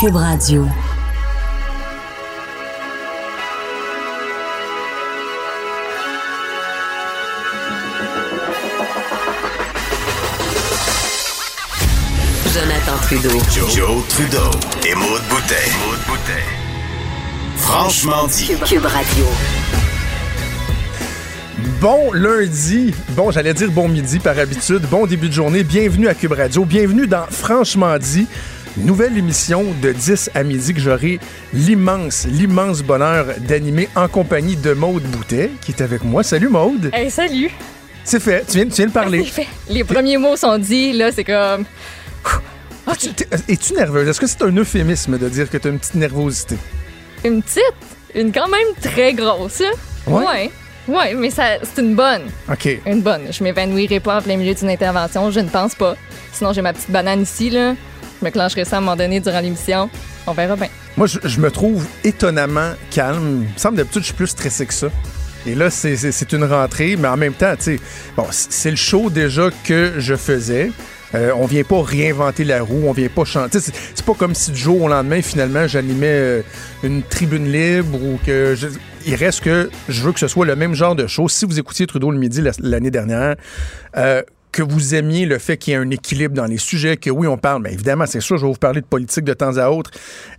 Cube 0.00 0.14
Radio. 0.14 0.64
Jonathan 12.54 12.96
Trudeau. 13.02 13.28
Joe, 13.50 14.06
Trudeau 14.08 14.38
et 14.86 14.94
Maude 14.94 15.22
Boutet. 15.28 15.54
Franchement 17.56 18.28
dit. 18.28 18.52
Cube 18.66 18.84
Radio. 18.84 19.24
Bon 21.80 22.12
lundi, 22.12 22.92
bon 23.10 23.30
j'allais 23.30 23.54
dire 23.54 23.70
bon 23.70 23.88
midi 23.88 24.18
par 24.18 24.38
habitude, 24.38 24.82
bon 24.90 25.06
début 25.06 25.28
de 25.28 25.34
journée, 25.34 25.62
bienvenue 25.62 26.08
à 26.08 26.14
Cube 26.14 26.32
Radio, 26.32 26.64
bienvenue 26.64 27.06
dans 27.06 27.26
Franchement 27.30 27.98
dit, 27.98 28.26
nouvelle 28.84 29.16
émission 29.16 29.64
de 29.82 29.92
10 29.92 30.30
à 30.34 30.42
midi 30.42 30.74
que 30.74 30.80
j'aurai 30.80 31.18
l'immense, 31.52 32.26
l'immense 32.30 32.82
bonheur 32.82 33.26
d'animer 33.48 33.88
en 33.96 34.08
compagnie 34.08 34.56
de 34.56 34.72
Maude 34.72 35.02
Boutet 35.04 35.50
qui 35.62 35.72
est 35.72 35.82
avec 35.82 36.04
moi. 36.04 36.22
Salut 36.22 36.48
Maude. 36.48 36.90
Hey, 36.92 37.10
salut! 37.10 37.50
C'est 38.04 38.20
fait, 38.20 38.44
tu 38.46 38.54
viens, 38.58 38.64
tu 38.66 38.72
viens 38.76 38.86
de 38.86 38.92
parler. 38.92 39.22
C'est 39.24 39.42
fait. 39.42 39.48
Les 39.68 39.84
premiers 39.84 40.16
mots 40.16 40.36
sont 40.36 40.56
dits, 40.58 40.92
là, 40.92 41.12
c'est 41.12 41.24
comme. 41.24 41.64
Es-tu- 42.90 43.12
t'es- 43.12 43.28
Es-tu 43.48 43.74
nerveuse? 43.74 44.08
Est-ce 44.08 44.18
que 44.20 44.26
c'est 44.26 44.42
un 44.42 44.56
euphémisme 44.56 45.18
de 45.18 45.28
dire 45.28 45.50
que 45.50 45.58
tu 45.58 45.68
as 45.68 45.70
une 45.70 45.78
petite 45.78 45.94
nervosité? 45.96 46.56
Une 47.24 47.42
petite, 47.42 47.62
une 48.14 48.32
quand 48.32 48.48
même 48.48 48.74
très 48.80 49.12
grosse. 49.12 49.60
hein? 49.60 49.72
Ouais? 50.06 50.24
Ouais, 50.24 50.50
Ouais, 50.88 51.12
mais 51.12 51.28
ça, 51.28 51.58
c'est 51.62 51.82
une 51.82 51.94
bonne. 51.94 52.22
OK. 52.50 52.66
Une 52.86 53.02
bonne. 53.02 53.24
Je 53.30 53.44
m'évanouirai 53.44 54.00
pas 54.00 54.20
en 54.20 54.22
plein 54.22 54.38
milieu 54.38 54.54
d'une 54.54 54.70
intervention, 54.70 55.30
je 55.30 55.40
ne 55.40 55.48
pense 55.50 55.74
pas. 55.74 55.96
Sinon, 56.32 56.54
j'ai 56.54 56.62
ma 56.62 56.72
petite 56.72 56.90
banane 56.90 57.20
ici, 57.20 57.50
là. 57.50 57.74
Je 58.20 58.24
me 58.26 58.30
clencherai 58.30 58.64
ça 58.64 58.76
à 58.76 58.78
un 58.78 58.82
moment 58.82 58.96
donné 58.96 59.20
durant 59.20 59.40
l'émission. 59.40 59.88
On 60.26 60.32
verra 60.32 60.56
bien. 60.56 60.68
Moi, 60.96 61.06
je, 61.06 61.40
me 61.40 61.50
trouve 61.50 61.86
étonnamment 62.04 62.72
calme. 62.90 63.44
Il 63.46 63.52
me 63.54 63.58
semble 63.58 63.76
d'habitude, 63.76 64.02
je 64.02 64.06
suis 64.06 64.14
plus 64.14 64.26
stressé 64.26 64.66
que 64.66 64.74
ça. 64.74 64.88
Et 65.46 65.54
là, 65.54 65.70
c'est- 65.70 66.32
une 66.32 66.44
rentrée, 66.44 66.96
mais 66.96 67.08
en 67.08 67.16
même 67.16 67.32
temps, 67.32 67.54
bon, 68.16 68.26
c'est 68.30 68.70
le 68.70 68.76
show 68.76 69.08
déjà 69.08 69.50
que 69.64 69.94
je 69.98 70.16
faisais. 70.16 70.72
Euh, 71.14 71.30
on 71.36 71.46
vient 71.46 71.62
pas 71.64 71.80
réinventer 71.82 72.44
la 72.44 72.60
roue, 72.62 72.82
on 72.86 72.92
vient 72.92 73.08
pas 73.08 73.24
chanter. 73.24 73.60
C'est 73.60 74.04
pas 74.04 74.12
comme 74.12 74.34
si 74.34 74.50
du 74.50 74.58
jour 74.58 74.82
au 74.82 74.88
lendemain, 74.88 75.22
finalement, 75.22 75.66
j'animais 75.66 76.06
euh, 76.10 76.42
une 76.82 77.02
tribune 77.02 77.50
libre 77.50 77.94
ou 78.02 78.18
que. 78.26 78.54
je- 78.56 78.66
il 79.06 79.14
reste 79.14 79.40
que 79.40 79.70
je 79.88 80.02
veux 80.02 80.12
que 80.12 80.20
ce 80.20 80.28
soit 80.28 80.44
le 80.44 80.54
même 80.56 80.74
genre 80.74 80.94
de 80.94 81.06
show. 81.06 81.28
Si 81.28 81.46
vous 81.46 81.58
écoutiez 81.58 81.86
Trudeau 81.86 82.10
le 82.10 82.18
midi 82.18 82.42
la- 82.42 82.50
l'année 82.60 82.90
dernière, 82.90 83.36
euh, 83.96 84.22
que 84.52 84.62
vous 84.62 84.94
aimiez 84.94 85.26
le 85.26 85.38
fait 85.38 85.56
qu'il 85.56 85.72
y 85.72 85.76
ait 85.76 85.78
un 85.78 85.90
équilibre 85.90 86.34
dans 86.34 86.46
les 86.46 86.58
sujets, 86.58 86.96
que 86.96 87.10
oui, 87.10 87.26
on 87.26 87.36
parle, 87.36 87.62
mais 87.62 87.72
évidemment, 87.72 88.06
c'est 88.06 88.20
sûr, 88.20 88.38
je 88.38 88.46
vais 88.46 88.52
vous 88.52 88.58
parler 88.58 88.80
de 88.80 88.86
politique 88.86 89.24
de 89.24 89.34
temps 89.34 89.56
à 89.56 89.68
autre, 89.70 89.90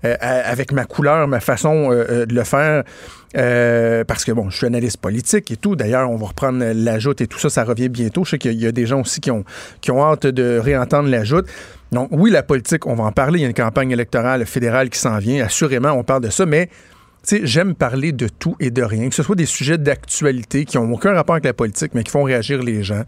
euh, 0.03 0.15
avec 0.19 0.71
ma 0.71 0.85
couleur, 0.85 1.27
ma 1.27 1.39
façon 1.39 1.91
euh, 1.91 2.05
euh, 2.09 2.25
de 2.25 2.33
le 2.33 2.43
faire, 2.43 2.83
parce 4.07 4.25
que, 4.25 4.31
bon, 4.31 4.49
je 4.49 4.57
suis 4.57 4.65
analyste 4.65 4.97
politique 4.97 5.51
et 5.51 5.55
tout. 5.55 5.75
D'ailleurs, 5.75 6.09
on 6.09 6.15
va 6.15 6.27
reprendre 6.27 6.63
l'ajoute 6.73 7.21
et 7.21 7.27
tout 7.27 7.39
ça, 7.39 7.49
ça 7.49 7.63
revient 7.63 7.89
bientôt. 7.89 8.25
Je 8.25 8.31
sais 8.31 8.37
qu'il 8.39 8.59
y 8.59 8.65
a 8.65 8.71
des 8.71 8.87
gens 8.87 9.01
aussi 9.01 9.21
qui 9.21 9.29
ont, 9.29 9.43
qui 9.81 9.91
ont 9.91 10.03
hâte 10.03 10.25
de 10.25 10.57
réentendre 10.57 11.09
l'ajoute. 11.09 11.45
Donc, 11.91 12.09
oui, 12.11 12.31
la 12.31 12.41
politique, 12.41 12.87
on 12.87 12.95
va 12.95 13.03
en 13.03 13.11
parler. 13.11 13.39
Il 13.39 13.41
y 13.43 13.45
a 13.45 13.47
une 13.47 13.53
campagne 13.53 13.91
électorale 13.91 14.45
fédérale 14.45 14.89
qui 14.89 14.99
s'en 14.99 15.17
vient. 15.19 15.45
Assurément, 15.45 15.91
on 15.91 16.03
parle 16.03 16.23
de 16.23 16.29
ça, 16.31 16.47
mais 16.47 16.69
tu 17.27 17.35
sais, 17.35 17.41
j'aime 17.43 17.75
parler 17.75 18.13
de 18.13 18.27
tout 18.27 18.55
et 18.59 18.71
de 18.71 18.81
rien, 18.81 19.09
que 19.09 19.15
ce 19.15 19.23
soit 19.23 19.35
des 19.35 19.45
sujets 19.45 19.77
d'actualité 19.77 20.65
qui 20.65 20.77
n'ont 20.77 20.91
aucun 20.91 21.13
rapport 21.13 21.35
avec 21.35 21.45
la 21.45 21.53
politique, 21.53 21.91
mais 21.93 22.03
qui 22.03 22.11
font 22.11 22.23
réagir 22.23 22.63
les 22.63 22.81
gens. 22.81 23.03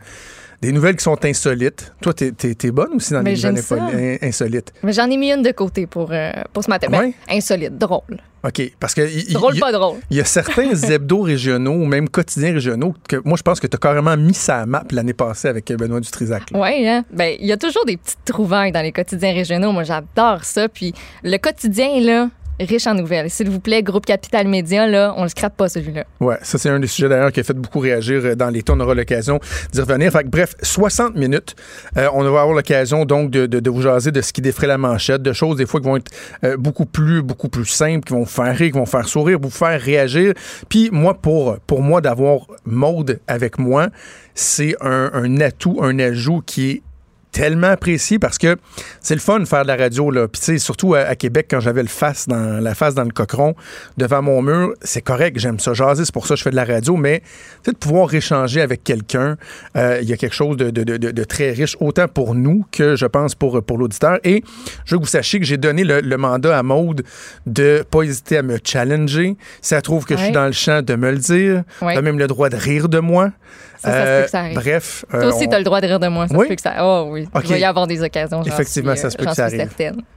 Des 0.61 0.71
nouvelles 0.71 0.95
qui 0.95 1.03
sont 1.03 1.17
insolites. 1.25 1.91
Toi, 2.01 2.13
t'es, 2.13 2.71
bonne 2.71 2.93
aussi 2.95 3.13
dans 3.13 3.23
Mais 3.23 3.33
les 3.33 3.49
nouvelles 3.51 4.17
in- 4.21 4.27
insolites. 4.27 4.71
Mais 4.83 4.93
j'en 4.93 5.09
ai 5.09 5.17
mis 5.17 5.31
une 5.31 5.41
de 5.41 5.51
côté 5.51 5.87
pour, 5.87 6.09
euh, 6.11 6.31
pour 6.53 6.63
ce 6.63 6.69
matin. 6.69 6.87
Ben, 6.89 7.11
insolite, 7.29 7.77
drôle. 7.79 8.19
OK. 8.43 8.61
Parce 8.79 8.93
que. 8.93 9.33
Drôle, 9.33 9.57
pas 9.59 9.71
drôle. 9.71 9.97
Il 10.11 10.17
y 10.17 10.21
a 10.21 10.25
certains 10.25 10.69
hebdos 10.89 11.21
régionaux 11.21 11.73
ou 11.73 11.85
même 11.85 12.07
quotidiens 12.09 12.53
régionaux 12.53 12.93
que 13.07 13.15
moi, 13.25 13.37
je 13.37 13.43
pense 13.43 13.59
que 13.59 13.65
tu 13.65 13.75
as 13.75 13.79
carrément 13.79 14.15
mis 14.17 14.35
ça 14.35 14.59
à 14.61 14.65
map 14.67 14.83
l'année 14.91 15.13
passée 15.13 15.47
avec 15.47 15.71
Benoît 15.71 15.99
Dutrisac. 15.99 16.43
Oui, 16.53 16.87
hein? 16.87 17.05
Ben, 17.11 17.35
il 17.39 17.47
y 17.47 17.51
a 17.51 17.57
toujours 17.57 17.85
des 17.85 17.97
petites 17.97 18.23
trouvailles 18.25 18.71
dans 18.71 18.81
les 18.81 18.91
quotidiens 18.91 19.33
régionaux. 19.33 19.71
Moi, 19.71 19.83
j'adore 19.83 20.43
ça. 20.43 20.69
Puis 20.69 20.93
le 21.23 21.37
quotidien, 21.37 21.99
là, 22.01 22.29
riche 22.65 22.87
en 22.87 22.93
nouvelles. 22.93 23.29
S'il 23.29 23.49
vous 23.49 23.59
plaît, 23.59 23.83
groupe 23.83 24.05
Capital 24.05 24.47
Média, 24.47 24.87
là, 24.87 25.13
on 25.17 25.23
le 25.23 25.29
scrape 25.29 25.55
pas, 25.55 25.69
celui-là. 25.69 26.05
Ouais, 26.19 26.37
ça 26.41 26.57
c'est 26.57 26.69
un 26.69 26.79
des 26.79 26.87
sujets 26.87 27.09
d'ailleurs 27.09 27.31
qui 27.31 27.39
a 27.39 27.43
fait 27.43 27.53
beaucoup 27.53 27.79
réagir 27.79 28.21
euh, 28.23 28.35
dans 28.35 28.49
les 28.49 28.63
temps. 28.63 28.75
On 28.75 28.79
aura 28.79 28.95
l'occasion 28.95 29.39
d'y 29.73 29.81
revenir. 29.81 30.11
Fait 30.11 30.27
bref, 30.27 30.55
60 30.61 31.15
minutes. 31.15 31.55
Euh, 31.97 32.07
on 32.13 32.23
va 32.23 32.41
avoir 32.41 32.53
l'occasion 32.53 33.05
donc 33.05 33.31
de 33.31 33.69
vous 33.69 33.81
jaser 33.81 34.11
de 34.11 34.21
ce 34.21 34.33
qui 34.33 34.41
défrait 34.41 34.67
la 34.67 34.77
manchette, 34.77 35.21
de 35.21 35.33
choses 35.33 35.57
des 35.57 35.65
fois 35.65 35.79
qui 35.79 35.87
vont 35.87 35.97
être 35.97 36.11
euh, 36.43 36.57
beaucoup 36.57 36.85
plus 36.85 37.21
beaucoup 37.21 37.49
plus 37.49 37.65
simples, 37.65 38.05
qui 38.05 38.13
vont 38.13 38.21
vous 38.21 38.25
faire 38.25 38.55
rire, 38.55 38.71
qui 38.71 38.77
vont 38.77 38.83
vous 38.83 38.85
faire 38.85 39.07
sourire, 39.07 39.39
vous 39.41 39.49
faire 39.49 39.79
réagir. 39.79 40.33
Puis 40.69 40.89
moi, 40.91 41.13
pour, 41.13 41.57
pour 41.67 41.81
moi 41.81 42.01
d'avoir 42.01 42.47
Maude 42.65 43.19
avec 43.27 43.59
moi, 43.59 43.89
c'est 44.33 44.75
un, 44.81 45.11
un 45.13 45.41
atout, 45.41 45.79
un 45.81 45.97
ajout 45.99 46.41
qui 46.45 46.71
est 46.71 46.81
tellement 47.31 47.67
apprécié 47.67 48.19
parce 48.19 48.37
que 48.37 48.57
c'est 48.99 49.13
le 49.15 49.21
fun 49.21 49.39
de 49.39 49.45
faire 49.45 49.63
de 49.63 49.67
la 49.67 49.75
radio 49.75 50.11
là. 50.11 50.27
Puis 50.27 50.39
tu 50.39 50.45
sais 50.45 50.57
surtout 50.57 50.95
à, 50.95 50.99
à 51.01 51.15
Québec 51.15 51.47
quand 51.49 51.59
j'avais 51.59 51.81
le 51.81 51.87
face 51.87 52.27
dans 52.27 52.61
la 52.61 52.75
face 52.75 52.93
dans 52.93 53.03
le 53.03 53.11
cochon 53.11 53.55
devant 53.97 54.21
mon 54.21 54.41
mur, 54.41 54.73
c'est 54.81 55.01
correct, 55.01 55.37
j'aime 55.39 55.59
ça 55.59 55.73
jaser, 55.73 56.05
c'est 56.05 56.13
pour 56.13 56.27
ça 56.27 56.33
que 56.33 56.39
je 56.39 56.43
fais 56.43 56.51
de 56.51 56.55
la 56.55 56.65
radio, 56.65 56.95
mais 56.97 57.21
de 57.65 57.71
pouvoir 57.71 58.13
échanger 58.13 58.61
avec 58.61 58.83
quelqu'un, 58.83 59.37
euh, 59.77 59.99
il 60.01 60.09
y 60.09 60.13
a 60.13 60.17
quelque 60.17 60.35
chose 60.35 60.57
de, 60.57 60.69
de- 60.69 60.83
de- 60.97 61.23
très 61.23 61.51
riche 61.51 61.77
autant 61.79 62.07
pour 62.07 62.35
nous 62.35 62.65
que 62.71 62.95
je 62.95 63.05
pense 63.05 63.35
pour 63.35 63.63
pour 63.63 63.77
l'auditeur 63.77 64.19
et 64.23 64.43
je 64.85 64.95
veux 64.95 64.99
que 64.99 65.03
vous 65.05 65.09
sachiez 65.09 65.39
que 65.39 65.45
j'ai 65.45 65.57
donné 65.57 65.83
le, 65.83 66.01
le 66.01 66.17
mandat 66.17 66.57
à 66.57 66.63
Maude 66.63 67.03
de 67.45 67.83
pas 67.89 68.01
hésiter 68.03 68.37
à 68.37 68.43
me 68.43 68.57
challenger, 68.63 69.35
si 69.61 69.73
elle 69.73 69.81
trouve 69.81 70.05
que 70.05 70.17
je 70.17 70.23
suis 70.23 70.31
dans 70.33 70.45
le 70.47 70.51
champ 70.51 70.81
de 70.81 70.95
me 70.95 71.11
le 71.11 71.17
dire, 71.17 71.63
Ouais. 71.81 71.95
a 71.95 72.01
même 72.01 72.19
le 72.19 72.27
droit 72.27 72.49
de 72.49 72.55
rire 72.57 72.89
de 72.89 72.99
moi. 72.99 73.29
Ça, 73.79 73.89
ça 73.91 73.93
se 73.93 73.97
Euh, 74.07 74.19
peut 74.19 74.25
que 74.25 74.31
ça 74.31 74.39
arrive. 74.41 74.55
bref, 74.55 75.05
Toi 75.09 75.19
euh, 75.19 75.29
aussi, 75.29 75.45
on- 75.45 75.49
tu 75.49 75.55
as 75.55 75.57
le 75.57 75.63
droit 75.63 75.81
de 75.81 75.87
rire 75.87 75.99
de 75.99 76.07
moi. 76.07 76.27
Ça 76.27 76.35
Oui? 76.37 76.43
se 76.45 76.49
peut 76.49 76.55
que 76.55 76.61
ça. 76.61 76.75
Oh 76.81 77.07
oui. 77.11 77.20
Il 77.43 77.49
va 77.49 77.57
y 77.57 77.63
avoir 77.63 77.87
des 77.87 78.01
occasions. 78.03 78.43
Effectivement, 78.43 78.91
suis, 78.93 79.01
ça 79.01 79.09
se 79.09 79.17
peut 79.17 79.25
euh, 79.25 79.29
que 79.29 79.35
ça 79.35 79.45
arrive. 79.45 79.69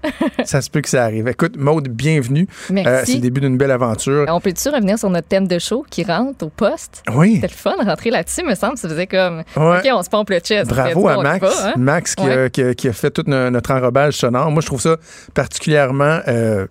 Ça 0.44 0.60
se 0.60 0.70
peut 0.70 0.80
que 0.80 0.88
ça 0.88 1.04
arrive. 1.04 1.26
Écoute, 1.28 1.56
Maude, 1.56 1.88
bienvenue. 1.88 2.46
Merci. 2.70 2.88
Euh, 2.90 3.02
c'est 3.06 3.14
le 3.14 3.20
début 3.20 3.40
d'une 3.40 3.56
belle 3.56 3.70
aventure. 3.70 4.26
On 4.28 4.40
peut-tu 4.40 4.68
revenir 4.68 4.98
sur 4.98 5.08
notre 5.10 5.28
thème 5.28 5.48
de 5.48 5.58
show 5.58 5.84
qui 5.88 6.04
rentre 6.04 6.44
au 6.46 6.50
poste? 6.50 7.02
Oui. 7.14 7.36
C'était 7.36 7.48
le 7.48 7.52
fun 7.52 7.74
de 7.82 7.88
rentrer 7.88 8.10
là-dessus, 8.10 8.42
me 8.44 8.54
semble. 8.54 8.76
Ça 8.78 8.88
faisait 8.88 9.06
comme. 9.06 9.38
Ouais. 9.56 9.78
OK, 9.78 9.88
on 9.92 10.02
se 10.02 10.10
pompe 10.10 10.30
le 10.30 10.38
chest. 10.40 10.68
Bravo 10.70 11.08
à 11.08 11.18
on 11.18 11.22
Max. 11.22 11.62
hein? 11.64 11.72
Max 11.76 12.14
qui, 12.14 12.22
a, 12.24 12.26
Ouais. 12.44 12.50
qui 12.50 12.62
a- 12.62 12.74
qui 12.74 12.88
a 12.88 12.92
fait 12.92 13.10
tout 13.10 13.24
no- 13.26 13.50
notre 13.50 13.70
enrobage 13.72 14.14
sonore. 14.14 14.50
Moi, 14.50 14.60
je 14.60 14.66
trouve 14.66 14.80
ça 14.80 14.96
particulièrement 15.32 16.20
euh, 16.28 16.66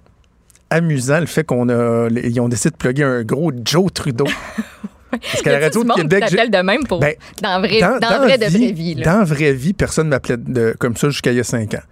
amusant, 0.70 1.20
le 1.20 1.26
fait 1.26 1.44
qu'on 1.44 1.70
a. 1.70 2.08
Ils 2.10 2.40
ont 2.40 2.50
décidé 2.50 2.72
de 2.72 2.76
plugger 2.78 3.04
un 3.04 3.24
gros 3.24 3.52
Joe 3.64 3.92
Trudeau. 3.94 4.26
Parce 5.20 5.42
qu'à 5.42 5.52
la 5.52 5.60
radio 5.60 5.84
de 5.84 5.94
Québec. 5.94 6.26
t'appelle 6.30 6.52
de 6.52 6.58
même 6.58 6.84
pour. 6.88 7.00
Ben, 7.00 7.16
dans 7.42 7.60
vrai, 7.60 7.80
dans, 7.80 8.18
vrai 8.20 8.38
de 8.38 8.46
vraie 8.46 8.72
vie. 8.72 8.96
Là? 8.96 9.06
Dans 9.06 9.20
la 9.20 9.24
vraie 9.26 9.54
vie, 9.54 9.74
personne 9.74 10.08
ne 10.08 10.12
m'appelait 10.12 10.38
de- 10.38 10.76
comme 10.80 10.96
ça 10.98 11.10
jusqu'à 11.10 11.32
il 11.32 11.38
y 11.38 11.40
a 11.40 11.44
cinq 11.44 11.74
ans. 11.74 11.84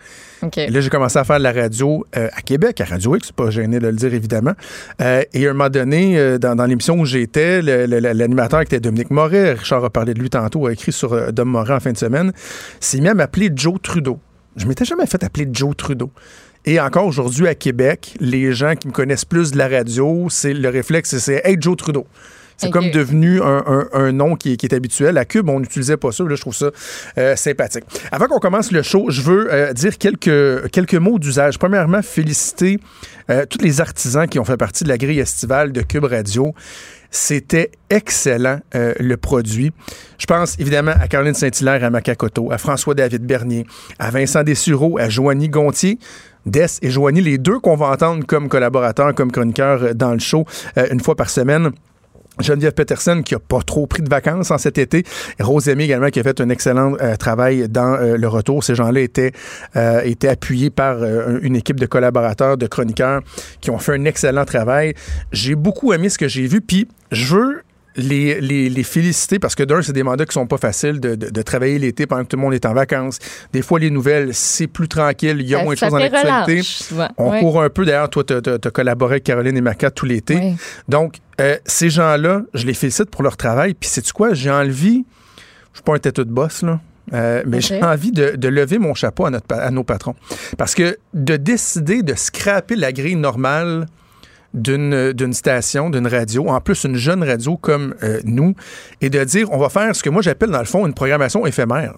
OK. 0.44 0.58
Et 0.58 0.70
là, 0.70 0.82
j'ai 0.82 0.90
commencé 0.90 1.20
à 1.20 1.24
faire 1.24 1.38
de 1.38 1.44
la 1.44 1.52
radio 1.52 2.04
euh, 2.18 2.28
à 2.34 2.42
Québec, 2.42 2.82
à 2.82 2.86
Radio 2.86 3.16
X, 3.16 3.32
pas 3.32 3.52
gêné 3.52 3.80
de 3.80 3.88
le 3.88 3.94
dire 3.94 4.14
évidemment. 4.14 4.54
Euh, 5.00 5.22
et 5.34 5.46
à 5.46 5.52
un 5.52 5.54
moment 5.54 5.70
donné, 5.70 6.18
euh, 6.18 6.40
dans, 6.40 6.56
dans 6.56 6.66
l'émission 6.66 7.00
où 7.00 7.06
j'étais, 7.06 7.62
l'animateur 7.62 8.62
qui 8.62 8.76
était 8.76 8.80
Dominique 8.80 9.12
Moret, 9.12 9.54
Richard 9.54 9.86
a 9.86 9.90
parlé 9.92 10.14
de 10.16 10.20
lui 10.20 10.32
tantôt, 10.32 10.66
a 10.66 10.74
écrit 10.74 10.92
sur 10.92 11.32
Dom 11.32 11.50
Moret 11.50 11.76
en 11.76 11.80
fin 11.80 11.92
de 11.92 11.98
semaine, 11.98 12.32
s'est 12.80 13.00
mis 13.02 13.10
à 13.10 13.14
m'appeler 13.14 13.52
Joe 13.56 13.76
Trudeau. 13.82 14.20
Je 14.56 14.66
m'étais 14.66 14.84
jamais 14.86 15.06
fait 15.06 15.24
appeler 15.24 15.48
Joe 15.52 15.76
Trudeau. 15.78 16.10
Et 16.66 16.80
encore 16.80 17.06
aujourd'hui 17.06 17.48
à 17.48 17.56
Québec, 17.56 18.16
les 18.20 18.54
gens 18.54 18.76
qui 18.76 18.88
me 18.88 18.94
connaissent 18.94 19.26
plus 19.26 19.52
de 19.52 19.58
la 19.58 19.68
radio, 19.68 20.28
c'est 20.30 20.54
le 20.54 20.70
réflexe, 20.70 21.18
c'est 21.18 21.42
Hey 21.44 21.58
Joe 21.60 21.76
Trudeau. 21.76 22.06
C'est 22.62 22.70
comme 22.72 22.90
devenu 22.92 23.42
un, 23.42 23.64
un- 23.66 23.88
un 23.94 24.12
nom 24.12 24.36
qui, 24.36 24.54
est- 24.54 24.58
qui 24.58 24.66
est 24.66 24.74
habituel. 24.74 25.18
À 25.18 25.26
Cube, 25.26 25.50
on 25.50 25.60
n'utilisait 25.60 25.98
pas 25.98 26.12
ça. 26.12 26.24
Là, 26.24 26.36
je 26.36 26.42
trouve 26.42 26.56
ça 26.56 26.70
euh, 27.18 27.36
sympathique. 27.36 27.84
Avant 28.12 28.28
qu'on 28.28 28.40
commence 28.40 28.72
le 28.72 28.82
show, 28.82 29.08
je 29.10 29.22
veux 29.22 29.54
euh, 29.54 29.74
dire 29.74 29.98
quelques, 29.98 30.70
quelques 30.72 30.96
mots 30.96 31.20
d'usage. 31.20 31.58
Premièrement, 31.60 32.02
féliciter 32.02 32.80
euh, 33.30 33.46
tous 33.50 33.60
les 33.62 33.82
artisans 33.82 34.28
qui 34.28 34.40
ont 34.40 34.46
fait 34.46 34.58
partie 34.58 34.84
de 34.84 34.90
la 34.90 34.98
grille 34.98 35.20
estivale 35.20 35.72
de 35.72 35.82
Cube 35.82 36.06
Radio. 36.06 36.54
C'était 37.14 37.72
excellent, 37.90 38.60
euh, 38.74 38.94
le 39.00 39.18
produit. 39.18 39.74
Je 40.18 40.26
pense 40.26 40.58
évidemment 40.60 40.94
à 40.98 41.08
Caroline 41.10 41.34
Saint-Hilaire, 41.34 41.84
à 41.84 41.90
Macacoto, 41.90 42.52
à 42.54 42.58
François-David 42.58 43.26
Bernier, 43.26 43.66
à 44.00 44.12
Vincent 44.12 44.44
Dessureau, 44.44 44.98
à 44.98 45.10
Joanie 45.10 45.50
Gontier. 45.50 46.00
Des 46.46 46.66
et 46.82 46.90
Joanie, 46.90 47.22
les 47.22 47.38
deux 47.38 47.60
qu'on 47.60 47.76
va 47.76 47.88
entendre 47.90 48.26
comme 48.26 48.48
collaborateurs, 48.50 49.14
comme 49.14 49.32
chroniqueurs 49.32 49.94
dans 49.94 50.14
le 50.14 50.20
show 50.20 50.46
euh, 50.78 50.88
une 50.92 51.00
fois 51.02 51.16
par 51.16 51.30
semaine. 51.30 51.70
Geneviève 52.42 52.74
Peterson 52.74 53.22
qui 53.24 53.36
a 53.36 53.40
pas 53.40 53.62
trop 53.62 53.88
pris 53.88 54.02
de 54.02 54.10
vacances 54.10 54.52
en 54.52 54.58
cet 54.58 54.78
été. 54.78 55.04
Rose 55.40 55.68
Aimé 55.68 55.86
également 55.86 56.10
qui 56.10 56.20
a 56.20 56.24
fait 56.24 56.40
un 56.42 56.50
excellent 56.50 56.94
euh, 57.02 57.16
travail 57.16 57.68
dans 57.70 57.94
euh, 57.94 58.18
le 58.18 58.28
retour. 58.28 58.64
Ces 58.64 58.76
gens-là 58.76 59.02
étaient, 59.02 59.32
euh, 59.76 60.02
étaient 60.04 60.28
appuyés 60.28 60.70
par 60.70 61.04
une 61.42 61.56
équipe 61.56 61.80
de 61.80 61.86
collaborateurs, 61.86 62.58
de 62.58 62.68
chroniqueurs 62.68 63.22
qui 63.60 63.72
ont 63.72 63.80
fait 63.80 63.94
un 63.94 64.06
excellent 64.06 64.46
travail. 64.46 64.94
J'ai 65.32 65.56
beaucoup 65.56 65.94
aimé 65.94 66.10
ce 66.10 66.18
que 66.18 66.28
j'ai 66.28 66.48
vu. 66.48 66.62
Puis 66.62 66.88
je 67.12 67.36
veux 67.36 67.62
les, 67.96 68.40
les, 68.42 68.70
les 68.70 68.84
féliciter 68.84 69.38
parce 69.40 69.54
que 69.56 69.64
d'un, 69.64 69.82
c'est 69.82 69.92
des 69.94 70.04
mandats 70.04 70.26
qui 70.26 70.34
sont 70.34 70.48
pas 70.48 70.58
faciles 70.58 71.00
de, 71.00 71.16
de, 71.16 71.30
de 71.30 71.42
travailler 71.42 71.78
l'été 71.80 72.06
pendant 72.08 72.24
que 72.24 72.30
tout 72.30 72.38
le 72.38 72.42
monde 72.42 72.54
est 72.54 72.66
en 72.66 72.74
vacances. 72.74 73.20
Des 73.54 73.62
fois, 73.62 73.80
les 73.80 73.90
nouvelles, 73.90 74.34
c'est 74.34 74.68
plus 74.68 74.88
tranquille, 74.88 75.38
il 75.40 75.48
y 75.48 75.56
a 75.56 75.60
Ça- 75.60 75.64
moins 75.64 75.74
de 75.74 75.80
choses 75.80 75.94
en 75.94 75.98
fait 75.98 76.06
actualité. 76.06 76.52
relâche, 76.54 76.66
souvent. 76.84 77.08
On 77.18 77.32
Ouais. 77.32 77.40
court 77.42 77.62
un 77.64 77.70
peu. 77.70 77.86
D'ailleurs, 77.86 78.10
toi, 78.10 78.24
tu 78.24 78.34
as, 78.34 78.72
collaboré 78.72 79.14
avec 79.16 79.24
Caroline 79.26 79.58
et 79.58 79.62
Maca 79.62 79.92
tout 79.92 80.06
l'été. 80.06 80.54
Donc, 80.88 81.16
euh, 81.42 81.58
ces 81.66 81.90
gens-là, 81.90 82.44
je 82.54 82.66
les 82.66 82.74
félicite 82.74 83.10
pour 83.10 83.24
leur 83.24 83.36
travail. 83.38 83.74
Puis, 83.74 83.90
sais-tu 83.90 84.14
quoi? 84.14 84.34
J'ai 84.34 84.52
envie, 84.52 85.06
je 85.74 85.78
suis 85.78 85.84
pas 85.84 85.96
un 85.96 86.00
têteux 86.00 86.26
de 86.26 86.32
boss, 86.32 86.62
là. 86.62 86.80
euh, 87.14 87.44
mais 87.46 87.60
j'ai 87.60 87.84
envie 87.84 88.12
de, 88.14 88.36
de 88.38 88.48
lever 88.48 88.78
mon 88.78 88.94
chapeau 88.94 89.26
à, 89.26 89.32
notre, 89.32 89.54
à 89.54 89.70
nos 89.72 89.84
patrons. 89.84 90.16
Parce 90.58 90.76
que 90.76 90.98
de 91.14 91.36
décider 91.36 92.04
de 92.04 92.14
scraper 92.16 92.76
la 92.78 92.94
grille 92.94 93.16
normale 93.18 93.86
d'une 94.54 95.14
d'une 95.14 95.34
station, 95.34 95.90
d'une 95.90 96.08
radio, 96.08 96.48
en 96.48 96.60
plus 96.62 96.84
une 96.84 96.96
jeune 96.96 97.24
radio 97.24 97.58
comme 97.58 97.96
euh, 98.04 98.20
nous, 98.26 98.54
et 99.02 99.10
de 99.10 99.24
dire 99.24 99.52
on 99.52 99.58
va 99.58 99.70
faire 99.70 99.96
ce 99.96 100.04
que 100.04 100.10
moi 100.10 100.22
j'appelle 100.22 100.50
dans 100.52 100.60
le 100.60 100.66
fond 100.66 100.86
une 100.86 100.94
programmation 100.94 101.46
éphémère. 101.46 101.94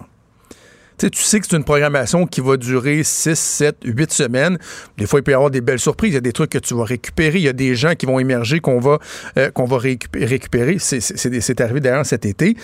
Tu 0.96 1.08
sais, 1.14 1.40
que 1.40 1.46
c'est 1.50 1.56
une 1.56 1.64
programmation 1.64 2.24
qui 2.24 2.40
va 2.40 2.56
durer 2.56 3.02
6, 3.02 3.36
7, 3.36 3.76
8 3.84 4.12
semaines. 4.12 4.58
Des 4.96 5.08
fois, 5.08 5.18
il 5.18 5.24
peut 5.24 5.32
y 5.32 5.34
avoir 5.34 5.50
des 5.50 5.60
belles 5.60 5.80
surprises. 5.80 6.12
Il 6.12 6.14
y 6.14 6.18
a 6.18 6.20
des 6.20 6.32
trucs 6.32 6.50
que 6.50 6.58
tu 6.58 6.72
vas 6.74 6.84
récupérer. 6.84 7.38
Il 7.38 7.42
y 7.44 7.48
a 7.48 7.52
des 7.52 7.74
gens 7.74 7.96
qui 7.96 8.06
vont 8.06 8.20
émerger 8.20 8.60
qu'on 8.60 8.78
va, 8.78 9.00
euh, 9.36 9.50
qu'on 9.50 9.64
va 9.64 9.78
récupé- 9.78 10.24
récupérer. 10.24 10.76
C'est 10.78 11.60
arrivé 11.60 11.80
d'ailleurs 11.80 12.06
cet 12.06 12.24
été. 12.24 12.56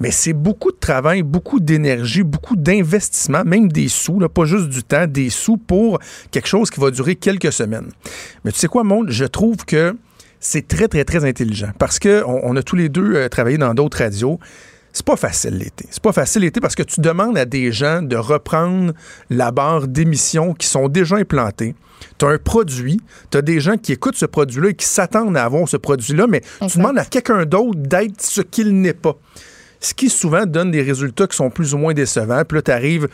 Mais 0.00 0.10
c'est 0.10 0.32
beaucoup 0.32 0.72
de 0.72 0.76
travail, 0.76 1.22
beaucoup 1.22 1.60
d'énergie, 1.60 2.22
beaucoup 2.22 2.56
d'investissement, 2.56 3.44
même 3.44 3.68
des 3.70 3.88
sous, 3.88 4.18
là, 4.18 4.28
pas 4.28 4.44
juste 4.44 4.68
du 4.68 4.82
temps, 4.82 5.06
des 5.06 5.30
sous 5.30 5.56
pour 5.56 5.98
quelque 6.30 6.48
chose 6.48 6.70
qui 6.70 6.80
va 6.80 6.90
durer 6.90 7.16
quelques 7.16 7.52
semaines. 7.52 7.88
Mais 8.44 8.52
tu 8.52 8.58
sais 8.58 8.68
quoi, 8.68 8.84
Monde? 8.84 9.10
Je 9.10 9.24
trouve 9.24 9.64
que 9.64 9.96
c'est 10.40 10.68
très, 10.68 10.88
très, 10.88 11.04
très 11.04 11.24
intelligent 11.24 11.70
parce 11.78 11.98
qu'on 11.98 12.40
on 12.42 12.56
a 12.56 12.62
tous 12.62 12.76
les 12.76 12.88
deux 12.88 13.14
euh, 13.14 13.28
travaillé 13.28 13.56
dans 13.56 13.74
d'autres 13.74 13.98
radios. 13.98 14.38
C'est 14.92 15.06
pas 15.06 15.16
facile 15.16 15.58
l'été. 15.58 15.86
C'est 15.90 16.02
pas 16.02 16.12
facile 16.12 16.42
l'été 16.42 16.60
parce 16.60 16.76
que 16.76 16.82
tu 16.84 17.00
demandes 17.00 17.36
à 17.36 17.46
des 17.46 17.72
gens 17.72 18.00
de 18.00 18.14
reprendre 18.14 18.92
la 19.28 19.50
barre 19.50 19.88
d'émissions 19.88 20.54
qui 20.54 20.68
sont 20.68 20.88
déjà 20.88 21.16
implantées. 21.16 21.74
Tu 22.18 22.26
as 22.26 22.28
un 22.28 22.38
produit, 22.38 23.00
tu 23.30 23.38
as 23.38 23.42
des 23.42 23.58
gens 23.58 23.76
qui 23.76 23.92
écoutent 23.92 24.16
ce 24.16 24.26
produit-là 24.26 24.68
et 24.68 24.74
qui 24.74 24.86
s'attendent 24.86 25.36
à 25.36 25.44
avoir 25.44 25.68
ce 25.68 25.76
produit-là, 25.76 26.26
mais 26.28 26.42
tu 26.70 26.78
demandes 26.78 26.98
à 26.98 27.04
quelqu'un 27.04 27.44
d'autre 27.44 27.76
d'être 27.76 28.20
ce 28.20 28.40
qu'il 28.40 28.80
n'est 28.80 28.92
pas. 28.92 29.16
Ce 29.84 29.92
qui 29.92 30.08
souvent 30.08 30.46
donne 30.46 30.70
des 30.70 30.80
résultats 30.80 31.26
qui 31.26 31.36
sont 31.36 31.50
plus 31.50 31.74
ou 31.74 31.78
moins 31.78 31.92
décevants. 31.92 32.42
Puis 32.48 32.56
là, 32.56 32.62
tu 32.62 32.70
arrives 32.70 33.08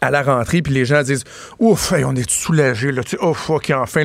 à 0.00 0.10
la 0.10 0.22
rentrée, 0.22 0.62
puis 0.62 0.74
les 0.74 0.84
gens 0.84 1.04
disent 1.04 1.22
Ouf, 1.60 1.92
on 1.92 2.16
est 2.16 2.28
soulagés, 2.28 2.90
là, 2.90 3.04
tu 3.04 3.16
ouf, 3.22 3.50
enfin, 3.50 4.04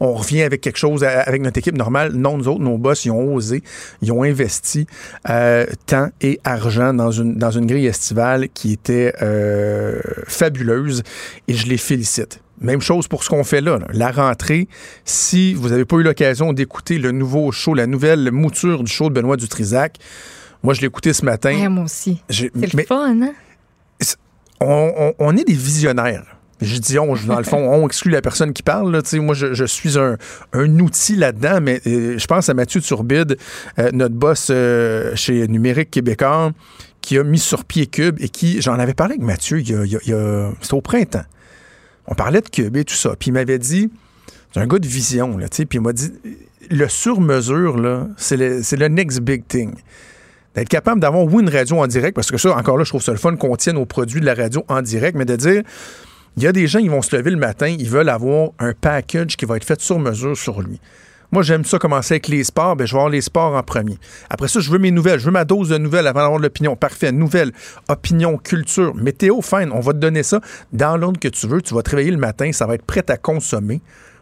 on, 0.00 0.12
revient 0.12 0.42
avec 0.42 0.60
quelque 0.60 0.76
chose 0.76 1.04
avec 1.04 1.40
notre 1.40 1.58
équipe 1.58 1.78
normale. 1.78 2.12
Non, 2.12 2.36
nous 2.36 2.48
autres, 2.48 2.60
nos 2.60 2.76
boss, 2.76 3.06
ils 3.06 3.12
ont 3.12 3.34
osé, 3.34 3.62
ils 4.02 4.12
ont 4.12 4.24
investi 4.24 4.86
euh, 5.30 5.64
temps 5.86 6.10
et 6.20 6.38
argent 6.44 6.92
dans 6.92 7.12
une, 7.12 7.36
dans 7.36 7.50
une 7.50 7.64
grille 7.64 7.86
estivale 7.86 8.50
qui 8.52 8.72
était 8.72 9.14
euh, 9.22 9.98
fabuleuse 10.26 11.02
et 11.48 11.54
je 11.54 11.66
les 11.66 11.78
félicite. 11.78 12.42
Même 12.60 12.82
chose 12.82 13.08
pour 13.08 13.24
ce 13.24 13.30
qu'on 13.30 13.44
fait 13.44 13.62
là, 13.62 13.78
là. 13.78 13.86
La 13.94 14.10
rentrée, 14.10 14.68
si 15.06 15.54
vous 15.54 15.70
n'avez 15.70 15.86
pas 15.86 15.96
eu 15.96 16.02
l'occasion 16.02 16.52
d'écouter 16.52 16.98
le 16.98 17.12
nouveau 17.12 17.52
show, 17.52 17.72
la 17.72 17.86
nouvelle 17.86 18.30
mouture 18.32 18.82
du 18.82 18.92
show 18.92 19.08
de 19.08 19.14
Benoît 19.14 19.36
Dutrisac, 19.36 19.98
moi, 20.62 20.74
je 20.74 20.80
l'ai 20.80 20.86
écouté 20.86 21.12
ce 21.12 21.24
matin. 21.24 21.54
Ouais, 21.54 21.68
moi 21.68 21.84
aussi. 21.84 22.22
C'est 22.30 22.50
mais- 22.54 22.68
le 22.72 22.82
fun, 22.84 23.20
hein? 23.22 23.32
on, 24.60 24.92
on- 24.96 25.14
on 25.18 25.36
est 25.36 25.44
des 25.44 25.52
visionnaires. 25.54 26.24
Je 26.62 26.78
dis 26.78 26.98
on, 26.98 27.14
dans 27.26 27.36
le 27.36 27.44
fond, 27.44 27.58
on 27.58 27.86
exclut 27.86 28.10
la 28.10 28.22
personne 28.22 28.54
qui 28.54 28.62
parle. 28.62 28.90
là. 28.90 29.02
Moi, 29.20 29.34
je, 29.34 29.52
je 29.52 29.64
suis 29.66 29.98
un, 29.98 30.16
un 30.54 30.78
outil 30.80 31.14
là-dedans, 31.14 31.58
mais 31.60 31.82
euh, 31.86 32.16
je 32.18 32.26
pense 32.26 32.48
à 32.48 32.54
Mathieu 32.54 32.80
Turbide, 32.80 33.36
euh, 33.78 33.90
notre 33.92 34.14
boss 34.14 34.48
euh, 34.50 35.14
chez 35.16 35.46
Numérique 35.48 35.90
Québécois, 35.90 36.52
qui 37.02 37.18
a 37.18 37.24
mis 37.24 37.38
sur 37.38 37.66
pied 37.66 37.86
Cube 37.86 38.16
et 38.20 38.30
qui, 38.30 38.62
j'en 38.62 38.78
avais 38.78 38.94
parlé 38.94 39.14
avec 39.16 39.22
Mathieu, 39.26 39.60
il 39.60 39.68
y 39.70 39.74
a, 39.74 39.84
il 39.84 39.98
il 40.06 40.50
c'était 40.62 40.74
au 40.74 40.80
printemps. 40.80 41.24
On 42.06 42.14
parlait 42.14 42.40
de 42.40 42.48
Cube 42.48 42.74
et 42.78 42.84
tout 42.84 42.94
ça. 42.94 43.14
Puis 43.18 43.28
il 43.28 43.32
m'avait 43.34 43.58
dit, 43.58 43.90
c'est 44.54 44.60
un 44.60 44.66
gars 44.66 44.78
de 44.78 44.88
vision, 44.88 45.36
là, 45.36 45.50
tu 45.50 45.56
sais, 45.58 45.66
puis 45.66 45.76
il 45.78 45.82
m'a 45.82 45.92
dit, 45.92 46.10
le 46.70 46.88
sur-mesure, 46.88 47.76
là, 47.76 48.08
c'est 48.16 48.38
le, 48.38 48.62
c'est 48.62 48.76
le 48.76 48.88
next 48.88 49.20
big 49.20 49.46
thing 49.46 49.74
d'être 50.56 50.68
capable 50.68 51.00
d'avoir, 51.00 51.24
oui, 51.24 51.42
une 51.42 51.50
radio 51.50 51.78
en 51.78 51.86
direct, 51.86 52.14
parce 52.14 52.30
que 52.30 52.38
ça, 52.38 52.56
encore 52.56 52.78
là, 52.78 52.84
je 52.84 52.90
trouve 52.90 53.02
ça 53.02 53.12
le 53.12 53.18
fun 53.18 53.36
qu'on 53.36 53.54
tienne 53.56 53.76
aux 53.76 53.86
produits 53.86 54.20
de 54.20 54.26
la 54.26 54.34
radio 54.34 54.64
en 54.68 54.82
direct, 54.82 55.16
mais 55.16 55.26
de 55.26 55.36
dire, 55.36 55.62
il 56.36 56.42
y 56.42 56.46
a 56.46 56.52
des 56.52 56.66
gens 56.66 56.80
qui 56.80 56.88
vont 56.88 57.02
se 57.02 57.14
lever 57.14 57.30
le 57.30 57.36
matin, 57.36 57.68
ils 57.68 57.88
veulent 57.88 58.08
avoir 58.08 58.50
un 58.58 58.72
package 58.72 59.36
qui 59.36 59.44
va 59.44 59.56
être 59.56 59.64
fait 59.64 59.80
sur 59.80 59.98
mesure 59.98 60.36
sur 60.36 60.60
lui. 60.62 60.80
Moi, 61.32 61.42
j'aime 61.42 61.64
ça 61.64 61.78
commencer 61.78 62.14
avec 62.14 62.28
les 62.28 62.44
sports. 62.44 62.76
Ben, 62.76 62.86
je 62.86 62.92
vais 62.92 62.98
avoir 62.98 63.10
les 63.10 63.20
sports 63.20 63.54
en 63.54 63.62
premier. 63.62 63.98
Après 64.30 64.48
ça, 64.48 64.60
je 64.60 64.70
veux 64.70 64.78
mes 64.78 64.92
nouvelles. 64.92 65.18
Je 65.18 65.26
veux 65.26 65.32
ma 65.32 65.44
dose 65.44 65.70
de 65.70 65.78
nouvelles 65.78 66.06
avant 66.06 66.20
d'avoir 66.20 66.38
l'opinion. 66.38 66.76
Parfait. 66.76 67.10
Nouvelles, 67.10 67.52
opinion, 67.88 68.38
culture, 68.38 68.94
météo, 68.94 69.40
fine. 69.42 69.70
On 69.72 69.80
va 69.80 69.92
te 69.92 69.98
donner 69.98 70.22
ça 70.22 70.40
dans 70.72 70.96
l'ordre 70.96 71.18
que 71.18 71.28
tu 71.28 71.48
veux. 71.48 71.60
Tu 71.62 71.74
vas 71.74 71.82
te 71.82 71.90
réveiller 71.90 72.12
le 72.12 72.16
matin. 72.16 72.52
Ça 72.52 72.66
va 72.66 72.74
être 72.74 72.86
prêt 72.86 73.04
à 73.08 73.16
consommer. 73.16 73.80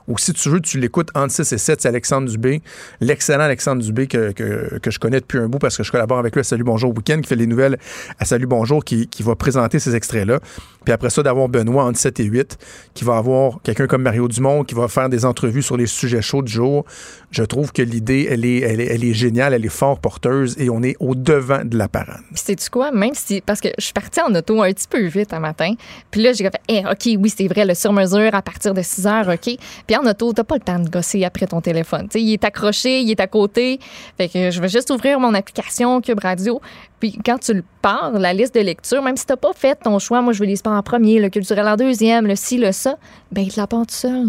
Ou 0.08 0.18
si 0.18 0.32
tu 0.32 0.48
veux, 0.50 0.60
tu 0.60 0.78
l'écoutes 0.78 1.10
entre 1.14 1.32
6 1.32 1.52
et 1.52 1.58
7, 1.58 1.80
c'est 1.82 1.88
Alexandre 1.88 2.28
Dubé, 2.30 2.60
l'excellent 3.00 3.44
Alexandre 3.44 3.82
Dubé 3.82 4.06
que, 4.06 4.32
que, 4.32 4.78
que 4.78 4.90
je 4.90 4.98
connais 4.98 5.20
depuis 5.20 5.38
un 5.38 5.48
bout 5.48 5.58
parce 5.58 5.76
que 5.76 5.82
je 5.82 5.90
collabore 5.90 6.18
avec 6.18 6.34
lui 6.34 6.40
à 6.40 6.44
Salut 6.44 6.64
Bonjour 6.64 6.94
Week-end, 6.94 7.20
qui 7.22 7.28
fait 7.28 7.36
les 7.36 7.46
nouvelles 7.46 7.78
à 8.18 8.24
Salut 8.24 8.46
Bonjour, 8.46 8.84
qui, 8.84 9.06
qui 9.08 9.22
va 9.22 9.34
présenter 9.34 9.78
ces 9.78 9.94
extraits-là. 9.94 10.40
Puis 10.84 10.92
après 10.92 11.08
ça, 11.10 11.22
d'avoir 11.22 11.48
Benoît 11.48 11.84
entre 11.84 11.98
7 11.98 12.20
et 12.20 12.24
8, 12.24 12.58
qui 12.92 13.04
va 13.04 13.16
avoir 13.16 13.62
quelqu'un 13.62 13.86
comme 13.86 14.02
Mario 14.02 14.28
Dumont, 14.28 14.64
qui 14.64 14.74
va 14.74 14.88
faire 14.88 15.08
des 15.08 15.24
entrevues 15.24 15.62
sur 15.62 15.76
les 15.76 15.86
sujets 15.86 16.20
chauds 16.20 16.42
du 16.42 16.52
jour. 16.52 16.84
Je 17.30 17.42
trouve 17.42 17.72
que 17.72 17.80
l'idée, 17.82 18.28
elle 18.30 18.44
est, 18.44 18.60
elle, 18.60 18.80
est, 18.80 18.86
elle 18.86 19.04
est 19.04 19.14
géniale, 19.14 19.54
elle 19.54 19.64
est 19.64 19.68
fort 19.70 19.98
porteuse 19.98 20.56
et 20.58 20.68
on 20.68 20.82
est 20.82 20.96
au 21.00 21.14
devant 21.14 21.64
de 21.64 21.78
la 21.78 21.88
parade. 21.88 22.20
Sais-tu 22.34 22.68
quoi? 22.68 22.92
Même 22.92 23.14
si. 23.14 23.40
Parce 23.40 23.60
que 23.60 23.68
je 23.78 23.84
suis 23.84 23.92
partie 23.94 24.20
en 24.20 24.34
auto 24.34 24.62
un 24.62 24.70
petit 24.72 24.86
peu 24.88 25.04
vite 25.06 25.32
un 25.32 25.40
matin. 25.40 25.72
Puis 26.10 26.22
là, 26.22 26.32
j'ai 26.32 26.44
fait, 26.44 26.60
Eh, 26.68 26.80
OK, 26.80 27.18
oui, 27.18 27.32
c'est 27.34 27.48
vrai, 27.48 27.64
le 27.64 27.74
sur-mesure 27.74 28.34
à 28.34 28.42
partir 28.42 28.74
de 28.74 28.82
6 28.82 29.06
heures, 29.06 29.28
OK. 29.28 29.56
En 29.96 30.06
auto, 30.06 30.32
t'as 30.32 30.44
pas 30.44 30.56
le 30.56 30.60
temps 30.60 30.78
de 30.78 30.88
gosser 30.88 31.24
après 31.24 31.46
ton 31.46 31.60
téléphone. 31.60 32.08
Il 32.14 32.32
est 32.32 32.44
accroché, 32.44 33.00
il 33.00 33.10
est 33.10 33.20
à 33.20 33.26
côté. 33.26 33.78
Fait 34.16 34.28
que 34.28 34.50
je 34.50 34.60
vais 34.60 34.68
juste 34.68 34.90
ouvrir 34.90 35.20
mon 35.20 35.34
application 35.34 36.00
Cube 36.00 36.20
Radio. 36.20 36.60
Puis 37.00 37.18
quand 37.24 37.38
tu 37.38 37.54
le 37.54 37.64
pars, 37.82 38.12
la 38.12 38.32
liste 38.32 38.54
de 38.54 38.60
lecture, 38.60 39.02
même 39.02 39.16
si 39.16 39.26
t'as 39.26 39.36
pas 39.36 39.52
fait 39.54 39.76
ton 39.76 39.98
choix, 39.98 40.22
moi, 40.22 40.32
je 40.32 40.40
veux 40.40 40.46
les 40.46 40.60
en 40.64 40.82
premier, 40.82 41.20
le 41.20 41.28
culturel 41.28 41.68
en 41.68 41.76
deuxième, 41.76 42.26
le 42.26 42.36
ci, 42.36 42.56
le 42.58 42.72
ça, 42.72 42.96
ben, 43.32 43.42
il 43.42 43.52
te 43.52 43.60
la 43.60 43.66
part 43.66 43.86
tout 43.86 43.94
seul. 43.94 44.28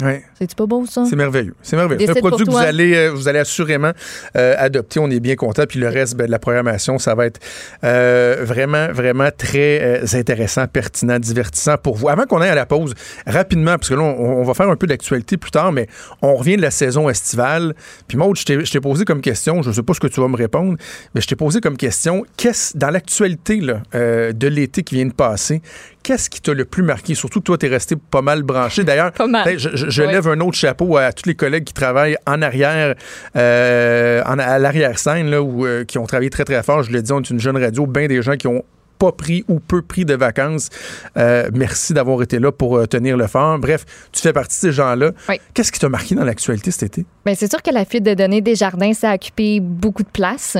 Ouais. 0.00 0.22
C'est-tu 0.38 0.54
pas 0.54 0.66
beau, 0.66 0.86
ça? 0.86 1.04
C'est 1.10 1.16
merveilleux. 1.16 1.54
C'est 1.60 1.74
merveilleux. 1.74 2.06
C'est 2.06 2.16
un 2.16 2.20
produit 2.20 2.46
que 2.46 2.50
vous 2.52 2.56
allez, 2.56 2.94
euh, 2.94 3.10
vous 3.10 3.26
allez 3.26 3.40
assurément 3.40 3.90
euh, 4.36 4.54
adopter. 4.56 5.00
On 5.00 5.10
est 5.10 5.18
bien 5.18 5.34
content. 5.34 5.64
Puis 5.68 5.80
le 5.80 5.88
reste 5.88 6.14
ben, 6.14 6.26
de 6.26 6.30
la 6.30 6.38
programmation, 6.38 7.00
ça 7.00 7.16
va 7.16 7.26
être 7.26 7.40
euh, 7.82 8.36
vraiment, 8.42 8.92
vraiment 8.92 9.30
très 9.36 9.80
euh, 9.82 10.06
intéressant, 10.12 10.68
pertinent, 10.68 11.18
divertissant 11.18 11.78
pour 11.78 11.96
vous. 11.96 12.08
Avant 12.08 12.26
qu'on 12.26 12.40
aille 12.40 12.50
à 12.50 12.54
la 12.54 12.66
pause, 12.66 12.94
rapidement, 13.26 13.72
parce 13.72 13.88
que 13.88 13.94
là, 13.94 14.02
on, 14.02 14.40
on 14.40 14.44
va 14.44 14.54
faire 14.54 14.68
un 14.68 14.76
peu 14.76 14.86
d'actualité 14.86 15.36
plus 15.36 15.50
tard, 15.50 15.72
mais 15.72 15.88
on 16.22 16.36
revient 16.36 16.56
de 16.56 16.62
la 16.62 16.70
saison 16.70 17.08
estivale. 17.08 17.74
Puis 18.06 18.16
Maud, 18.16 18.36
je 18.36 18.44
t'ai 18.44 18.80
posé 18.80 19.04
comme 19.04 19.20
question, 19.20 19.62
je 19.62 19.70
ne 19.70 19.74
sais 19.74 19.82
pas 19.82 19.94
ce 19.94 20.00
que 20.00 20.06
tu 20.06 20.20
vas 20.20 20.28
me 20.28 20.36
répondre, 20.36 20.76
mais 21.16 21.20
je 21.20 21.26
t'ai 21.26 21.34
posé 21.36 21.60
comme 21.60 21.76
question, 21.76 22.24
qu'est-ce, 22.36 22.78
dans 22.78 22.90
l'actualité 22.90 23.58
de 23.58 24.46
l'été 24.46 24.84
qui 24.84 24.94
vient 24.94 25.06
de 25.06 25.12
passer, 25.12 25.60
qu'est-ce 26.02 26.30
qui 26.30 26.40
t'a 26.40 26.54
le 26.54 26.64
plus 26.64 26.82
marqué? 26.82 27.14
Surtout 27.14 27.40
que 27.40 27.44
toi, 27.44 27.58
tu 27.58 27.66
es 27.66 27.68
resté 27.68 27.96
pas 27.96 28.22
mal 28.22 28.42
branché. 28.42 28.84
D'ailleurs, 28.84 29.12
je, 29.56 29.68
je- 29.74 29.90
je 29.90 30.02
Oui. 30.02 30.12
lève 30.12 30.28
un 30.28 30.40
autre 30.40 30.56
chapeau 30.56 30.96
à 30.96 31.12
tous 31.12 31.28
les 31.28 31.34
collègues 31.34 31.64
qui 31.64 31.74
travaillent 31.74 32.16
en 32.26 32.40
arrière, 32.42 32.94
euh, 33.36 34.22
en- 34.26 34.38
à 34.38 34.58
l'arrière-scène, 34.58 35.34
où, 35.34 35.66
euh, 35.66 35.84
qui 35.84 35.98
ont 35.98 36.06
travaillé 36.06 36.30
très, 36.30 36.44
très 36.44 36.62
fort. 36.62 36.82
Je 36.82 36.90
l'ai 36.92 37.02
dit, 37.02 37.12
on 37.12 37.20
est 37.20 37.30
une 37.30 37.40
jeune 37.40 37.56
radio, 37.56 37.86
bien 37.86 38.06
des 38.06 38.22
gens 38.22 38.36
qui 38.36 38.46
ont 38.46 38.64
pas 38.98 39.12
pris 39.12 39.44
ou 39.46 39.60
peu 39.60 39.80
pris 39.80 40.04
de 40.04 40.14
vacances. 40.14 40.70
Euh, 41.16 41.48
merci 41.54 41.92
d'avoir 41.94 42.20
été 42.20 42.40
là 42.40 42.50
pour 42.50 42.76
euh, 42.78 42.86
tenir 42.86 43.16
le 43.16 43.28
fort. 43.28 43.56
Bref, 43.60 43.84
tu 44.10 44.20
fais 44.20 44.32
partie 44.32 44.56
de 44.56 44.60
ces 44.60 44.72
gens-là. 44.72 45.12
Oui. 45.28 45.36
Qu'est-ce 45.54 45.70
qui 45.70 45.78
t'a 45.78 45.88
marqué 45.88 46.16
dans 46.16 46.24
l'actualité 46.24 46.72
cet 46.72 46.82
été? 46.98 47.06
Bien, 47.24 47.34
c'est 47.36 47.48
sûr 47.48 47.62
que 47.62 47.70
la 47.72 47.84
fuite 47.84 48.02
de 48.02 48.14
données 48.14 48.40
des 48.40 48.56
jardins, 48.56 48.92
ça 48.94 49.10
a 49.10 49.14
occupé 49.14 49.60
beaucoup 49.60 50.02
de 50.02 50.08
place. 50.08 50.56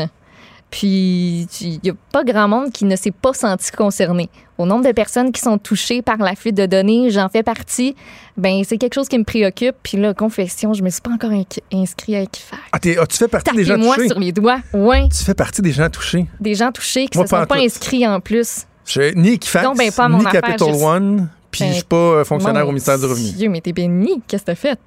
Puis, 0.70 1.48
il 1.62 1.80
n'y 1.82 1.90
a 1.90 1.94
pas 2.12 2.24
grand 2.24 2.46
monde 2.46 2.70
qui 2.72 2.84
ne 2.84 2.94
s'est 2.94 3.10
pas 3.10 3.32
senti 3.32 3.70
concerné. 3.72 4.28
Au 4.58 4.66
nombre 4.66 4.84
de 4.86 4.92
personnes 4.92 5.32
qui 5.32 5.40
sont 5.40 5.56
touchées 5.56 6.02
par 6.02 6.18
la 6.18 6.34
fuite 6.34 6.56
de 6.56 6.66
données, 6.66 7.10
j'en 7.10 7.28
fais 7.28 7.42
partie. 7.42 7.96
Ben, 8.36 8.62
c'est 8.64 8.76
quelque 8.76 8.94
chose 8.94 9.08
qui 9.08 9.18
me 9.18 9.24
préoccupe. 9.24 9.76
Puis 9.82 9.96
là, 9.96 10.12
confession, 10.14 10.74
je 10.74 10.82
me 10.82 10.90
suis 10.90 11.00
pas 11.00 11.12
encore 11.12 11.30
inqui- 11.30 11.60
inscrit 11.72 12.16
à 12.16 12.22
Equifax. 12.22 12.60
Ah, 12.72 12.78
ah, 13.00 13.06
tu 13.06 13.16
fais 13.16 13.28
partie 13.28 13.54
des 13.56 13.64
gens 13.64 13.76
touchés? 13.76 14.08
sur 14.08 14.18
les 14.18 14.32
doigts. 14.32 14.58
Oui, 14.74 15.08
Tu 15.08 15.24
fais 15.24 15.34
partie 15.34 15.62
des 15.62 15.72
gens 15.72 15.88
touchés. 15.88 16.26
des 16.40 16.54
gens 16.54 16.70
touchés 16.72 17.06
qui 17.06 17.16
Moi, 17.16 17.24
ne 17.24 17.28
se 17.28 17.36
sont 17.36 17.46
pas 17.46 17.56
tout. 17.56 17.62
inscrits 17.62 18.06
en 18.06 18.20
plus. 18.20 18.66
Je, 18.84 19.14
ni 19.14 19.34
Equifax, 19.34 19.64
Donc, 19.64 19.78
ben, 19.78 19.90
pas 19.92 20.08
mon 20.08 20.18
ni 20.18 20.26
affaire, 20.26 20.40
Capital 20.42 20.68
je- 20.74 20.84
One, 20.84 21.28
puis 21.50 21.60
Ben, 21.64 21.68
je 21.70 21.74
suis 21.76 21.84
pas 21.84 21.96
euh, 21.96 22.24
fonctionnaire 22.24 22.64
au 22.64 22.68
ministère 22.72 22.98
du 22.98 23.04
Revenu. 23.06 23.30
Dieu, 23.32 23.48
mais 23.48 23.60
t'es 23.60 23.72
béni. 23.72 24.20
Qu'est-ce 24.26 24.42
que 24.42 24.46
t'as 24.46 24.54
fait? 24.54 24.78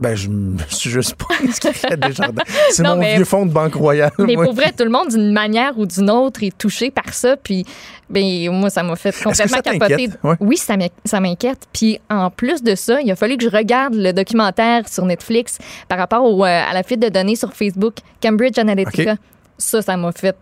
Ben, 0.00 0.14
je 0.14 0.28
me 0.30 0.56
suis 0.68 0.88
juste 0.90 1.14
pas 1.14 1.26
inscrit 1.46 1.70
à 1.92 1.96
Desjardins. 1.96 2.42
C'est 2.70 2.82
mon 2.82 2.96
mais- 2.96 3.16
vieux 3.16 3.24
fonds 3.26 3.44
de 3.44 3.52
Banque 3.52 3.74
Royale. 3.74 4.10
Mais 4.18 4.34
moi. 4.34 4.44
pour 4.46 4.54
vrai, 4.54 4.72
tout 4.76 4.84
le 4.84 4.90
monde, 4.90 5.08
d'une 5.10 5.30
manière 5.32 5.78
ou 5.78 5.84
d'une 5.84 6.08
autre, 6.10 6.42
est 6.42 6.56
touché 6.56 6.90
par 6.90 7.12
ça. 7.12 7.36
Puis, 7.36 7.66
ben, 8.08 8.50
moi, 8.50 8.70
ça 8.70 8.82
m'a 8.82 8.96
fait 8.96 9.14
complètement 9.22 9.58
capoter. 9.60 10.08
Ouais. 10.22 10.36
Oui, 10.40 10.56
ça 10.56 10.76
m'in- 10.78 10.86
ça 11.04 11.20
m'inquiète. 11.20 11.66
Puis, 11.72 12.00
en 12.08 12.30
plus 12.30 12.62
de 12.62 12.74
ça, 12.74 13.00
il 13.02 13.10
a 13.10 13.16
fallu 13.16 13.36
que 13.36 13.44
je 13.44 13.50
regarde 13.54 13.94
le 13.94 14.12
documentaire 14.12 14.88
sur 14.88 15.04
Netflix 15.04 15.58
par 15.86 15.98
rapport 15.98 16.24
au, 16.24 16.44
euh, 16.44 16.48
à 16.48 16.72
la 16.72 16.82
fuite 16.82 17.00
de 17.00 17.08
données 17.10 17.36
sur 17.36 17.52
Facebook, 17.52 17.96
Cambridge 18.22 18.58
Analytica. 18.58 19.16
Ça, 19.58 19.82
ça 19.82 19.96
m'a 19.98 20.12
fait 20.12 20.34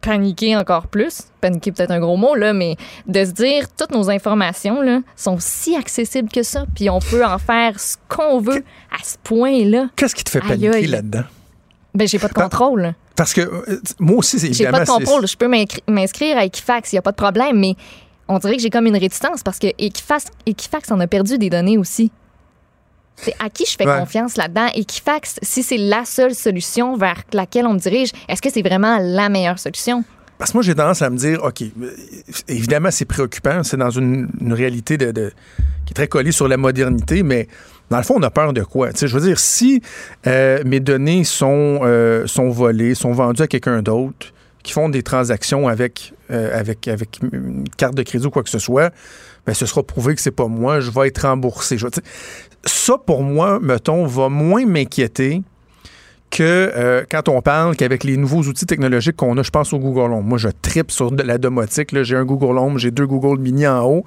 paniquer 0.00 0.56
encore 0.56 0.86
plus. 0.86 1.22
Paniquer, 1.40 1.72
peut-être 1.72 1.90
un 1.90 2.00
gros 2.00 2.16
mot, 2.16 2.34
là, 2.34 2.52
mais 2.52 2.76
de 3.06 3.24
se 3.24 3.30
dire 3.32 3.64
toutes 3.76 3.92
nos 3.92 4.10
informations 4.10 4.80
là, 4.82 5.00
sont 5.16 5.36
si 5.40 5.76
accessibles 5.76 6.30
que 6.30 6.42
ça. 6.42 6.64
Puis, 6.74 6.88
on 6.90 6.98
peut 7.00 7.24
en 7.24 7.38
faire 7.38 7.78
ce 7.78 7.96
qu'on 8.08 8.40
veut 8.40 8.64
à 8.90 9.02
ce 9.04 9.16
point-là. 9.22 9.88
Qu'est-ce 9.96 10.14
qui 10.14 10.24
te 10.24 10.30
fait 10.30 10.40
paniquer 10.40 10.68
aïe. 10.74 10.86
là-dedans? 10.86 11.24
Ben, 11.94 12.06
j'ai 12.06 12.18
pas 12.18 12.28
de 12.28 12.34
contrôle. 12.34 12.94
Parce 13.16 13.34
que 13.34 13.40
euh, 13.40 13.80
moi 13.98 14.18
aussi, 14.18 14.38
c'est 14.38 14.52
J'ai 14.52 14.64
évidemment. 14.64 14.78
pas 14.78 14.84
de 14.84 14.90
contrôle. 14.90 15.26
Je 15.26 15.36
peux 15.36 15.48
m'inscri- 15.48 15.82
m'inscrire 15.88 16.38
à 16.38 16.44
Equifax, 16.44 16.92
il 16.92 16.94
n'y 16.94 16.98
a 17.00 17.02
pas 17.02 17.10
de 17.10 17.16
problème, 17.16 17.58
mais 17.58 17.74
on 18.28 18.38
dirait 18.38 18.56
que 18.56 18.62
j'ai 18.62 18.70
comme 18.70 18.86
une 18.86 18.96
réticence 18.96 19.42
parce 19.42 19.58
que 19.58 19.66
Equifax, 19.78 20.26
Equifax 20.46 20.90
en 20.92 21.00
a 21.00 21.06
perdu 21.06 21.36
des 21.36 21.50
données 21.50 21.76
aussi. 21.76 22.12
C'est 23.22 23.34
à 23.38 23.50
qui 23.50 23.64
je 23.66 23.76
fais 23.76 23.86
Ouais. 23.86 23.98
confiance 23.98 24.36
là-dedans? 24.36 24.68
Equifax, 24.74 25.36
si 25.42 25.62
c'est 25.62 25.76
la 25.76 26.04
seule 26.04 26.34
solution 26.34 26.96
vers 26.96 27.22
laquelle 27.32 27.66
on 27.66 27.74
me 27.74 27.78
dirige, 27.78 28.10
est-ce 28.28 28.40
que 28.42 28.50
c'est 28.50 28.62
vraiment 28.62 28.98
la 29.00 29.28
meilleure 29.28 29.58
solution? 29.58 30.04
Parce 30.38 30.52
que 30.52 30.56
moi, 30.56 30.62
j'ai 30.62 30.74
tendance 30.74 31.02
à 31.02 31.10
me 31.10 31.18
dire, 31.18 31.42
OK, 31.44 31.62
évidemment, 32.48 32.90
c'est 32.90 33.04
préoccupant. 33.04 33.62
C'est 33.62 33.76
dans 33.76 33.90
une, 33.90 34.28
une 34.40 34.52
réalité 34.54 34.96
de, 34.96 35.10
de- 35.12 35.32
qui 35.84 35.92
est 35.92 35.94
très 35.94 36.08
collée 36.08 36.32
sur 36.32 36.48
la 36.48 36.56
modernité, 36.56 37.22
mais 37.22 37.46
dans 37.90 37.98
le 37.98 38.02
fond, 38.04 38.14
on 38.18 38.22
a 38.22 38.30
peur 38.30 38.52
de 38.52 38.62
quoi? 38.62 38.88
Je 38.98 39.06
veux 39.06 39.20
dire, 39.20 39.38
si 39.38 39.82
euh, 40.26 40.62
mes 40.64 40.80
données 40.80 41.24
sont, 41.24 41.80
euh, 41.82 42.26
sont 42.26 42.48
volées, 42.48 42.94
sont 42.94 43.12
vendues 43.12 43.42
à 43.42 43.46
quelqu'un 43.48 43.82
d'autre, 43.82 44.32
qui 44.62 44.72
font 44.72 44.88
des 44.88 45.02
transactions 45.02 45.68
avec, 45.68 46.12
euh, 46.30 46.58
avec, 46.58 46.86
avec 46.88 47.18
une 47.32 47.64
carte 47.76 47.94
de 47.94 48.02
crédit 48.02 48.26
ou 48.26 48.30
quoi 48.30 48.42
que 48.42 48.50
ce 48.50 48.58
soit, 48.58 48.92
ben, 49.46 49.54
ce 49.54 49.64
sera 49.66 49.82
prouvé 49.82 50.14
que 50.14 50.20
c'est 50.20 50.30
pas 50.30 50.46
moi, 50.48 50.80
je 50.80 50.90
vais 50.90 51.08
être 51.08 51.26
remboursé. 51.26 51.78
Je 51.78 51.86
ça, 52.64 52.94
pour 52.98 53.22
moi, 53.22 53.58
mettons, 53.60 54.06
va 54.06 54.28
moins 54.28 54.66
m'inquiéter 54.66 55.42
que 56.30 56.42
euh, 56.76 57.04
quand 57.10 57.28
on 57.28 57.42
parle 57.42 57.74
qu'avec 57.74 58.04
les 58.04 58.16
nouveaux 58.16 58.42
outils 58.42 58.66
technologiques 58.66 59.16
qu'on 59.16 59.36
a, 59.38 59.42
je 59.42 59.50
pense 59.50 59.72
au 59.72 59.78
Google 59.78 60.12
Home. 60.12 60.24
Moi, 60.26 60.38
je 60.38 60.48
tripe 60.62 60.90
sur 60.92 61.10
de 61.10 61.22
la 61.22 61.38
domotique. 61.38 61.90
J'ai 62.02 62.16
un 62.16 62.24
Google 62.24 62.56
Home, 62.58 62.78
j'ai 62.78 62.90
deux 62.92 63.06
Google 63.06 63.40
Mini 63.40 63.66
en 63.66 63.84
haut. 63.84 64.04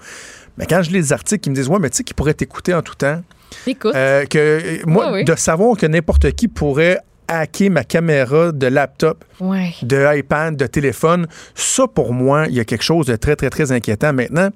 Mais 0.57 0.65
quand 0.65 0.81
je 0.83 0.91
lis 0.91 0.99
des 1.01 1.13
articles 1.13 1.41
qui 1.41 1.49
me 1.49 1.55
disent, 1.55 1.67
ouais, 1.67 1.79
mais 1.79 1.89
tu 1.89 1.97
sais, 1.97 2.03
qui 2.03 2.13
pourrait 2.13 2.33
t'écouter 2.33 2.73
en 2.73 2.81
tout 2.81 2.95
temps, 2.95 3.21
Écoute, 3.67 3.93
euh, 3.95 4.25
que 4.25 4.37
euh, 4.39 4.77
moi, 4.85 5.07
Oui, 5.07 5.13
oui. 5.19 5.25
de 5.25 5.35
savoir 5.35 5.75
que 5.77 5.85
n'importe 5.85 6.31
qui 6.31 6.47
pourrait 6.47 6.99
hacker 7.39 7.69
ma 7.69 7.83
caméra 7.83 8.51
de 8.51 8.67
laptop, 8.67 9.23
ouais. 9.39 9.73
de 9.81 10.17
iPad, 10.17 10.55
de 10.55 10.65
téléphone, 10.67 11.27
ça, 11.55 11.85
pour 11.87 12.13
moi, 12.13 12.45
il 12.47 12.53
y 12.55 12.59
a 12.59 12.65
quelque 12.65 12.83
chose 12.83 13.05
de 13.07 13.15
très, 13.15 13.35
très, 13.35 13.49
très 13.49 13.71
inquiétant. 13.71 14.13
Maintenant, 14.13 14.49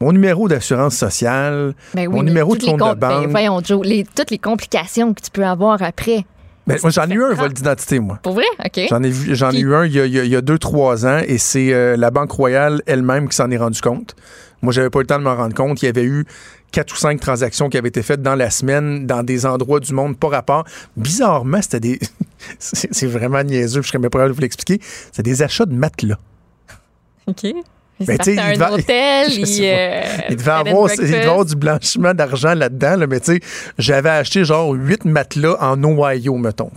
mon 0.00 0.12
numéro 0.12 0.48
d'assurance 0.48 0.96
sociale, 0.96 1.74
Ben 1.94 2.06
oui, 2.08 2.14
mon 2.16 2.22
numéro 2.22 2.54
de 2.56 2.60
les 2.62 2.66
compte 2.68 2.78
de 2.78 2.84
com- 2.84 2.98
ben, 2.98 3.08
banque. 3.22 3.28
voyons, 3.30 3.60
Joe, 3.64 3.84
les- 3.86 4.04
toutes 4.16 4.30
les 4.30 4.38
complications 4.38 5.12
que 5.14 5.20
tu 5.22 5.30
peux 5.30 5.44
avoir 5.44 5.82
après. 5.82 6.24
Ben, 6.74 6.78
moi, 6.82 6.90
j'en 6.90 7.08
ai 7.10 7.14
eu 7.14 7.24
un 7.24 7.34
vol 7.34 7.52
d'identité, 7.52 7.98
moi. 8.00 8.18
Pour 8.22 8.34
vrai? 8.34 8.44
OK. 8.64 8.80
J'en 8.88 9.02
ai, 9.02 9.10
vu- 9.10 9.34
j'en 9.34 9.50
ai 9.50 9.60
eu 9.60 9.74
un 9.74 9.84
il 9.84 9.92
y 9.92 10.00
a, 10.00 10.06
il 10.06 10.28
y 10.28 10.36
a- 10.36 10.40
deux, 10.40 10.58
trois 10.58 11.06
ans 11.06 11.20
et 11.26 11.38
c'est 11.38 11.72
euh, 11.72 11.96
la 11.96 12.10
Banque 12.10 12.30
Royale 12.32 12.82
elle-même 12.86 13.28
qui 13.28 13.36
s'en 13.36 13.50
est 13.50 13.56
rendu 13.58 13.80
compte. 13.80 14.14
Moi, 14.62 14.72
j'avais 14.72 14.90
pas 14.90 14.98
eu 14.98 15.02
le 15.02 15.06
temps 15.06 15.18
de 15.18 15.24
m'en 15.24 15.36
rendre 15.36 15.54
compte. 15.54 15.82
Il 15.82 15.86
y 15.86 15.88
avait 15.88 16.04
eu 16.04 16.24
quatre 16.70 16.92
ou 16.92 16.96
cinq 16.96 17.18
transactions 17.20 17.68
qui 17.68 17.78
avaient 17.78 17.88
été 17.88 18.02
faites 18.02 18.22
dans 18.22 18.34
la 18.34 18.50
semaine 18.50 19.06
dans 19.06 19.22
des 19.22 19.46
endroits 19.46 19.80
du 19.80 19.92
monde 19.94 20.16
pas 20.18 20.28
rapport. 20.28 20.64
Bizarrement, 20.96 21.62
c'était 21.62 21.80
des. 21.80 21.98
c'est 22.58 22.92
c'est 22.92 23.06
vraiment 23.06 23.42
niaiseux, 23.42 23.82
je 23.82 23.88
serais 23.88 23.98
même 23.98 24.10
pas 24.10 24.18
capable 24.18 24.32
de 24.32 24.36
vous 24.36 24.42
l'expliquer. 24.42 24.78
C'était 24.82 25.22
des 25.30 25.42
achats 25.42 25.66
de 25.66 25.74
matelas. 25.74 26.18
OK. 27.26 27.46
Il 28.00 28.06
Ben, 28.06 28.16
tu 28.18 28.24
sais, 28.34 28.38
à 28.40 28.54
il 28.54 28.62
un 28.62 28.66
devait- 28.66 28.80
hôtel. 28.80 29.26
Il, 29.30 29.64
euh, 29.64 30.00
Il 30.30 30.36
devait, 30.36 30.50
avoir, 30.50 30.90
il 30.90 30.96
devait 30.96 31.08
breakfast. 31.10 31.28
avoir 31.28 31.44
du 31.44 31.54
blanchiment 31.56 32.14
d'argent 32.14 32.54
là-dedans, 32.54 32.96
là, 32.96 33.06
mais 33.06 33.20
tu 33.20 33.34
sais, 33.34 33.40
j'avais 33.78 34.08
acheté 34.08 34.44
genre 34.44 34.72
huit 34.72 35.04
matelas 35.04 35.56
en 35.60 35.82
Ohio, 35.84 36.36
mettons. 36.36 36.70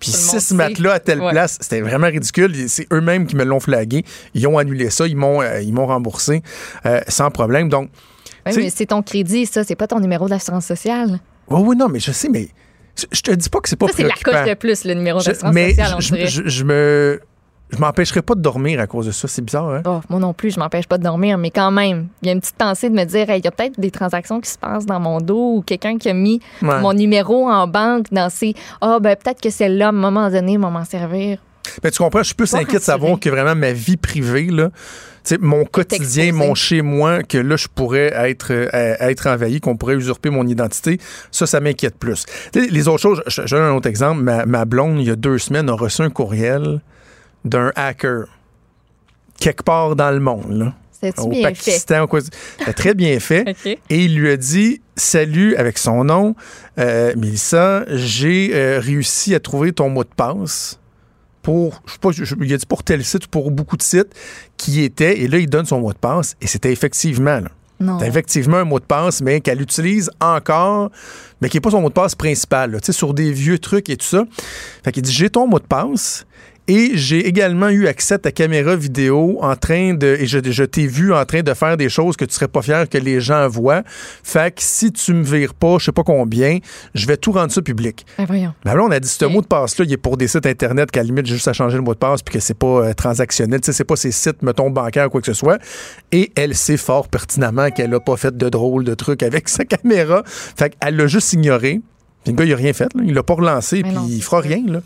Puis 0.00 0.10
six 0.10 0.52
matelas 0.52 0.94
à 0.94 1.00
telle 1.00 1.20
Ouais. 1.20 1.30
place, 1.32 1.58
c'était 1.60 1.80
vraiment 1.80 2.06
ridicule. 2.06 2.54
C'est 2.68 2.86
eux-mêmes 2.92 3.26
qui 3.26 3.34
me 3.36 3.44
l'ont 3.44 3.58
flagué. 3.60 4.04
Ils 4.34 4.46
ont 4.46 4.56
annulé 4.58 4.90
ça, 4.90 5.06
ils 5.06 5.16
m'ont 5.16 5.42
euh, 5.42 5.60
m'ont 5.72 5.86
remboursé 5.86 6.42
euh, 6.86 7.00
sans 7.08 7.30
problème. 7.30 7.68
Donc, 7.68 7.90
Oui, 8.46 8.52
mais 8.56 8.70
c'est 8.70 8.86
ton 8.86 9.02
crédit, 9.02 9.46
ça. 9.46 9.64
C'est 9.64 9.74
pas 9.76 9.86
ton 9.88 9.98
numéro 9.98 10.28
d'assurance 10.28 10.66
sociale. 10.66 11.18
oui, 11.48 11.60
oui, 11.64 11.76
non, 11.76 11.88
mais 11.88 11.98
je 11.98 12.12
sais, 12.12 12.28
mais 12.28 12.48
je- 13.12 13.20
te 13.22 13.30
dis 13.32 13.48
pas 13.48 13.58
que 13.60 13.68
c'est 13.68 13.76
pas 13.76 13.86
Ça, 13.88 13.94
c'est 13.96 14.02
la 14.04 14.14
coche 14.22 14.48
de 14.48 14.54
plus, 14.54 14.84
le 14.84 14.94
numéro 14.94 15.18
d'assurance 15.20 15.52
sociale, 15.54 15.94
on 15.96 16.00
je, 16.00 16.14
dirait. 16.14 16.26
je- 16.28 16.46
je 16.48 16.64
me... 16.64 17.20
Je 17.74 17.80
m'empêcherai 17.80 18.22
pas 18.22 18.34
de 18.34 18.40
dormir 18.40 18.80
à 18.80 18.86
cause 18.86 19.06
de 19.06 19.10
ça. 19.10 19.26
C'est 19.28 19.42
bizarre, 19.42 19.68
hein? 19.70 19.82
Oh, 19.86 20.00
moi 20.08 20.20
non 20.20 20.32
plus, 20.32 20.52
je 20.52 20.58
m'empêche 20.60 20.86
pas 20.86 20.98
de 20.98 21.02
dormir, 21.02 21.38
mais 21.38 21.50
quand 21.50 21.70
même, 21.70 22.08
il 22.22 22.26
y 22.26 22.28
a 22.30 22.32
une 22.32 22.40
petite 22.40 22.56
pensée 22.56 22.88
de 22.90 22.94
me 22.94 23.04
dire, 23.04 23.28
Hey, 23.30 23.40
il 23.40 23.44
y 23.44 23.48
a 23.48 23.50
peut-être 23.50 23.78
des 23.80 23.90
transactions 23.90 24.40
qui 24.40 24.50
se 24.50 24.58
passent 24.58 24.86
dans 24.86 25.00
mon 25.00 25.20
dos 25.20 25.56
ou 25.56 25.62
quelqu'un 25.62 25.98
qui 25.98 26.08
a 26.08 26.14
mis 26.14 26.40
Ouais. 26.62 26.80
mon 26.80 26.92
numéro 26.92 27.48
en 27.48 27.66
banque 27.66 28.06
dans 28.12 28.30
ses. 28.30 28.54
Ah, 28.80 28.98
ben 29.00 29.16
peut-être 29.16 29.40
que 29.40 29.50
celle-là, 29.50 29.86
à 29.86 29.88
un 29.90 29.92
moment 29.92 30.30
donné, 30.30 30.56
va 30.56 30.70
m'en 30.70 30.84
servir. 30.84 31.38
Ben, 31.82 31.90
tu 31.90 31.98
comprends, 31.98 32.20
je 32.20 32.26
suis 32.26 32.34
plus 32.34 32.50
Pas 32.52 32.58
inquiet 32.58 32.78
de 32.78 32.82
savoir 32.82 33.18
que 33.18 33.28
vraiment 33.30 33.54
ma 33.54 33.72
vie 33.72 33.96
privée, 33.96 34.46
là, 34.50 34.68
mon 35.40 35.64
quotidien, 35.64 36.32
mon 36.32 36.54
chez-moi, 36.54 37.22
que 37.22 37.38
là, 37.38 37.56
je 37.56 37.68
pourrais 37.74 38.12
être, 38.28 38.52
euh, 38.52 38.68
être 39.00 39.26
envahi, 39.26 39.60
qu'on 39.60 39.76
pourrait 39.76 39.94
usurper 39.94 40.28
mon 40.28 40.46
identité, 40.46 40.98
ça, 41.30 41.46
ça 41.46 41.60
m'inquiète 41.60 41.96
plus. 41.98 42.26
Les 42.54 42.86
autres 42.86 43.00
choses, 43.00 43.22
je, 43.26 43.42
je 43.46 43.56
donne 43.56 43.64
un 43.64 43.72
autre 43.74 43.88
exemple. 43.88 44.20
Ma, 44.20 44.44
ma 44.44 44.66
blonde, 44.66 45.00
il 45.00 45.06
y 45.06 45.10
a 45.10 45.16
deux 45.16 45.38
semaines, 45.38 45.70
a 45.70 45.72
reçu 45.72 46.02
un 46.02 46.10
courriel 46.10 46.80
d'un 47.44 47.72
hacker 47.76 48.26
quelque 49.38 49.62
part 49.62 49.96
dans 49.96 50.10
le 50.10 50.20
monde, 50.20 50.52
là, 50.52 50.74
au 51.18 51.28
bien 51.28 51.48
fait? 51.54 51.70
Pakistan. 51.70 52.02
ou 52.04 52.06
quoi. 52.06 52.20
C'était 52.58 52.72
très 52.72 52.94
bien 52.94 53.18
fait. 53.20 53.54
Et 53.90 54.04
il 54.04 54.16
lui 54.16 54.30
a 54.30 54.36
dit 54.36 54.80
Salut 54.96 55.56
avec 55.56 55.76
son 55.78 56.04
nom, 56.04 56.34
euh, 56.78 57.12
Mélissa, 57.16 57.84
j'ai 57.88 58.52
euh, 58.54 58.78
réussi 58.80 59.34
à 59.34 59.40
trouver 59.40 59.72
ton 59.72 59.88
mot 59.90 60.04
de 60.04 60.08
passe 60.16 60.78
pour, 61.42 61.82
je 61.86 61.92
sais 61.92 61.98
pas, 62.00 62.10
je- 62.12 62.34
il 62.40 62.54
a 62.54 62.56
dit 62.56 62.64
pour 62.66 62.82
tel 62.84 63.04
site 63.04 63.26
ou 63.26 63.28
pour 63.28 63.50
beaucoup 63.50 63.76
de 63.76 63.82
sites 63.82 64.14
qui 64.56 64.82
était, 64.82 65.20
et 65.20 65.28
là, 65.28 65.38
il 65.38 65.48
donne 65.50 65.66
son 65.66 65.80
mot 65.80 65.92
de 65.92 65.98
passe, 65.98 66.36
et 66.40 66.46
c'était 66.46 66.72
effectivement, 66.72 67.40
là. 67.40 67.50
Effectivement 68.06 68.58
un 68.58 68.64
mot 68.64 68.78
de 68.78 68.84
passe, 68.84 69.20
mais 69.20 69.40
qu'elle 69.40 69.60
utilise 69.60 70.08
encore, 70.20 70.90
mais 71.42 71.48
qui 71.50 71.56
n'est 71.56 71.60
pas 71.60 71.72
son 71.72 71.82
mot 71.82 71.88
de 71.88 71.92
passe 71.94 72.14
principal, 72.14 72.70
là, 72.70 72.80
tu 72.80 72.86
sais, 72.86 72.92
sur 72.92 73.12
des 73.12 73.30
vieux 73.32 73.58
trucs 73.58 73.90
et 73.90 73.96
tout 73.96 74.06
ça. 74.06 74.24
Fait 74.84 74.92
qu'il 74.92 75.02
dit 75.02 75.12
J'ai 75.12 75.28
ton 75.28 75.46
mot 75.48 75.58
de 75.58 75.66
passe. 75.66 76.24
Et 76.66 76.92
j'ai 76.94 77.26
également 77.26 77.68
eu 77.68 77.86
accès 77.86 78.14
à 78.14 78.18
ta 78.18 78.32
caméra 78.32 78.74
vidéo 78.74 79.38
en 79.42 79.54
train 79.54 79.92
de. 79.92 80.16
Et 80.18 80.26
je, 80.26 80.38
je 80.42 80.64
t'ai 80.64 80.86
vu 80.86 81.12
en 81.12 81.24
train 81.26 81.42
de 81.42 81.52
faire 81.52 81.76
des 81.76 81.90
choses 81.90 82.16
que 82.16 82.24
tu 82.24 82.34
serais 82.34 82.48
pas 82.48 82.62
fier 82.62 82.88
que 82.88 82.96
les 82.96 83.20
gens 83.20 83.48
voient. 83.48 83.82
Fait 84.22 84.54
que 84.54 84.62
si 84.62 84.90
tu 84.90 85.12
me 85.12 85.22
vires 85.22 85.52
pas, 85.52 85.76
je 85.78 85.86
sais 85.86 85.92
pas 85.92 86.04
combien, 86.04 86.58
je 86.94 87.06
vais 87.06 87.18
tout 87.18 87.32
rendre 87.32 87.52
ça 87.52 87.60
public. 87.60 88.06
Ben 88.16 88.24
voyons. 88.24 88.54
Ben 88.64 88.74
là, 88.74 88.82
on 88.82 88.90
a 88.90 88.98
dit 88.98 89.08
ce 89.08 89.26
mot 89.26 89.42
de 89.42 89.46
passe-là, 89.46 89.84
il 89.84 89.92
est 89.92 89.98
pour 89.98 90.16
des 90.16 90.26
sites 90.26 90.46
Internet 90.46 90.90
qu'à 90.90 91.00
la 91.00 91.04
limite, 91.04 91.26
j'ai 91.26 91.34
juste 91.34 91.48
à 91.48 91.52
changer 91.52 91.76
le 91.76 91.82
mot 91.82 91.92
de 91.92 91.98
passe 91.98 92.22
puis 92.22 92.32
que 92.32 92.40
c'est 92.40 92.58
pas 92.58 92.66
euh, 92.66 92.94
transactionnel. 92.94 93.60
Tu 93.60 93.66
sais, 93.66 93.72
c'est 93.72 93.84
pas 93.84 93.96
ces 93.96 94.12
sites, 94.12 94.42
mettons, 94.42 94.70
bancaires 94.70 95.06
ou 95.06 95.10
quoi 95.10 95.20
que 95.20 95.26
ce 95.26 95.34
soit. 95.34 95.58
Et 96.12 96.32
elle 96.34 96.54
sait 96.54 96.78
fort 96.78 97.08
pertinemment 97.08 97.70
qu'elle 97.70 97.92
a 97.92 98.00
pas 98.00 98.16
fait 98.16 98.34
de 98.34 98.48
drôle 98.48 98.84
de 98.84 98.94
trucs 98.94 99.22
avec 99.22 99.48
sa 99.50 99.66
caméra. 99.66 100.22
Fait 100.26 100.74
qu'elle 100.74 100.96
l'a 100.96 101.06
juste 101.08 101.34
ignoré. 101.34 101.82
Puis 102.22 102.32
le 102.32 102.38
gars, 102.38 102.44
il 102.46 102.52
a 102.54 102.56
rien 102.56 102.72
fait. 102.72 102.88
Là. 102.94 103.02
Il 103.04 103.12
l'a 103.12 103.22
pas 103.22 103.34
relancé 103.34 103.82
puis 103.82 103.92
il 104.08 104.22
fera 104.22 104.40
rien. 104.40 104.62
Là. 104.66 104.80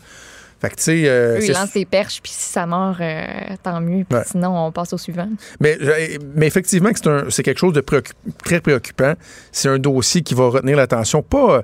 Fait 0.61 0.69
que, 0.69 0.75
tu 0.75 0.83
sais. 0.83 1.03
euh, 1.07 1.39
ils 1.41 1.51
lancent 1.53 1.73
des 1.73 1.85
perches, 1.85 2.19
puis 2.21 2.31
si 2.33 2.51
ça 2.51 2.65
mord, 2.65 2.97
euh, 2.99 3.23
tant 3.63 3.79
mieux. 3.79 4.03
Puis 4.09 4.17
Ouais. 4.17 4.23
sinon, 4.25 4.57
on 4.67 4.71
passe 4.71 4.91
au 4.93 4.97
suivant. 4.97 5.29
Mais, 5.61 5.77
je- 5.79 6.17
mais 6.35 6.47
effectivement, 6.47 6.89
c'est, 6.93 7.07
un- 7.07 7.25
c'est 7.29 7.43
quelque 7.43 7.59
chose 7.59 7.73
de 7.73 7.81
préoccup- 7.81 8.13
très 8.43 8.59
préoccupant. 8.59 9.13
C'est 9.51 9.69
un 9.69 9.79
dossier 9.79 10.21
qui 10.21 10.33
va 10.33 10.47
retenir 10.49 10.75
l'attention, 10.75 11.21
pas, 11.23 11.63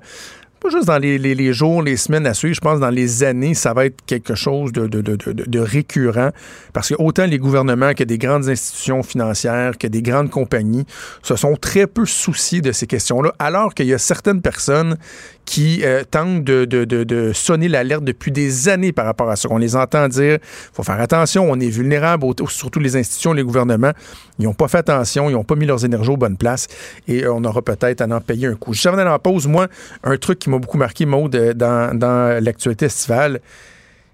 pas 0.62 0.70
juste 0.70 0.86
dans 0.88 0.98
les, 0.98 1.18
les- 1.18 1.36
les 1.36 1.52
jours, 1.54 1.84
les 1.84 1.98
semaines 1.98 2.25
à 2.25 2.34
suivre. 2.34 2.56
Je 2.56 2.62
pense 2.62 2.75
que 2.78 2.82
dans 2.82 2.90
les 2.90 3.24
années, 3.24 3.54
ça 3.54 3.74
va 3.74 3.86
être 3.86 3.98
quelque 4.08 4.34
chose 4.34 4.72
de, 4.72 4.88
de- 4.88 5.02
de- 5.02 5.16
de- 5.16 5.44
de 5.46 5.60
récurrent. 5.60 6.30
Parce 6.74 6.90
que 6.90 6.96
autant 6.98 7.25
les 7.25 7.38
gouvernements 7.38 7.94
que 7.94 8.04
des 8.04 8.18
grandes 8.18 8.48
institutions 8.50 9.04
financières, 9.04 9.78
que 9.78 9.88
des 9.88 10.02
grandes 10.02 10.30
compagnies 10.32 10.86
se 11.22 11.36
sont 11.36 11.56
très 11.56 11.86
peu 11.86 12.06
souciés 12.06 12.62
de 12.62 12.72
ces 12.72 12.88
questions-là, 12.88 13.34
alors 13.40 13.74
qu'il 13.75 13.88
y 13.88 13.94
a 13.94 13.98
certaines 14.00 14.42
personnes 14.42 14.98
qui 15.46 15.82
euh, 15.84 16.04
tentent 16.10 16.44
de, 16.44 16.66
de- 16.66 16.86
de- 16.86 17.04
de 17.04 17.32
sonner 17.34 17.68
l'alerte 17.68 18.04
depuis 18.04 18.32
des 18.32 18.68
années 18.68 18.92
par 18.92 19.06
rapport 19.06 19.30
à 19.30 19.36
ça. 19.36 19.48
On 19.52 19.58
les 19.60 19.75
entend 19.75 20.08
dire, 20.08 20.40
faut 20.74 20.82
faire 20.84 21.00
attention, 21.00 21.48
on 21.50 21.60
est 21.60 21.70
vulnérable, 21.70 22.25
surtout 22.50 22.80
les 22.80 22.96
institutions, 22.96 23.32
les 23.32 23.44
gouvernements. 23.44 23.92
Ils 24.40 24.46
n'ont 24.46 24.54
pas 24.54 24.68
fait 24.68 24.80
attention, 24.80 25.30
ils 25.30 25.34
n'ont 25.34 25.44
pas 25.44 25.56
mis 25.56 25.66
leurs 25.68 25.86
énergies 25.86 26.10
aux 26.10 26.18
bonnes 26.18 26.38
places 26.38 26.68
et 27.08 27.24
euh, 27.24 27.34
on 27.34 27.44
aura 27.44 27.62
peut-être 27.62 28.02
à 28.02 28.06
en 28.06 28.20
payer 28.22 28.48
un 28.48 28.56
coup. 28.56 28.74
Avant 28.86 28.98
d'aller 28.98 29.10
en 29.10 29.20
pause, 29.20 29.48
moi, 29.48 29.68
un 30.04 30.18
truc 30.18 30.40
qui 30.40 30.50
m'a 30.50 30.58
beaucoup 30.58 30.78
marqué, 30.78 31.06
Maude, 31.06 31.36
euh, 31.36 31.54
dans, 31.54 31.98
dans 31.98 32.44
l'actualité 32.44 32.86
estivale, 32.86 33.40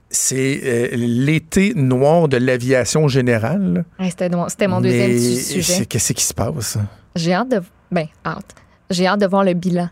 c'est 0.10 0.60
euh, 0.66 0.88
l'été 0.92 1.74
noir 1.76 2.28
de 2.28 2.36
l'aviation 2.38 3.08
générale. 3.08 3.86
C'était 4.10 4.30
mon, 4.30 4.82
deuxième 4.82 5.12
Mais 5.12 5.18
sujet. 5.18 5.86
Qu'est-ce 5.86 6.12
qui 6.14 6.24
se 6.26 6.34
passe? 6.34 6.78
J'ai 7.16 7.34
hâte 7.34 7.50
de. 7.50 7.62
Ben, 7.92 8.08
hâte. 8.26 8.54
J'ai 8.90 9.08
hâte 9.08 9.22
de 9.22 9.28
voir 9.28 9.46
le 9.46 9.54
bilan 9.54 9.90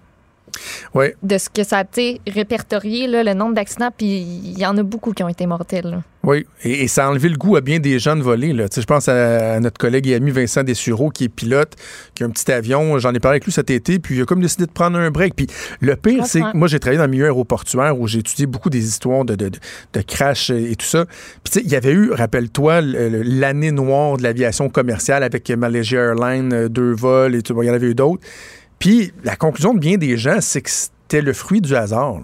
Ouais. 0.93 1.15
de 1.23 1.37
ce 1.37 1.49
que 1.49 1.63
ça 1.63 1.77
a 1.79 1.81
été 1.83 2.21
répertorié, 2.27 3.07
là, 3.07 3.23
le 3.23 3.33
nombre 3.33 3.53
d'accidents, 3.55 3.91
puis 3.95 4.07
il 4.07 4.57
y 4.59 4.65
en 4.65 4.77
a 4.77 4.83
beaucoup 4.83 5.13
qui 5.13 5.23
ont 5.23 5.29
été 5.29 5.45
mortels. 5.45 5.85
là. 5.85 6.01
Oui, 6.21 6.45
et, 6.65 6.83
et 6.83 6.87
ça 6.89 7.05
a 7.05 7.09
enlevé 7.09 7.29
le 7.29 7.37
goût 7.37 7.55
à 7.55 7.61
bien 7.61 7.79
des 7.79 7.97
gens 7.97 8.17
de 8.17 8.21
voler. 8.21 8.51
Là. 8.51 8.65
Je 8.75 8.81
pense 8.83 9.07
à, 9.07 9.53
à 9.53 9.59
notre 9.61 9.77
collègue 9.77 10.05
et 10.05 10.15
ami 10.15 10.31
Vincent 10.31 10.63
Dessureau, 10.63 11.11
qui 11.11 11.23
est 11.23 11.29
pilote, 11.29 11.75
qui 12.13 12.23
a 12.23 12.25
un 12.25 12.29
petit 12.29 12.51
avion. 12.51 12.99
J'en 12.99 13.13
ai 13.13 13.19
parlé 13.21 13.35
avec 13.35 13.45
lui 13.45 13.53
cet 13.53 13.69
été, 13.69 13.99
puis 13.99 14.17
il 14.17 14.21
a 14.21 14.25
comme 14.25 14.41
décidé 14.41 14.65
de 14.65 14.71
prendre 14.71 14.97
un 14.97 15.11
break. 15.11 15.33
Puis 15.35 15.47
le 15.79 15.95
pire, 15.95 16.25
c'est 16.25 16.41
que 16.41 16.57
moi, 16.57 16.67
j'ai 16.67 16.77
travaillé 16.79 16.97
dans 16.97 17.05
le 17.05 17.11
milieu 17.11 17.23
aéroportuaire 17.23 17.97
où 17.97 18.05
j'ai 18.07 18.19
étudié 18.19 18.47
beaucoup 18.47 18.69
des 18.69 18.85
histoires 18.85 19.23
de, 19.23 19.35
de, 19.35 19.47
de, 19.47 19.59
de 19.93 20.01
crash 20.01 20.49
et 20.49 20.75
tout 20.75 20.85
ça. 20.85 21.05
Puis 21.05 21.53
tu 21.53 21.59
sais, 21.59 21.61
il 21.65 21.71
y 21.71 21.75
avait 21.77 21.93
eu, 21.93 22.11
rappelle-toi, 22.11 22.81
le- 22.81 23.07
le- 23.07 23.21
l'année 23.23 23.71
noire 23.71 24.17
de 24.17 24.23
l'aviation 24.23 24.67
commerciale 24.67 25.23
avec 25.23 25.49
Malaysia 25.49 25.99
Airlines, 25.99 26.51
euh, 26.53 26.67
deux 26.67 26.91
vols 26.91 27.33
et 27.35 27.41
tout. 27.41 27.53
Bon, 27.53 27.61
il 27.61 27.67
y 27.67 27.71
en 27.71 27.73
avait 27.73 27.87
eu 27.91 27.95
d'autres. 27.95 28.27
Puis 28.79 29.13
la 29.23 29.35
conclusion 29.35 29.73
de 29.73 29.79
bien 29.79 29.97
des 29.97 30.17
gens, 30.17 30.39
c'est 30.41 30.61
que 30.61 30.69
c'était 30.69 31.21
le 31.21 31.33
fruit 31.33 31.61
du 31.61 31.75
hasard. 31.75 32.21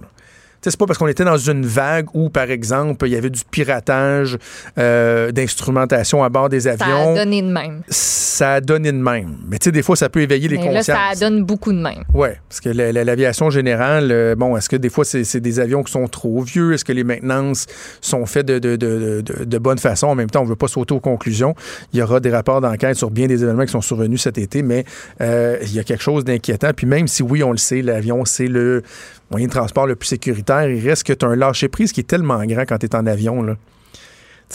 C'est 0.72 0.78
pas 0.80 0.86
parce 0.86 0.98
qu'on 1.00 1.08
était 1.08 1.24
dans 1.26 1.38
une 1.38 1.66
vague 1.66 2.08
où, 2.14 2.30
par 2.30 2.50
exemple, 2.52 3.08
il 3.08 3.14
y 3.14 3.16
avait 3.16 3.30
du 3.30 3.42
piratage 3.50 4.38
euh, 4.78 5.32
d'instrumentation 5.32 6.24
à 6.24 6.30
bord 6.30 6.50
des 6.50 6.62
Ça 6.62 6.72
avions. 6.72 7.14
a 7.14 7.16
donné 7.16 7.42
de 7.42 7.48
même. 7.52 7.82
Ça 7.90 8.54
a 8.56 8.62
donné 8.62 8.92
de 8.92 8.98
même. 8.98 9.38
Mais 9.48 9.58
tu 9.60 9.66
sais, 9.66 9.72
des 9.72 9.84
fois, 9.84 9.96
ça 9.96 10.10
peut 10.10 10.22
éveiller 10.22 10.48
les 10.48 10.58
Mais 10.58 10.66
là, 10.72 10.80
consciences. 10.80 10.98
ça 11.20 11.20
donne 11.30 11.44
beaucoup 11.44 11.72
de 11.72 11.80
même. 11.80 12.04
Oui, 12.14 12.30
parce 12.50 12.62
que 12.62 12.70
la- 12.70 12.92
la- 12.92 13.04
l'aviation 13.04 13.50
générale, 13.50 14.12
euh, 14.12 14.36
bon, 14.36 14.56
est-ce 14.58 14.70
que 14.70 14.76
des 14.76 14.90
fois, 14.90 15.06
c'est 15.06 15.40
des 15.40 15.60
avions 15.60 15.84
qui 15.84 15.92
sont 15.92 16.08
trop 16.08 16.42
vieux? 16.42 16.74
Est-ce 16.74 16.86
que 16.86 16.94
les 16.94 17.04
maintenances 17.04 17.66
sont 18.02 18.26
faites 18.26 18.46
de, 18.46 18.60
de, 18.60 18.76
de, 18.76 19.22
de, 19.22 19.44
de 19.46 19.58
bonne 19.58 19.78
façon? 19.80 20.08
En 20.08 20.16
même 20.16 20.30
temps, 20.30 20.42
on 20.42 20.46
ne 20.46 20.50
veut 20.50 20.56
pas 20.56 20.68
sauter 20.68 20.94
aux 20.94 21.00
conclusions. 21.00 21.56
Il 21.94 22.00
y 22.00 22.02
aura 22.02 22.20
des 22.20 22.30
rapports 22.32 22.62
d'enquête 22.62 22.96
sur 22.96 23.12
bien 23.12 23.28
des 23.28 23.44
événements 23.44 23.66
qui 23.66 23.72
sont 23.72 23.82
survenus 23.82 24.22
cet 24.22 24.38
été, 24.38 24.62
mais 24.64 24.86
euh, 25.22 25.58
il 25.62 25.74
y 25.74 25.80
a 25.80 25.84
quelque 25.84 26.04
chose 26.04 26.24
d'inquiétant. 26.26 26.72
Puis 26.76 26.88
même 26.88 27.08
si, 27.08 27.24
oui, 27.24 27.44
on 27.44 27.52
le 27.52 27.58
sait, 27.58 27.82
l'avion, 27.82 28.26
c'est 28.26 28.48
le 28.48 28.84
moyen 29.32 29.48
de 29.48 29.52
transport 29.52 29.88
le 29.88 29.96
plus 29.96 30.08
sécuritaire, 30.08 30.70
il 30.70 30.88
reste 30.88 31.04
que 31.04 31.14
tu 31.14 31.26
as 31.26 31.30
un 31.30 31.36
lâcher-prise 31.36 31.92
qui 31.92 32.02
est 32.02 32.08
tellement 32.08 32.44
grand 32.46 32.64
quand 32.64 32.78
tu 32.78 32.86
es 32.86 32.96
en 32.96 33.06
avion, 33.06 33.42
là. 33.42 33.56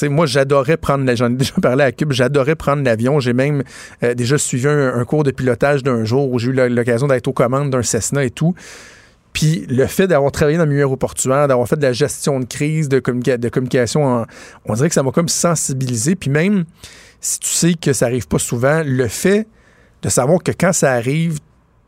Moi, 0.05 0.25
j'adorais 0.25 0.77
prendre, 0.77 1.05
la- 1.05 1.17
j'en 1.17 1.27
ai 1.33 1.35
déjà 1.35 1.53
parlé 1.61 1.83
à 1.85 1.91
Cube, 1.93 2.13
j'adorais 2.13 2.55
prendre 2.55 2.83
l'avion. 2.85 3.19
J'ai 3.19 3.33
même 3.33 3.65
euh, 4.05 4.15
déjà 4.15 4.39
suivi 4.39 4.69
un, 4.69 5.05
cours 5.05 5.25
de 5.25 5.33
pilotage 5.33 5.83
d'un 5.83 6.05
jour 6.05 6.31
où 6.31 6.39
j'ai 6.39 6.51
eu 6.51 6.53
l'occasion 6.53 7.09
d'être 7.09 7.27
aux 7.27 7.33
commandes 7.33 7.71
d'un 7.71 7.83
Cessna 7.83 8.25
et 8.25 8.31
tout. 8.31 8.55
Puis 9.33 9.67
le 9.69 9.87
fait 9.87 10.07
d'avoir 10.07 10.31
travaillé 10.33 10.59
dans 10.59 10.65
le 10.65 10.71
milieu 10.71 10.83
aéroportuaire, 10.83 11.49
d'avoir 11.49 11.67
fait 11.69 11.77
de 11.77 11.83
la 11.83 11.93
gestion 11.93 12.39
de 12.41 12.45
crise, 12.45 12.89
de, 12.89 13.01
communica- 13.01 13.37
de 13.37 13.49
communication, 13.49 14.25
on 14.65 14.75
dirait 14.75 14.89
que 14.89 14.95
ça 14.95 15.03
m'a 15.03 15.11
comme 15.11 15.29
sensibilisé. 15.29 16.15
Puis 16.15 16.31
même 16.31 16.65
si 17.21 17.41
tu 17.41 17.49
sais 17.51 17.75
que 17.75 17.93
ça 17.93 18.07
arrive 18.07 18.29
pas 18.29 18.39
souvent, 18.39 18.83
le 18.87 19.09
fait 19.09 19.47
de 20.03 20.09
savoir 20.09 20.43
que 20.43 20.53
quand 20.53 20.73
ça 20.73 20.93
arrive, 20.93 21.41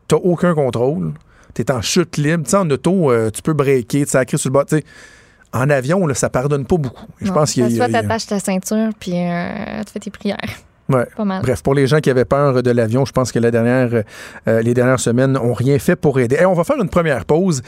t'as 0.09 0.17
aucun 0.17 0.53
contrôle, 0.53 1.13
t'es 1.53 1.71
en 1.71 1.81
chute 1.81 2.17
libre. 2.17 2.43
Tu 2.43 2.51
sais, 2.51 2.57
en 2.57 2.69
auto, 2.69 3.11
euh, 3.11 3.29
tu 3.31 3.41
peux 3.41 3.53
breaker, 3.53 4.05
tu 4.05 4.11
sacrer 4.11 4.37
sur 4.37 4.49
le 4.49 4.53
bas. 4.53 4.65
Tu 4.65 4.77
sais, 4.77 4.83
en 5.53 5.69
avion, 5.69 6.05
là, 6.07 6.13
ça 6.15 6.29
pardonne 6.29 6.65
pas 6.65 6.77
beaucoup. 6.77 7.05
Je 7.21 7.31
pense 7.31 7.53
qu'il 7.53 7.69
y 7.69 7.79
a- 7.79 7.85
Soit 7.85 7.89
t'attaches 8.01 8.25
ta 8.27 8.39
ceinture, 8.39 8.89
puis 8.99 9.11
euh, 9.13 9.83
tu 9.85 9.93
fais 9.93 9.99
tes 9.99 10.09
prières. 10.11 10.37
Ouais. 10.89 11.05
Pas 11.15 11.23
mal. 11.23 11.41
Bref, 11.41 11.63
pour 11.63 11.73
les 11.73 11.87
gens 11.87 11.99
qui 11.99 12.09
avaient 12.09 12.25
peur 12.25 12.61
de 12.61 12.71
l'avion, 12.71 13.05
je 13.05 13.13
pense 13.13 13.31
que 13.31 13.39
la 13.39 13.51
dernière, 13.51 14.03
euh, 14.47 14.61
les 14.61 14.73
dernières 14.73 14.99
semaines 14.99 15.31
n'ont 15.33 15.53
rien 15.53 15.79
fait 15.79 15.95
pour 15.95 16.19
aider. 16.19 16.35
Hey, 16.35 16.45
on 16.45 16.53
va 16.53 16.63
faire 16.63 16.79
une 16.81 16.89
première 16.89 17.25
pause 17.25 17.61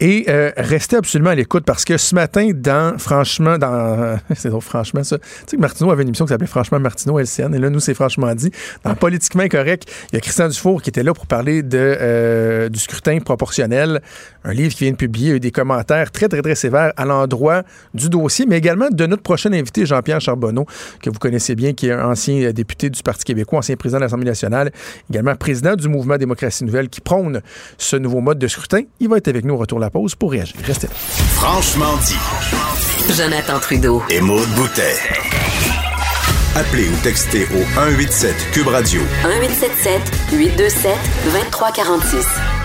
et 0.00 0.24
euh, 0.28 0.50
restez 0.56 0.96
absolument 0.96 1.30
à 1.30 1.34
l'écoute 1.34 1.64
parce 1.64 1.84
que 1.84 1.96
ce 1.96 2.14
matin, 2.14 2.50
dans 2.54 2.98
Franchement, 2.98 3.56
dans 3.56 4.18
c'est 4.34 4.48
drôle, 4.48 4.62
franchement 4.62 5.04
ça. 5.04 5.18
Tu 5.18 5.24
sais 5.46 5.56
que 5.56 5.60
Martineau 5.60 5.90
avait 5.90 6.02
une 6.02 6.08
émission 6.08 6.24
qui 6.24 6.30
s'appelait 6.30 6.46
Franchement 6.46 6.80
Martineau 6.80 7.18
LCN 7.18 7.54
et 7.54 7.58
là, 7.58 7.70
nous, 7.70 7.80
c'est 7.80 7.94
franchement 7.94 8.34
dit. 8.34 8.50
Dans 8.84 8.94
Politiquement 8.94 9.44
Incorrect, 9.44 9.88
il 10.10 10.16
y 10.16 10.18
a 10.18 10.20
Christian 10.20 10.48
Dufour 10.48 10.82
qui 10.82 10.90
était 10.90 11.02
là 11.02 11.14
pour 11.14 11.26
parler 11.26 11.62
de, 11.62 11.78
euh, 11.78 12.68
du 12.68 12.80
scrutin 12.80 13.18
proportionnel, 13.20 14.00
un 14.44 14.52
livre 14.52 14.74
qui 14.74 14.84
vient 14.84 14.92
de 14.92 14.96
publier, 14.96 15.26
il 15.26 15.30
y 15.30 15.32
a 15.32 15.36
eu 15.36 15.40
des 15.40 15.50
commentaires 15.50 16.10
très, 16.10 16.28
très, 16.28 16.42
très 16.42 16.54
sévères 16.54 16.92
à 16.96 17.04
l'endroit 17.04 17.62
du 17.94 18.08
dossier, 18.08 18.46
mais 18.46 18.58
également 18.58 18.88
de 18.90 19.06
notre 19.06 19.22
prochain 19.22 19.52
invité, 19.52 19.86
Jean-Pierre 19.86 20.20
Charbonneau, 20.20 20.66
que 21.00 21.10
vous 21.10 21.18
connaissez 21.18 21.54
bien, 21.54 21.72
qui 21.72 21.88
est 21.88 21.92
un 21.92 22.10
ancien 22.10 22.52
député 22.56 22.90
du 22.90 23.02
Parti 23.02 23.24
québécois, 23.24 23.60
ancien 23.60 23.76
président 23.76 23.98
de 23.98 24.04
l'Assemblée 24.04 24.26
nationale, 24.26 24.72
également 25.08 25.36
président 25.36 25.76
du 25.76 25.88
mouvement 25.88 26.16
Démocratie 26.16 26.64
Nouvelle 26.64 26.88
qui 26.88 27.00
prône 27.00 27.40
ce 27.78 27.96
nouveau 27.96 28.20
mode 28.20 28.38
de 28.38 28.48
scrutin. 28.48 28.82
Il 28.98 29.08
va 29.08 29.18
être 29.18 29.28
avec 29.28 29.44
nous 29.44 29.54
au 29.54 29.58
retour 29.58 29.78
de 29.78 29.84
la 29.84 29.90
pause 29.90 30.14
pour 30.14 30.32
réagir. 30.32 30.56
Restez 30.64 30.88
là. 30.88 30.94
Franchement 30.94 31.96
dit. 32.04 33.14
Jonathan 33.14 33.60
Trudeau. 33.60 34.02
Et 34.10 34.20
Maude 34.20 34.48
Boutet. 34.56 34.96
Appelez 36.56 36.88
ou 36.88 36.96
textez 37.02 37.44
au 37.54 37.62
187 37.74 38.34
Cube 38.52 38.68
Radio 38.68 39.02
1877 39.22 40.00
827 40.32 40.96
2346. 41.24 42.55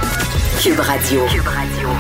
Cube 0.64 0.80
Radio. 0.80 1.22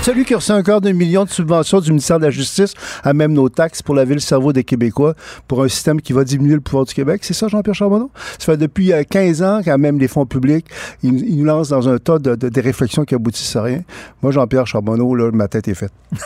Celui 0.03 0.23
qui 0.23 0.35
a 0.35 0.37
reçu 0.37 0.51
un 0.51 0.61
quart 0.61 0.81
de 0.81 0.91
million 0.91 1.25
de 1.25 1.31
subventions 1.31 1.79
du 1.79 1.89
ministère 1.89 2.19
de 2.19 2.25
la 2.25 2.29
Justice 2.29 2.75
à 3.03 3.11
même 3.11 3.33
nos 3.33 3.49
taxes 3.49 3.81
pour 3.81 3.95
laver 3.95 4.13
le 4.13 4.19
cerveau 4.19 4.53
des 4.53 4.63
Québécois 4.63 5.15
pour 5.47 5.63
un 5.63 5.67
système 5.67 5.99
qui 5.99 6.13
va 6.13 6.23
diminuer 6.23 6.53
le 6.53 6.61
pouvoir 6.61 6.85
du 6.85 6.93
Québec. 6.93 7.21
C'est 7.23 7.33
ça, 7.33 7.47
Jean-Pierre 7.47 7.73
Charbonneau? 7.73 8.11
Ça 8.37 8.45
fait 8.45 8.57
depuis 8.57 8.93
euh, 8.93 9.01
15 9.09 9.41
ans 9.41 9.61
quand 9.65 9.79
même 9.79 9.97
les 9.97 10.07
fonds 10.07 10.27
publics, 10.27 10.67
ils, 11.01 11.37
nous 11.39 11.43
lancent 11.43 11.69
dans 11.69 11.89
un 11.89 11.97
tas 11.97 12.19
de, 12.19 12.61
réflexions 12.61 13.03
qui 13.03 13.15
aboutissent 13.15 13.55
à 13.55 13.63
rien. 13.63 13.81
Moi, 14.21 14.31
Jean-Pierre 14.31 14.67
Charbonneau, 14.67 15.15
là, 15.15 15.31
ma 15.31 15.47
tête 15.47 15.67
est 15.67 15.73
faite. 15.73 15.93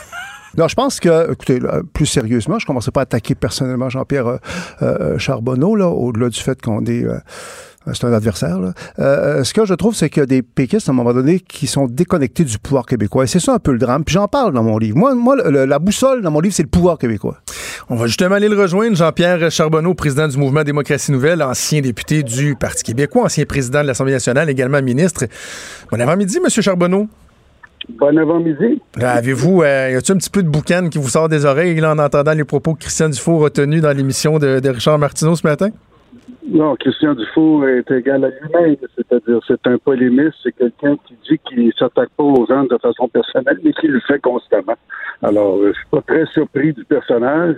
Non, 0.58 0.69
je 0.69 0.76
pense 0.76 1.02
que, 1.02 1.34
écoutez, 1.34 1.60
plus 1.91 2.06
sérieusement, 2.06 2.60
je 2.60 2.65
commençais 2.65 2.91
pas 2.91 3.02
à 3.02 3.04
attaquer 3.04 3.36
personnellement 3.36 3.89
Jean-Pierre 3.89 4.28
euh, 4.28 4.38
euh, 4.82 5.17
Charbonneau, 5.17 5.76
là, 5.76 5.89
au-delà 5.89 6.30
du 6.30 6.39
fait 6.39 6.62
qu'on 6.62 6.86
est... 6.86 7.04
euh, 7.04 7.19
c'est 7.93 8.06
un 8.06 8.13
adversaire. 8.13 8.60
Là. 8.60 8.74
Euh, 9.00 9.43
ce 9.43 9.54
que 9.54 9.65
je 9.65 9.74
trouve, 9.74 9.95
c'est 9.95 10.10
qu'il 10.10 10.21
y 10.21 10.24
a 10.24 10.26
des 10.26 10.41
péquistes, 10.41 10.89
à 10.89 10.91
un 10.91 10.95
moment 10.95 11.13
donné, 11.13 11.39
qui 11.39 11.67
sont 11.67 11.86
déconnectés 11.88 12.43
du 12.43 12.58
pouvoir 12.58 12.86
québécois. 12.86 13.24
Et 13.26 13.28
c'est 13.28 13.39
ça 13.39 13.54
un 13.54 13.60
peu 13.60 13.71
le 13.71 13.78
drame. 13.78 14.04
Puis 14.04 14.13
j'en 14.13 14.28
parle 14.28 14.54
dans 14.54 14.63
mon 14.63 14.78
livre. 14.78 14.98
Moi, 14.98 15.13
moi 15.15 15.36
le- 15.36 15.65
la 15.65 15.80
boussole 15.80 16.21
dans 16.21 16.32
mon 16.32 16.39
livre, 16.39 16.56
c'est 16.56 16.63
le 16.63 16.69
pouvoir 16.69 16.98
québécois. 16.98 17.38
On 17.89 17.95
va 17.95 18.08
justement 18.08 18.36
aller 18.36 18.50
le 18.50 18.60
rejoindre, 18.60 18.95
Jean-Pierre 18.95 19.52
Charbonneau, 19.52 19.93
président 19.93 20.28
du 20.28 20.38
mouvement 20.38 20.63
Démocratie 20.63 21.12
Nouvelle, 21.12 21.43
ancien 21.43 21.82
député 21.82 22.24
du 22.24 22.56
Parti 22.56 22.84
québécois, 22.84 23.24
ancien 23.26 23.45
président 23.45 23.82
de 23.82 23.88
l'Assemblée 23.88 24.13
nationale, 24.13 24.50
également 24.50 24.82
ministre. 24.82 25.26
Bon 25.91 26.00
avant-midi, 26.02 26.39
Monsieur 26.43 26.62
Charbonneau. 26.62 27.08
Bon 28.00 28.17
avant-midi. 28.17 28.82
Là, 28.98 29.12
Avez-vous, 29.12 29.62
euh, 29.62 29.91
y 29.91 29.95
a-t-il 29.95 30.13
un 30.15 30.17
petit 30.17 30.32
peu 30.32 30.41
de 30.41 30.50
boucan 30.50 30.89
qui 30.89 30.98
vous 30.98 31.10
sort 31.10 31.30
des 31.30 31.45
oreilles 31.45 31.80
là, 31.80 31.91
en 31.93 32.00
entendant 32.00 32.32
les 32.34 32.43
propos 32.43 32.74
que 32.74 32.80
Christian 32.80 33.10
Dufour 33.10 33.45
a 33.45 33.50
tenus 33.52 33.82
dans 33.84 33.91
l'émission 33.95 34.39
de, 34.39 34.60
de 34.60 34.69
Richard 34.69 34.98
Martineau 34.98 35.36
ce 35.36 35.45
matin? 35.45 35.69
Non, 36.48 36.76
Christian 36.76 37.16
Dufour 37.16 37.68
est 37.68 37.90
égal 37.90 38.24
à 38.24 38.30
lui-même, 38.30 38.76
c'est-à-dire 38.96 39.40
c'est 39.48 39.66
un 39.68 39.78
polémiste, 39.78 40.36
c'est 40.44 40.52
quelqu'un 40.52 40.96
qui 41.08 41.16
dit 41.28 41.40
qu'il 41.40 41.74
s'attaque 41.78 42.10
pas 42.16 42.24
aux 42.24 42.46
gens 42.46 42.64
de 42.64 42.78
façon 42.78 43.08
personnelle, 43.08 43.60
mais 43.64 43.74
qui 43.74 43.88
le 43.88 44.00
fait 44.02 44.20
constamment. 44.20 44.76
Alors, 45.24 45.58
euh, 45.58 45.72
je 45.74 45.78
suis 45.78 45.90
pas 45.90 46.02
très 46.02 46.26
surpris 46.28 46.74
du 46.74 46.86
personnage. 46.86 47.56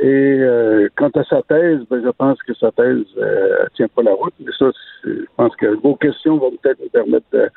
Et 0.00 0.06
euh, 0.40 0.88
quant 0.96 1.10
à 1.16 1.24
sa 1.24 1.42
thèse, 1.42 1.80
ben, 1.90 2.00
je 2.04 2.10
pense 2.10 2.40
que 2.42 2.54
sa 2.54 2.70
thèse 2.70 3.04
euh, 3.16 3.64
tient 3.74 3.88
pas 3.88 4.02
la 4.02 4.12
route. 4.12 4.34
Mais 4.38 4.52
ça, 4.56 4.66
je 5.04 5.24
pense 5.36 5.56
que 5.56 5.66
vos 5.66 5.96
questions 5.96 6.36
vont 6.36 6.52
peut-être 6.62 6.80
nous 6.80 6.88
permettre 6.90 7.26
de, 7.32 7.48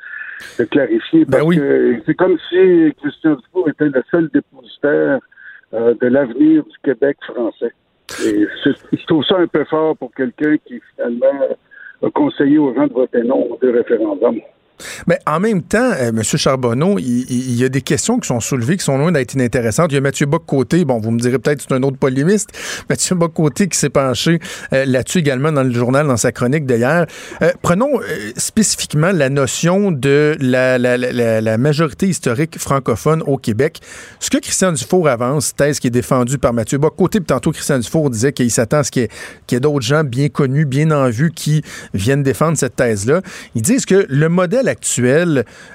de 0.58 0.64
clarifier. 0.64 1.24
Ben 1.26 1.42
oui. 1.44 1.56
que 1.56 2.00
c'est 2.04 2.14
comme 2.14 2.36
si 2.48 2.92
Christian 3.00 3.34
Dufour 3.34 3.68
était 3.68 3.88
le 3.88 4.02
seul 4.10 4.28
dépositaire 4.32 5.20
euh, 5.74 5.94
de 6.00 6.06
l'avenir 6.08 6.64
du 6.64 6.78
Québec 6.82 7.16
français. 7.22 7.72
Et 8.24 8.46
je 8.92 9.06
trouve 9.06 9.24
ça 9.24 9.38
un 9.38 9.46
peu 9.46 9.64
fort 9.64 9.96
pour 9.96 10.12
quelqu'un 10.14 10.56
qui 10.58 10.80
finalement 10.94 11.56
a 12.02 12.10
conseillé 12.10 12.58
aux 12.58 12.74
gens 12.74 12.86
de 12.86 12.92
voter 12.92 13.22
non 13.22 13.52
au 13.52 13.58
deux 13.60 13.70
référendums. 13.70 14.40
Mais 15.06 15.18
en 15.26 15.40
même 15.40 15.62
temps, 15.62 15.92
euh, 15.92 16.08
M. 16.08 16.22
Charbonneau, 16.22 16.98
il, 16.98 17.54
y 17.54 17.64
a 17.64 17.68
des 17.68 17.82
questions 17.82 18.18
qui 18.18 18.28
sont 18.28 18.40
soulevées 18.40 18.76
qui 18.76 18.84
sont 18.84 18.98
loin 18.98 19.12
d'être 19.12 19.34
inintéressantes. 19.34 19.92
Il 19.92 19.94
y 19.94 19.98
a 19.98 20.00
Mathieu 20.00 20.26
Bock-Côté, 20.26 20.84
bon, 20.84 21.00
vous 21.00 21.10
me 21.10 21.18
direz 21.18 21.38
peut-être 21.38 21.62
c'est 21.62 21.72
un 21.72 21.82
autre 21.82 21.96
polémiste, 21.96 22.50
Mathieu 22.90 23.14
Bock-Côté 23.14 23.68
qui 23.68 23.78
s'est 23.78 23.90
penché 23.90 24.38
euh, 24.72 24.84
là-dessus 24.84 25.18
également 25.18 25.52
dans 25.52 25.62
le 25.62 25.72
journal, 25.72 26.06
dans 26.06 26.16
sa 26.16 26.32
chronique 26.32 26.66
d'hier. 26.66 27.06
Euh, 27.42 27.52
prenons 27.62 28.00
euh, 28.00 28.32
spécifiquement 28.36 29.12
la 29.12 29.28
notion 29.28 29.90
de 29.90 30.36
la, 30.40 31.58
majorité 31.58 32.08
historique 32.08 32.58
francophone 32.58 33.22
au 33.26 33.36
Québec. 33.36 33.80
Ce 34.20 34.30
que 34.30 34.38
Christian 34.38 34.72
Dufour 34.72 35.08
avance, 35.08 35.54
thèse 35.54 35.80
qui 35.80 35.88
est 35.88 35.90
défendue 35.90 36.38
par 36.38 36.52
Mathieu 36.52 36.78
Bock-Côté, 36.78 37.20
puis 37.20 37.26
tantôt 37.26 37.52
Christian 37.52 37.78
Dufour 37.78 38.10
disait 38.10 38.32
qu'il 38.32 38.50
s'attend 38.50 38.78
à 38.78 38.84
ce 38.84 38.90
qu'il 38.90 39.02
y 39.02 39.04
ait, 39.04 39.56
ait 39.56 39.60
d'autres 39.60 39.84
gens 39.84 40.04
bien 40.04 40.28
connus, 40.28 40.64
bien 40.64 40.90
en 40.90 41.10
vue 41.10 41.30
qui 41.30 41.62
viennent 41.94 42.22
défendre 42.22 42.56
cette 42.56 42.76
thèse-là. 42.76 43.20
Ils 43.54 43.62
disent 43.62 43.86
que 43.86 44.06
le 44.08 44.28
modèle 44.28 44.68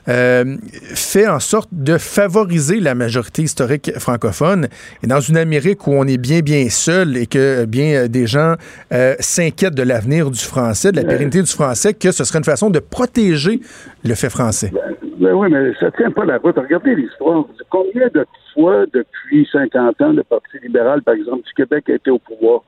euh, 0.07 0.57
fait 0.93 1.27
en 1.27 1.39
sorte 1.39 1.69
de 1.71 1.97
favoriser 1.97 2.79
la 2.79 2.95
majorité 2.95 3.43
historique 3.43 3.91
francophone. 3.97 4.67
Et 5.03 5.07
dans 5.07 5.19
une 5.19 5.37
Amérique 5.37 5.87
où 5.87 5.91
on 5.93 6.05
est 6.05 6.17
bien, 6.17 6.39
bien 6.39 6.69
seul 6.69 7.17
et 7.17 7.27
que 7.27 7.65
bien 7.65 8.03
euh, 8.03 8.07
des 8.07 8.27
gens 8.27 8.55
euh, 8.93 9.15
s'inquiètent 9.19 9.75
de 9.75 9.83
l'avenir 9.83 10.31
du 10.31 10.39
français, 10.39 10.91
de 10.91 10.97
la 10.97 11.03
pérennité 11.03 11.41
du 11.41 11.51
français, 11.51 11.93
que 11.93 12.11
ce 12.11 12.23
serait 12.23 12.39
une 12.39 12.45
façon 12.45 12.69
de 12.69 12.79
protéger 12.79 13.59
le 14.03 14.15
fait 14.15 14.29
français. 14.29 14.71
Ben 15.19 15.33
oui, 15.33 15.47
mais 15.51 15.73
ça 15.79 15.89
tient 15.91 16.11
pas 16.11 16.25
la 16.25 16.37
route. 16.37 16.55
Regardez 16.57 16.95
l'histoire. 16.95 17.45
Combien 17.69 18.07
de 18.13 18.25
fois 18.53 18.85
depuis 18.93 19.47
50 19.51 20.01
ans 20.01 20.13
le 20.13 20.23
Parti 20.23 20.57
libéral, 20.61 21.01
par 21.01 21.15
exemple, 21.15 21.43
du 21.43 21.53
Québec 21.53 21.89
a 21.89 21.95
été 21.95 22.11
au 22.11 22.19
pouvoir? 22.19 22.61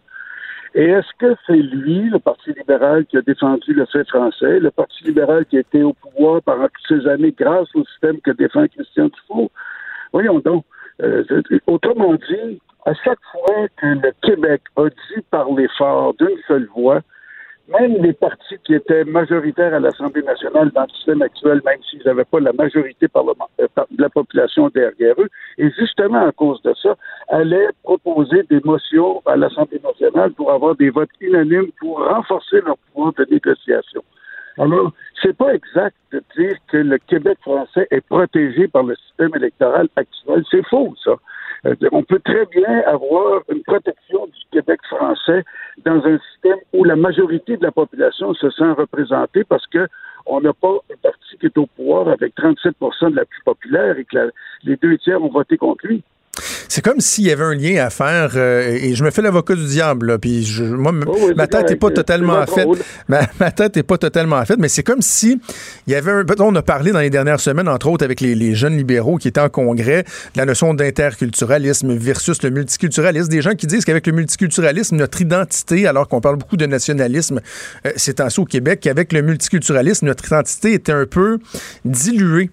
Et 0.76 0.86
est-ce 0.86 1.08
que 1.18 1.36
c'est 1.48 1.54
lui, 1.54 2.10
le 2.10 2.20
Parti 2.20 2.52
libéral, 2.54 3.06
qui 3.06 3.18
a 3.18 3.22
défendu 3.22 3.74
le 3.74 3.86
fait 3.86 4.08
français, 4.08 4.60
le 4.60 4.72
Parti 4.72 5.04
libéral 5.04 5.46
qui 5.46 5.58
a 5.58 5.62
été 5.62 5.82
au 5.82 5.94
pouvoir 5.94 6.42
pendant 6.44 6.68
toutes 6.68 7.00
ces 7.02 7.08
années 7.08 7.34
grâce 7.38 7.68
au 7.76 7.84
système 7.86 8.22
que 8.22 8.32
défend 8.32 8.68
Christian 8.68 9.08
Dufault? 9.08 9.52
Voyons 10.14 10.40
donc. 10.40 10.66
Euh, 11.02 11.24
autrement 11.66 12.14
dit, 12.14 12.62
à 12.86 12.94
chaque 12.94 13.20
fois 13.32 13.68
que 13.78 13.86
le 13.86 14.12
Québec 14.22 14.62
a 14.76 14.90
dit 14.90 15.22
parler 15.32 15.68
fort 15.78 16.14
d'une 16.16 16.38
seule 16.48 16.68
voix, 16.76 17.02
même 17.70 18.02
les 18.02 18.14
partis 18.14 18.58
qui 18.66 18.74
étaient 18.74 19.04
majoritaires 19.04 19.74
à 19.74 19.80
l'Assemblée 19.80 20.24
nationale 20.24 20.72
dans 20.72 20.84
le 20.84 20.90
système 20.90 21.22
actuel, 21.22 21.62
même 21.66 21.80
s'ils 21.90 22.04
n'avaient 22.06 22.26
pas 22.26 22.40
la 22.40 22.54
majorité 22.54 23.08
euh, 23.16 23.66
de 23.92 24.02
la 24.02 24.10
population 24.10 24.70
derrière 24.70 25.16
eux, 25.20 25.30
et 25.58 25.70
justement 25.72 26.26
à 26.28 26.32
cause 26.32 26.62
de 26.64 26.74
ça, 26.82 26.96
allaient 27.28 27.70
proposer 27.84 28.44
des 28.50 28.62
motions 28.64 29.22
à 29.26 29.36
l'Assemblée 29.36 29.82
nationale 29.84 30.32
pour 30.32 30.52
avoir 30.52 30.76
des 30.76 30.90
votes 30.90 31.10
unanimes 31.22 31.72
pour 31.80 32.00
renforcer 32.00 32.62
leur 32.62 32.78
pouvoir 32.78 33.14
de 33.14 33.26
négociation. 33.30 34.04
Alors, 34.58 34.92
c'est 35.22 35.36
pas 35.36 35.54
exact 35.54 35.96
de 36.12 36.22
dire 36.38 36.56
que 36.68 36.78
le 36.78 36.98
Québec 36.98 37.38
français 37.42 37.88
est 37.92 38.02
protégé 38.02 38.68
par 38.68 38.84
le 38.84 38.96
système 38.96 39.32
électoral 39.36 39.88
actuel. 39.96 40.44
C'est 40.50 40.66
faux, 40.68 40.94
ça. 41.04 41.12
Euh, 41.66 41.76
on 41.92 42.04
peut 42.04 42.20
très 42.20 42.46
bien 42.46 42.82
avoir 42.86 43.42
une 43.50 43.64
protection 43.64 44.28
du 44.28 44.40
Québec 44.52 44.80
français 44.88 45.44
dans 45.86 46.02
un 46.06 46.18
système 46.32 46.58
où 46.74 46.84
la 46.84 46.96
majorité 46.96 47.58
de 47.58 47.64
la 47.64 47.72
population 47.72 48.34
se 48.34 48.50
sent 48.50 48.72
représentée 48.72 49.44
parce 49.44 49.68
que 49.68 49.88
on 50.26 50.42
n'a 50.42 50.54
pas 50.54 50.78
un 50.92 50.98
parti 51.02 51.38
qui 51.40 51.48
est 51.48 51.58
au 51.58 51.66
pouvoir 51.66 52.08
avec 52.08 52.36
37% 52.36 53.12
de 53.12 53.16
la 53.16 53.26
plus 53.26 53.42
populaire 53.44 53.98
et 53.98 54.06
que 54.06 54.32
les 54.64 54.78
deux 54.78 54.98
tiers 55.00 55.22
ont 55.22 55.30
voté 55.30 55.58
contre 55.58 55.88
lui. 55.88 56.04
C'est 56.70 56.84
comme 56.84 57.02
s'il 57.02 57.26
y 57.26 57.32
avait 57.32 57.44
un 57.44 57.56
lien 57.56 57.84
à 57.84 57.90
faire, 57.90 58.34
euh, 58.36 58.78
et 58.80 58.94
je 58.94 59.04
me 59.04 59.10
fais 59.10 59.24
l'avocat 59.24 59.56
du 59.56 59.66
diable, 59.66 60.20
puis 60.20 60.46
je, 60.46 60.64
moi, 60.64 60.94
oh 61.08 61.32
ma 61.36 61.48
tête 61.48 61.68
n'est 61.68 61.76
pas 61.76 61.90
totalement 61.90 62.46
faite. 62.46 62.68
Ma, 63.08 63.22
ma, 63.40 63.52
tête 63.52 63.76
n'est 63.76 63.84
pas 63.84 63.98
totalement 63.98 64.46
faite, 64.46 64.60
mais 64.60 64.70
c'est 64.70 64.84
comme 64.84 65.02
si 65.02 65.42
il 65.88 65.94
y 65.94 65.96
avait 65.96 66.12
un. 66.12 66.24
On 66.42 66.56
a 66.56 66.62
parlé 66.62 66.92
dans 66.92 67.00
les 67.00 67.10
dernières 67.10 67.40
semaines, 67.40 67.68
entre 67.68 67.88
autres, 67.88 68.06
avec 68.06 68.22
les, 68.22 68.54
jeunes 68.54 68.78
libéraux 68.78 69.18
qui 69.18 69.28
étaient 69.28 69.42
en 69.42 69.50
congrès, 69.50 70.04
de 70.04 70.38
la 70.38 70.46
notion 70.46 70.76
d'interculturalisme 70.76 71.96
versus 71.96 72.44
le 72.44 72.52
multiculturalisme. 72.52 73.30
Des 73.30 73.42
gens 73.42 73.56
qui 73.56 73.66
disent 73.66 73.84
qu'avec 73.84 74.06
le 74.06 74.14
multiculturalisme, 74.14 74.96
notre 74.96 75.22
identité, 75.22 75.88
alors 75.88 76.08
qu'on 76.08 76.22
parle 76.22 76.38
beaucoup 76.38 76.58
de 76.58 76.68
nationalisme, 76.68 77.42
euh, 77.88 77.92
c'est 77.96 78.20
ainsi 78.20 78.40
au 78.40 78.46
Québec, 78.46 78.80
qu'avec 78.82 79.12
le 79.12 79.24
multiculturalisme, 79.24 80.06
notre 80.06 80.28
identité 80.28 80.74
était 80.74 80.92
un 80.92 81.08
peu 81.08 81.40
diluée. 81.84 82.52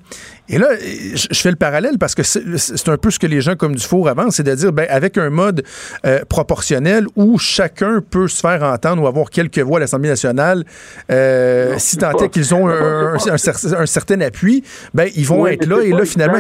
Et 0.49 0.59
là, 0.59 0.69
je 0.79 1.41
fais 1.41 1.51
le 1.51 1.57
parallèle 1.57 1.99
parce 1.99 2.15
que 2.15 2.23
c'est 2.23 2.89
un 2.89 2.97
peu 2.97 3.11
ce 3.11 3.19
que 3.19 3.27
les 3.27 3.41
gens 3.41 3.57
comme 3.57 3.75
Dufour 3.75 4.09
avancent, 4.09 4.37
c'est 4.37 4.45
de 4.45 4.55
dire, 4.55 4.73
ben, 4.73 4.87
avec 4.89 5.19
un 5.19 5.31
mode 5.31 5.65
euh, 6.05 6.21
proportionnel 6.29 7.07
où 7.17 7.39
chacun 7.39 8.01
peut 8.01 8.29
se 8.29 8.41
faire 8.41 8.63
entendre 8.63 9.03
ou 9.03 9.07
avoir 9.07 9.31
quelques 9.31 9.59
voix 9.59 9.79
à 9.79 9.81
l'Assemblée 9.81 10.09
nationale, 10.09 10.65
euh, 11.11 11.75
si 11.79 11.99
tant 11.99 12.13
est 12.19 12.29
qu'ils 12.29 12.55
ont 12.55 12.69
un, 12.69 13.87
certain 13.87 14.21
appui, 14.21 14.63
ben, 14.95 15.09
ils 15.17 15.27
vont 15.27 15.47
être 15.47 15.67
là 15.67 15.83
et 15.83 15.91
là, 15.91 16.05
finalement... 16.05 16.39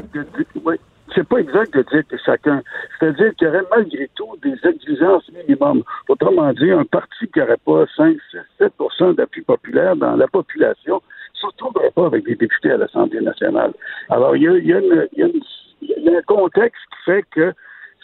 c'est 1.14 1.26
pas 1.26 1.38
exact 1.38 1.74
de 1.74 1.82
dire 1.82 2.02
que 2.08 2.16
chacun. 2.24 2.62
C'est-à-dire 2.98 3.34
qu'il 3.36 3.48
y 3.48 3.50
aurait 3.50 3.64
malgré 3.70 4.08
tout 4.14 4.36
des 4.42 4.56
exigences 4.68 5.24
minimum. 5.32 5.82
Autrement 6.08 6.52
dit, 6.52 6.70
un 6.70 6.84
parti 6.84 7.26
qui 7.32 7.40
n'aurait 7.40 7.56
pas 7.64 7.84
5, 7.96 8.16
7% 8.60 9.16
d'appui 9.16 9.42
populaire 9.42 9.96
dans 9.96 10.14
la 10.14 10.28
population 10.28 11.02
se 11.50 11.90
pas 11.94 12.06
avec 12.06 12.24
des 12.24 12.36
députés 12.36 12.72
à 12.72 12.76
l'Assemblée 12.76 13.20
nationale. 13.20 13.72
Alors, 14.10 14.36
il 14.36 14.42
y 14.42 14.72
a 14.72 14.78
un 14.78 16.22
contexte 16.22 16.82
qui 16.90 17.10
fait 17.10 17.24
que 17.30 17.52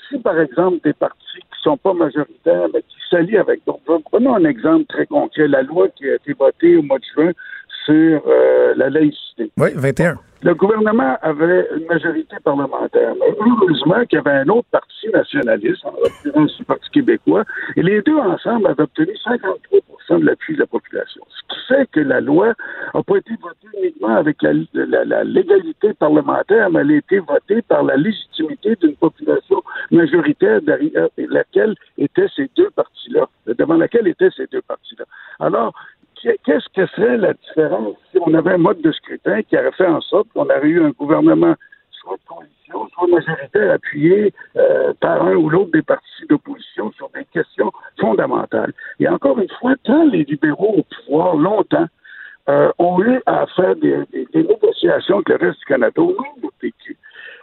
si, 0.08 0.18
par 0.18 0.38
exemple, 0.40 0.78
des 0.84 0.92
partis 0.92 1.38
qui 1.38 1.62
sont 1.62 1.76
pas 1.76 1.94
majoritaires, 1.94 2.68
mais 2.72 2.82
qui 2.82 2.96
s'allient 3.10 3.38
avec 3.38 3.64
d'autres, 3.66 4.02
prenons 4.10 4.34
un 4.34 4.44
exemple 4.44 4.86
très 4.86 5.06
concret, 5.06 5.48
la 5.48 5.62
loi 5.62 5.88
qui 5.88 6.08
a 6.08 6.14
été 6.14 6.32
votée 6.32 6.76
au 6.76 6.82
mois 6.82 6.98
de 6.98 7.04
juin 7.14 7.32
sur 7.84 8.22
euh, 8.26 8.74
la 8.76 8.90
laïcité. 8.90 9.50
Oui, 9.56 9.70
21 9.74 10.18
le 10.44 10.54
gouvernement 10.54 11.16
avait 11.22 11.68
une 11.76 11.86
majorité 11.86 12.36
parlementaire. 12.42 13.14
Mais 13.20 13.34
heureusement 13.38 14.04
qu'il 14.06 14.16
y 14.18 14.20
avait 14.20 14.38
un 14.38 14.48
autre 14.48 14.66
parti 14.72 15.08
nationaliste, 15.12 15.84
en 15.84 15.92
l'occurrence 15.92 16.58
le 16.58 16.64
Parti 16.64 16.90
québécois, 16.90 17.44
et 17.76 17.82
les 17.82 18.02
deux 18.02 18.16
ensemble 18.16 18.66
avaient 18.66 18.82
obtenu 18.82 19.16
53 19.22 19.80
de 20.18 20.26
l'appui 20.26 20.54
de 20.54 20.60
la 20.60 20.66
population. 20.66 21.22
Ce 21.28 21.54
qui 21.54 21.66
fait 21.68 21.90
que 21.90 22.00
la 22.00 22.20
loi 22.20 22.52
n'a 22.92 23.02
pas 23.02 23.16
été 23.16 23.34
votée 23.40 23.78
uniquement 23.78 24.16
avec 24.16 24.42
la, 24.42 24.52
légalité 25.24 25.94
parlementaire, 25.94 26.70
mais 26.70 26.80
elle 26.80 26.90
a 26.90 26.96
été 26.96 27.18
votée 27.20 27.62
par 27.62 27.82
la 27.84 27.96
légitimité 27.96 28.76
d'une 28.80 28.96
population 28.96 29.62
majoritaire 29.90 30.60
derrière 30.60 31.08
laquelle 31.16 31.74
étaient 31.96 32.28
ces 32.34 32.50
deux 32.56 32.70
partis-là, 32.70 33.26
devant 33.46 33.76
laquelle 33.76 34.08
étaient 34.08 34.30
ces 34.36 34.46
deux 34.48 34.62
partis-là. 34.62 35.04
Alors, 35.40 35.72
qu'est-ce 36.44 36.68
que 36.74 36.86
serait 36.86 37.16
la 37.16 37.34
différence? 37.34 37.96
Si 38.10 38.18
on 38.20 38.34
avait 38.34 38.52
un 38.52 38.58
mode 38.58 38.80
de 38.80 38.92
scrutin 38.92 39.42
qui 39.42 39.56
aurait 39.56 39.72
fait 39.72 39.86
en 39.86 40.00
sorte 40.00 40.28
qu'on 40.32 40.44
aurait 40.44 40.66
eu 40.66 40.82
un 40.82 40.90
gouvernement 40.90 41.54
soit 41.90 42.16
de 42.16 42.28
coalition, 42.28 42.88
soit 42.94 43.08
majoritaire 43.08 43.72
appuyé 43.72 44.32
euh, 44.56 44.92
par 45.00 45.22
un 45.22 45.34
ou 45.34 45.48
l'autre 45.48 45.70
des 45.72 45.82
partis 45.82 46.26
d'opposition 46.28 46.92
sur 46.92 47.08
des 47.10 47.24
questions 47.26 47.70
fondamentales. 48.00 48.72
Et 49.00 49.08
encore 49.08 49.38
une 49.38 49.50
fois, 49.60 49.74
tant 49.84 50.04
les 50.04 50.24
libéraux 50.24 50.76
au 50.78 50.82
pouvoir 50.82 51.36
longtemps 51.36 51.86
euh, 52.48 52.72
ont 52.78 53.00
eu 53.02 53.20
à 53.26 53.46
faire 53.54 53.76
des, 53.76 53.98
négociations 54.34 55.16
avec 55.16 55.28
le 55.28 55.36
reste 55.36 55.60
du 55.60 55.64
Canada, 55.66 56.02
au 56.02 56.12
nom 56.12 56.50
PQ, 56.58 56.96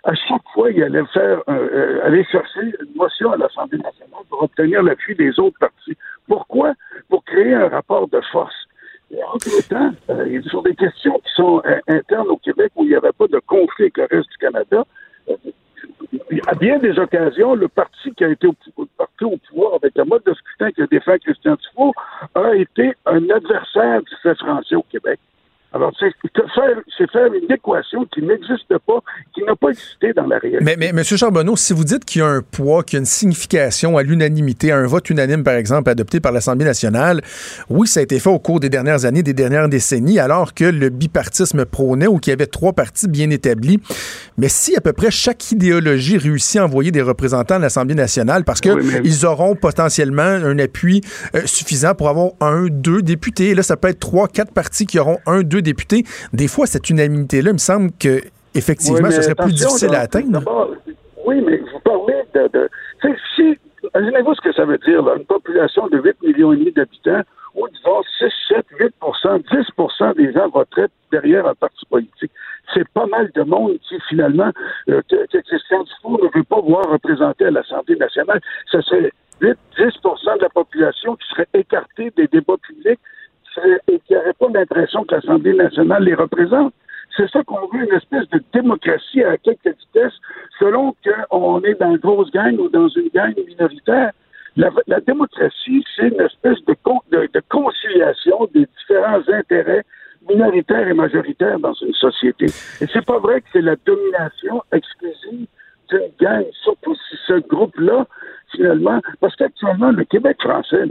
à 0.04 0.14
chaque 0.16 0.48
fois, 0.54 0.72
ils 0.72 0.82
allaient 0.84 1.06
faire, 1.14 1.42
euh, 1.50 2.06
aller 2.06 2.24
chercher 2.26 2.62
une 2.62 2.96
motion 2.96 3.32
à 3.32 3.38
l'Assemblée 3.38 3.78
nationale 3.80 4.24
pour 4.30 4.44
obtenir 4.44 4.82
l'appui 4.82 5.16
des 5.16 5.38
autres 5.40 5.60
partis. 5.60 5.98
Pourquoi? 6.28 6.74
Pour 7.10 7.24
créer 7.26 7.54
un 7.54 7.68
rapport 7.68 8.08
de 8.08 8.22
force. 8.32 8.56
Et 9.12 9.24
entre-temps, 9.24 9.92
euh, 10.10 10.42
sur 10.44 10.62
des 10.62 10.76
questions 10.76 11.20
qui 11.20 11.34
sont 11.36 11.62
euh, 11.66 11.80
internes 11.88 12.28
au 12.28 12.38
Québec 12.38 12.72
où 12.76 12.84
il 12.84 12.90
n'y 12.90 12.96
avait 12.96 13.12
pas 13.12 13.28
de 13.28 13.40
conflit 13.40 13.86
avec 13.86 13.98
le 13.98 14.08
reste 14.18 14.30
du 14.30 14.38
Canada, 14.38 14.86
euh, 15.30 15.36
à 16.48 16.56
bien 16.56 16.78
des 16.78 16.98
occasions, 17.00 17.56
le 17.56 17.68
parti 17.68 18.12
qui 18.14 18.24
a 18.24 18.30
été 18.30 18.48
au, 18.48 18.56
parti 18.98 19.24
au 19.24 19.38
pouvoir 19.38 19.76
avec 19.76 19.98
le 19.98 20.06
mode 20.06 20.24
de 20.26 20.34
scrutin 20.34 20.72
que 20.72 20.84
défend 20.84 21.18
Christian 21.18 21.56
Dufault 21.56 21.94
a 22.36 22.56
été 22.56 22.94
un 23.06 23.30
adversaire 23.30 24.02
du 24.02 24.16
fait 24.22 24.36
français 24.36 24.76
au 24.76 24.84
Québec. 24.84 25.20
Alors, 25.72 25.92
c'est 26.00 26.12
faire, 26.56 27.10
faire 27.12 27.34
une 27.34 27.52
équation 27.52 28.06
qui 28.06 28.24
n'existe 28.24 28.76
pas, 28.80 29.02
qui 29.34 29.44
n'a 29.44 29.56
pas 29.56 29.70
existé 29.70 30.14
dans 30.14 30.26
la 30.26 30.40
réalité. 30.40 30.49
Mais, 30.64 30.76
mais 30.78 30.88
M. 30.88 31.04
Charbonneau, 31.04 31.56
si 31.56 31.72
vous 31.72 31.86
dites 31.86 32.04
qu'il 32.04 32.20
y 32.20 32.22
a 32.22 32.28
un 32.28 32.42
poids, 32.42 32.84
qu'il 32.84 32.98
y 32.98 32.98
a 32.98 33.00
une 33.00 33.06
signification 33.06 33.98
à 33.98 34.04
l'unanimité, 34.04 34.72
à 34.72 34.78
un 34.78 34.88
vote 34.88 35.10
unanime, 35.10 35.44
par 35.44 35.54
exemple, 35.54 35.90
adopté 35.90 36.20
par 36.20 36.34
l'Assemblée 36.34 36.66
nationale, 36.66 37.22
oui, 37.70 37.88
ça 37.88 38.02
a 38.02 38.04
été 38.04 38.20
fait 38.20 38.30
au 38.30 38.40
cours 38.40 38.60
des 38.60 38.68
dernières 38.68 39.06
années, 39.06 39.24
des 39.24 39.34
dernières 39.34 39.70
décennies, 39.70 40.20
alors 40.20 40.54
que 40.54 40.66
le 40.66 40.90
bipartisme 40.90 41.64
prônait 41.64 42.08
ou 42.08 42.18
qu'il 42.18 42.32
y 42.32 42.34
avait 42.34 42.46
trois 42.46 42.74
partis 42.74 43.08
bien 43.08 43.30
établis. 43.30 43.80
Mais 44.38 44.50
si 44.50 44.76
à 44.76 44.82
peu 44.82 44.92
près 44.92 45.12
chaque 45.12 45.52
idéologie 45.52 46.18
réussit 46.18 46.58
à 46.58 46.66
envoyer 46.66 46.92
des 46.92 47.02
représentants 47.02 47.56
à 47.56 47.60
l'Assemblée 47.60 47.96
nationale, 47.96 48.44
parce 48.44 48.60
qu'ils 48.60 49.26
auront 49.26 49.56
potentiellement 49.56 50.24
un 50.24 50.60
appui 50.60 51.02
euh, 51.36 51.42
suffisant 51.46 51.96
pour 51.96 52.10
avoir 52.10 52.32
un, 52.42 52.68
deux 52.70 53.02
députés, 53.02 53.56
là, 53.56 53.64
ça 53.64 53.78
peut 53.78 53.88
être 53.88 54.00
trois, 54.00 54.28
quatre 54.28 54.52
partis 54.52 54.86
qui 54.86 55.00
auront 55.00 55.20
un, 55.26 55.42
deux 55.42 55.62
députés. 55.62 56.04
Des 56.34 56.50
fois, 56.50 56.68
cette 56.68 56.90
unanimité-là, 56.90 57.52
il 57.52 57.54
me 57.54 57.60
semble 57.60 57.92
que 57.98 58.22
effectivement, 58.56 59.10
ce 59.12 59.22
serait 59.22 59.36
plus 59.36 59.54
difficile 59.54 59.96
à 59.96 60.02
atteindre. 60.02 60.42
Oui, 61.26 61.42
mais 61.46 61.58
vous 61.58 61.80
parlez 61.80 62.24
de. 62.34 62.48
de 62.52 62.70
si, 63.36 63.58
imaginez-vous 63.94 64.36
ce 64.36 64.42
que 64.42 64.54
ça 64.54 64.66
veut 64.66 64.78
dire, 64.80 65.04
là, 65.04 65.16
une 65.18 65.26
population 65.26 65.88
de 65.88 66.00
8 66.00 66.22
millions 66.24 66.54
et 66.54 66.58
demi 66.58 66.72
d'habitants, 66.72 67.22
où 67.56 67.68
disons 67.68 68.02
6, 68.20 68.26
7, 68.48 68.66
8 68.80 68.94
10 69.52 70.14
des 70.16 70.34
gens 70.34 70.50
voteraient 70.50 70.88
derrière 71.12 71.46
un 71.48 71.56
parti 71.56 71.86
politique. 71.90 72.32
C'est 72.74 72.88
pas 72.90 73.06
mal 73.08 73.32
de 73.34 73.44
monde 73.44 73.78
qui, 73.88 73.96
finalement, 74.08 74.52
euh, 74.90 75.02
que, 75.10 75.26
que 75.28 75.38
Christian 75.40 75.84
Dufour 75.84 76.24
ne 76.24 76.38
veut 76.38 76.44
pas 76.44 76.62
voir 76.62 76.90
représenter 76.90 77.46
à 77.46 77.52
l'Assemblée 77.52 77.96
nationale. 77.96 78.40
Ce 78.72 78.82
serait 78.82 79.12
8, 79.42 79.58
10 79.78 79.86
de 79.86 80.42
la 80.42 80.50
population 80.50 81.16
qui 81.16 81.28
serait 81.30 81.48
écartée 81.54 82.12
des 82.16 82.28
débats 82.28 82.58
publics 82.62 83.00
et 83.88 84.00
qui 84.08 84.14
n'aurait 84.14 84.34
pas 84.34 84.48
l'impression 84.54 85.04
que 85.04 85.16
l'Assemblée 85.16 85.54
nationale 85.54 86.04
les 86.04 86.16
représente. 86.16 86.74
C'est 87.20 87.30
ça 87.32 87.44
qu'on 87.44 87.68
veut, 87.68 87.84
une 87.84 87.94
espèce 87.94 88.30
de 88.30 88.42
démocratie 88.54 89.22
à 89.24 89.38
quelques 89.38 89.78
vitesses, 89.78 90.14
selon 90.58 90.96
qu'on 91.04 91.62
est 91.64 91.76
dans 91.76 91.92
une 91.92 91.98
grosse 91.98 92.32
gang 92.32 92.58
ou 92.58 92.70
dans 92.70 92.88
une 92.88 93.10
gang 93.14 93.34
minoritaire. 93.46 94.12
La, 94.56 95.00
démocratie, 95.02 95.84
c'est 95.96 96.08
une 96.08 96.22
espèce 96.22 96.64
de, 96.66 96.76
de, 97.12 97.42
conciliation 97.50 98.48
des 98.54 98.66
différents 98.78 99.22
intérêts 99.28 99.84
minoritaires 100.30 100.88
et 100.88 100.94
majoritaires 100.94 101.60
dans 101.60 101.74
une 101.74 101.94
société. 101.94 102.46
Et 102.46 102.88
c'est 102.94 103.06
pas 103.06 103.20
vrai 103.20 103.42
que 103.42 103.48
c'est 103.52 103.62
la 103.62 103.76
domination 103.86 104.64
exclusive 104.72 105.48
d'une 105.90 106.12
gang, 106.22 106.46
surtout 106.64 106.96
si 106.96 107.18
ce 107.28 107.34
groupe-là, 107.34 108.08
finalement, 108.54 109.02
parce 109.20 109.36
qu'actuellement, 109.36 109.92
le 109.92 110.06
Québec 110.06 110.38
français, 110.40 110.86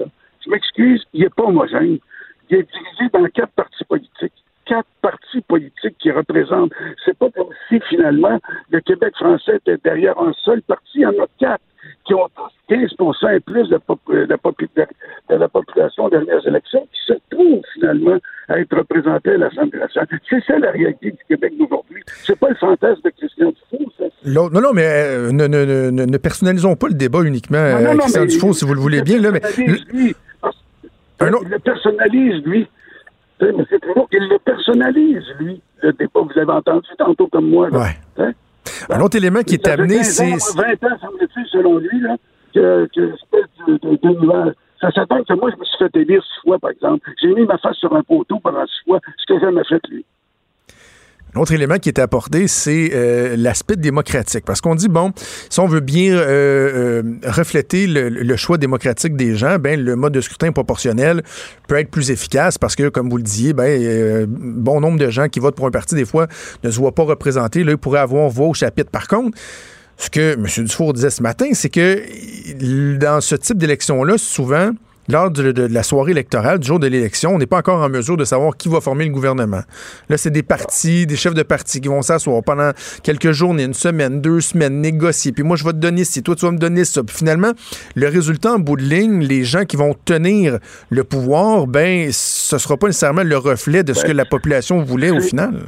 je 0.45 0.51
m'excuse, 0.51 1.07
il 1.15 1.23
n'est 1.23 1.31
pas 1.31 1.45
homogène 1.45 1.99
il 2.51 2.57
est 2.57 2.69
divisé 2.73 3.11
dans 3.13 3.25
quatre 3.27 3.53
partis 3.53 3.85
politiques. 3.85 4.33
quatre 4.65 4.89
partis 5.03 5.18
politiques 5.49 5.97
qui 5.99 6.11
représentent. 6.11 6.73
C'est 7.05 7.17
pas 7.17 7.31
comme 7.31 7.49
si 7.69 7.81
finalement 7.89 8.39
le 8.71 8.81
Québec 8.81 9.15
français 9.17 9.57
était 9.57 9.79
derrière 9.83 10.19
un 10.19 10.33
seul 10.45 10.63
parti. 10.63 10.87
Il 10.97 11.01
y 11.03 11.07
en 11.07 11.11
a 11.11 11.27
quatre 11.39 11.63
qui 12.07 12.15
ont 12.15 12.29
15% 12.71 13.37
et 13.37 13.41
plus 13.41 13.69
de, 13.69 13.79
de, 14.09 15.35
la 15.35 15.49
population 15.49 16.05
aux 16.05 16.11
dernières 16.11 16.47
élections 16.47 16.87
qui 16.93 17.01
se 17.07 17.15
trouvent 17.31 17.63
finalement 17.75 18.19
à 18.49 18.59
être 18.59 18.77
représentés 18.77 19.33
à 19.33 19.37
l'Assemblée 19.39 19.79
nationale. 19.79 20.09
C'est 20.29 20.43
ça 20.45 20.59
la 20.59 20.71
réalité 20.71 21.11
du 21.13 21.19
Québec 21.29 21.53
d'aujourd'hui. 21.59 22.03
C'est 22.07 22.39
pas 22.39 22.49
le 22.49 22.55
fantasme 22.57 23.01
de 23.05 23.11
Christian 23.11 23.53
Dufault, 23.53 23.91
ça. 23.99 24.05
Non, 24.27 24.51
non, 24.51 24.73
mais 24.75 24.87
euh, 24.87 25.33
ne, 25.33 25.47
ne, 25.47 25.91
ne, 25.91 26.19
personnalisons 26.19 26.77
pas 26.77 26.89
le 26.89 26.95
débat 26.95 27.23
uniquement 27.23 27.59
à 27.59 27.81
euh, 27.81 27.97
Christian 27.97 28.25
Dufault, 28.25 28.53
si 28.53 28.65
vous 28.65 28.75
le 28.75 28.81
voulez 28.81 29.03
bien. 29.03 29.21
Là, 29.21 29.31
mais, 29.31 29.41
lui, 29.57 30.15
il 31.21 31.27
le 31.27 31.59
personnalise, 31.59 32.45
lui. 32.45 32.69
Mais 33.41 33.65
c'est 33.71 33.81
toujours 33.81 34.09
qu'il 34.09 34.27
le 34.29 34.39
personnalise, 34.39 35.25
lui, 35.39 35.61
le 35.83 35.93
débat. 35.93 36.21
Vous 36.21 36.39
avez 36.39 36.53
entendu 36.53 36.89
tantôt 36.99 37.29
comme 37.29 37.49
moi. 37.51 37.71
Là. 37.71 37.79
Ouais. 37.79 37.99
Hein? 38.19 38.33
Un 38.91 39.01
autre 39.01 39.17
élément 39.17 39.43
qui 39.43 39.55
est 39.55 39.69
amené, 39.69 40.03
c'est. 40.03 40.31
20 40.31 40.85
ans, 40.85 40.99
semble-t-il, 41.01 41.47
selon 41.47 41.79
lui, 41.79 42.01
là, 42.01 42.17
que, 42.55 42.89
que 42.95 43.01
de 43.01 44.55
Ça 44.81 44.91
s'attend 44.93 45.23
que 45.25 45.35
moi, 45.35 45.51
je 45.51 45.61
me 45.61 45.65
suis 45.65 45.79
fait 45.79 45.97
élire 45.97 46.23
six 46.23 46.41
fois, 46.43 46.59
par 46.59 46.71
exemple. 46.71 47.09
J'ai 47.21 47.35
mis 47.35 47.45
ma 47.45 47.59
face 47.59 47.77
sur 47.77 47.95
un 47.95 48.03
poteau 48.03 48.39
pendant 48.41 48.67
six 48.67 48.85
fois, 48.85 49.01
ce 49.17 49.33
que 49.33 49.41
jamais 49.41 49.65
fait, 49.65 49.81
lui. 49.89 50.05
Un 51.39 51.43
autre 51.43 51.53
élément 51.53 51.79
qui 51.79 51.89
est 51.89 52.01
apporté, 52.01 52.49
c'est 52.49 52.91
euh, 52.93 53.37
l'aspect 53.37 53.77
démocratique. 53.77 54.45
Parce 54.45 54.61
qu'on 54.61 54.75
dit, 54.75 54.89
bon, 54.89 55.13
si 55.49 55.61
on 55.61 55.69
veut 55.69 55.79
bien 55.79 56.17
euh, 56.17 56.25
euh, 56.25 57.03
refléter 57.27 57.87
le, 57.87 58.37
choix 58.37 58.59
démocratique 58.59 59.15
des 59.15 59.37
gens, 59.37 59.57
ben, 59.61 59.81
le 59.81 59.95
mode 59.95 60.15
de 60.15 60.21
scrutin 60.21 60.51
proportionnel 60.51 61.23
peut 61.69 61.79
être 61.79 61.93
plus 61.93 62.11
efficace 62.11 62.59
parce 62.59 62.75
que, 62.75 62.89
comme 62.89 63.09
vous 63.09 63.19
le 63.19 63.23
disiez, 63.23 63.53
ben, 63.53 64.27
bon 64.29 64.81
nombre 64.81 64.99
de 64.99 65.11
gens 65.11 65.29
qui 65.29 65.39
votent 65.39 65.55
pour 65.55 65.69
un 65.69 65.71
parti, 65.71 65.95
des 65.95 66.05
fois, 66.05 66.27
ne 66.65 66.73
se 66.73 66.79
voient 66.79 66.95
pas 66.95 67.05
représentés. 67.05 67.63
Là, 67.63 67.71
ils 67.71 67.79
pourraient 67.79 68.01
avoir 68.01 68.29
voix 68.29 68.49
au 68.49 68.55
chapitre. 68.55 68.91
Par 68.91 69.07
contre, 69.07 69.39
ce 69.97 70.11
que 70.11 70.33
M. 70.33 70.65
Dufour 70.67 70.93
disait 70.93 71.11
ce 71.11 71.23
matin, 71.23 71.51
c'est 71.53 71.71
que 71.71 72.97
dans 72.97 73.21
ce 73.21 73.37
type 73.37 73.59
d'élection-là, 73.59 74.19
souvent, 74.19 74.73
lors 75.09 75.31
de, 75.31 75.67
la 75.67 75.83
soirée 75.83 76.13
électorale, 76.13 76.59
du 76.59 76.67
jour 76.67 76.79
de 76.79 76.87
l'élection, 76.87 77.35
on 77.35 77.39
n'est 77.39 77.47
pas 77.47 77.59
encore 77.59 77.83
en 77.83 77.89
mesure 77.89 78.17
de 78.17 78.25
savoir 78.25 78.57
qui 78.57 78.69
va 78.69 78.81
former 78.81 79.07
le 79.07 79.11
gouvernement. 79.11 79.63
Là, 80.09 80.17
c'est 80.17 80.31
des 80.31 80.43
partis, 80.43 81.07
des 81.07 81.17
chefs 81.17 81.35
de 81.35 81.43
partis 81.43 81.81
qui 81.81 81.89
vont 81.89 82.03
s'asseoir 82.03 82.43
pendant 82.43 82.71
quelques 83.03 83.33
journées, 83.33 83.65
une 83.65 83.75
semaine, 83.75 84.21
deux 84.21 84.41
semaines, 84.41 84.81
négocier. 84.81 85.33
Puis 85.33 85.43
moi, 85.43 85.57
je 85.57 85.65
vais 85.65 85.73
te 85.73 85.79
donner 85.79 86.05
ci, 86.05 86.23
toi, 86.23 86.35
tu 86.35 86.45
vas 86.45 86.53
me 86.53 86.59
donner 86.59 86.85
ça. 86.85 87.03
Puis 87.03 87.17
finalement, 87.17 87.53
le 87.95 88.09
résultat 88.09 88.55
en 88.55 88.59
bout 88.59 88.77
de 88.77 88.83
ligne, 88.83 89.21
les 89.21 89.45
gens 89.45 89.65
qui 89.65 89.77
vont 89.77 89.95
tenir 90.05 90.59
le 90.91 91.05
pouvoir, 91.05 91.67
ben, 91.67 92.11
ce 92.13 92.59
sera 92.59 92.77
pas 92.77 92.89
nécessairement 92.89 93.23
le 93.23 93.39
reflet 93.39 93.83
de 93.83 93.93
ce 93.93 94.05
que 94.05 94.13
la 94.13 94.25
population 94.25 94.83
voulait 94.83 95.11
au 95.11 95.21
final. 95.21 95.63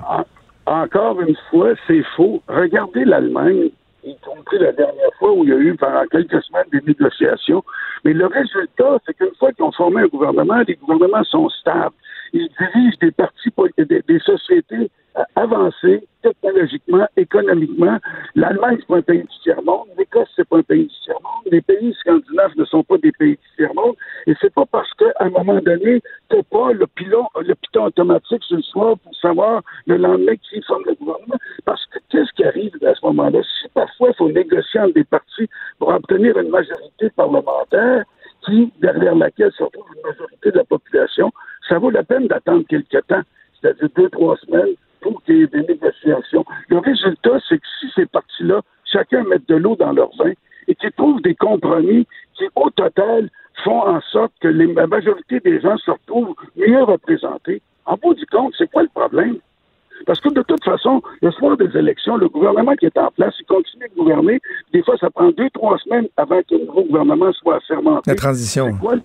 Encore 0.66 1.20
une 1.20 1.34
fois, 1.50 1.70
c'est 1.86 2.04
faux. 2.16 2.42
Regardez 2.46 3.04
l'Allemagne 3.04 3.70
y 4.04 4.16
compris 4.18 4.58
la 4.58 4.72
dernière 4.72 5.12
fois 5.18 5.32
où 5.32 5.44
il 5.44 5.50
y 5.50 5.52
a 5.52 5.56
eu 5.56 5.74
pendant 5.76 6.06
quelques 6.06 6.42
semaines 6.42 6.66
des 6.72 6.80
négociations. 6.80 7.62
Mais 8.04 8.12
le 8.12 8.26
résultat, 8.26 8.98
c'est 9.04 9.14
qu'une 9.14 9.34
fois 9.38 9.52
qu'ils 9.52 9.64
ont 9.64 9.96
un 9.96 10.06
gouvernement, 10.06 10.62
les 10.66 10.76
gouvernements 10.76 11.24
sont 11.24 11.48
stables. 11.48 11.94
Ils 12.32 12.48
dirigent 12.58 12.98
des 13.00 13.10
partis, 13.10 13.50
des, 13.78 14.02
des 14.06 14.18
sociétés 14.20 14.90
euh, 15.16 15.22
avancées 15.36 16.06
technologiquement, 16.22 17.06
économiquement. 17.16 17.98
L'Allemagne, 18.34 18.76
c'est 18.80 18.86
pas 18.86 18.98
un 18.98 19.02
pays 19.02 19.22
du 19.22 19.38
tiers-monde. 19.42 19.88
L'Écosse, 19.98 20.28
c'est 20.36 20.48
pas 20.48 20.58
un 20.58 20.62
pays 20.62 20.84
du 20.86 20.94
tiers-monde. 21.04 21.44
Les 21.50 21.60
pays 21.62 21.94
scandinaves 22.00 22.52
ne 22.56 22.64
sont 22.64 22.84
pas 22.84 22.98
des 22.98 23.12
pays 23.12 23.32
du 23.36 23.56
tiers-monde. 23.56 23.96
Et 24.26 24.34
c'est 24.40 24.52
pas 24.52 24.66
parce 24.70 24.92
qu'à 24.94 25.12
un 25.20 25.30
moment 25.30 25.58
donné, 25.60 26.00
t'as 26.28 26.42
pas 26.42 26.72
le 26.72 26.86
pilon, 26.86 27.26
le 27.40 27.54
piton 27.54 27.84
automatique 27.84 28.42
ce 28.48 28.60
soir 28.60 28.96
pour 28.98 29.14
savoir 29.16 29.62
le 29.86 29.96
lendemain 29.96 30.36
qui 30.36 30.62
forme 30.62 30.84
le 30.86 30.94
gouvernement. 30.94 31.38
Parce 31.64 31.84
que 31.86 31.98
qu'est-ce 32.10 32.32
qui 32.34 32.44
arrive 32.44 32.72
à 32.86 32.94
ce 32.94 33.06
moment-là? 33.06 33.40
Si 33.42 33.68
parfois 33.70 34.10
il 34.10 34.14
faut 34.16 34.30
négocier 34.30 34.80
entre 34.80 34.94
des 34.94 35.04
partis 35.04 35.48
pour 35.78 35.88
obtenir 35.88 36.38
une 36.38 36.50
majorité 36.50 37.10
parlementaire, 37.16 38.04
qui, 38.44 38.72
derrière 38.80 39.14
laquelle 39.14 39.52
se 39.52 39.62
retrouve 39.62 39.86
une 39.96 40.02
majorité 40.02 40.50
de 40.50 40.56
la 40.56 40.64
population, 40.64 41.32
ça 41.68 41.78
vaut 41.78 41.90
la 41.90 42.02
peine 42.02 42.26
d'attendre 42.26 42.64
quelques 42.68 43.06
temps, 43.06 43.22
c'est-à-dire 43.60 43.88
deux, 43.96 44.08
trois 44.10 44.36
semaines, 44.38 44.74
pour 45.00 45.22
qu'il 45.24 45.38
y 45.38 45.42
ait 45.42 45.46
des 45.46 45.62
négociations. 45.62 46.44
Le 46.68 46.78
résultat, 46.78 47.38
c'est 47.48 47.58
que 47.58 47.66
si 47.80 47.90
ces 47.94 48.06
partis-là, 48.06 48.60
chacun 48.84 49.24
met 49.24 49.38
de 49.48 49.54
l'eau 49.56 49.76
dans 49.76 49.92
leur 49.92 50.10
vin 50.16 50.32
et 50.68 50.74
qu'ils 50.74 50.92
trouvent 50.92 51.22
des 51.22 51.34
compromis 51.34 52.06
qui, 52.34 52.44
au 52.54 52.70
total, 52.70 53.30
font 53.64 53.82
en 53.82 54.00
sorte 54.00 54.32
que 54.40 54.48
la 54.48 54.86
majorité 54.86 55.40
des 55.40 55.60
gens 55.60 55.76
se 55.78 55.90
retrouvent 55.90 56.34
mieux 56.56 56.82
représentés, 56.82 57.62
en 57.86 57.96
bout 57.96 58.14
du 58.14 58.26
compte, 58.26 58.54
c'est 58.56 58.70
quoi 58.70 58.82
le 58.82 58.88
problème? 58.88 59.38
Parce 60.06 60.20
que 60.20 60.28
de 60.30 60.42
toute 60.42 60.64
façon, 60.64 61.02
le 61.22 61.30
soir 61.32 61.56
des 61.56 61.76
élections, 61.76 62.16
le 62.16 62.28
gouvernement 62.28 62.74
qui 62.76 62.86
est 62.86 62.98
en 62.98 63.10
place, 63.10 63.34
il 63.40 63.46
continue 63.46 63.88
de 63.88 63.94
gouverner. 63.94 64.40
Des 64.72 64.82
fois, 64.82 64.96
ça 64.98 65.10
prend 65.10 65.30
deux, 65.30 65.50
trois 65.50 65.78
semaines 65.78 66.08
avant 66.16 66.40
que 66.40 66.54
le 66.54 66.66
nouveau 66.66 66.84
gouvernement 66.84 67.32
soit 67.32 67.56
assermenté. 67.56 68.10
La 68.10 68.16
transition. 68.16 68.70
Oui, 68.82 68.96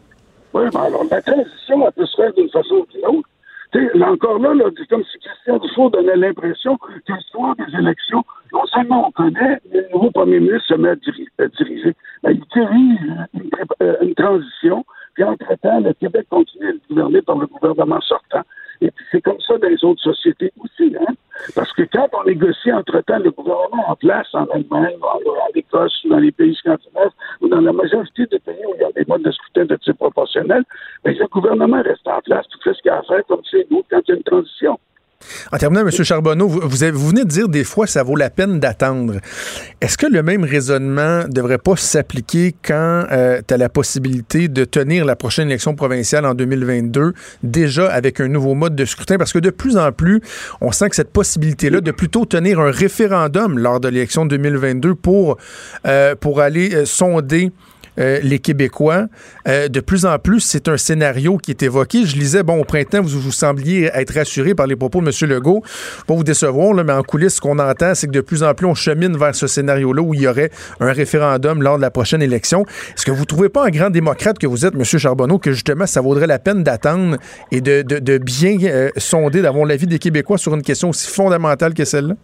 ben 0.71 0.79
alors 0.79 1.03
la 1.11 1.21
transition, 1.21 1.85
elle 1.85 1.91
peut 1.91 2.05
se 2.05 2.15
faire 2.15 2.33
d'une 2.33 2.49
façon 2.49 2.75
ou 2.75 2.85
d'une 2.85 3.05
autre 3.05 3.29
encore 4.03 4.39
là, 4.39 4.53
là 4.53 4.65
comme 4.89 5.03
si 5.03 5.17
Christian 5.19 5.57
Dufault 5.57 5.89
donnait 5.89 6.15
l'impression 6.15 6.77
que 6.77 7.13
le 7.13 7.19
soir 7.31 7.55
des 7.55 7.77
élections, 7.77 8.23
non 8.53 8.65
seulement 8.67 9.07
on 9.07 9.11
connaît, 9.11 9.59
mais 9.71 9.81
le 9.81 9.89
nouveau 9.93 10.11
premier 10.11 10.39
ministre 10.39 10.67
se 10.69 10.73
met 10.75 10.89
à, 10.89 10.95
diriger. 10.95 11.93
Ben, 12.23 12.31
il 12.31 12.43
dirige 12.53 12.99
une, 13.33 13.49
euh, 13.81 13.95
une, 14.01 14.15
transition, 14.15 14.85
puis 15.13 15.23
entre-temps, 15.23 15.79
le 15.81 15.93
Québec 15.93 16.27
continue 16.29 16.67
à 16.67 16.69
être 16.69 16.87
gouverné 16.89 17.21
par 17.21 17.37
le 17.37 17.47
gouvernement 17.47 18.01
sortant. 18.01 18.41
C'est 19.11 19.21
comme 19.21 19.39
ça 19.41 19.57
dans 19.57 19.67
les 19.67 19.83
autres 19.83 20.01
sociétés 20.01 20.51
aussi, 20.59 20.95
hein? 20.99 21.13
Parce 21.53 21.71
que 21.73 21.83
quand 21.83 22.07
on 22.13 22.23
négocie 22.23 22.71
entre-temps 22.71 23.19
le 23.19 23.31
gouvernement 23.31 23.89
en 23.89 23.95
place 23.95 24.27
en 24.33 24.45
Allemagne, 24.45 24.95
en, 25.01 25.19
Écosse, 25.53 26.01
dans 26.05 26.17
les 26.17 26.31
pays 26.31 26.55
scandinaves, 26.55 27.11
ou 27.41 27.47
dans 27.47 27.61
la 27.61 27.73
majorité 27.73 28.25
des 28.25 28.39
pays 28.39 28.65
où 28.67 28.73
il 28.75 28.81
y 28.81 28.85
a 28.85 28.91
des 28.91 29.05
modes 29.07 29.23
de 29.23 29.31
scrutin 29.31 29.65
de 29.65 29.75
type 29.75 29.97
proportionnel, 29.97 30.63
bien, 31.03 31.13
le 31.13 31.27
gouvernement 31.27 31.81
reste 31.81 32.07
en 32.07 32.21
place, 32.21 32.47
tout 32.49 32.59
fait 32.63 32.73
ce 32.73 32.81
qu'il 32.81 32.91
a 32.91 32.99
à 32.99 33.03
faire 33.03 33.25
comme 33.27 33.41
c'est 33.49 33.69
nous 33.69 33.83
quand 33.89 34.01
il 34.07 34.11
y 34.11 34.13
a 34.13 34.15
une 34.15 34.23
transition. 34.23 34.79
En 35.51 35.57
terminant, 35.57 35.81
M. 35.81 35.91
Charbonneau, 35.91 36.47
vous, 36.47 36.69
venez 36.69 37.23
de 37.23 37.29
dire 37.29 37.47
des 37.47 37.63
fois 37.63 37.87
ça 37.87 38.03
vaut 38.03 38.15
la 38.15 38.29
peine 38.29 38.59
d'attendre. 38.59 39.15
Est-ce 39.81 39.97
que 39.97 40.07
le 40.07 40.23
même 40.23 40.43
raisonnement 40.43 41.23
ne 41.23 41.31
devrait 41.31 41.57
pas 41.57 41.75
s'appliquer 41.75 42.55
quand 42.65 43.05
euh, 43.11 43.41
tu 43.47 43.53
as 43.53 43.57
la 43.57 43.69
possibilité 43.69 44.47
de 44.47 44.65
tenir 44.65 45.05
la 45.05 45.15
prochaine 45.15 45.47
élection 45.47 45.75
provinciale 45.75 46.25
en 46.25 46.33
2022 46.33 47.13
déjà 47.43 47.87
avec 47.91 48.19
un 48.19 48.27
nouveau 48.27 48.53
mode 48.53 48.75
de 48.75 48.85
scrutin? 48.85 49.17
Parce 49.17 49.33
que 49.33 49.39
de 49.39 49.49
plus 49.49 49.77
en 49.77 49.91
plus, 49.91 50.21
on 50.61 50.71
sent 50.71 50.89
que 50.89 50.95
cette 50.95 51.11
possibilité-là 51.11 51.81
de 51.81 51.91
plutôt 51.91 52.25
tenir 52.25 52.59
un 52.59 52.71
référendum 52.71 53.57
lors 53.57 53.79
de 53.79 53.87
l'élection 53.87 54.25
2022 54.25 54.95
pour, 54.95 55.37
euh, 55.85 56.15
pour 56.15 56.41
aller 56.41 56.73
euh, 56.73 56.85
sonder 56.85 57.51
euh, 57.99 58.19
les 58.21 58.39
Québécois. 58.39 59.07
Euh, 59.47 59.67
de 59.67 59.79
plus 59.79 60.05
en 60.05 60.17
plus, 60.19 60.41
c'est 60.41 60.67
un 60.67 60.77
scénario 60.77 61.37
qui 61.37 61.51
est 61.51 61.63
évoqué. 61.63 62.05
Je 62.05 62.15
lisais, 62.15 62.43
bon, 62.43 62.59
au 62.59 62.63
printemps, 62.63 63.01
vous, 63.01 63.19
vous 63.19 63.31
sembliez 63.31 63.89
être 63.93 64.13
rassuré 64.13 64.53
par 64.53 64.67
les 64.67 64.75
propos 64.75 65.01
de 65.01 65.07
M. 65.07 65.29
Legault. 65.29 65.63
Pas 66.07 66.13
vous 66.13 66.23
décevoir, 66.23 66.73
mais 66.73 66.93
en 66.93 67.03
coulisses, 67.03 67.35
ce 67.35 67.41
qu'on 67.41 67.59
entend, 67.59 67.95
c'est 67.95 68.07
que 68.07 68.11
de 68.11 68.21
plus 68.21 68.43
en 68.43 68.53
plus, 68.53 68.65
on 68.65 68.75
chemine 68.75 69.17
vers 69.17 69.35
ce 69.35 69.47
scénario-là 69.47 70.01
où 70.01 70.13
il 70.13 70.21
y 70.21 70.27
aurait 70.27 70.51
un 70.79 70.91
référendum 70.91 71.61
lors 71.61 71.77
de 71.77 71.81
la 71.81 71.91
prochaine 71.91 72.21
élection. 72.21 72.65
Est-ce 72.95 73.05
que 73.05 73.11
vous 73.11 73.21
ne 73.21 73.25
trouvez 73.25 73.49
pas, 73.49 73.65
un 73.65 73.69
grand 73.69 73.89
démocrate 73.89 74.39
que 74.39 74.47
vous 74.47 74.65
êtes, 74.65 74.75
M. 74.75 74.83
Charbonneau, 74.83 75.39
que 75.39 75.51
justement, 75.51 75.85
ça 75.85 76.01
vaudrait 76.01 76.27
la 76.27 76.39
peine 76.39 76.63
d'attendre 76.63 77.17
et 77.51 77.61
de, 77.61 78.17
bien 78.17 78.57
euh, 78.63 78.89
sonder, 78.97 79.41
d'avoir 79.41 79.65
l'avis 79.65 79.87
des 79.87 79.99
Québécois 79.99 80.37
sur 80.37 80.53
une 80.55 80.61
question 80.61 80.89
aussi 80.89 81.09
fondamentale 81.09 81.73
que 81.73 81.85
celle-là? 81.85 82.15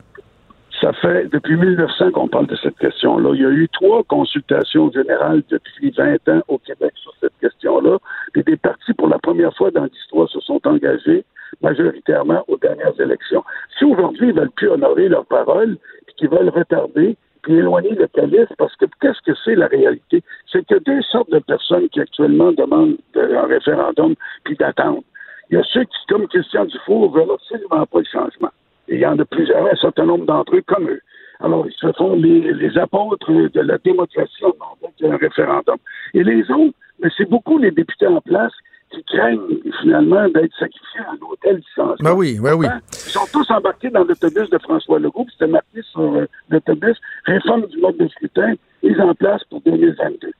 Ça 0.81 0.93
fait 0.93 1.29
depuis 1.31 1.57
1900 1.57 2.09
qu'on 2.09 2.27
parle 2.27 2.47
de 2.47 2.55
cette 2.55 2.77
question-là. 2.79 3.35
Il 3.35 3.41
y 3.41 3.45
a 3.45 3.51
eu 3.51 3.69
trois 3.69 4.01
consultations 4.03 4.91
générales 4.91 5.43
depuis 5.51 5.91
20 5.91 6.27
ans 6.29 6.41
au 6.47 6.57
Québec 6.57 6.91
sur 6.95 7.13
cette 7.21 7.37
question-là. 7.39 7.99
Et 8.33 8.41
des 8.41 8.57
partis, 8.57 8.93
pour 8.93 9.07
la 9.07 9.19
première 9.19 9.55
fois 9.55 9.69
dans 9.69 9.83
l'histoire, 9.83 10.27
se 10.27 10.39
sont 10.39 10.59
engagés 10.65 11.23
majoritairement 11.61 12.43
aux 12.47 12.57
dernières 12.57 12.99
élections. 12.99 13.43
Si 13.77 13.85
aujourd'hui 13.85 14.29
ils 14.29 14.33
veulent 14.33 14.49
plus 14.49 14.69
honorer 14.69 15.07
leurs 15.07 15.27
paroles, 15.27 15.77
puis 16.07 16.15
qu'ils 16.15 16.29
veulent 16.29 16.49
retarder, 16.49 17.15
puis 17.43 17.57
éloigner 17.57 17.91
le 17.91 18.07
calice, 18.07 18.49
parce 18.57 18.75
que 18.77 18.85
qu'est-ce 19.01 19.21
que 19.21 19.37
c'est 19.45 19.55
la 19.55 19.67
réalité? 19.67 20.23
C'est 20.51 20.65
que 20.65 20.79
deux 20.79 21.03
sortes 21.03 21.29
de 21.29 21.39
personnes 21.39 21.89
qui 21.89 21.99
actuellement 21.99 22.53
demandent 22.53 22.97
un 23.15 23.45
référendum 23.45 24.15
puis 24.45 24.55
d'attendre. 24.55 25.03
Il 25.51 25.57
y 25.57 25.61
a 25.61 25.63
ceux 25.63 25.83
qui, 25.83 25.97
comme 26.09 26.27
Christian 26.27 26.65
Dufour, 26.65 27.11
veulent 27.11 27.33
absolument 27.33 27.85
pas 27.85 27.99
le 27.99 28.05
changement 28.05 28.51
il 28.91 28.99
y 28.99 29.05
en 29.05 29.17
a 29.17 29.25
plusieurs, 29.25 29.65
un 29.65 29.75
certain 29.75 30.05
nombre 30.05 30.25
d'entre 30.25 30.55
eux 30.55 30.63
comme 30.67 30.89
eux. 30.89 31.01
Alors, 31.39 31.65
ils 31.65 31.73
se 31.73 31.91
font 31.93 32.15
les, 32.15 32.77
apôtres 32.77 33.31
de 33.31 33.61
la 33.61 33.77
démocratie 33.79 34.43
en 34.45 35.07
un 35.07 35.17
référendum. 35.17 35.77
Et 36.13 36.23
les 36.23 36.49
autres, 36.51 36.75
mais 37.01 37.09
c'est 37.17 37.27
beaucoup 37.27 37.57
les 37.57 37.71
députés 37.71 38.07
en 38.07 38.21
place 38.21 38.51
qui 38.91 39.03
craignent 39.05 39.39
finalement 39.81 40.27
d'être 40.29 40.53
sacrifiés 40.59 41.01
à 41.01 41.15
l'hôtel 41.19 41.57
du 41.57 41.67
changement. 41.75 41.95
Ben 42.01 42.13
oui, 42.13 42.37
ben 42.41 42.53
oui. 42.53 42.67
Ils 42.91 43.11
sont 43.11 43.25
tous 43.31 43.49
embarqués 43.49 43.89
dans 43.89 44.03
l'autobus 44.03 44.49
de 44.49 44.57
François 44.59 44.99
Legault, 44.99 45.25
c'était 45.31 45.47
marqué 45.47 45.81
sur 45.91 46.01
euh, 46.01 46.25
l'autobus 46.49 46.97
réforme 47.25 47.65
du 47.67 47.79
mode 47.79 47.97
de 47.97 48.07
scrutin 48.09 48.53
mise 48.83 48.99
en 48.99 49.15
place 49.15 49.43
pour 49.45 49.61
2022. 49.61 50.31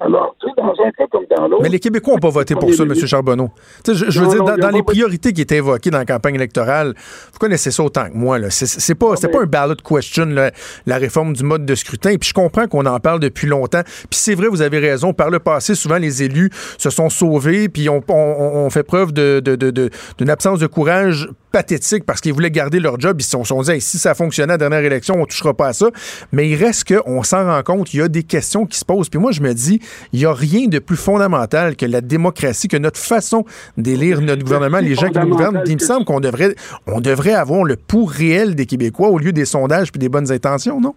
Alors, 0.00 0.34
Tu 0.40 0.46
sais, 0.48 0.54
dans 0.56 0.72
un 0.84 0.90
cas 0.92 1.04
comme 1.10 1.24
dans 1.36 1.46
l'autre. 1.48 1.62
Mais 1.62 1.68
les 1.68 1.78
Québécois 1.78 2.14
n'ont 2.14 2.20
pas 2.20 2.30
voté 2.30 2.54
pour 2.54 2.72
ça, 2.72 2.84
M. 2.84 2.94
Charbonneau. 2.94 3.50
Tu 3.84 3.92
sais, 3.94 4.06
je, 4.06 4.10
je 4.10 4.20
veux 4.20 4.28
dire, 4.28 4.38
non, 4.44 4.56
dans, 4.56 4.70
les 4.70 4.82
priorités 4.82 5.32
qui 5.32 5.42
étaient 5.42 5.56
évoquées 5.58 5.90
dans 5.90 5.98
la 5.98 6.06
campagne 6.06 6.34
électorale, 6.36 6.94
vous 7.32 7.38
connaissez 7.38 7.70
ça 7.70 7.82
autant 7.82 8.08
que 8.08 8.14
moi. 8.16 8.38
C'est- 8.50 8.94
pas, 8.94 9.16
c'est 9.16 9.26
mais- 9.26 9.32
pas 9.34 9.42
un 9.42 9.46
ballot 9.46 9.74
question, 9.76 10.24
là, 10.26 10.50
la 10.86 10.96
réforme 10.96 11.34
du 11.34 11.44
mode 11.44 11.66
de 11.66 11.74
scrutin. 11.74 12.16
Puis 12.18 12.30
je 12.30 12.34
comprends 12.34 12.66
qu'on 12.66 12.86
en 12.86 12.98
parle 12.98 13.20
depuis 13.20 13.46
longtemps. 13.46 13.82
Puis 13.84 14.18
c'est 14.18 14.34
vrai, 14.34 14.48
vous 14.48 14.62
avez 14.62 14.78
raison. 14.78 15.12
Par 15.12 15.30
le 15.30 15.38
passé, 15.38 15.74
souvent, 15.74 15.98
les 15.98 16.22
élus 16.22 16.50
se 16.78 16.88
sont 16.90 17.10
sauvés 17.10 17.68
puis 17.68 17.88
on, 17.88 18.02
on 18.08 18.70
fait 18.70 18.82
preuve 18.82 19.12
de- 19.12 19.40
de- 19.40 19.56
de- 19.56 19.70
de- 19.70 19.90
d'une 20.18 20.30
absence 20.30 20.58
de 20.60 20.66
courage 20.66 21.28
pathétique 21.50 22.04
parce 22.04 22.20
qu'ils 22.20 22.32
voulaient 22.32 22.50
garder 22.50 22.80
leur 22.80 22.98
job. 22.98 23.16
Ils 23.20 23.24
se 23.24 23.42
sont, 23.42 23.62
dit, 23.62 23.70
Hey, 23.70 23.80
si 23.80 23.98
ça 23.98 24.14
fonctionnait 24.14 24.52
à 24.52 24.54
la 24.54 24.58
dernière 24.58 24.84
élection, 24.84 25.20
on 25.20 25.26
touchera 25.26 25.54
pas 25.54 25.68
à 25.68 25.72
ça. 25.72 25.90
Mais 26.32 26.48
il 26.48 26.56
reste 26.56 26.92
qu'on 26.92 27.22
s'en 27.22 27.44
rend 27.46 27.62
compte, 27.62 27.92
il 27.94 27.98
y 27.98 28.02
a 28.02 28.08
des 28.08 28.22
questions 28.22 28.66
qui 28.66 28.78
se 28.78 28.84
posent. 28.84 29.08
Puis 29.08 29.20
moi, 29.20 29.32
je 29.32 29.42
me 29.42 29.52
dis, 29.52 29.80
il 30.12 30.20
n'y 30.20 30.26
a 30.26 30.32
rien 30.32 30.66
de 30.66 30.78
plus 30.78 30.96
fondamental 30.96 31.76
que 31.76 31.86
la 31.86 32.00
démocratie, 32.00 32.68
que 32.68 32.76
notre 32.76 32.98
façon 32.98 33.44
d'élire 33.76 34.20
notre 34.20 34.42
gouvernement, 34.42 34.78
les 34.78 34.94
gens 34.94 35.10
qui 35.10 35.18
nous 35.18 35.28
gouvernent. 35.28 35.62
Puis 35.64 35.72
il 35.72 35.76
me 35.76 35.80
semble 35.80 36.04
qu'on 36.04 36.20
devrait, 36.20 36.54
on 36.86 37.00
devrait 37.00 37.34
avoir 37.34 37.64
le 37.64 37.76
pouls 37.76 38.04
réel 38.04 38.54
des 38.54 38.66
Québécois 38.66 39.08
au 39.08 39.18
lieu 39.18 39.32
des 39.32 39.44
sondages 39.44 39.90
puis 39.92 39.98
des 39.98 40.08
bonnes 40.08 40.30
intentions, 40.32 40.80
non? 40.80 40.94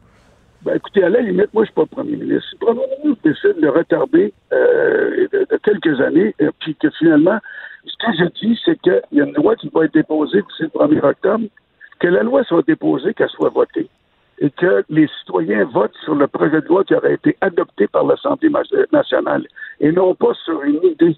Ben, 0.63 0.76
écoutez, 0.76 1.04
à 1.04 1.10
la 1.10 1.20
limite, 1.20 1.54
moi, 1.54 1.63
je 1.63 1.72
suis 1.72 1.76
pas 1.76 1.86
premier 1.86 2.16
ministre. 2.16 2.48
Si 2.50 2.56
le 2.62 2.66
premier 2.66 2.88
ministre 3.04 3.22
décide 3.24 3.62
de 3.62 3.68
retarder 3.68 4.34
euh, 4.54 5.28
de, 5.34 5.39
de 5.39 5.60
quelques 5.62 6.00
années, 6.00 6.34
et 6.39 6.48
puis 6.60 6.76
que 6.82 6.89
finalement, 6.98 7.38
ce 7.86 7.93
que 7.98 8.12
je 8.17 8.48
dis, 8.48 8.60
c'est 8.65 8.80
qu'il 8.82 9.02
y 9.13 9.22
a 9.22 9.26
une 9.26 9.34
loi 9.34 9.56
qui 9.56 9.69
va 9.74 9.86
être 9.86 9.93
déposée 9.93 10.41
d'ici 10.41 10.63
le 10.63 10.69
1er 10.69 11.06
octobre, 11.06 11.46
que 12.00 12.08
la 12.08 12.24
loi 12.24 12.43
soit 12.43 12.65
déposée, 12.65 13.13
qu'elle 13.13 13.30
soit 13.30 13.50
votée, 13.50 13.88
et 14.39 14.50
que 14.52 14.84
les 14.89 15.08
citoyens 15.19 15.65
votent 15.74 15.96
sur 16.04 16.15
le 16.15 16.28
projet 16.28 16.62
de 16.62 16.67
loi 16.67 16.84
qui 16.84 16.96
aurait 16.96 17.13
été 17.15 17.36
adopté 17.41 17.88
par 17.88 18.06
l'Assemblée 18.06 18.50
nationale, 18.91 19.46
et 19.80 19.91
non 19.91 20.15
pas 20.15 20.34
sur 20.46 20.62
une 20.63 20.80
idée. 20.84 21.17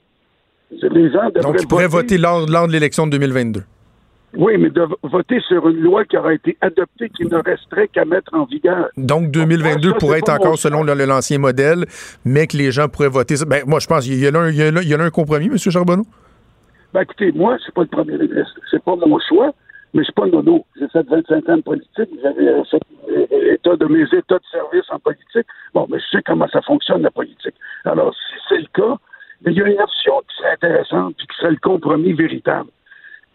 Les 0.72 1.12
gens 1.12 1.30
Donc, 1.42 1.58
ils 1.62 1.68
pourraient 1.68 1.88
voter 1.88 2.18
lors, 2.18 2.46
lors 2.48 2.68
de 2.68 2.72
l'élection 2.74 3.06
de 3.06 3.12
2022. 3.12 3.64
Oui, 4.38 4.58
mais 4.58 4.70
de 4.70 4.86
voter 5.04 5.40
sur 5.48 5.68
une 5.70 5.80
loi 5.80 6.04
qui 6.04 6.18
aurait 6.18 6.36
été 6.36 6.58
adoptée, 6.60 7.10
qui 7.10 7.26
ne 7.26 7.38
resterait 7.38 7.88
qu'à 7.88 8.04
mettre 8.04 8.34
en 8.34 8.44
vigueur. 8.46 8.90
Donc, 8.98 9.32
2022 9.32 9.90
Ça, 9.90 9.94
c'est 9.94 10.00
pourrait 10.00 10.20
être 10.20 10.30
encore 10.34 10.58
selon 10.58 10.84
l'ancien 10.84 11.38
modèle, 11.38 11.86
mais 12.26 12.46
que 12.48 12.58
les 12.58 12.72
gens 12.72 12.90
pourraient 12.90 13.08
voter. 13.08 13.36
Ben, 13.48 13.64
moi, 13.66 13.80
je 13.80 13.88
pense 13.88 14.04
qu'il 14.04 14.16
y 14.16 14.22
y 14.22 14.28
a 14.28 14.32
là- 14.32 14.50
il 14.50 14.88
y 14.90 14.94
a 14.94 14.98
là 14.98 15.04
un 15.06 15.10
compromis, 15.10 15.46
M. 15.46 15.58
Charbonneau? 15.58 16.06
Ben, 16.96 17.02
écoutez, 17.02 17.34
moi, 17.34 17.58
c'est 17.66 17.74
pas 17.74 17.82
le 17.82 17.88
premier 17.88 18.18
ministre. 18.18 18.58
C'est 18.72 18.82
pas 18.82 18.96
mon 18.96 19.20
choix, 19.20 19.52
mais 19.94 20.02
c'est 20.06 20.16
pas 20.16 20.28
nono. 20.28 20.66
J'ai 20.80 20.88
fait 20.88 21.06
25 21.06 21.50
ans 21.50 21.58
de 21.58 21.62
politique. 21.62 22.10
J'avais 22.24 22.64
fait 22.72 23.54
état 23.54 23.76
de 23.76 23.86
mes 23.88 24.04
états 24.04 24.40
de 24.40 24.46
service 24.50 24.86
en 24.90 25.00
politique. 25.00 25.46
Bon, 25.74 25.88
mais 25.90 26.00
je 26.00 26.06
sais 26.16 26.24
comment 26.26 26.48
ça 26.48 26.62
fonctionne, 26.62 27.02
la 27.02 27.12
politique. 27.12 27.56
Alors, 27.84 28.16
si 28.16 28.36
c'est 28.48 28.60
le 28.60 28.68
cas, 28.74 28.96
mais 29.42 29.52
il 29.52 29.58
y 29.58 29.62
a 29.62 29.68
une 29.68 29.82
option 29.82 30.22
qui 30.30 30.38
serait 30.38 30.54
intéressante 30.54 31.16
puis 31.18 31.28
qui 31.28 31.36
serait 31.36 31.52
le 31.52 31.58
compromis 31.58 32.14
véritable. 32.14 32.70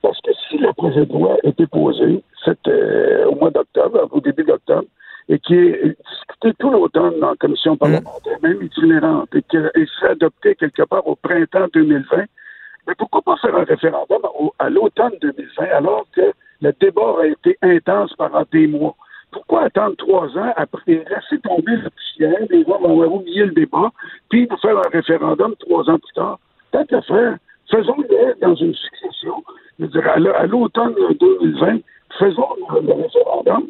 Parce 0.00 0.18
que 0.22 0.30
si 0.48 0.56
le 0.56 0.72
projet 0.72 1.04
de 1.04 1.12
loi 1.12 1.36
est 1.42 1.58
déposé 1.58 2.24
euh, 2.66 3.26
au 3.26 3.34
mois 3.34 3.50
d'octobre, 3.50 4.08
au 4.10 4.20
début 4.22 4.44
d'octobre, 4.44 4.88
et 5.28 5.38
qui 5.38 5.54
est 5.54 5.98
discuté 6.08 6.54
tout 6.58 6.70
l'automne 6.70 7.22
en 7.22 7.36
commission 7.36 7.76
parlementaire, 7.76 8.38
même 8.42 8.62
itinérante, 8.62 9.28
et 9.34 9.42
qu'il 9.42 9.86
serait 9.98 10.12
adopté 10.12 10.54
quelque 10.54 10.84
part 10.84 11.06
au 11.06 11.14
printemps 11.16 11.66
2020, 11.74 12.24
mais 12.86 12.94
pourquoi 12.96 13.22
pas 13.22 13.36
faire 13.36 13.54
un 13.56 13.64
référendum 13.64 14.22
à 14.58 14.70
l'automne 14.70 15.12
2020 15.20 15.64
alors 15.72 16.06
que 16.14 16.32
le 16.62 16.72
débat 16.80 17.16
a 17.22 17.26
été 17.26 17.56
intense 17.62 18.14
pendant 18.14 18.44
des 18.52 18.66
mois? 18.66 18.94
Pourquoi 19.32 19.62
attendre 19.64 19.96
trois 19.96 20.26
ans 20.36 20.52
après? 20.56 21.04
Laisser 21.08 21.40
tomber 21.42 21.76
le 21.76 21.90
poussière, 21.90 22.46
les 22.50 22.64
gens 22.64 22.80
vont 22.80 23.16
oublié 23.16 23.44
le 23.44 23.52
débat, 23.52 23.90
puis 24.28 24.48
nous 24.50 24.56
faire 24.58 24.76
un 24.78 24.88
référendum 24.90 25.54
trois 25.56 25.88
ans 25.88 25.98
plus 25.98 26.14
tard? 26.14 26.38
Tant 26.72 26.84
qu'à 26.84 27.02
faire, 27.02 27.36
faisons-le 27.70 28.40
dans 28.40 28.54
une 28.54 28.74
succession. 28.74 29.42
Je 29.78 29.86
dire, 29.86 30.08
à 30.08 30.46
l'automne 30.46 30.94
2020, 31.20 31.78
faisons 32.18 32.48
le 32.82 32.92
référendum. 32.92 33.68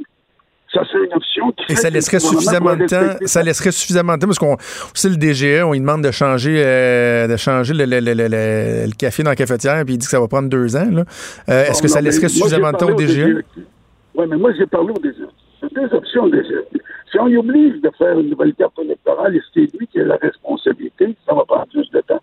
Ça, 0.72 0.82
c'est 0.92 0.98
une 0.98 1.12
option 1.14 1.50
qui 1.52 1.72
Et 1.72 1.74
ça 1.76 1.90
laisserait 1.90 2.20
suffisamment 2.20 2.76
de 2.76 2.86
temps. 2.86 3.16
Ça 3.26 3.42
laisserait 3.42 3.72
suffisamment 3.72 4.14
de 4.14 4.20
temps 4.20 4.26
parce 4.28 4.38
qu'on 4.38 4.56
c'est 4.94 5.08
le 5.08 5.16
DGE, 5.16 5.64
on 5.64 5.72
lui 5.72 5.80
demande 5.80 6.04
de 6.04 6.12
changer, 6.12 6.62
euh, 6.64 7.26
de 7.26 7.36
changer 7.36 7.74
le, 7.74 7.84
le- 7.86 7.98
le- 8.00 8.14
le- 8.86 8.90
café 8.96 9.24
dans 9.24 9.30
la 9.30 9.36
cafetière, 9.36 9.84
puis 9.84 9.94
il 9.94 9.98
dit 9.98 10.06
que 10.06 10.10
ça 10.10 10.20
va 10.20 10.28
prendre 10.28 10.48
deux 10.48 10.76
ans. 10.76 10.86
Euh, 11.48 11.64
Est-ce 11.64 11.72
Bon, 11.72 11.80
que 11.82 11.88
ça 11.88 11.98
non, 12.00 12.04
laisserait 12.04 12.28
suffisamment 12.28 12.70
de 12.70 12.76
temps 12.76 12.88
au 12.90 12.94
DGE? 12.96 13.42
Oui, 14.14 14.26
mais 14.28 14.36
moi, 14.36 14.52
j'ai 14.56 14.66
parlé 14.66 14.90
au 14.92 14.98
DGE. 15.02 15.26
C'est 15.60 15.72
deux 15.74 15.92
options 15.92 16.24
au 16.24 16.28
DGE. 16.30 16.62
Si 17.10 17.18
on 17.18 17.26
y 17.26 17.36
oblige 17.36 17.80
de 17.82 17.90
faire 17.98 18.16
une 18.20 18.30
nouvelle 18.30 18.54
carte 18.54 18.78
électorale 18.78 19.34
et 19.34 19.40
c'est 19.52 19.66
lui 19.76 19.88
qui 19.88 19.98
a 20.00 20.04
la 20.04 20.16
responsabilité, 20.22 21.16
ça 21.28 21.34
va 21.34 21.44
prendre 21.44 21.66
plus 21.66 21.90
de 21.90 22.00
temps? 22.02 22.20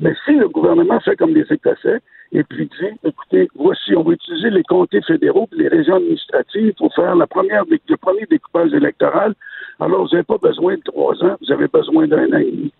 Mais 0.00 0.14
si 0.24 0.32
le 0.32 0.48
gouvernement 0.48 0.98
fait 1.00 1.14
comme 1.16 1.34
les 1.34 1.44
Écossais 1.50 2.00
et 2.32 2.42
puis 2.44 2.66
dit, 2.66 2.86
écoutez, 3.04 3.48
voici, 3.54 3.94
on 3.94 4.02
va 4.02 4.12
utiliser 4.12 4.48
les 4.48 4.62
comtés 4.62 5.02
fédéraux 5.02 5.46
et 5.52 5.56
les 5.56 5.68
régions 5.68 5.96
administratives 5.96 6.72
pour 6.78 6.94
faire 6.94 7.14
la 7.14 7.26
première, 7.26 7.64
le 7.68 7.96
premier 7.96 8.24
découpage 8.24 8.72
électoral, 8.72 9.34
alors 9.78 10.02
vous 10.02 10.12
n'avez 10.12 10.24
pas 10.24 10.38
besoin 10.38 10.76
de 10.76 10.82
trois 10.82 11.22
ans, 11.22 11.36
vous 11.40 11.52
avez 11.52 11.68
besoin 11.68 12.06
d'un 12.06 12.32
an 12.32 12.38
et 12.38 12.50
demi. 12.50 12.72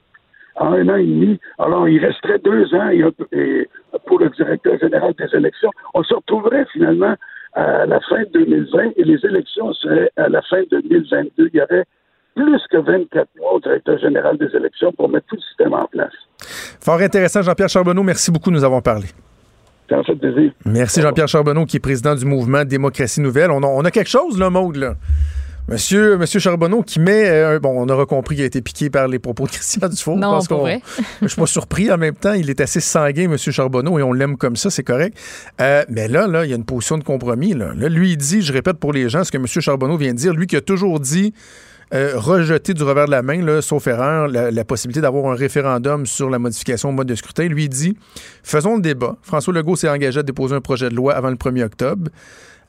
En 0.57 0.73
un 0.73 0.89
an 0.89 0.97
et 0.97 1.07
demi, 1.07 1.39
alors 1.59 1.89
il 1.89 2.05
resterait 2.05 2.39
deux 2.39 2.75
ans 2.75 2.89
et 2.89 3.05
et 3.33 3.69
pour 4.07 4.19
le 4.19 4.31
directeur 4.31 4.79
général 4.79 5.15
des 5.15 5.37
élections. 5.37 5.71
On 5.95 6.03
se 6.03 6.15
retrouverait 6.15 6.67
finalement 6.73 7.15
à 7.55 7.87
la 7.87 8.01
fin 8.01 8.21
de 8.23 8.31
2020 8.33 8.93
et 8.97 9.05
les 9.05 9.25
élections 9.27 9.73
seraient 9.75 10.11
à 10.17 10.29
la 10.29 10.43
fin 10.43 10.63
de 10.71 10.81
2022. 10.81 11.51
Il 11.53 11.59
y 11.59 11.63
aurait 11.63 11.85
plus 12.35 12.67
que 12.71 12.79
24 12.79 13.29
mois 13.39 13.55
au 13.55 13.61
directeur 13.61 13.99
général 13.99 14.39
des 14.39 14.55
élections 14.55 14.93
pour 14.93 15.09
mettre 15.09 15.27
tout 15.27 15.37
le 15.37 15.43
système 15.43 15.75
en 15.75 15.87
place. 15.87 16.15
Fort 16.81 17.01
intéressant, 17.01 17.43
Jean-Pierre 17.43 17.69
Charbonneau. 17.69 18.03
Merci 18.03 18.31
beaucoup 18.31 18.51
de 18.51 18.57
nous 18.57 18.65
avoir 18.65 18.83
parlé. 18.83 19.07
Ça 19.89 19.99
en 19.99 20.05
fait 20.05 20.15
plaisir. 20.15 20.53
Merci 20.65 21.01
Jean-Pierre 21.03 21.29
Charbonneau, 21.29 21.67
qui 21.67 21.77
est 21.79 21.81
président 21.81 22.15
du 22.15 22.25
mouvement 22.25 22.65
Démocratie 22.65 23.21
Nouvelle. 23.21 23.51
On 23.51 23.63
a, 23.63 23.67
on 23.67 23.85
a 23.85 23.91
quelque 23.91 24.11
chose, 24.11 24.39
là, 24.39 24.49
Maude, 24.51 24.77
là. 24.77 24.95
Monsieur, 25.69 26.17
Monsieur 26.17 26.41
Charbonneau 26.41 26.83
qui 26.83 26.99
met. 26.99 27.29
euh, 27.29 27.61
bon, 27.61 27.71
on 27.77 27.89
aura 27.89 28.05
compris 28.07 28.35
qu'il 28.35 28.43
a 28.43 28.47
été 28.47 28.61
piqué 28.61 28.91
par 28.91 29.07
les 29.07 29.19
propos 29.21 29.45
de 29.47 29.51
Christian. 29.51 29.89
Je 29.91 30.11
Non, 30.11 30.41
pas 30.41 30.47
qu'on- 30.47 30.61
vrai. 30.63 30.81
Je 31.23 31.29
suis 31.29 31.41
pas 31.41 31.47
surpris 31.47 31.93
en 31.93 31.99
même 31.99 32.15
temps. 32.15 32.33
Il 32.33 32.51
est 32.51 32.61
assez 32.61 32.81
sanguin, 32.81 33.29
Monsieur 33.29 33.53
Charbonneau, 33.53 33.99
et 33.99 34.03
on 34.03 34.13
l'aime 34.13 34.37
comme 34.37 34.57
ça, 34.57 34.71
c'est 34.71 34.83
correct. 34.83 35.17
Euh, 35.61 35.85
mais 35.89 36.09
là, 36.09 36.27
là, 36.27 36.45
il 36.45 36.51
y 36.51 36.53
a 36.53 36.57
une 36.57 36.65
position 36.65 36.99
de 36.99 37.05
compromis. 37.05 37.55
Là. 37.55 37.73
Là, 37.77 37.89
lui, 37.89 38.13
il 38.13 38.17
dit, 38.17 38.43
je 38.43 38.53
répète 38.53 38.79
pour 38.79 38.93
les 38.93 39.09
gens 39.09 39.23
ce 39.23 39.31
que 39.31 39.39
Monsieur 39.39 39.61
Charbonneau 39.61 39.97
vient 39.97 40.13
de 40.13 40.19
dire, 40.19 40.33
lui 40.35 40.47
qui 40.49 40.57
a 40.57 40.61
toujours 40.61 40.99
dit 40.99 41.35
euh, 41.93 42.13
rejeter 42.17 42.75
du 42.75 42.83
revers 42.83 43.07
de 43.07 43.11
la 43.11 43.23
main, 43.23 43.43
là, 43.43 43.63
sauf 43.63 43.87
erreur, 43.87 44.29
la, 44.29 44.51
la 44.51 44.65
possibilité 44.65 45.01
d'avoir 45.01 45.33
un 45.33 45.35
référendum 45.35 46.07
sur 46.07 46.31
la 46.31 46.39
modification 46.39 46.91
au 46.91 46.93
mode 46.93 47.09
de 47.09 47.15
scrutin. 47.15 47.49
Lui 47.49 47.69
dit 47.69 47.97
faisons 48.43 48.77
le 48.77 48.83
débat. 48.83 49.17
François 49.23 49.53
Legault 49.53 49.77
s'est 49.77 49.89
engagé 49.89 50.21
à 50.21 50.23
déposer 50.23 50.55
un 50.55 50.61
projet 50.61 50.89
de 50.89 50.95
loi 50.95 51.15
avant 51.15 51.31
le 51.31 51.37
1er 51.37 51.65
octobre. 51.65 52.11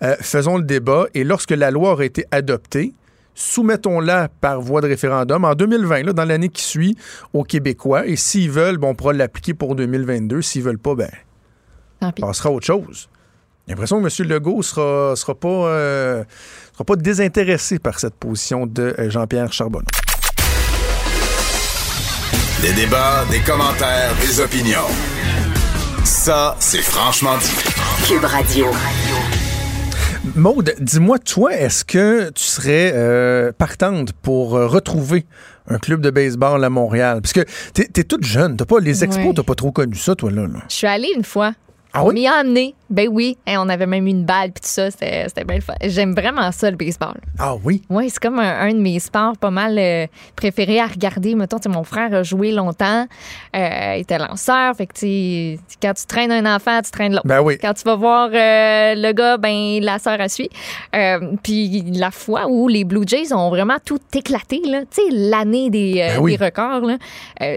Euh, 0.04 0.16
faisons 0.20 0.58
le 0.58 0.64
débat 0.64 1.06
et 1.14 1.24
lorsque 1.24 1.52
la 1.52 1.70
loi 1.70 1.92
aura 1.92 2.06
été 2.06 2.26
adoptée, 2.32 2.94
soumettons-la 3.36 4.30
par 4.30 4.60
voie 4.62 4.82
de 4.82 4.88
référendum 4.88 5.46
en 5.46 5.54
2020, 5.54 6.04
là, 6.04 6.14
dans 6.14 6.26
l'année 6.26 6.50
qui 6.50 6.64
suit, 6.64 6.98
aux 7.34 7.44
Québécois. 7.44 8.08
Et 8.08 8.16
s'ils 8.16 8.50
veulent, 8.50 8.78
bon, 8.78 8.90
on 8.90 8.96
pourra 8.96 9.14
l'appliquer 9.14 9.54
pour 9.54 9.76
2022. 9.76 10.42
S'ils 10.42 10.64
veulent 10.64 10.80
pas, 10.80 10.96
ben, 10.96 11.12
on 12.02 12.12
passera 12.12 12.50
à 12.50 12.52
autre 12.52 12.66
chose. 12.66 13.10
J'ai 13.68 13.74
l'impression 13.74 14.02
que 14.02 14.22
M. 14.22 14.30
Legault 14.30 14.64
sera, 14.64 15.16
sera, 15.16 15.36
pas, 15.36 15.48
euh, 15.48 16.24
sera 16.82 16.96
pas 16.96 16.96
désintéressé 16.96 17.78
par 17.78 18.00
cette 18.00 18.16
position 18.16 18.66
de 18.66 18.96
euh, 18.98 19.10
Jean-Pierre 19.10 19.54
Charbonneau. 19.54 19.86
Des 22.62 22.74
débats, 22.74 23.24
des 23.30 23.40
commentaires, 23.40 24.12
des 24.22 24.40
opinions. 24.40 24.88
Ça, 26.04 26.56
c'est 26.60 26.82
franchement 26.82 27.38
dit. 27.38 28.08
Cube 28.08 28.24
Radio. 28.26 28.68
Maude, 30.36 30.74
dis-moi, 30.80 31.20
toi, 31.20 31.54
est-ce 31.56 31.84
que 31.86 32.30
tu 32.32 32.44
serais 32.44 32.94
euh, 32.96 33.52
partante 33.56 34.14
pour 34.14 34.56
euh, 34.56 34.66
retrouver 34.68 35.26
un 35.68 35.78
club 35.78 36.02
de 36.02 36.10
baseball 36.10 36.64
à 36.64 36.70
Montréal? 36.70 37.22
Parce 37.22 37.34
que 37.34 37.42
t'es, 37.74 37.86
t'es 37.86 38.04
toute 38.04 38.24
jeune, 38.24 38.56
t'as 38.58 38.66
pas, 38.66 38.80
les 38.80 39.04
expos, 39.04 39.26
Ouais. 39.28 39.34
t'as 39.36 39.44
pas 39.44 39.56
trop 39.56 39.72
connu 39.72 39.96
ça, 39.96 40.16
toi, 40.16 40.32
là. 40.32 40.44
là. 40.48 40.60
Je 40.70 40.76
suis 40.76 40.88
allée 40.88 41.12
une 41.16 41.24
fois. 41.26 41.54
Ah 41.94 42.06
oui? 42.06 42.14
m'y 42.14 42.28
a 42.28 42.36
amené. 42.36 42.76
Ben 42.90 43.08
oui. 43.10 43.38
On 43.48 43.70
avait 43.70 43.86
même 43.86 44.08
une 44.08 44.26
balle 44.26 44.52
puis 44.52 44.62
tout 44.62 44.68
ça. 44.70 44.92
C'était 44.92 45.26
c'était 45.28 45.44
bien 45.44 45.58
le 45.58 45.62
fun. 45.62 45.74
J'aime 45.82 46.14
vraiment 46.14 46.52
ça, 46.52 46.70
le 46.72 46.78
baseball. 46.78 47.20
Ah 47.40 47.56
oui? 47.64 47.82
Oui, 47.90 48.10
c'est 48.10 48.20
comme 48.22 48.40
un, 48.40 48.60
un 48.62 48.74
de 48.74 48.80
mes 48.80 49.00
sports 49.00 49.38
pas 49.38 49.52
mal 49.52 49.78
euh, 49.78 50.08
préférés 50.36 50.80
à 50.80 50.88
regarder. 50.88 51.36
Mettons, 51.36 51.58
mon 51.70 51.84
frère 51.84 52.14
a 52.14 52.24
joué 52.24 52.52
longtemps. 52.52 53.08
Euh, 53.56 53.94
il 53.98 54.02
était 54.02 54.18
lanceur. 54.18 54.76
Fait 54.76 54.88
que, 54.88 55.56
quand 55.82 55.94
tu 55.94 56.06
traînes 56.06 56.32
un 56.32 56.56
enfant, 56.56 56.82
tu 56.82 56.92
traînes 56.92 57.14
l'autre. 57.14 57.28
Ben 57.28 57.42
oui. 57.42 57.58
Quand 57.62 57.74
tu 57.74 57.84
vas 57.84 57.96
voir 57.96 58.30
euh, 58.34 58.96
le 58.96 59.12
gars, 59.14 59.38
ben 59.38 59.80
la 59.82 60.00
sœur 60.00 60.20
a 60.20 60.30
suit. 60.30 60.50
Puis 61.44 61.82
la 61.94 62.12
fois 62.12 62.48
où 62.48 62.68
les 62.68 62.84
Blue 62.84 63.04
Jays 63.06 63.34
ont 63.34 63.50
vraiment 63.50 63.78
tout 63.84 64.00
éclaté, 64.14 64.62
là, 64.66 64.82
tu 64.82 65.02
sais, 65.02 65.10
l'année 65.12 65.70
des, 65.70 65.96
Ben 65.96 66.20
oui. 66.20 66.38
des 66.38 66.44
records, 66.46 66.82
là. 66.82 66.98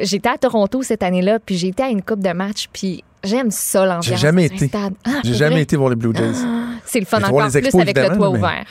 J'étais 0.02 0.28
à 0.28 0.38
Toronto 0.38 0.82
cette 0.82 1.02
année-là, 1.02 1.38
puis 1.38 1.56
j'étais 1.56 1.84
à 1.84 1.88
une 1.88 2.02
coupe 2.02 2.20
de 2.20 2.32
match, 2.32 2.68
puis 2.72 3.02
j'aime 3.24 3.50
ça, 3.50 3.84
l'ambiance. 3.84 4.06
J'ai 4.06 4.16
jamais 4.16 4.46
été. 4.46 4.70
Ah, 4.74 4.88
J'ai 5.24 5.34
jamais 5.34 5.62
été 5.62 5.76
voir 5.76 5.90
les 5.90 5.96
Blue 5.96 6.14
Jays. 6.14 6.32
Ah, 6.44 6.74
c'est 6.84 7.00
le 7.00 7.06
fun 7.06 7.18
encore 7.22 7.48
les 7.52 7.60
plus 7.60 7.80
avec 7.80 7.96
le 7.96 8.16
toit 8.16 8.30
mais- 8.30 8.38
ouvert. 8.38 8.64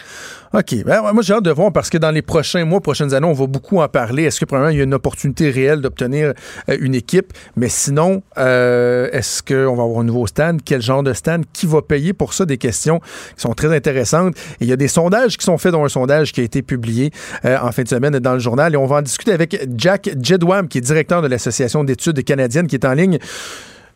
OK. 0.56 0.84
Ben, 0.86 1.02
moi, 1.13 1.24
j'ai 1.24 1.34
hâte 1.34 1.44
de 1.44 1.50
voir 1.50 1.72
parce 1.74 1.89
que 1.89 1.98
dans 1.98 2.12
les 2.12 2.22
prochains 2.22 2.63
mois, 2.63 2.80
prochaines 2.80 3.12
années, 3.16 3.26
on 3.26 3.34
va 3.34 3.48
beaucoup 3.48 3.82
en 3.82 3.88
parler. 3.88 4.26
Est-ce 4.26 4.39
que, 4.39 4.46
premièrement, 4.46 4.70
il 4.70 4.78
y 4.78 4.82
a 4.82 4.84
une 4.84 4.94
opportunité 4.94 5.50
réelle 5.50 5.82
d'obtenir 5.82 6.34
euh, 6.70 6.78
une 6.80 6.94
équipe? 6.94 7.34
Mais 7.56 7.70
sinon, 7.70 8.22
euh, 8.38 9.10
est-ce 9.14 9.41
qu'on 9.41 9.76
va 9.76 9.82
avoir 9.82 10.01
un 10.01 10.04
nouveau 10.04 10.28
stand? 10.28 10.62
Quel 10.64 10.80
genre 10.80 11.01
de 11.01 11.12
stand? 11.14 11.45
Qui 11.54 11.66
va 11.66 11.82
payer 11.82 12.14
pour 12.14 12.36
ça? 12.36 12.45
Des 12.45 12.60
questions 12.60 12.99
qui 12.99 13.41
sont 13.41 13.54
très 13.54 13.76
intéressantes. 13.76 14.36
Et 14.62 14.66
il 14.66 14.68
y 14.68 14.74
a 14.74 14.76
des 14.76 14.88
sondages 14.88 15.38
qui 15.38 15.43
sont 15.43 15.58
faits, 15.58 15.72
dont 15.72 15.86
un 15.86 15.89
sondage 15.89 16.32
qui 16.32 16.41
a 16.41 16.43
été 16.43 16.62
publié 16.62 17.10
euh, 17.45 17.58
en 17.60 17.72
fin 17.72 17.82
de 17.82 17.88
semaine 17.89 18.20
dans 18.20 18.34
le 18.34 18.39
journal. 18.39 18.76
Et 18.76 18.78
on 18.78 18.86
va 18.86 18.97
en 18.97 19.01
discuter 19.01 19.32
avec 19.32 19.60
Jack 19.76 20.12
Jedwam, 20.22 20.68
qui 20.68 20.78
est 20.78 20.82
directeur 20.82 21.24
de 21.24 21.28
l'Association 21.30 21.84
d'études 21.84 22.24
canadiennes, 22.24 22.68
qui 22.68 22.76
est 22.76 22.86
en 22.86 22.93
ligne. 22.93 23.18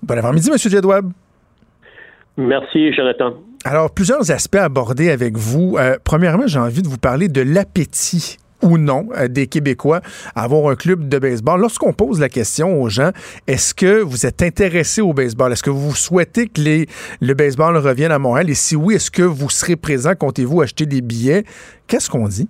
Bon 0.04 0.18
avant-midi, 0.18 0.50
M. 0.50 0.58
Jedwab. 0.58 1.12
Merci, 2.38 2.94
Jonathan. 2.94 3.34
Alors, 3.66 3.92
plusieurs 3.92 4.32
aspects 4.32 4.56
abordés 4.56 5.10
avec 5.10 5.38
vous. 5.38 5.76
Euh, 5.78 5.98
premièrement, 6.04 6.46
j'ai 6.46 6.60
envie 6.60 6.82
de 6.82 6.88
vous 6.88 7.00
parler 7.00 7.28
de 7.28 7.42
l'appétit 7.42 8.38
ou 8.62 8.78
non 8.78 9.08
euh, 9.16 9.28
des 9.28 9.48
Québécois 9.48 10.02
à 10.36 10.44
avoir 10.44 10.72
un 10.72 10.76
club 10.76 11.10
de 11.10 11.20
baseball. 11.20 11.60
Lorsqu'on 11.60 11.94
pose 11.94 12.20
la 12.20 12.30
question 12.30 12.82
aux 12.82 12.90
gens, 12.90 13.12
est-ce 13.48 13.74
que 13.74 14.02
vous 14.02 14.26
êtes 14.26 14.42
intéressé 14.42 15.02
au 15.02 15.14
baseball? 15.14 15.52
Est-ce 15.52 15.64
que 15.64 15.70
vous 15.70 15.96
souhaitez 15.96 16.48
que 16.48 16.62
les, 16.62 16.88
le 17.22 17.34
baseball 17.34 17.76
revienne 17.78 18.12
à 18.12 18.20
Montréal? 18.20 18.50
Et 18.50 18.56
si 18.56 18.76
oui, 18.76 18.96
est-ce 18.96 19.12
que 19.12 19.24
vous 19.24 19.50
serez 19.50 19.76
présent? 19.76 20.14
Comptez-vous 20.16 20.62
acheter 20.62 20.86
des 20.86 21.02
billets? 21.02 21.44
Qu'est-ce 21.88 22.10
qu'on 22.10 22.28
dit? 22.28 22.48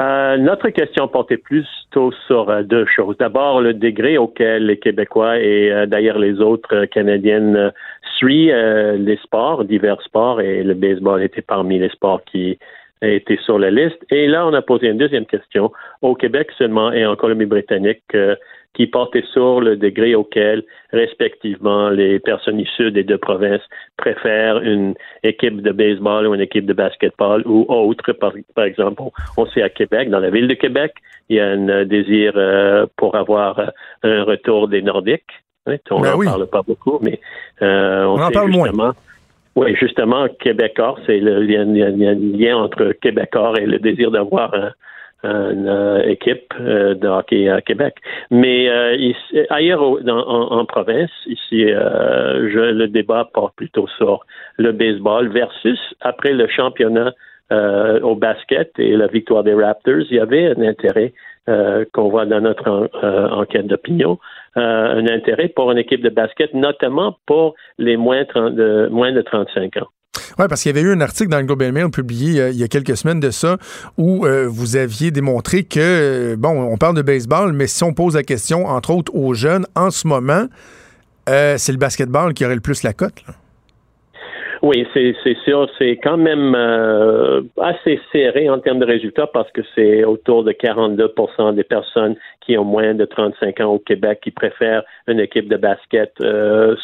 Euh, 0.00 0.36
notre 0.36 0.68
question 0.68 1.08
portait 1.08 1.38
plutôt 1.38 2.12
sur 2.26 2.50
euh, 2.50 2.62
deux 2.62 2.84
choses. 2.84 3.16
D'abord, 3.16 3.62
le 3.62 3.72
degré 3.72 4.18
auquel 4.18 4.66
les 4.66 4.78
Québécois 4.78 5.38
et 5.38 5.72
euh, 5.72 5.86
d'ailleurs 5.86 6.18
les 6.18 6.40
autres 6.40 6.84
Canadiennes 6.86 7.72
suivent 8.16 8.96
les 8.98 9.16
sports, 9.22 9.64
divers 9.64 10.00
sports, 10.02 10.40
et 10.40 10.62
le 10.62 10.74
baseball 10.74 11.22
était 11.22 11.42
parmi 11.42 11.78
les 11.78 11.88
sports 11.90 12.22
qui 12.24 12.58
étaient 13.02 13.38
sur 13.44 13.58
la 13.58 13.70
liste. 13.70 13.98
Et 14.10 14.26
là, 14.26 14.46
on 14.46 14.54
a 14.54 14.62
posé 14.62 14.88
une 14.88 14.96
deuxième 14.96 15.26
question 15.26 15.70
au 16.00 16.14
Québec 16.14 16.50
seulement 16.56 16.92
et 16.92 17.04
en 17.04 17.14
Colombie-Britannique 17.14 18.16
qui 18.76 18.86
portait 18.86 19.24
sur 19.32 19.60
le 19.62 19.76
degré 19.76 20.14
auquel, 20.14 20.62
respectivement, 20.92 21.88
les 21.88 22.18
personnes 22.20 22.60
issues 22.60 22.92
des 22.92 23.04
deux 23.04 23.16
provinces 23.16 23.62
préfèrent 23.96 24.58
une 24.60 24.94
équipe 25.22 25.62
de 25.62 25.72
baseball 25.72 26.26
ou 26.26 26.34
une 26.34 26.42
équipe 26.42 26.66
de 26.66 26.74
basketball 26.74 27.42
ou 27.46 27.64
autre. 27.68 28.12
Par, 28.12 28.32
par 28.54 28.66
exemple, 28.66 29.02
on, 29.38 29.46
sait 29.46 29.62
à 29.62 29.70
Québec, 29.70 30.10
dans 30.10 30.20
la 30.20 30.28
ville 30.28 30.46
de 30.46 30.54
Québec, 30.54 30.92
il 31.30 31.36
y 31.36 31.40
a 31.40 31.46
un 31.46 31.68
euh, 31.70 31.84
désir 31.86 32.32
euh, 32.36 32.86
pour 32.96 33.16
avoir 33.16 33.58
euh, 33.58 33.66
un 34.02 34.24
retour 34.24 34.68
des 34.68 34.82
Nordiques. 34.82 35.24
Hein, 35.66 35.76
on 35.90 36.00
n'en 36.00 36.16
oui. 36.16 36.26
parle 36.26 36.46
pas 36.46 36.62
beaucoup, 36.62 36.98
mais 37.00 37.18
euh, 37.62 38.04
on, 38.04 38.18
On 38.18 38.22
en 38.22 38.28
sait 38.28 38.34
parle 38.34 38.50
moins. 38.50 38.66
justement. 38.66 38.92
Oui, 39.56 39.74
justement, 39.80 40.26
Québécois, 40.38 40.96
c'est 41.06 41.18
le 41.18 41.38
a 41.56 41.60
un 41.62 42.14
lien 42.14 42.58
entre 42.58 42.92
Québécois 42.92 43.54
et 43.58 43.64
le 43.64 43.78
désir 43.78 44.10
d'avoir 44.10 44.52
un- 44.54 44.72
une 45.24 45.66
euh, 45.68 46.02
équipe 46.08 46.52
euh, 46.60 46.94
de 46.94 47.08
hockey 47.08 47.48
à 47.48 47.60
Québec. 47.60 47.94
Mais 48.30 48.68
euh, 48.68 48.94
ici- 48.96 49.40
ailleurs 49.50 50.00
dans- 50.02 50.26
en, 50.26 50.58
en 50.58 50.64
province, 50.64 51.10
ici, 51.26 51.64
euh, 51.64 52.48
je, 52.52 52.60
le 52.60 52.88
débat 52.88 53.28
porte 53.32 53.54
plutôt 53.56 53.86
sur 53.98 54.24
le 54.58 54.72
baseball 54.72 55.28
versus 55.28 55.78
après 56.00 56.32
le 56.32 56.46
championnat 56.48 57.12
euh, 57.52 58.00
au 58.00 58.16
basket 58.16 58.72
et 58.78 58.96
la 58.96 59.06
victoire 59.06 59.44
des 59.44 59.54
Raptors, 59.54 60.02
il 60.10 60.16
y 60.16 60.20
avait 60.20 60.46
un 60.48 60.62
intérêt 60.62 61.12
euh, 61.48 61.84
qu'on 61.92 62.08
voit 62.08 62.26
dans 62.26 62.40
notre 62.40 62.68
en- 62.68 63.40
enquête 63.40 63.68
d'opinion, 63.68 64.18
un 64.56 65.06
intérêt 65.06 65.48
pour 65.48 65.70
une 65.70 65.78
équipe 65.78 66.02
de 66.02 66.08
basket, 66.08 66.52
notamment 66.54 67.16
pour 67.26 67.54
les 67.78 67.96
moins, 67.96 68.24
30 68.24 68.54
de, 68.56 68.88
moins 68.90 69.12
de 69.12 69.22
35 69.22 69.76
ans. 69.76 69.86
Oui, 70.38 70.46
parce 70.48 70.62
qu'il 70.62 70.74
y 70.74 70.78
avait 70.78 70.86
eu 70.86 70.92
un 70.92 71.00
article 71.00 71.30
dans 71.30 71.38
le 71.38 71.44
Global 71.44 71.72
Mail 71.72 71.90
publié 71.90 72.40
euh, 72.40 72.50
il 72.50 72.58
y 72.58 72.64
a 72.64 72.68
quelques 72.68 72.96
semaines 72.96 73.20
de 73.20 73.30
ça 73.30 73.56
où 73.96 74.26
euh, 74.26 74.46
vous 74.48 74.76
aviez 74.76 75.10
démontré 75.10 75.64
que, 75.64 75.80
euh, 75.80 76.36
bon, 76.36 76.50
on 76.50 76.76
parle 76.76 76.96
de 76.96 77.02
baseball, 77.02 77.52
mais 77.52 77.66
si 77.66 77.82
on 77.84 77.94
pose 77.94 78.16
la 78.16 78.22
question, 78.22 78.66
entre 78.66 78.94
autres, 78.94 79.14
aux 79.14 79.34
jeunes, 79.34 79.66
en 79.74 79.90
ce 79.90 80.06
moment, 80.06 80.46
c'est 81.26 81.72
le 81.72 81.78
basketball 81.78 82.34
qui 82.34 82.44
aurait 82.44 82.54
le 82.54 82.60
plus 82.60 82.84
la 82.84 82.92
cote. 82.92 83.24
Oui, 84.62 84.86
c'est 84.94 85.36
sûr, 85.44 85.68
c'est 85.76 85.98
quand 86.02 86.16
même 86.16 86.54
assez 87.60 88.00
serré 88.12 88.48
en 88.48 88.58
termes 88.60 88.78
de 88.78 88.86
résultats 88.86 89.26
parce 89.26 89.50
que 89.50 89.60
c'est 89.74 90.04
autour 90.04 90.44
de 90.44 90.52
42% 90.52 91.54
des 91.54 91.64
personnes 91.64 92.14
qui 92.40 92.56
ont 92.56 92.64
moins 92.64 92.94
de 92.94 93.04
35 93.04 93.60
ans 93.60 93.74
au 93.74 93.78
Québec 93.80 94.20
qui 94.22 94.30
préfèrent 94.30 94.84
une 95.08 95.20
équipe 95.20 95.48
de 95.48 95.56
basket 95.56 96.12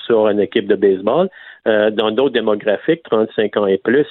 sur 0.07 0.29
une 0.29 0.41
équipe 0.41 0.67
de 0.67 0.75
baseball. 0.75 1.29
Euh, 1.69 1.91
dans 1.91 2.11
d'autres 2.11 2.35
démographiques, 2.35 3.03
35 3.05 3.57
ans 3.57 3.67
et 3.67 3.79
plus, 3.79 4.07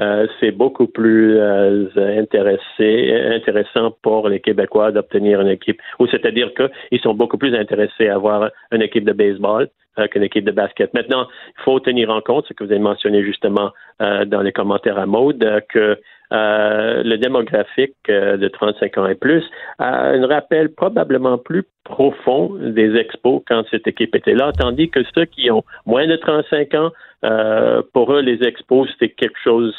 euh, 0.00 0.26
c'est 0.40 0.50
beaucoup 0.50 0.88
plus 0.88 1.38
euh, 1.38 1.88
intéressé, 1.96 3.14
intéressant 3.34 3.96
pour 4.02 4.28
les 4.28 4.40
Québécois 4.40 4.92
d'obtenir 4.92 5.40
une 5.40 5.48
équipe. 5.48 5.80
Ou 5.98 6.06
c'est-à-dire 6.08 6.50
qu'ils 6.54 7.00
sont 7.00 7.14
beaucoup 7.14 7.38
plus 7.38 7.54
intéressés 7.54 8.08
à 8.08 8.16
avoir 8.16 8.50
une 8.72 8.82
équipe 8.82 9.04
de 9.04 9.12
baseball 9.12 9.68
qu'une 10.10 10.24
équipe 10.24 10.44
de 10.44 10.50
basket. 10.50 10.92
Maintenant, 10.92 11.26
il 11.58 11.62
faut 11.62 11.80
tenir 11.80 12.10
en 12.10 12.20
compte 12.20 12.46
ce 12.46 12.52
que 12.52 12.64
vous 12.64 12.70
avez 12.70 12.82
mentionné 12.82 13.22
justement 13.22 13.70
dans 13.98 14.42
les 14.42 14.52
commentaires 14.52 14.98
à 14.98 15.06
mode, 15.06 15.62
que 15.70 15.98
euh, 16.32 17.02
le 17.04 17.18
démographique 17.18 17.94
euh, 18.08 18.36
de 18.36 18.48
35 18.48 18.98
ans 18.98 19.06
et 19.06 19.14
plus 19.14 19.44
a 19.78 20.08
un 20.08 20.26
rappel 20.26 20.74
probablement 20.74 21.38
plus 21.38 21.64
profond 21.84 22.50
des 22.54 22.96
expos 22.96 23.42
quand 23.46 23.62
cette 23.70 23.86
équipe 23.86 24.14
était 24.14 24.34
là, 24.34 24.50
tandis 24.58 24.90
que 24.90 25.00
ceux 25.14 25.26
qui 25.26 25.50
ont 25.52 25.62
moins 25.84 26.08
de 26.08 26.16
35 26.16 26.74
ans, 26.74 26.90
euh, 27.24 27.80
pour 27.92 28.12
eux, 28.12 28.22
les 28.22 28.42
expos, 28.46 28.88
c'était 28.92 29.14
quelque 29.14 29.38
chose 29.44 29.72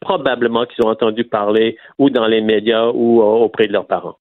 probablement 0.00 0.66
qu'ils 0.66 0.84
ont 0.84 0.90
entendu 0.90 1.22
parler 1.22 1.76
ou 1.98 2.10
dans 2.10 2.26
les 2.26 2.40
médias 2.40 2.88
ou 2.92 3.22
auprès 3.22 3.68
de 3.68 3.72
leurs 3.72 3.86
parents. 3.86 4.16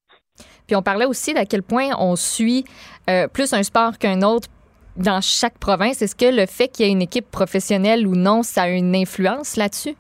Puis 0.68 0.76
on 0.76 0.84
parlait 0.84 1.06
aussi 1.06 1.34
d'à 1.34 1.46
quel 1.46 1.64
point 1.64 1.90
on 1.98 2.16
suit 2.16 2.64
plus 3.34 3.52
un 3.54 3.64
sport 3.64 3.98
qu'un 3.98 4.22
autre 4.22 4.48
dans 4.96 5.22
chaque 5.22 5.58
province. 5.58 6.04
Est-ce 6.04 6.16
que 6.16 6.26
le 6.26 6.46
fait 6.46 6.68
qu'il 6.68 6.86
y 6.86 6.90
ait 6.90 6.92
une 6.92 7.02
équipe 7.02 7.30
professionnelle 7.32 8.08
ou 8.08 8.16
non, 8.16 8.44
ça 8.44 8.64
a 8.64 8.70
une 8.70 8.96
influence 8.96 9.58
là-dessus? 9.58 9.96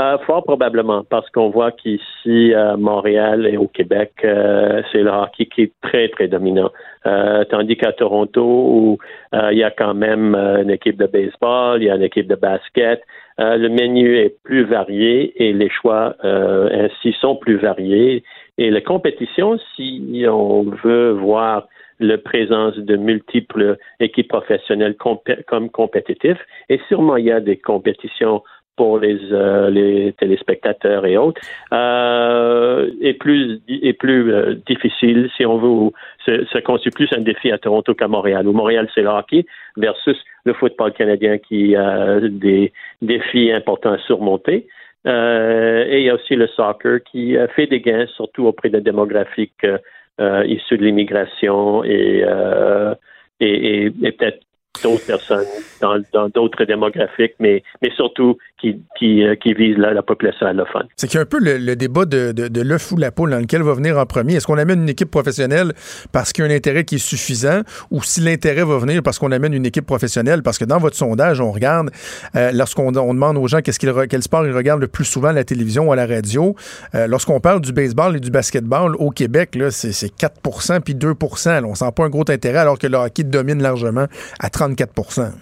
Euh, 0.00 0.18
fort 0.18 0.44
probablement, 0.44 1.04
parce 1.04 1.28
qu'on 1.30 1.50
voit 1.50 1.70
qu'ici, 1.72 2.54
à 2.54 2.76
Montréal 2.76 3.46
et 3.46 3.56
au 3.56 3.68
Québec, 3.68 4.12
euh, 4.24 4.82
c'est 4.90 5.02
le 5.02 5.10
hockey 5.10 5.46
qui 5.46 5.62
est 5.62 5.72
très, 5.82 6.08
très 6.08 6.28
dominant. 6.28 6.70
Euh, 7.06 7.44
tandis 7.44 7.76
qu'à 7.76 7.92
Toronto, 7.92 8.42
où 8.42 8.98
euh, 9.34 9.52
il 9.52 9.58
y 9.58 9.64
a 9.64 9.70
quand 9.70 9.94
même 9.94 10.34
euh, 10.34 10.62
une 10.62 10.70
équipe 10.70 10.96
de 10.96 11.06
baseball, 11.06 11.82
il 11.82 11.86
y 11.86 11.90
a 11.90 11.96
une 11.96 12.02
équipe 12.02 12.26
de 12.26 12.36
basket, 12.36 13.02
euh, 13.38 13.56
le 13.56 13.68
menu 13.68 14.16
est 14.16 14.36
plus 14.44 14.64
varié 14.64 15.32
et 15.42 15.52
les 15.52 15.70
choix 15.70 16.14
euh, 16.24 16.86
ainsi 16.86 17.14
sont 17.20 17.36
plus 17.36 17.56
variés. 17.56 18.22
Et 18.58 18.70
la 18.70 18.80
compétition, 18.80 19.58
si 19.74 20.24
on 20.28 20.64
veut 20.84 21.10
voir 21.10 21.66
la 22.00 22.18
présence 22.18 22.76
de 22.76 22.96
multiples 22.96 23.76
équipes 24.00 24.28
professionnelles 24.28 24.96
comme 24.96 25.70
compétitifs, 25.70 26.40
et 26.68 26.80
sûrement 26.88 27.16
il 27.16 27.26
y 27.26 27.30
a 27.30 27.40
des 27.40 27.56
compétitions 27.56 28.42
pour 28.76 28.98
les, 28.98 29.18
euh, 29.32 29.70
les 29.70 30.12
téléspectateurs 30.18 31.04
et 31.06 31.16
autres, 31.16 31.40
euh, 31.72 32.90
est 33.00 33.14
plus, 33.14 33.60
est 33.68 33.92
plus 33.92 34.32
euh, 34.32 34.54
difficile, 34.66 35.30
si 35.36 35.44
on 35.44 35.58
veut, 35.58 35.90
se, 36.24 36.44
se 36.46 36.58
constitue 36.58 36.94
plus 36.94 37.12
un 37.16 37.20
défi 37.20 37.52
à 37.52 37.58
Toronto 37.58 37.94
qu'à 37.94 38.08
Montréal. 38.08 38.48
Où 38.48 38.52
Montréal, 38.52 38.88
c'est 38.94 39.02
le 39.02 39.08
hockey 39.08 39.44
versus 39.76 40.16
le 40.44 40.54
football 40.54 40.92
canadien 40.92 41.38
qui 41.38 41.76
a 41.76 42.20
des 42.20 42.72
défis 43.02 43.52
importants 43.52 43.92
à 43.92 43.98
surmonter. 43.98 44.66
Euh, 45.06 45.84
et 45.88 46.00
il 46.00 46.04
y 46.04 46.10
a 46.10 46.14
aussi 46.14 46.36
le 46.36 46.46
soccer 46.46 47.02
qui 47.02 47.36
euh, 47.36 47.48
fait 47.48 47.66
des 47.66 47.80
gains, 47.80 48.06
surtout 48.14 48.46
auprès 48.46 48.70
de 48.70 48.78
démographiques 48.78 49.64
euh, 49.64 49.78
euh, 50.20 50.44
issus 50.46 50.76
de 50.76 50.84
l'immigration 50.84 51.82
et, 51.82 52.22
euh, 52.24 52.94
et, 53.40 53.86
et, 53.86 53.86
et 53.86 54.12
peut-être 54.12 54.40
d'autres 54.82 55.06
personnes 55.06 55.46
dans 55.80 56.28
d'autres 56.28 56.64
démographiques, 56.64 57.34
mais, 57.40 57.62
mais 57.82 57.90
surtout 57.96 58.36
qui, 58.60 58.80
qui, 58.98 59.24
euh, 59.24 59.34
visent 59.44 59.76
la, 59.76 59.92
la 59.92 60.02
population 60.02 60.46
allophone. 60.46 60.86
C'est 60.96 61.08
qu'il 61.08 61.18
un 61.20 61.26
peu 61.26 61.40
le, 61.40 61.58
le 61.58 61.76
débat 61.76 62.04
de, 62.04 62.32
de, 62.32 62.48
de 62.48 62.60
l'œuf 62.60 62.92
ou 62.92 62.96
la 62.96 63.10
poule 63.10 63.30
dans 63.30 63.38
lequel 63.38 63.62
va 63.62 63.74
venir 63.74 63.98
en 63.98 64.06
premier. 64.06 64.36
Est-ce 64.36 64.46
qu'on 64.46 64.58
amène 64.58 64.82
une 64.82 64.88
équipe 64.88 65.10
professionnelle 65.10 65.72
parce 66.12 66.32
qu'il 66.32 66.44
y 66.44 66.48
a 66.48 66.50
un 66.50 66.54
intérêt 66.54 66.84
qui 66.84 66.96
est 66.96 67.06
suffisant 67.06 67.62
ou 67.90 68.02
si 68.02 68.20
l'intérêt 68.20 68.64
va 68.64 68.78
venir 68.78 69.02
parce 69.02 69.18
qu'on 69.18 69.32
amène 69.32 69.54
une 69.54 69.66
équipe 69.66 69.86
professionnelle? 69.86 70.42
Parce 70.42 70.58
que 70.58 70.64
dans 70.64 70.78
votre 70.78 70.96
sondage, 70.96 71.40
on 71.40 71.50
regarde, 71.50 71.90
euh, 72.36 72.52
lorsqu'on 72.52 72.94
on 72.96 73.14
demande 73.14 73.36
aux 73.36 73.48
gens 73.48 73.60
qu'est-ce 73.60 73.78
qu'ils 73.78 73.92
quel 74.08 74.22
sport 74.22 74.46
ils 74.46 74.52
regardent 74.52 74.80
le 74.80 74.88
plus 74.88 75.04
souvent 75.04 75.28
à 75.28 75.32
la 75.32 75.44
télévision 75.44 75.88
ou 75.88 75.92
à 75.92 75.96
la 75.96 76.06
radio, 76.06 76.54
euh, 76.94 77.06
lorsqu'on 77.06 77.40
parle 77.40 77.60
du 77.60 77.72
baseball 77.72 78.16
et 78.16 78.20
du 78.20 78.30
basketball 78.30 78.94
au 78.96 79.10
Québec, 79.10 79.58
c'est, 79.70 79.92
c'est 79.92 80.10
4 80.10 80.80
puis 80.84 80.94
2 80.94 81.14
là. 81.46 81.62
On 81.64 81.74
sent 81.74 81.90
pas 81.94 82.04
un 82.04 82.08
gros 82.10 82.24
intérêt 82.28 82.58
alors 82.58 82.78
que 82.78 82.86
le 82.86 82.96
hockey 82.96 83.24
domine 83.24 83.62
largement 83.62 84.06
à 84.38 84.50
34 84.76 85.32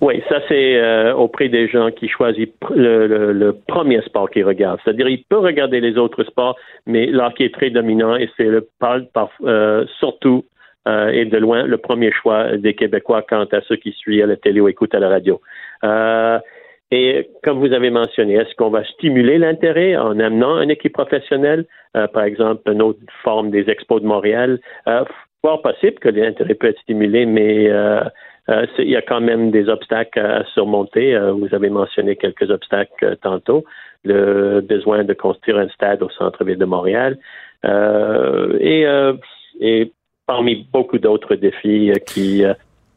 Oui, 0.00 0.22
ça 0.28 0.40
c'est 0.48 0.76
euh, 0.76 1.14
auprès 1.14 1.48
des 1.48 1.68
gens 1.68 1.90
qui 1.90 2.08
choisissent 2.08 2.48
le, 2.70 3.52
premier 3.66 4.00
sport 4.02 4.30
qu'ils 4.30 4.44
regardent. 4.44 4.80
C'est-à-dire, 4.84 5.08
il 5.08 5.24
peut 5.24 5.38
regarder 5.38 5.80
les 5.80 5.96
autres 5.98 6.24
sports, 6.24 6.56
mais 6.86 7.06
l'hockey 7.06 7.46
est 7.46 7.54
très 7.54 7.70
dominant 7.70 8.16
et 8.16 8.28
c'est 8.36 8.44
le 8.44 8.68
par, 8.78 9.00
euh, 9.44 9.84
surtout 9.98 10.44
euh, 10.86 11.08
est 11.08 11.26
de 11.26 11.38
loin 11.38 11.64
le 11.64 11.76
premier 11.76 12.12
choix 12.12 12.56
des 12.56 12.74
Québécois 12.74 13.22
quant 13.28 13.44
à 13.52 13.60
ceux 13.62 13.76
qui 13.76 13.92
suivent 13.92 14.22
à 14.22 14.26
la 14.26 14.36
télé 14.36 14.60
ou 14.60 14.68
écoutent 14.68 14.94
à 14.94 15.00
la 15.00 15.08
radio. 15.08 15.40
Euh, 15.84 16.38
et 16.90 17.28
comme 17.44 17.58
vous 17.58 17.74
avez 17.74 17.90
mentionné, 17.90 18.34
est-ce 18.36 18.54
qu'on 18.54 18.70
va 18.70 18.82
stimuler 18.84 19.36
l'intérêt 19.36 19.94
en 19.96 20.18
amenant 20.18 20.62
une 20.62 20.70
équipe 20.70 20.94
professionnelle, 20.94 21.66
par 21.92 22.22
exemple 22.22 22.72
une 22.72 22.80
autre 22.80 23.00
forme 23.22 23.50
des 23.50 23.68
Expos 23.68 24.00
de 24.00 24.06
Montréal? 24.06 24.58
Fort 25.42 25.62
possible 25.62 25.98
que 26.00 26.08
l'intérêt 26.08 26.54
peut 26.54 26.68
être 26.68 26.80
stimulé, 26.80 27.24
mais 27.24 27.68
euh, 27.68 28.00
euh, 28.48 28.66
il 28.78 28.88
y 28.88 28.96
a 28.96 29.02
quand 29.02 29.20
même 29.20 29.50
des 29.50 29.68
obstacles 29.68 30.18
à 30.18 30.44
surmonter. 30.54 31.14
Euh, 31.14 31.32
vous 31.32 31.54
avez 31.54 31.68
mentionné 31.68 32.16
quelques 32.16 32.50
obstacles 32.50 33.04
euh, 33.04 33.14
tantôt. 33.20 33.64
Le 34.04 34.60
besoin 34.60 35.04
de 35.04 35.12
construire 35.12 35.58
un 35.58 35.68
stade 35.68 36.02
au 36.02 36.10
centre-ville 36.10 36.58
de 36.58 36.64
Montréal. 36.64 37.18
et, 37.64 38.86
et 39.60 39.92
parmi 40.26 40.68
beaucoup 40.72 40.98
d'autres 40.98 41.34
défis 41.34 41.92
qui 42.06 42.44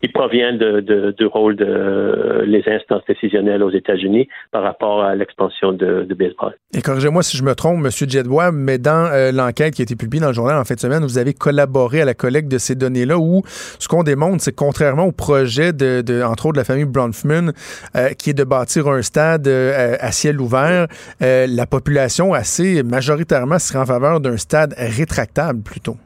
qui 0.01 0.09
provient 0.09 0.53
de, 0.53 0.79
de, 0.79 1.13
du 1.17 1.25
rôle 1.25 1.55
de 1.55 1.65
euh, 1.65 2.61
instances 2.67 3.03
décisionnelles 3.07 3.63
aux 3.63 3.71
États-Unis 3.71 4.27
par 4.51 4.63
rapport 4.63 5.03
à 5.03 5.15
l'expansion 5.15 5.73
de, 5.73 6.07
baseball. 6.13 6.53
Et 6.75 6.81
corrigez-moi 6.81 7.23
si 7.23 7.37
je 7.37 7.43
me 7.43 7.55
trompe, 7.55 7.83
M. 7.83 7.89
Jedbois, 7.89 8.51
mais 8.51 8.77
dans 8.77 9.09
euh, 9.11 9.31
l'enquête 9.31 9.73
qui 9.73 9.81
a 9.81 9.83
été 9.83 9.95
publiée 9.95 10.21
dans 10.21 10.27
le 10.27 10.33
journal 10.33 10.57
en 10.57 10.63
fin 10.63 10.75
de 10.75 10.79
semaine, 10.79 11.03
vous 11.03 11.17
avez 11.17 11.33
collaboré 11.33 12.01
à 12.01 12.05
la 12.05 12.13
collecte 12.13 12.49
de 12.49 12.57
ces 12.57 12.75
données-là 12.75 13.17
où 13.17 13.41
ce 13.79 13.87
qu'on 13.87 14.03
démontre, 14.03 14.41
c'est 14.41 14.55
contrairement 14.55 15.05
au 15.05 15.11
projet 15.11 15.73
de, 15.73 16.01
de, 16.01 16.21
entre 16.23 16.47
autres, 16.47 16.53
de 16.53 16.59
la 16.59 16.65
famille 16.65 16.85
Bronfman, 16.85 17.51
euh, 17.95 18.09
qui 18.09 18.31
est 18.31 18.33
de 18.33 18.43
bâtir 18.43 18.87
un 18.87 19.01
stade 19.01 19.47
euh, 19.47 19.95
à 19.99 20.11
ciel 20.11 20.39
ouvert, 20.39 20.87
euh, 21.21 21.47
la 21.47 21.65
population 21.65 22.33
assez 22.33 22.83
majoritairement 22.83 23.59
serait 23.59 23.79
en 23.79 23.85
faveur 23.85 24.19
d'un 24.19 24.37
stade 24.37 24.73
rétractable 24.77 25.61
plutôt. 25.61 25.97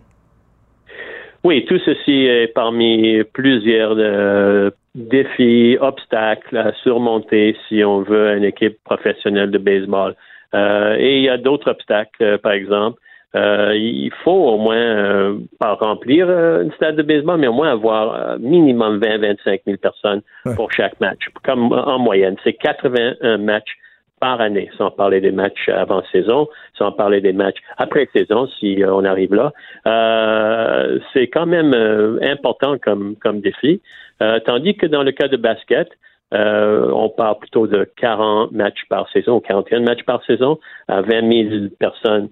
Oui, 1.46 1.64
tout 1.66 1.78
ceci 1.86 2.26
est 2.26 2.52
parmi 2.56 3.24
plusieurs 3.32 3.94
euh, 4.00 4.72
défis, 4.96 5.78
obstacles 5.80 6.58
à 6.58 6.74
surmonter 6.82 7.56
si 7.70 7.84
on 7.84 8.02
veut 8.02 8.36
une 8.36 8.46
équipe 8.46 8.84
professionnelle 8.84 9.52
de 9.52 9.60
baseball. 9.60 10.16
Euh, 10.56 10.96
et 10.98 11.18
il 11.18 11.22
y 11.22 11.30
a 11.30 11.38
d'autres 11.38 11.70
obstacles, 11.70 12.24
euh, 12.24 12.38
par 12.40 12.54
exemple. 12.54 13.00
Euh, 13.36 13.76
il 13.76 14.12
faut 14.24 14.32
au 14.32 14.58
moins 14.58 15.38
pas 15.60 15.76
remplir 15.76 16.32
une 16.32 16.72
stade 16.78 16.96
de 16.96 17.04
baseball, 17.04 17.40
mais 17.40 17.48
au 17.48 17.54
moins 17.54 17.74
avoir 17.74 18.40
minimum 18.40 18.98
20-25 19.00 19.60
000 19.68 19.78
personnes 19.78 20.24
pour 20.56 20.72
chaque 20.72 21.00
match. 21.00 21.28
Comme 21.44 21.72
en 21.72 22.00
moyenne, 22.00 22.38
c'est 22.44 22.54
81 22.54 23.38
matchs 23.38 23.78
par 24.26 24.42
année, 24.42 24.72
sans 24.76 24.90
parler 24.90 25.22
des 25.22 25.32
matchs 25.32 25.70
avant 25.70 26.02
saison, 26.12 26.48
sans 26.80 26.92
parler 26.92 27.22
des 27.22 27.32
matchs 27.32 27.60
après 27.78 28.10
saison, 28.12 28.48
si 28.60 28.84
euh, 28.84 28.92
on 28.92 29.04
arrive 29.06 29.36
là. 29.36 29.54
Euh, 29.86 30.98
c'est 31.14 31.28
quand 31.28 31.46
même 31.46 31.76
euh, 31.76 32.18
important 32.24 32.80
comme, 32.80 33.16
comme 33.18 33.40
défi. 33.40 33.82
Tandis 34.46 34.76
que 34.78 34.88
dans 34.88 35.04
le 35.04 35.12
cas 35.12 35.28
de 35.28 35.38
basket, 35.38 35.90
on 36.32 37.10
parle 37.16 37.38
plutôt 37.38 37.68
de 37.68 37.88
40 37.98 38.52
matchs 38.52 38.84
par 38.90 39.08
saison, 39.12 39.42
41 39.42 39.82
matchs 39.82 40.06
par 40.06 40.24
saison, 40.26 40.58
à 40.88 41.02
20 41.02 41.50
000 41.50 41.66
personnes. 41.78 42.30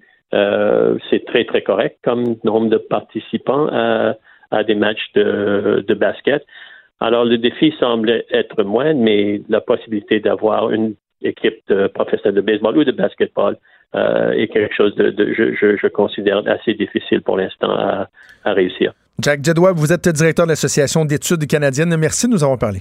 c'est 1.10 1.26
très, 1.26 1.44
très 1.46 1.62
correct 1.62 1.98
comme 2.04 2.38
nombre 2.44 2.70
de 2.70 2.78
participants 2.78 3.68
à, 3.72 4.16
à 4.50 4.64
des 4.64 4.76
matchs 4.76 5.12
de, 5.14 5.84
de 5.88 5.94
basket. 5.94 6.44
Alors, 7.02 7.26
le 7.26 7.38
défi 7.38 7.74
semble 7.82 8.24
être 8.32 8.64
moindre, 8.64 9.02
mais 9.02 9.42
la 9.50 9.60
possibilité 9.60 10.22
d'avoir 10.22 10.72
une 10.72 10.96
équipe 11.24 11.60
de 11.68 11.88
professionnels 11.88 12.36
de 12.36 12.42
baseball 12.42 12.78
ou 12.78 12.84
de 12.84 12.92
basketball 12.92 13.58
euh, 13.96 14.32
est 14.32 14.48
quelque 14.48 14.74
chose 14.76 14.96
de, 14.96 15.12
de 15.12 15.34
je, 15.34 15.54
je, 15.56 15.78
je, 15.78 15.88
considère 15.88 16.42
assez 16.48 16.74
difficile 16.74 17.22
pour 17.22 17.38
l'instant 17.38 17.72
à, 17.72 18.10
à, 18.44 18.54
réussir. 18.54 18.94
Jack 19.20 19.44
Jedwa, 19.46 19.72
vous 19.72 19.94
êtes 19.94 20.08
directeur 20.10 20.46
de 20.46 20.52
l'Association 20.52 21.06
d'études 21.06 21.46
canadiennes. 21.46 21.96
Merci 21.98 22.28
de 22.28 22.32
nous 22.32 22.44
avoir 22.44 22.58
parlé. 22.58 22.80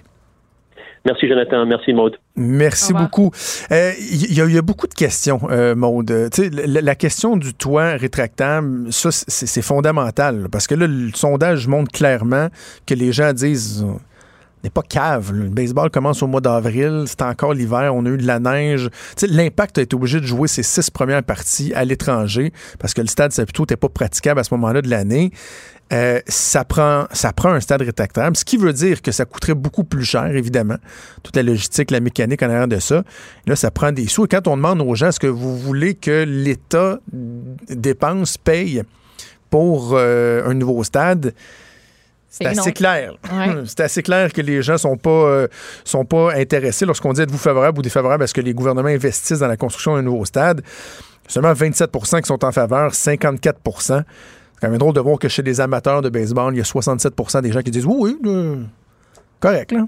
Merci 1.05 1.28
Jonathan, 1.28 1.66
merci 1.66 1.93
Maude. 1.93 2.16
Merci 2.36 2.93
beaucoup. 2.93 3.32
Il 3.70 3.74
euh, 3.74 3.93
y, 3.99 4.53
y, 4.55 4.59
a 4.59 4.62
beaucoup 4.62 4.86
de 4.86 4.95
questions, 4.95 5.40
euh, 5.51 5.74
Maude. 5.74 6.30
La, 6.53 6.80
la, 6.80 6.95
question 6.95 7.36
du 7.36 7.55
toit 7.55 7.97
rétractable, 7.97 8.93
ça 8.93 9.11
c'est 9.11 9.62
fondamental 9.62 10.47
parce 10.51 10.68
que 10.68 10.76
là, 10.76 10.86
le 10.86 11.11
sondage 11.12 11.66
montre 11.66 11.90
clairement 11.90 12.49
que 12.86 12.95
les 12.95 13.11
gens 13.11 13.32
disent 13.32 13.84
n'est 14.65 14.71
pas 14.71 14.83
cave. 14.83 15.33
Le 15.33 15.49
baseball 15.49 15.91
commence 15.91 16.23
au 16.23 16.27
mois 16.27 16.41
d'avril, 16.41 17.05
c'est 17.07 17.23
encore 17.23 17.55
l'hiver, 17.55 17.95
on 17.95 18.05
a 18.07 18.09
eu 18.11 18.17
de 18.17 18.27
la 18.27 18.39
neige. 18.39 18.89
L'impact 19.23 19.79
a 19.79 19.83
été 19.83 19.95
obligé 19.95 20.21
de 20.21 20.27
jouer 20.27 20.49
ses 20.49 20.63
six 20.63 20.91
premières 20.91 21.23
parties 21.23 21.73
à 21.75 21.85
l'étranger 21.85 22.53
parce 22.79 22.95
que 22.95 23.01
le 23.01 23.07
stade 23.07 23.33
Saputo 23.33 23.63
n'était 23.63 23.77
pas 23.77 23.89
praticable 23.89 24.41
à 24.41 24.45
ce 24.45 24.55
moment-là 24.55 24.83
de 24.83 24.89
l'année. 24.89 25.33
Euh, 25.93 26.21
ça, 26.27 26.65
prend, 26.65 27.07
un 27.11 27.61
stade 27.61 27.83
rétractable, 27.83 28.35
ce 28.35 28.47
qui 28.47 28.57
veut 28.57 28.73
dire 28.73 29.03
que 29.03 29.13
ça 29.13 29.27
coûterait 29.27 29.55
beaucoup 29.55 29.85
plus 29.85 30.05
cher, 30.05 30.35
évidemment. 30.35 30.79
Toute 31.23 31.37
la 31.37 31.43
logistique, 31.43 31.91
la 31.91 32.01
mécanique 32.01 32.43
en 32.43 32.47
arrière 32.49 32.69
de 32.69 32.79
ça. 32.79 33.05
Là, 33.47 33.57
ça 33.57 33.71
prend 33.71 33.93
des 33.93 34.07
sous. 34.07 34.25
Et 34.25 34.29
quand 34.29 34.49
on 34.49 34.57
demande 34.57 34.81
aux 34.81 34.95
gens, 34.95 35.09
est-ce 35.09 35.21
que 35.21 35.27
vous 35.27 35.59
voulez 35.59 35.95
que 35.95 36.25
l'État 36.27 36.99
dépense, 37.69 38.39
paye 38.39 38.83
pour 39.51 39.93
euh, 39.93 40.49
un 40.49 40.55
nouveau 40.55 40.83
stade? 40.83 41.35
C'est 42.33 42.47
assez 42.47 42.68
non. 42.70 42.72
clair. 42.72 43.12
Ouais. 43.30 43.62
C'est 43.66 43.80
assez 43.80 44.03
clair 44.03 44.33
que 44.33 44.41
les 44.41 44.62
gens 44.62 44.78
sont 44.78 44.97
pas 44.97 45.11
euh, 45.11 45.49
sont 45.85 46.07
pas 46.07 46.33
intéressés 46.35 46.87
lorsqu'on 46.87 47.12
dit 47.12 47.20
êtes-vous 47.20 47.37
favorable 47.37 47.78
ou 47.78 47.83
défavorable 47.83 48.24
à 48.24 48.26
ce 48.26 48.33
que 48.33 48.41
les 48.41 48.55
gouvernements 48.55 48.89
investissent 48.89 49.41
dans 49.41 49.49
la 49.49 49.59
construction 49.59 49.97
d'un 49.97 50.03
nouveau 50.03 50.24
stade. 50.24 50.62
Seulement 51.28 51.53
27% 51.53 52.22
qui 52.22 52.26
sont 52.26 52.43
en 52.43 52.51
faveur, 52.51 52.93
54% 52.93 53.03
C'est 53.83 54.05
quand 54.62 54.70
même 54.70 54.78
drôle 54.78 54.95
de 54.95 55.01
voir 55.01 55.18
que 55.18 55.28
chez 55.28 55.43
les 55.43 55.61
amateurs 55.61 56.01
de 56.01 56.09
baseball, 56.09 56.55
il 56.55 56.59
y 56.59 56.61
a 56.61 56.64
67% 56.64 57.43
des 57.43 57.53
gens 57.53 57.61
qui 57.61 57.70
disent 57.70 57.85
oui, 57.85 58.16
oui, 58.22 58.30
euh, 58.30 58.62
correct 59.39 59.72
là. 59.72 59.85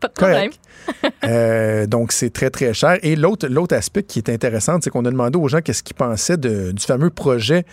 Pas 0.00 0.08
de 0.08 0.12
problème. 0.14 0.50
euh, 1.24 1.86
donc, 1.86 2.12
c'est 2.12 2.30
très, 2.30 2.50
très 2.50 2.72
cher. 2.72 2.98
Et 3.02 3.14
l'autre, 3.16 3.46
l'autre 3.48 3.76
aspect 3.76 4.02
qui 4.02 4.18
est 4.18 4.30
intéressant, 4.30 4.78
c'est 4.80 4.88
qu'on 4.88 5.04
a 5.04 5.10
demandé 5.10 5.38
aux 5.38 5.46
gens 5.46 5.60
qu'est-ce 5.60 5.82
qu'ils 5.82 5.94
pensaient 5.94 6.38
de, 6.38 6.72
du 6.72 6.82
fameux 6.82 7.10
projet 7.10 7.64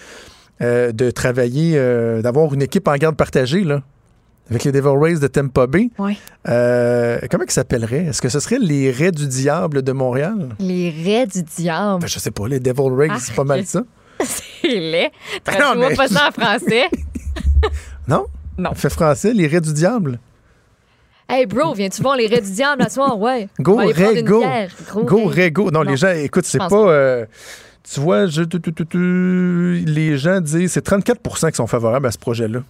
euh, 0.61 0.91
de 0.91 1.11
travailler, 1.11 1.73
euh, 1.75 2.23
d'avoir 2.23 2.51
une 2.53 2.63
équipe 2.63 2.87
en 2.87 2.95
garde 2.95 3.15
partagée, 3.15 3.63
là, 3.63 3.83
avec 4.49 4.63
les 4.63 4.71
Devil 4.71 4.97
Rays 4.99 5.19
de 5.19 5.27
Tampa 5.27 5.67
Bay. 5.67 5.89
Oui. 5.99 6.17
Euh, 6.47 7.19
comment 7.29 7.43
ils 7.43 7.51
s'appelleraient? 7.51 8.05
Est-ce 8.05 8.21
que 8.21 8.29
ce 8.29 8.39
serait 8.39 8.57
les 8.59 8.89
Rays 8.89 9.11
du 9.11 9.27
Diable 9.27 9.83
de 9.83 9.91
Montréal? 9.91 10.55
Les 10.59 10.89
Rays 10.89 11.27
du 11.27 11.43
Diable? 11.43 12.01
Ben, 12.01 12.07
je 12.07 12.17
sais 12.17 12.31
pas, 12.31 12.47
les 12.47 12.59
Devil 12.59 12.89
Rays, 12.91 13.09
ah, 13.11 13.17
c'est 13.19 13.35
pas 13.35 13.43
mal 13.43 13.65
ça. 13.65 13.83
c'est 14.19 14.67
laid. 14.67 15.11
Traduis-moi 15.43 15.89
mais... 15.89 15.95
pas 15.95 16.07
ça 16.07 16.29
en 16.29 16.31
français. 16.31 16.85
non? 18.07 18.25
Non. 18.57 18.73
Fait 18.73 18.89
français, 18.89 19.33
les 19.33 19.45
Rays 19.45 19.61
du 19.61 19.73
Diable. 19.73 20.19
Hey 21.29 21.45
bro, 21.45 21.73
viens-tu 21.73 22.01
voir 22.01 22.15
les 22.15 22.25
Rays 22.25 22.41
du 22.41 22.51
Diable 22.51 22.81
à 22.81 22.89
soir? 22.89 23.19
Ouais. 23.19 23.49
Go, 23.59 23.75
Ray, 23.75 24.23
go. 24.23 24.43
Go, 25.03 25.25
Ray, 25.27 25.51
go. 25.51 25.65
Non, 25.65 25.83
non, 25.83 25.91
les 25.91 25.97
gens, 25.97 26.09
écoute, 26.09 26.45
c'est 26.45 26.57
pas... 26.57 27.27
Euh, 27.87 27.93
tu 27.93 27.99
vois, 27.99 28.25
je, 28.27 28.43
tu, 28.43 28.59
tu, 28.59 28.85
tu, 28.85 29.83
les 29.85 30.17
gens 30.17 30.41
disent 30.41 30.71
c'est 30.71 30.85
34% 30.85 31.49
qui 31.49 31.55
sont 31.55 31.67
favorables 31.67 32.07
à 32.07 32.11
ce 32.11 32.17
projet-là. 32.17 32.63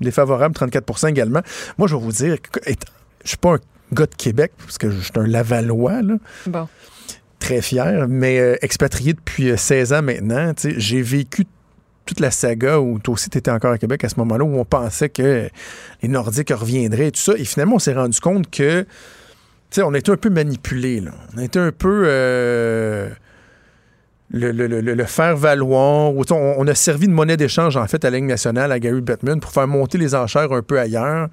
Défavorables, 0.00 0.54
34% 0.54 1.08
également. 1.08 1.42
Moi, 1.78 1.88
je 1.88 1.94
vais 1.94 2.02
vous 2.02 2.12
dire, 2.12 2.36
je 2.66 3.28
suis 3.28 3.36
pas 3.36 3.54
un 3.54 3.58
gars 3.92 4.06
de 4.06 4.14
Québec, 4.14 4.52
parce 4.58 4.78
que 4.78 4.90
je 4.90 5.00
suis 5.00 5.12
un 5.16 5.26
Lavallois, 5.26 6.02
là. 6.02 6.14
Bon. 6.46 6.68
Très 7.38 7.62
fier, 7.62 8.06
mais 8.08 8.38
euh, 8.38 8.56
expatrié 8.62 9.12
depuis 9.12 9.56
16 9.56 9.92
ans 9.92 10.02
maintenant, 10.02 10.52
j'ai 10.62 11.02
vécu 11.02 11.46
toute 12.06 12.20
la 12.20 12.30
saga 12.30 12.80
où 12.80 12.98
toi 12.98 13.14
aussi 13.14 13.30
tu 13.30 13.38
étais 13.38 13.50
encore 13.50 13.72
à 13.72 13.78
Québec 13.78 14.04
à 14.04 14.08
ce 14.08 14.16
moment-là, 14.18 14.44
où 14.44 14.58
on 14.58 14.64
pensait 14.64 15.08
que 15.08 15.48
les 16.02 16.08
Nordiques 16.08 16.50
reviendraient 16.50 17.08
et 17.08 17.12
tout 17.12 17.20
ça. 17.20 17.34
Et 17.36 17.44
finalement, 17.44 17.76
on 17.76 17.78
s'est 17.78 17.94
rendu 17.94 18.18
compte 18.20 18.50
que, 18.50 18.82
tu 18.82 18.86
sais, 19.70 19.82
on 19.82 19.94
a 19.94 19.98
été 19.98 20.10
un 20.10 20.16
peu 20.16 20.30
manipulé, 20.30 21.00
là. 21.00 21.12
On 21.34 21.38
a 21.38 21.44
été 21.44 21.58
un 21.58 21.72
peu. 21.72 22.04
Euh, 22.06 23.10
le, 24.34 24.50
le, 24.50 24.66
le, 24.66 24.80
le, 24.80 25.04
faire 25.04 25.36
valoir. 25.36 26.12
On, 26.12 26.24
on, 26.30 26.66
a 26.66 26.74
servi 26.74 27.06
de 27.06 27.12
monnaie 27.12 27.36
d'échange, 27.36 27.76
en 27.76 27.86
fait, 27.86 28.04
à 28.04 28.10
la 28.10 28.16
Ligue 28.16 28.26
nationale, 28.26 28.72
à 28.72 28.78
Gary 28.80 29.00
Bettman, 29.00 29.40
pour 29.40 29.52
faire 29.52 29.68
monter 29.68 29.96
les 29.96 30.14
enchères 30.14 30.52
un 30.52 30.62
peu 30.62 30.78
ailleurs. 30.78 31.28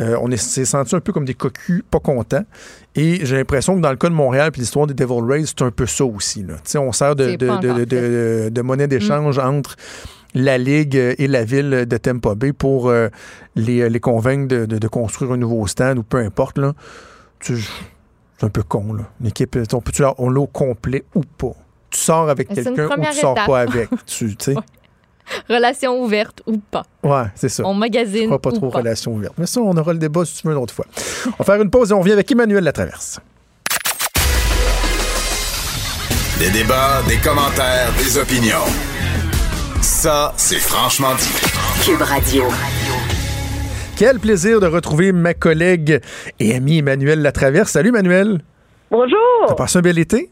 Euh, 0.00 0.16
on 0.20 0.36
s'est 0.36 0.64
senti 0.64 0.96
un 0.96 1.00
peu 1.00 1.12
comme 1.12 1.24
des 1.24 1.34
cocus 1.34 1.82
pas 1.88 2.00
contents. 2.00 2.44
Et 2.96 3.24
j'ai 3.24 3.36
l'impression 3.36 3.76
que 3.76 3.80
dans 3.80 3.90
le 3.90 3.96
cas 3.96 4.08
de 4.08 4.14
Montréal 4.14 4.50
puis 4.50 4.60
l'histoire 4.60 4.88
des 4.88 4.94
Devil 4.94 5.22
Rays, 5.22 5.44
c'est 5.46 5.62
un 5.62 5.70
peu 5.70 5.86
ça 5.86 6.04
aussi. 6.04 6.42
Là. 6.42 6.54
On 6.80 6.90
sert 6.90 7.14
de, 7.14 7.36
de, 7.36 7.84
de, 7.84 8.48
de, 8.48 8.62
monnaie 8.62 8.88
d'échange 8.88 9.38
mm. 9.38 9.46
entre 9.46 9.76
la 10.34 10.58
Ligue 10.58 10.96
et 10.96 11.28
la 11.28 11.44
ville 11.44 11.86
de 11.86 11.96
Tampa 11.96 12.34
Bay 12.34 12.52
pour 12.52 12.88
euh, 12.88 13.08
les, 13.54 13.88
les, 13.88 14.00
convaincre 14.00 14.48
de, 14.66 14.88
construire 14.88 15.30
un 15.30 15.36
nouveau 15.36 15.64
stade 15.68 15.98
ou 15.98 16.02
peu 16.02 16.18
importe. 16.18 16.58
Là. 16.58 16.72
C'est 17.40 17.54
un 18.42 18.48
peu 18.48 18.64
con. 18.64 18.96
L'équipe, 19.20 19.56
on 19.72 19.80
peut-tu 19.80 20.02
au 20.02 20.46
complet 20.48 21.04
ou 21.14 21.20
pas? 21.20 21.54
Tu 21.94 22.00
sors 22.00 22.28
avec 22.28 22.48
quelqu'un 22.48 22.86
ou 22.88 23.04
tu 23.12 23.12
sors 23.20 23.34
pas 23.34 23.60
avec. 23.60 23.88
Tu 24.06 24.34
sais. 24.38 24.54
Relation 25.48 26.02
ouverte 26.02 26.42
ou 26.46 26.58
pas. 26.58 26.82
Ouais, 27.02 27.24
c'est 27.34 27.48
ça. 27.48 27.62
On 27.64 27.72
magazine. 27.72 28.28
pas 28.38 28.52
trop 28.52 28.68
pas. 28.68 28.78
relation 28.78 29.12
ouverte. 29.14 29.34
Mais 29.38 29.46
ça, 29.46 29.60
on 29.60 29.74
aura 29.76 29.92
le 29.94 29.98
débat 29.98 30.24
si 30.24 30.42
tu 30.42 30.46
veux 30.46 30.52
une 30.54 30.60
autre 30.60 30.74
fois. 30.74 30.84
on 31.26 31.42
va 31.42 31.44
faire 31.44 31.62
une 31.62 31.70
pause 31.70 31.90
et 31.90 31.94
on 31.94 32.00
revient 32.00 32.12
avec 32.12 32.30
Emmanuel 32.30 32.62
Latraverse. 32.64 33.20
Des 36.38 36.50
débats, 36.50 37.00
des 37.08 37.16
commentaires, 37.18 37.90
des 37.96 38.18
opinions. 38.18 38.66
Ça, 39.80 40.34
c'est 40.36 40.58
franchement 40.58 41.14
dit. 41.14 41.30
Cube 41.84 42.02
Radio. 42.02 42.44
Quel 43.96 44.18
plaisir 44.18 44.60
de 44.60 44.66
retrouver 44.66 45.12
ma 45.12 45.32
collègue 45.34 46.00
et 46.40 46.54
amie 46.54 46.78
Emmanuel 46.78 47.22
Latraverse. 47.22 47.70
Salut 47.70 47.90
Emmanuel. 47.90 48.42
Bonjour. 48.90 49.18
T'as 49.48 49.54
passé 49.54 49.78
un 49.78 49.82
bel 49.82 49.98
été? 49.98 50.30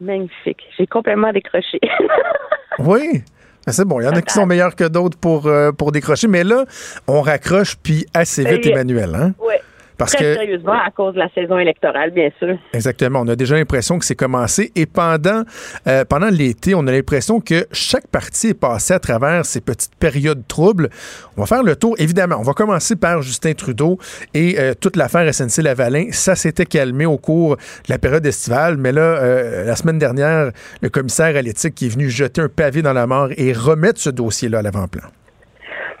Magnifique. 0.00 0.62
J'ai 0.76 0.86
complètement 0.86 1.32
décroché. 1.32 1.80
oui. 2.78 3.22
Ben, 3.66 3.72
c'est 3.72 3.84
bon, 3.84 4.00
il 4.00 4.04
y 4.04 4.08
en 4.08 4.12
a 4.12 4.22
qui 4.22 4.32
sont 4.32 4.46
meilleurs 4.46 4.74
que 4.74 4.84
d'autres 4.84 5.18
pour, 5.18 5.46
euh, 5.46 5.72
pour 5.72 5.92
décrocher, 5.92 6.26
mais 6.26 6.42
là, 6.42 6.64
on 7.06 7.20
raccroche 7.20 7.76
puis 7.76 8.06
assez 8.14 8.44
vite, 8.44 8.66
Emmanuel. 8.66 9.14
Hein? 9.14 9.34
Oui. 9.38 9.54
Parce 9.98 10.12
Très 10.12 10.24
que, 10.24 10.34
sérieusement, 10.34 10.72
à 10.74 10.90
cause 10.92 11.14
de 11.14 11.18
la 11.18 11.28
saison 11.30 11.58
électorale, 11.58 12.12
bien 12.12 12.30
sûr. 12.38 12.56
Exactement. 12.72 13.22
On 13.22 13.28
a 13.28 13.34
déjà 13.34 13.56
l'impression 13.56 13.98
que 13.98 14.04
c'est 14.04 14.14
commencé. 14.14 14.70
Et 14.76 14.86
pendant, 14.86 15.42
euh, 15.88 16.04
pendant 16.04 16.28
l'été, 16.28 16.76
on 16.76 16.86
a 16.86 16.92
l'impression 16.92 17.40
que 17.40 17.66
chaque 17.72 18.06
parti 18.06 18.48
est 18.48 18.54
passé 18.54 18.94
à 18.94 19.00
travers 19.00 19.44
ces 19.44 19.60
petites 19.60 19.96
périodes 19.96 20.46
troubles. 20.46 20.88
On 21.36 21.40
va 21.40 21.46
faire 21.46 21.64
le 21.64 21.74
tour. 21.74 21.96
Évidemment, 21.98 22.36
on 22.38 22.42
va 22.42 22.52
commencer 22.52 22.94
par 22.94 23.22
Justin 23.22 23.54
Trudeau 23.54 23.98
et 24.34 24.60
euh, 24.60 24.72
toute 24.80 24.94
l'affaire 24.94 25.28
SNC-Lavalin. 25.28 26.12
Ça 26.12 26.36
s'était 26.36 26.66
calmé 26.66 27.04
au 27.04 27.18
cours 27.18 27.56
de 27.56 27.88
la 27.88 27.98
période 27.98 28.24
estivale. 28.24 28.76
Mais 28.76 28.92
là, 28.92 29.00
euh, 29.00 29.64
la 29.64 29.74
semaine 29.74 29.98
dernière, 29.98 30.52
le 30.80 30.88
commissaire 30.90 31.34
à 31.36 31.42
l'éthique 31.42 31.74
qui 31.74 31.86
est 31.86 31.90
venu 31.90 32.08
jeter 32.08 32.40
un 32.40 32.48
pavé 32.48 32.82
dans 32.82 32.92
la 32.92 33.08
mort 33.08 33.30
et 33.36 33.52
remettre 33.52 34.00
ce 34.00 34.10
dossier-là 34.10 34.60
à 34.60 34.62
l'avant-plan. 34.62 35.08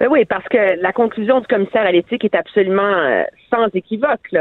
Ben 0.00 0.06
oui, 0.08 0.24
parce 0.24 0.46
que 0.48 0.80
la 0.80 0.92
conclusion 0.92 1.40
du 1.40 1.46
commissaire 1.48 1.84
à 1.84 1.90
l'éthique 1.90 2.24
est 2.24 2.36
absolument 2.36 2.82
euh, 2.82 3.24
sans 3.50 3.66
équivoque. 3.74 4.32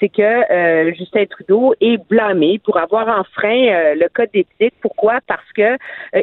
C'est 0.00 0.08
que 0.08 0.20
euh, 0.20 0.92
Justin 0.94 1.26
Trudeau 1.26 1.74
est 1.80 1.98
blâmé 2.08 2.58
pour 2.64 2.76
avoir 2.76 3.06
enfreint 3.06 3.68
euh, 3.68 3.94
le 3.94 4.08
code 4.08 4.30
d'éthique. 4.34 4.74
Pourquoi? 4.80 5.20
Parce 5.28 5.52
que 5.54 5.78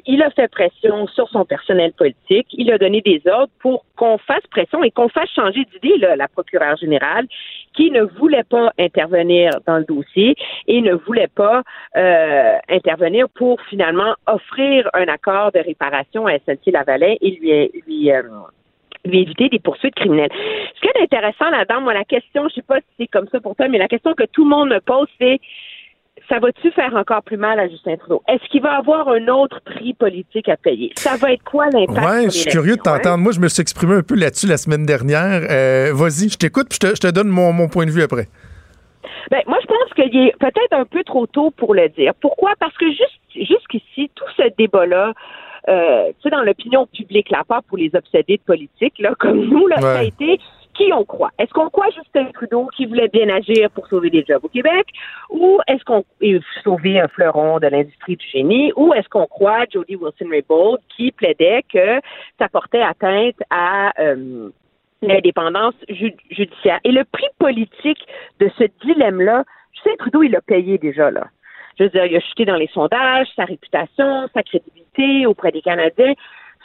il 0.06 0.22
a 0.22 0.30
fait 0.32 0.50
pression 0.50 1.08
sur 1.08 1.30
son 1.30 1.46
personnel 1.46 1.94
politique. 1.94 2.48
Il 2.52 2.72
a 2.74 2.78
donné 2.78 3.00
des 3.00 3.22
ordres 3.26 3.54
pour 3.60 3.86
qu'on 3.96 4.18
fasse 4.18 4.46
pression 4.52 4.84
et 4.84 4.92
qu'on 4.92 5.08
fasse 5.08 5.30
changer 5.30 5.66
d'idée 5.72 5.98
la 6.18 6.28
procureure 6.28 6.76
générale 6.76 7.26
qui 7.74 7.90
ne 7.90 8.04
voulait 8.04 8.44
pas 8.44 8.72
intervenir 8.78 9.52
dans 9.66 9.78
le 9.78 9.86
dossier 9.86 10.36
et 10.68 10.82
ne 10.82 10.94
voulait 10.94 11.30
pas 11.34 11.64
intervenir 12.70 13.30
pour 13.30 13.62
finalement 13.70 14.16
offrir 14.28 14.90
un 14.94 15.08
accord 15.08 15.52
de 15.52 15.60
réparation 15.60 16.28
à 16.28 16.38
SNC-Lavalin 16.38 17.16
et 17.22 17.32
lui, 17.32 17.72
lui 17.88 18.12
lui 18.12 18.12
éviter 19.12 19.49
des 19.49 19.60
poursuites 19.60 19.95
criminelles. 19.95 20.32
Ce 20.76 20.82
qui 20.82 20.88
est 20.88 21.04
intéressant 21.04 21.49
là-dedans, 21.49 21.82
moi, 21.82 21.93
la 21.93 22.06
question, 22.06 22.47
je 22.49 22.56
sais 22.56 22.62
pas 22.62 22.78
si 22.80 22.86
c'est 22.99 23.08
comme 23.08 23.28
ça 23.32 23.39
pour 23.39 23.56
toi, 23.56 23.68
mais 23.68 23.78
la 23.78 23.88
question 23.88 24.14
que 24.14 24.24
tout 24.32 24.43
le 24.43 24.49
monde 24.49 24.70
me 24.70 24.80
pose, 24.80 25.08
c'est 25.20 25.39
ça 26.30 26.39
va-tu 26.39 26.72
faire 26.72 26.95
encore 26.95 27.22
plus 27.24 27.38
mal 27.38 27.60
à 27.60 27.68
Justin 27.68 27.97
Trudeau? 27.97 28.24
Est-ce 28.28 28.47
qu'il 28.49 28.62
va 28.62 28.78
avoir 28.78 29.10
un 29.10 29.28
autre 29.28 29.60
prix 29.66 29.93
politique 29.93 30.47
à 30.47 30.56
payer? 30.56 30.91
Ça 30.95 31.18
va 31.18 31.34
être 31.34 31.43
quoi 31.43 31.66
l'impact? 31.70 32.08
Oui, 32.08 32.24
je 32.26 32.30
suis 32.30 32.51
curieux 32.51 32.76
de 32.76 32.82
t'entendre. 32.82 33.18
Moi, 33.18 33.34
je 33.34 33.39
me 33.39 33.47
suis 33.47 33.62
exprimé 33.62 33.95
un 33.95 34.04
peu 34.04 34.16
là-dessus 34.16 34.47
la 34.47 34.58
semaine 34.58 34.86
dernière. 34.86 35.41
Euh, 35.49 35.91
vas-y, 35.93 36.30
je 36.30 36.38
t'écoute 36.38 36.68
puis 36.70 36.80
je 36.82 36.99
te, 36.99 37.12
donne 37.12 37.28
mon, 37.28 37.51
mon, 37.51 37.68
point 37.68 37.86
de 37.86 37.91
vue 37.91 38.04
après. 38.04 38.28
Ben, 39.32 39.41
moi, 39.47 39.58
je 39.62 39.68
pense 39.68 39.93
qu'il 39.95 40.28
est 40.28 40.36
peut-être 40.39 40.74
un 40.74 40.86
peu 40.86 41.04
trop 41.04 41.28
tôt 41.28 41.51
pour 41.51 41.74
le 41.74 41.89
dire. 41.89 42.14
Pourquoi? 42.22 42.54
Parce 42.60 42.78
que 42.78 42.88
juste, 42.88 43.20
jusqu'ici, 43.36 44.10
tout 44.16 44.26
ce 44.38 44.43
débat-là, 44.58 45.14
euh, 45.70 46.07
tu 46.07 46.24
sais, 46.24 46.30
dans 46.30 46.41
l'opinion 46.41 46.88
publique, 46.88 47.30
là, 47.30 47.43
pas 47.47 47.61
pour 47.61 47.78
les 47.78 47.91
obsédés 47.95 48.38
de 48.38 48.41
politique, 48.41 48.99
là, 48.99 49.14
comme 49.20 49.45
nous, 49.45 49.68
là, 49.68 49.80
ça 49.80 49.99
a 49.99 50.03
été 50.03 50.39
qui 50.74 50.91
on 50.91 51.05
croit? 51.05 51.32
Est-ce 51.38 51.51
qu'on 51.53 51.70
croit 51.70 51.89
Justin 51.91 52.26
Trudeau 52.34 52.68
qui 52.76 52.86
voulait 52.86 53.07
bien 53.07 53.30
agir 53.30 53.70
pour 53.72 53.88
sauver 53.88 54.09
des 54.09 54.26
jobs 54.28 54.43
au 54.43 54.49
Québec? 54.49 54.88
Ou 55.30 55.59
est-ce 55.68 55.84
qu'on 55.84 56.03
sauver 56.64 56.99
un 56.99 57.07
fleuron 57.07 57.59
de 57.59 57.68
l'industrie 57.68 58.16
du 58.16 58.26
génie? 58.28 58.72
Ou 58.76 58.93
est-ce 58.93 59.07
qu'on 59.09 59.28
croit 59.28 59.66
Jody 59.72 59.95
Wilson-Raybould 59.95 60.80
qui 60.95 61.11
plaidait 61.11 61.64
que 61.72 61.99
ça 62.39 62.49
portait 62.49 62.82
atteinte 62.82 63.36
à 63.49 63.93
euh, 64.01 64.49
l'indépendance 65.01 65.76
judiciaire? 65.89 66.80
Et 66.84 66.91
le 66.91 67.03
prix 67.03 67.28
politique 67.38 67.99
de 68.39 68.49
ce 68.57 68.64
dilemme-là, 68.86 69.43
Justin 69.74 69.95
Trudeau, 69.99 70.24
il 70.24 70.32
l'a 70.32 70.41
payé 70.41 70.78
déjà, 70.78 71.11
là. 71.11 71.28
Je 71.78 71.84
veux 71.84 71.89
dire, 71.89 72.05
il 72.05 72.15
a 72.15 72.19
chuté 72.19 72.45
dans 72.45 72.55
les 72.55 72.67
sondages, 72.67 73.28
sa 73.36 73.45
réputation, 73.45 74.28
sa 74.34 74.43
crédibilité 74.43 75.26
auprès 75.26 75.51
des 75.51 75.61
Canadiens. 75.61 76.13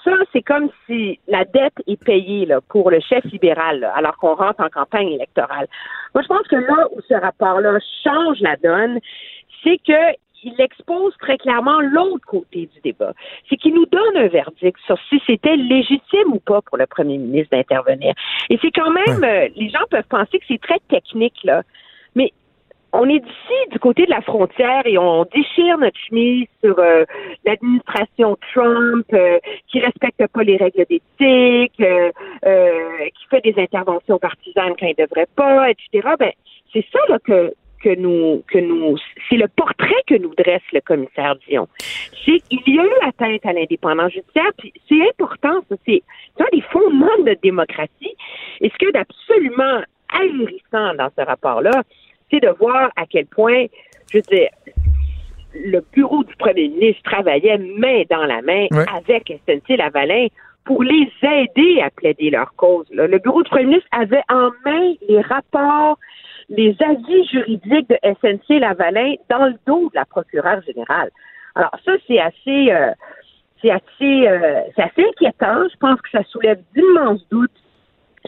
Ça, 0.04 0.12
c'est 0.32 0.42
comme 0.42 0.70
si 0.86 1.18
la 1.26 1.44
dette 1.44 1.74
est 1.86 2.02
payée 2.02 2.46
là, 2.46 2.60
pour 2.68 2.90
le 2.90 3.00
chef 3.00 3.24
libéral, 3.24 3.90
alors 3.94 4.16
qu'on 4.16 4.34
rentre 4.34 4.62
en 4.62 4.68
campagne 4.68 5.08
électorale. 5.08 5.66
Moi, 6.14 6.22
je 6.22 6.28
pense 6.28 6.46
que 6.46 6.56
là 6.56 6.86
où 6.92 7.00
ce 7.08 7.14
rapport-là 7.14 7.78
change 8.04 8.40
la 8.40 8.56
donne, 8.56 9.00
c'est 9.64 9.78
que 9.78 10.16
il 10.44 10.60
expose 10.60 11.16
très 11.18 11.36
clairement 11.36 11.80
l'autre 11.80 12.24
côté 12.26 12.68
du 12.72 12.80
débat. 12.80 13.12
C'est 13.48 13.56
qu'il 13.56 13.74
nous 13.74 13.86
donne 13.86 14.16
un 14.16 14.28
verdict 14.28 14.78
sur 14.86 14.96
si 15.08 15.20
c'était 15.26 15.56
légitime 15.56 16.32
ou 16.32 16.38
pas 16.38 16.62
pour 16.62 16.78
le 16.78 16.86
premier 16.86 17.18
ministre 17.18 17.56
d'intervenir. 17.56 18.14
Et 18.48 18.58
c'est 18.62 18.70
quand 18.70 18.90
même, 18.90 19.24
euh, 19.24 19.48
les 19.56 19.68
gens 19.68 19.84
peuvent 19.90 20.06
penser 20.08 20.38
que 20.38 20.44
c'est 20.46 20.60
très 20.60 20.78
technique, 20.88 21.42
là. 21.44 21.62
On 22.92 23.08
est 23.08 23.20
d'ici 23.20 23.70
du 23.70 23.78
côté 23.78 24.06
de 24.06 24.10
la 24.10 24.22
frontière 24.22 24.82
et 24.86 24.96
on 24.96 25.24
déchire 25.24 25.76
notre 25.78 25.98
chemise 26.08 26.46
sur 26.64 26.78
euh, 26.78 27.04
l'administration 27.44 28.38
Trump 28.54 29.06
euh, 29.12 29.38
qui 29.68 29.80
respecte 29.80 30.26
pas 30.28 30.42
les 30.42 30.56
règles 30.56 30.86
d'éthique, 30.88 31.80
euh, 31.80 32.10
qui 32.40 33.26
fait 33.28 33.42
des 33.42 33.54
interventions 33.58 34.18
partisanes 34.18 34.72
quand 34.78 34.86
il 34.86 34.94
devrait 34.96 35.28
pas, 35.36 35.70
etc. 35.70 36.08
Ben 36.18 36.32
c'est 36.72 36.84
ça 36.90 36.98
là 37.08 37.18
que 37.18 37.52
que 37.82 37.94
nous 37.94 38.42
que 38.48 38.58
nous 38.58 38.96
c'est 39.28 39.36
le 39.36 39.48
portrait 39.48 40.02
que 40.06 40.16
nous 40.16 40.34
dresse 40.34 40.62
le 40.72 40.80
commissaire 40.80 41.36
Dion. 41.46 41.68
C'est 42.24 42.42
il 42.50 42.74
y 42.74 42.78
a 42.78 42.84
eu 42.84 43.06
atteinte 43.06 43.44
à 43.44 43.52
l'indépendance 43.52 44.12
judiciaire, 44.12 44.50
puis 44.56 44.72
c'est 44.88 45.08
important, 45.10 45.60
ça 45.68 45.76
c'est 45.86 46.02
un 46.40 46.46
des 46.52 46.62
fondements 46.62 47.06
de 47.18 47.24
notre 47.24 47.40
démocratie. 47.42 48.16
Et 48.60 48.70
ce 48.70 48.76
qui 48.76 48.86
est 48.86 48.96
absolument 48.96 49.82
ahurissant 50.10 50.94
dans 50.94 51.10
ce 51.16 51.24
rapport-là, 51.24 51.82
c'est 52.30 52.40
de 52.40 52.50
voir 52.58 52.90
à 52.96 53.06
quel 53.06 53.26
point, 53.26 53.66
je 54.10 54.18
veux 54.18 54.22
dire, 54.22 54.48
le 55.54 55.80
bureau 55.92 56.24
du 56.24 56.34
premier 56.36 56.68
ministre 56.68 57.02
travaillait 57.04 57.58
main 57.58 58.02
dans 58.10 58.24
la 58.24 58.42
main 58.42 58.66
avec 58.94 59.32
SNC-Lavalin 59.46 60.28
pour 60.64 60.82
les 60.82 61.10
aider 61.22 61.80
à 61.80 61.90
plaider 61.90 62.30
leur 62.30 62.54
cause. 62.56 62.86
Le 62.90 63.18
bureau 63.18 63.42
du 63.42 63.48
premier 63.48 63.64
ministre 63.64 63.88
avait 63.90 64.22
en 64.28 64.50
main 64.64 64.92
les 65.08 65.20
rapports, 65.22 65.98
les 66.50 66.76
avis 66.80 67.26
juridiques 67.30 67.88
de 67.88 67.98
SNC-Lavalin 68.02 69.14
dans 69.30 69.46
le 69.46 69.54
dos 69.66 69.88
de 69.88 69.94
la 69.94 70.04
procureure 70.04 70.60
générale. 70.62 71.10
Alors 71.54 71.74
ça, 71.84 71.92
c'est 72.06 72.20
assez, 72.20 72.70
euh, 72.70 72.92
c'est 73.62 73.70
assez, 73.70 74.28
euh, 74.28 74.60
c'est 74.76 74.82
assez 74.82 75.04
inquiétant. 75.08 75.66
Je 75.72 75.76
pense 75.78 76.00
que 76.02 76.10
ça 76.10 76.22
soulève 76.24 76.60
d'immenses 76.74 77.26
doutes 77.30 77.50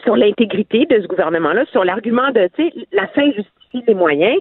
sur 0.03 0.15
l'intégrité 0.15 0.85
de 0.85 1.01
ce 1.01 1.07
gouvernement-là, 1.07 1.65
sur 1.71 1.83
l'argument 1.83 2.31
de, 2.31 2.49
tu 2.55 2.69
sais, 2.69 2.87
la 2.91 3.07
fin 3.07 3.25
justifie 3.25 3.83
les 3.87 3.93
moyens. 3.93 4.39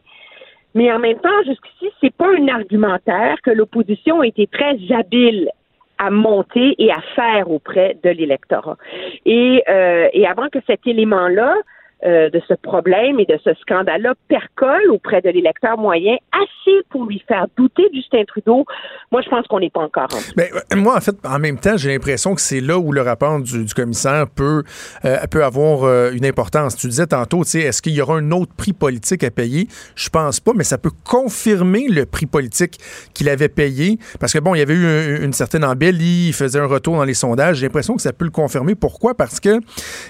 Mais 0.75 0.93
en 0.93 0.99
même 0.99 1.19
temps, 1.19 1.43
jusqu'ici, 1.47 1.91
c'est 2.01 2.15
pas 2.15 2.29
un 2.29 2.49
argumentaire 2.49 3.37
que 3.43 3.51
l'opposition 3.51 4.21
a 4.21 4.27
été 4.27 4.47
très 4.47 4.77
habile 4.91 5.51
à 5.99 6.11
monter 6.11 6.75
et 6.79 6.91
à 6.91 7.01
faire 7.15 7.51
auprès 7.51 7.97
de 8.03 8.11
l'électorat. 8.11 8.77
Et, 9.27 9.63
euh, 9.69 10.09
et 10.13 10.27
avant 10.27 10.49
que 10.49 10.59
cet 10.67 10.87
élément-là 10.87 11.55
euh, 12.03 12.31
de 12.31 12.41
ce 12.49 12.55
problème 12.55 13.21
et 13.21 13.27
de 13.27 13.39
ce 13.45 13.53
scandale-là 13.61 14.15
percole 14.27 14.91
auprès 14.91 15.21
de 15.21 15.29
l'électeur 15.29 15.77
moyen 15.77 16.17
assez 16.33 16.79
pour 16.89 17.05
lui 17.05 17.23
faire 17.29 17.45
douter 17.59 17.83
Justin 17.93 18.25
Trudeau. 18.27 18.65
Moi, 19.13 19.21
je 19.21 19.29
pense 19.29 19.47
qu'on 19.49 19.61
n'est 19.61 19.69
pas 19.69 19.81
encore. 19.81 20.09
Mais, 20.35 20.49
euh, 20.55 20.77
moi, 20.77 20.97
en 20.97 21.01
fait, 21.03 21.15
en 21.27 21.39
même 21.39 21.59
temps, 21.59 21.77
j'ai 21.77 21.91
l'impression 21.91 22.35
que 22.35 22.41
c'est 22.41 22.63
là 22.63 22.79
où 22.79 22.93
le 22.93 23.03
rapport 23.03 23.39
du, 23.41 23.67
commissaire 23.75 24.25
peut, 24.35 24.63
euh, 25.05 25.19
peut 25.31 25.45
avoir 25.45 26.11
une 26.13 26.25
importance. 26.25 26.75
Tu 26.75 26.87
disais 26.87 27.07
tantôt, 27.07 27.45
tu 27.45 27.51
sais, 27.51 27.61
est-ce 27.61 27.83
qu'il 27.83 27.93
y 27.93 28.01
aura 28.01 28.17
un 28.17 28.31
autre 28.31 28.53
prix 28.57 28.73
politique 28.73 29.23
à 29.23 29.31
payer? 29.31 29.69
Je 29.95 30.09
pense 30.09 30.41
pas, 30.41 30.53
mais 30.57 30.65
ça 30.65 30.79
peut 30.79 30.93
confirmer 31.05 31.87
le 31.87 32.07
prix 32.07 32.25
politique 32.25 32.79
qu'il 33.13 33.29
avait 33.29 33.51
payé. 33.51 33.99
Parce 34.19 34.33
que, 34.33 34.39
bon, 34.39 34.55
il 34.55 34.61
y 34.61 34.63
avait 34.63 34.73
eu 34.73 35.23
une 35.23 35.35
certaine 35.35 35.65
embellie, 35.65 36.29
il 36.29 36.33
faisait 36.33 36.61
un 36.61 36.67
retour 36.67 36.97
dans 36.97 37.05
les 37.05 37.13
sondages. 37.13 37.59
J'ai 37.59 37.67
l'impression 37.67 37.95
que 37.95 38.03
ça 38.03 38.15
peut 38.15 38.25
le 38.25 38.31
confirmer. 38.31 38.75
Pourquoi? 38.75 39.15
Parce 39.15 39.39
que 39.39 39.61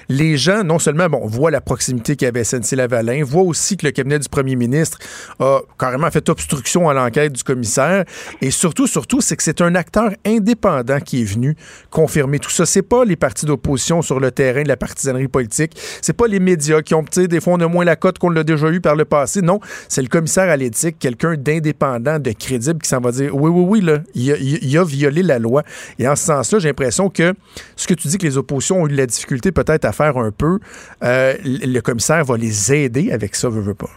les 0.09 0.37
gens, 0.37 0.63
non 0.63 0.79
seulement, 0.79 1.09
bon, 1.09 1.27
voient 1.27 1.51
la 1.51 1.61
proximité 1.61 1.80
qu'il 1.81 2.23
y 2.23 2.25
avait 2.27 2.45
SNC-Lavalin, 2.45 3.23
voit 3.25 3.43
aussi 3.43 3.77
que 3.77 3.87
le 3.87 3.93
cabinet 3.93 4.19
du 4.19 4.29
premier 4.29 4.57
ministre 4.57 4.99
a 5.39 5.61
carrément 5.79 6.11
fait 6.11 6.29
obstruction 6.29 6.89
à 6.89 6.95
l'enquête 6.95 7.33
du 7.33 7.43
commissaire. 7.43 8.05
Et 8.41 8.51
surtout, 8.51 8.87
surtout, 8.87 9.21
c'est 9.21 9.37
que 9.37 9.43
c'est 9.43 9.61
un 9.61 9.75
acteur 9.75 10.11
indépendant 10.25 11.01
qui 11.01 11.23
est 11.23 11.25
venu 11.25 11.57
confirmer 11.91 12.39
tout 12.39 12.51
ça. 12.51 12.67
C'est 12.67 12.83
pas 12.83 13.05
les 13.05 13.17
partis 13.17 13.47
d'opposition 13.47 14.03
sur 14.03 14.21
le 14.21 14.31
terrain 14.31 14.63
de 14.63 14.69
la 14.69 14.77
partisanerie 14.77 15.29
politique. 15.29 15.77
C'est 16.03 16.13
pas 16.13 16.27
les 16.27 16.41
médias 16.41 16.83
qui 16.83 16.95
ont, 16.95 17.05
tu 17.05 17.27
des 17.29 17.41
fois, 17.41 17.55
on 17.55 17.61
a 17.61 17.69
moins 17.69 17.85
la 17.85 17.97
cote 17.97 18.19
qu'on 18.19 18.31
l'a 18.31 18.45
déjà 18.45 18.71
eu 18.71 18.81
par 18.81 18.97
le 18.97 19.05
passé. 19.05 19.43
Non, 19.43 19.61
c'est 19.89 20.03
le 20.03 20.09
commissaire 20.09 20.49
à 20.49 20.57
l'éthique, 20.57 20.99
quelqu'un 20.99 21.35
d'indépendant, 21.37 22.19
de 22.19 22.33
crédible 22.33 22.81
qui 22.81 22.89
s'en 22.89 23.01
va 23.01 23.13
dire 23.13 23.35
oui, 23.35 23.51
oui, 23.51 23.65
oui, 23.69 23.81
là, 23.81 23.99
il 24.15 24.33
a, 24.33 24.37
il 24.37 24.79
a 24.79 24.85
violé 24.85 25.23
la 25.23 25.39
loi. 25.39 25.63
Et 25.99 26.09
en 26.09 26.17
ce 26.17 26.25
sens-là, 26.25 26.59
j'ai 26.59 26.69
l'impression 26.69 27.11
que 27.11 27.35
ce 27.77 27.87
que 27.87 27.95
tu 27.95 28.09
dis 28.09 28.19
que 28.19 28.27
les 28.27 28.37
oppositions 28.37 28.83
ont 28.83 28.87
eu 28.87 28.93
de 28.93 28.97
la 28.97 29.07
difficulté 29.07 29.53
peut-être 29.53 29.85
à 29.85 29.93
faire 29.93 30.17
un 30.19 30.31
peu, 30.31 30.59
euh, 31.03 31.35
le 31.73 31.81
commissaire 31.81 32.25
va 32.25 32.37
les 32.37 32.73
aider 32.73 33.13
avec 33.13 33.35
ça, 33.35 33.49
veut, 33.49 33.61
veut 33.61 33.75
pas? 33.75 33.91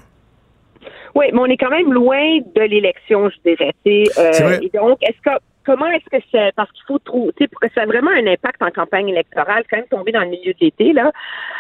Oui, 1.16 1.26
mais 1.32 1.40
on 1.40 1.46
est 1.46 1.58
quand 1.58 1.70
même 1.70 1.94
loin 1.94 2.40
de 2.40 2.62
l'élection, 2.62 3.30
je 3.30 3.38
dirais. 3.52 3.74
Euh, 3.86 4.60
et 4.62 4.70
donc, 4.74 4.98
est-ce 5.04 5.22
que 5.22 5.38
comment 5.66 5.88
est-ce 5.88 6.10
que 6.10 6.24
c'est 6.32 6.52
parce 6.56 6.72
qu'il 6.72 6.84
faut 6.88 7.00
trouver, 7.00 7.32
pour 7.48 7.60
que 7.60 7.68
ça 7.74 7.84
ait 7.84 7.86
vraiment 7.86 8.12
un 8.12 8.28
impact 8.28 8.62
en 8.62 8.70
campagne 8.70 9.10
électorale, 9.10 9.64
quand 9.70 9.78
même 9.78 9.88
tomber 9.88 10.12
dans 10.12 10.22
le 10.22 10.30
milieu 10.30 10.54
de 10.54 10.60
l'été 10.60 10.94
là. 10.94 11.12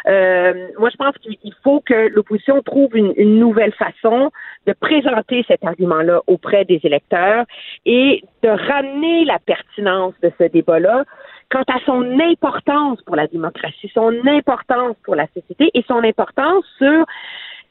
Euh, 0.07 0.67
moi, 0.77 0.89
je 0.89 0.97
pense 0.97 1.15
qu'il 1.19 1.53
faut 1.63 1.81
que 1.81 2.09
l'opposition 2.09 2.61
trouve 2.61 2.95
une, 2.95 3.13
une, 3.15 3.39
nouvelle 3.39 3.73
façon 3.73 4.31
de 4.67 4.73
présenter 4.73 5.45
cet 5.47 5.63
argument-là 5.63 6.21
auprès 6.27 6.65
des 6.65 6.79
électeurs 6.83 7.45
et 7.85 8.23
de 8.41 8.49
ramener 8.49 9.25
la 9.25 9.39
pertinence 9.39 10.13
de 10.21 10.31
ce 10.37 10.45
débat-là 10.45 11.05
quant 11.49 11.63
à 11.67 11.79
son 11.85 12.19
importance 12.19 13.01
pour 13.03 13.15
la 13.15 13.27
démocratie, 13.27 13.91
son 13.93 14.13
importance 14.27 14.95
pour 15.03 15.15
la 15.15 15.27
société 15.27 15.69
et 15.73 15.83
son 15.87 16.03
importance 16.03 16.65
sur 16.77 17.05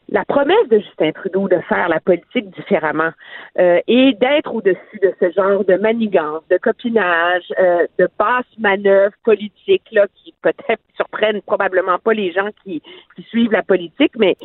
la 0.09 0.25
promesse 0.25 0.68
de 0.70 0.79
Justin 0.79 1.12
Trudeau 1.12 1.49
de 1.49 1.59
faire 1.68 1.89
la 1.89 2.01
politique 2.01 2.51
différemment 2.51 3.11
euh, 3.59 3.81
et 3.87 4.12
d'être 4.14 4.55
au-dessus 4.55 4.99
de 5.03 5.14
ce 5.18 5.31
genre 5.31 5.64
de 5.64 5.77
manigance, 5.77 6.43
de 6.51 6.59
copinage, 6.59 7.45
euh, 7.59 7.87
de 7.99 8.09
basse 8.18 8.45
manœuvre 8.59 9.14
politique 9.25 9.85
là, 9.93 10.07
qui 10.14 10.35
peut-être 10.43 10.83
surprennent 10.97 11.41
probablement 11.43 11.99
pas 11.99 12.12
les 12.12 12.33
gens 12.33 12.49
qui, 12.62 12.83
qui 13.16 13.23
suivent 13.23 13.53
la 13.53 13.62
politique, 13.62 14.12
mais 14.16 14.37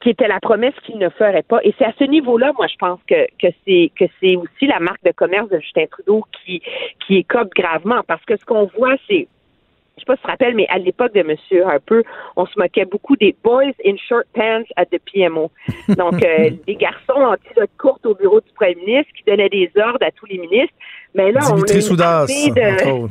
qui 0.00 0.10
était 0.10 0.28
la 0.28 0.40
promesse 0.40 0.74
qu'il 0.84 0.98
ne 0.98 1.08
ferait 1.08 1.42
pas. 1.42 1.58
Et 1.64 1.74
c'est 1.78 1.84
à 1.84 1.92
ce 1.98 2.04
niveau-là, 2.04 2.52
moi, 2.56 2.66
je 2.68 2.76
pense 2.76 3.00
que, 3.08 3.26
que 3.40 3.52
c'est 3.66 3.90
que 3.98 4.04
c'est 4.20 4.36
aussi 4.36 4.66
la 4.66 4.78
marque 4.78 5.02
de 5.04 5.10
commerce 5.12 5.48
de 5.48 5.58
Justin 5.58 5.86
Trudeau 5.90 6.24
qui 6.32 6.62
qui 7.04 7.16
écope 7.16 7.50
gravement, 7.54 8.02
parce 8.06 8.24
que 8.24 8.36
ce 8.36 8.44
qu'on 8.44 8.66
voit, 8.66 8.96
c'est 9.08 9.26
je 9.98 10.02
sais 10.02 10.06
pas 10.06 10.14
si 10.14 10.20
tu 10.20 10.26
te 10.26 10.30
rappelles, 10.30 10.54
mais 10.54 10.66
à 10.68 10.78
l'époque 10.78 11.12
de 11.12 11.20
M. 11.20 11.36
Harper, 11.66 12.02
on 12.36 12.46
se 12.46 12.52
moquait 12.56 12.84
beaucoup 12.84 13.16
des 13.16 13.34
boys 13.42 13.72
in 13.84 13.96
short 14.08 14.26
pants 14.32 14.62
at 14.76 14.86
the 14.86 15.00
PMO. 15.12 15.50
Donc, 15.88 16.24
euh, 16.24 16.50
des 16.68 16.76
garçons 16.76 17.20
en 17.20 17.34
culotte 17.34 17.70
courte 17.78 18.06
au 18.06 18.14
bureau 18.14 18.40
du 18.40 18.50
premier 18.54 18.76
ministre 18.76 19.12
qui 19.16 19.24
donnaient 19.24 19.48
des 19.48 19.70
ordres 19.76 20.06
à 20.06 20.12
tous 20.12 20.26
les 20.26 20.38
ministres. 20.38 20.74
Mais 21.14 21.32
là, 21.32 21.40
on 21.50 21.60
a 21.62 21.66
de, 22.50 23.08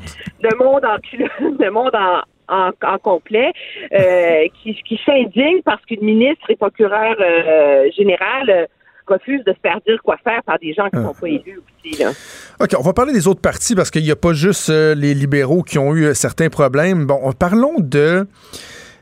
de 0.47 0.55
monde 0.55 0.85
en 0.85 0.97
culotte, 0.99 1.59
de 1.59 1.69
monde 1.69 1.93
en, 1.93 2.21
en, 2.47 2.71
en 2.83 2.97
complet, 2.97 3.51
euh, 3.93 4.47
qui, 4.61 4.73
qui 4.87 4.99
s'indigne 5.05 5.61
parce 5.63 5.83
qu'une 5.85 6.03
ministre 6.03 6.49
et 6.49 6.55
procureur 6.55 7.15
euh, 7.19 7.89
général 7.95 8.49
euh, 8.49 8.65
refuse 9.07 9.43
de 9.45 9.53
se 9.53 9.59
faire 9.61 9.79
dire 9.87 10.01
quoi 10.03 10.17
faire 10.23 10.43
par 10.43 10.59
des 10.59 10.73
gens 10.73 10.89
qui 10.89 10.97
ne 10.97 11.03
sont 11.03 11.13
pas 11.13 11.27
élus 11.27 11.61
aussi. 11.85 12.01
Là. 12.01 12.11
OK, 12.59 12.71
on 12.77 12.81
va 12.81 12.93
parler 12.93 13.13
des 13.13 13.27
autres 13.27 13.41
partis 13.41 13.73
parce 13.73 13.89
qu'il 13.89 14.03
n'y 14.03 14.11
a 14.11 14.17
pas 14.17 14.33
juste 14.33 14.69
les 14.69 15.13
libéraux 15.13 15.63
qui 15.63 15.79
ont 15.79 15.95
eu 15.95 16.13
certains 16.13 16.49
problèmes. 16.49 17.05
Bon, 17.05 17.31
parlons 17.31 17.75
de 17.79 18.27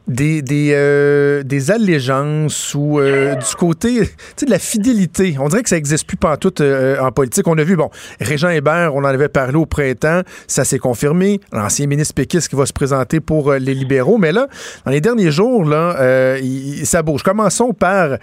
des, 0.08 0.44
euh, 0.72 1.44
des 1.44 1.72
allégeances 1.72 2.74
ou 2.76 3.00
euh, 3.00 3.36
du 3.36 3.56
côté 3.56 4.02
de 4.46 4.50
la 4.50 4.60
fidélité. 4.60 5.36
On 5.40 5.48
dirait 5.48 5.64
que 5.64 5.70
ça 5.70 5.76
n'existe 5.76 6.08
plus 6.08 6.18
pantoute 6.18 6.62
euh, 6.62 7.00
en 7.00 7.12
politique. 7.12 7.48
On 7.48 7.58
a 7.58 7.64
vu, 7.64 7.76
bon, 7.76 7.90
Régent 8.20 8.50
Hébert, 8.50 8.96
on 8.96 9.00
en 9.00 9.06
avait 9.06 9.30
parlé 9.30 9.56
au 9.56 9.66
printemps, 9.66 10.22
ça 10.48 10.64
s'est 10.64 10.80
confirmé. 10.80 11.40
L'ancien 11.52 11.88
ministre 11.88 12.14
péquiste 12.14 12.50
qui 12.50 12.56
va 12.56 12.66
se 12.66 12.74
présenter 12.74 13.20
pour 13.20 13.54
les 13.54 13.74
libéraux. 13.74 14.18
Mais 14.18 14.32
là, 14.32 14.48
dans 14.86 14.92
les 14.92 15.02
derniers 15.02 15.32
jours, 15.32 15.66
là, 15.66 16.38
ça 16.84 17.02
bouge. 17.02 17.24
Commençons 17.24 17.74
par 17.74 18.18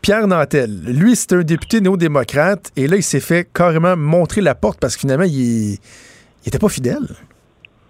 Pierre 0.00 0.26
Nantel. 0.26 0.70
Lui, 0.86 1.16
c'est 1.16 1.32
un 1.32 1.42
député 1.42 1.80
néo-démocrate 1.80 2.70
et 2.76 2.86
là, 2.86 2.96
il 2.96 3.02
s'est 3.02 3.20
fait 3.20 3.48
carrément 3.52 3.96
montrer 3.96 4.40
la 4.40 4.54
porte 4.54 4.78
parce 4.80 4.94
que 4.94 5.00
finalement, 5.00 5.24
il, 5.24 5.72
il 5.72 5.78
était 6.46 6.58
pas 6.58 6.68
fidèle. 6.68 7.08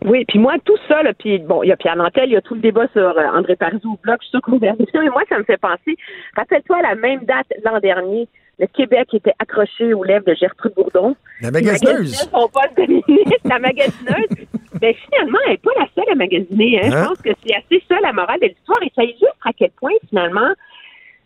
Oui, 0.05 0.25
puis 0.27 0.39
moi, 0.39 0.55
tout 0.65 0.77
ça, 0.89 1.03
là, 1.03 1.13
puis 1.15 1.39
bon, 1.39 1.63
il 1.63 1.69
y 1.69 1.73
a 1.73 1.77
Pierre 1.77 1.97
Nantel, 1.97 2.29
il 2.29 2.33
y 2.33 2.37
a 2.37 2.43
tout 2.43 2.55
le 2.55 2.61
débat 2.61 2.87
sur 2.93 3.03
euh, 3.03 3.27
André 3.35 3.57
Parizou 3.57 3.95
au 3.95 3.99
bloc, 4.03 4.23
sur 4.25 4.41
conversion, 4.41 5.03
et 5.03 5.09
moi, 5.09 5.23
ça 5.29 5.39
me 5.39 5.45
fait 5.45 5.57
penser, 5.57 5.97
rappelle-toi, 6.37 6.79
à 6.79 6.83
la 6.83 6.95
même 6.95 7.25
date 7.25 7.47
l'an 7.65 7.81
dernier, 7.81 8.29
le 8.59 8.67
Québec 8.67 9.09
était 9.13 9.35
accroché 9.39 9.93
aux 9.93 10.05
lèvres 10.05 10.25
de 10.25 10.35
Gertrude 10.35 10.73
Bourdon. 10.75 11.15
La 11.43 11.51
magasineuse. 11.51 12.15
Son 12.15 12.49
poste 12.49 12.77
de 12.77 12.87
ministre, 12.87 13.41
la 13.45 13.59
magasineuse. 13.59 14.47
ben, 14.81 14.95
finalement, 14.95 15.39
elle 15.45 15.53
n'est 15.53 15.59
pas 15.59 15.73
la 15.77 15.87
seule 15.95 16.11
à 16.11 16.15
magasiner. 16.15 16.81
Hein? 16.81 16.91
Je 16.91 16.97
hein? 16.97 17.05
pense 17.09 17.23
que 17.23 17.31
c'est 17.45 17.55
assez 17.55 17.85
ça 17.87 18.01
la 18.01 18.13
morale 18.15 18.41
de 18.41 18.47
l'histoire. 18.47 18.79
Et 18.83 18.93
ça 18.95 19.05
illustre 19.05 19.47
à 19.47 19.53
quel 19.53 19.71
point, 19.73 19.93
finalement, 20.09 20.49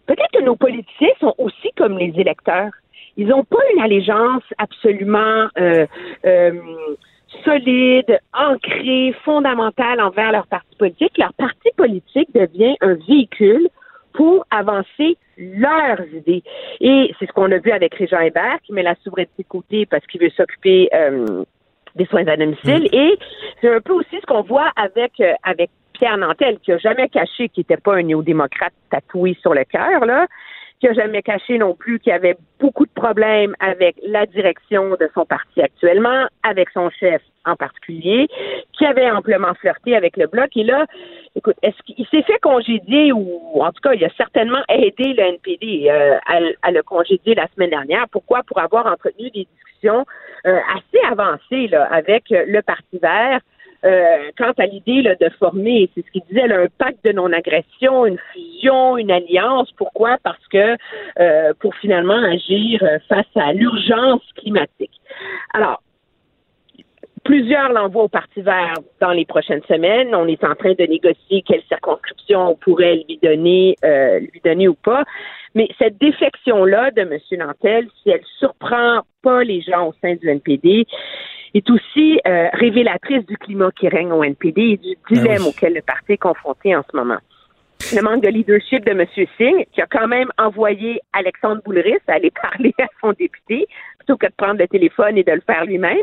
peut-être 0.06 0.32
que 0.32 0.42
nos 0.42 0.56
politiciens 0.56 1.12
sont 1.20 1.34
aussi 1.38 1.70
comme 1.76 1.98
les 1.98 2.12
électeurs. 2.16 2.72
Ils 3.16 3.28
n'ont 3.28 3.44
pas 3.44 3.58
une 3.74 3.82
allégeance 3.82 4.42
absolument 4.58 5.48
euh, 5.58 5.86
euh, 6.24 6.52
solide, 7.44 8.18
ancré, 8.32 9.14
fondamental 9.24 10.00
envers 10.00 10.32
leur 10.32 10.46
parti 10.46 10.76
politique. 10.76 11.16
Leur 11.18 11.32
parti 11.34 11.70
politique 11.76 12.28
devient 12.34 12.76
un 12.80 12.94
véhicule 12.94 13.68
pour 14.12 14.44
avancer 14.50 15.16
leurs 15.38 16.06
idées. 16.12 16.42
Et 16.80 17.14
c'est 17.18 17.26
ce 17.26 17.32
qu'on 17.32 17.50
a 17.52 17.58
vu 17.58 17.70
avec 17.70 17.94
Régent 17.94 18.20
Hébert, 18.20 18.58
qui 18.64 18.72
met 18.72 18.82
la 18.82 18.94
souveraineté 19.02 19.42
de 19.42 19.48
côté 19.48 19.86
parce 19.86 20.04
qu'il 20.06 20.20
veut 20.20 20.30
s'occuper 20.30 20.88
euh, 20.92 21.44
des 21.94 22.06
soins 22.06 22.26
à 22.26 22.36
domicile. 22.36 22.88
Mm. 22.92 22.94
Et 22.94 23.18
c'est 23.60 23.74
un 23.74 23.80
peu 23.80 23.94
aussi 23.94 24.16
ce 24.20 24.26
qu'on 24.26 24.42
voit 24.42 24.70
avec, 24.76 25.12
euh, 25.20 25.32
avec 25.42 25.70
Pierre 25.92 26.18
Nantel, 26.18 26.58
qui 26.60 26.72
a 26.72 26.78
jamais 26.78 27.08
caché 27.08 27.48
qu'il 27.48 27.62
n'était 27.62 27.76
pas 27.76 27.96
un 27.96 28.02
néo-démocrate 28.02 28.72
tatoué 28.90 29.36
sur 29.40 29.54
le 29.54 29.64
cœur, 29.64 30.04
là, 30.06 30.26
qui 30.80 30.88
a 30.88 30.92
jamais 30.94 31.22
caché 31.22 31.58
non 31.58 31.74
plus 31.74 32.00
qu'il 32.00 32.12
avait 32.12 32.36
beaucoup 32.58 32.86
de 32.86 32.92
problèmes 32.92 33.54
avec 33.60 33.96
la 34.02 34.24
direction 34.26 34.90
de 34.90 35.10
son 35.14 35.26
parti 35.26 35.60
actuellement, 35.60 36.26
avec 36.42 36.70
son 36.70 36.88
chef 36.90 37.20
en 37.44 37.54
particulier, 37.54 38.28
qui 38.72 38.86
avait 38.86 39.10
amplement 39.10 39.54
flirté 39.54 39.94
avec 39.94 40.16
le 40.16 40.26
bloc. 40.26 40.48
Et 40.56 40.64
là, 40.64 40.86
écoute, 41.36 41.56
est-ce 41.62 41.76
qu'il 41.84 42.06
s'est 42.06 42.22
fait 42.22 42.38
congédier 42.38 43.12
ou 43.12 43.62
en 43.62 43.72
tout 43.72 43.80
cas, 43.82 43.92
il 43.92 44.04
a 44.04 44.10
certainement 44.16 44.62
aidé 44.68 45.14
le 45.14 45.20
NPD 45.20 45.88
euh, 45.90 46.18
à, 46.26 46.70
le 46.70 46.82
congédier 46.82 47.34
la 47.34 47.46
semaine 47.54 47.70
dernière. 47.70 48.06
Pourquoi? 48.10 48.42
Pour 48.42 48.58
avoir 48.58 48.86
entretenu 48.86 49.30
des 49.30 49.46
discussions 49.54 50.06
euh, 50.46 50.58
assez 50.74 51.04
avancées 51.06 51.68
là, 51.68 51.84
avec 51.92 52.24
le 52.30 52.60
Parti 52.62 52.98
vert 52.98 53.40
euh, 53.84 54.30
quant 54.36 54.52
à 54.58 54.66
l'idée 54.66 55.02
de 55.02 55.28
former, 55.38 55.88
c'est 55.94 56.04
ce 56.04 56.10
qu'il 56.10 56.22
disait, 56.28 56.52
un 56.52 56.66
pacte 56.78 57.04
de 57.04 57.12
non-agression, 57.12 58.06
une 58.06 58.18
fusion, 58.32 58.98
une 58.98 59.10
alliance. 59.10 59.70
Pourquoi? 59.76 60.18
Parce 60.22 60.46
que 60.48 60.76
euh, 61.18 61.54
pour 61.60 61.74
finalement 61.76 62.22
agir 62.22 62.82
euh, 62.82 62.98
face 63.08 63.26
à 63.36 63.52
l'urgence 63.52 64.22
climatique. 64.36 65.00
Alors, 65.54 65.82
Plusieurs 67.30 67.72
l'envoient 67.72 68.02
au 68.02 68.08
Parti 68.08 68.42
vert 68.42 68.74
dans 69.00 69.12
les 69.12 69.24
prochaines 69.24 69.62
semaines. 69.68 70.12
On 70.16 70.26
est 70.26 70.42
en 70.42 70.56
train 70.56 70.72
de 70.72 70.84
négocier 70.84 71.42
quelle 71.46 71.62
circonscription 71.68 72.50
on 72.50 72.56
pourrait 72.56 73.04
lui 73.08 73.20
donner, 73.22 73.76
lui 74.20 74.40
donner 74.44 74.66
ou 74.66 74.74
pas. 74.74 75.04
Mais 75.54 75.68
cette 75.78 75.96
défection-là 75.98 76.90
de 76.90 77.02
M. 77.02 77.18
Nantel, 77.38 77.86
si 78.02 78.10
elle 78.10 78.24
surprend 78.40 79.02
pas 79.22 79.44
les 79.44 79.62
gens 79.62 79.90
au 79.90 79.94
sein 80.02 80.16
du 80.16 80.28
NPD, 80.28 80.88
est 81.54 81.70
aussi 81.70 82.20
euh, 82.26 82.48
révélatrice 82.52 83.24
du 83.26 83.36
climat 83.36 83.70
qui 83.78 83.88
règne 83.88 84.10
au 84.10 84.24
NPD 84.24 84.62
et 84.62 84.76
du 84.78 84.96
ben 85.08 85.22
dilemme 85.22 85.46
auquel 85.46 85.74
le 85.74 85.82
parti 85.82 86.14
est 86.14 86.18
confronté 86.18 86.74
en 86.74 86.82
ce 86.90 86.96
moment. 86.96 87.18
Le 87.94 88.02
manque 88.02 88.24
de 88.24 88.28
leadership 88.28 88.84
de 88.84 88.90
M. 88.90 89.06
Singh, 89.38 89.66
qui 89.72 89.80
a 89.80 89.86
quand 89.86 90.08
même 90.08 90.30
envoyé 90.36 91.00
Alexandre 91.12 91.62
Boulris 91.64 91.94
aller 92.08 92.32
parler 92.42 92.74
à 92.80 92.86
son 93.00 93.12
député, 93.12 93.68
plutôt 93.98 94.16
que 94.16 94.26
de 94.26 94.34
prendre 94.36 94.58
le 94.58 94.66
téléphone 94.66 95.16
et 95.16 95.22
de 95.22 95.32
le 95.32 95.42
faire 95.42 95.64
lui-même. 95.64 95.96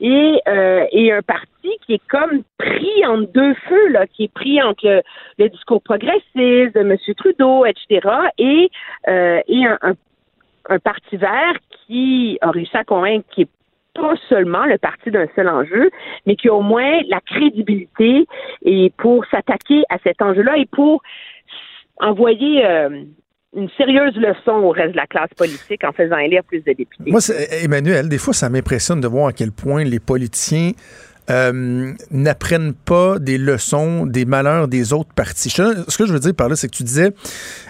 Et, 0.00 0.40
euh, 0.46 0.86
et 0.92 1.12
un 1.12 1.22
parti 1.22 1.70
qui 1.84 1.94
est 1.94 2.08
comme 2.08 2.42
pris 2.56 3.04
entre 3.06 3.32
deux 3.32 3.54
feux, 3.68 3.88
là, 3.88 4.06
qui 4.06 4.24
est 4.24 4.32
pris 4.32 4.62
entre 4.62 5.02
le, 5.38 5.48
discours 5.48 5.82
progressiste 5.82 6.74
de 6.74 6.80
M. 6.80 6.96
Trudeau, 7.16 7.66
etc., 7.66 8.08
et, 8.38 8.70
euh, 9.08 9.40
et 9.48 9.66
un, 9.66 9.78
un, 9.82 9.94
un, 10.68 10.78
parti 10.78 11.16
vert 11.16 11.54
qui 11.70 12.38
a 12.40 12.50
réussi 12.50 12.76
à 12.76 12.84
convaincre, 12.84 13.26
qui 13.32 13.42
est 13.42 13.48
pas 13.94 14.14
seulement 14.28 14.64
le 14.66 14.78
parti 14.78 15.10
d'un 15.10 15.26
seul 15.34 15.48
enjeu, 15.48 15.90
mais 16.26 16.36
qui 16.36 16.48
a 16.48 16.54
au 16.54 16.62
moins 16.62 17.00
la 17.08 17.20
crédibilité 17.20 18.26
et 18.62 18.92
pour 18.96 19.24
s'attaquer 19.26 19.82
à 19.88 19.98
cet 19.98 20.22
enjeu-là 20.22 20.56
et 20.58 20.66
pour 20.66 21.02
envoyer 22.00 22.64
euh, 22.64 23.02
une 23.56 23.68
sérieuse 23.76 24.14
leçon 24.16 24.62
au 24.62 24.70
reste 24.70 24.92
de 24.92 24.96
la 24.96 25.06
classe 25.06 25.30
politique 25.36 25.82
en 25.84 25.92
faisant 25.92 26.18
élire 26.18 26.44
plus 26.44 26.60
de 26.60 26.72
députés. 26.72 27.10
Moi, 27.10 27.20
Emmanuel, 27.62 28.08
des 28.08 28.18
fois, 28.18 28.34
ça 28.34 28.50
m'impressionne 28.50 29.00
de 29.00 29.08
voir 29.08 29.28
à 29.28 29.32
quel 29.32 29.52
point 29.52 29.84
les 29.84 30.00
politiciens 30.00 30.72
euh, 31.30 31.92
n'apprennent 32.10 32.72
pas 32.72 33.18
des 33.18 33.38
leçons 33.38 34.06
des 34.06 34.24
malheurs 34.24 34.68
des 34.68 34.92
autres 34.92 35.12
partis. 35.14 35.50
Ce 35.50 35.98
que 35.98 36.06
je 36.06 36.12
veux 36.12 36.20
dire 36.20 36.34
par 36.34 36.48
là, 36.48 36.56
c'est 36.56 36.68
que 36.68 36.76
tu 36.76 36.82
disais, 36.82 37.12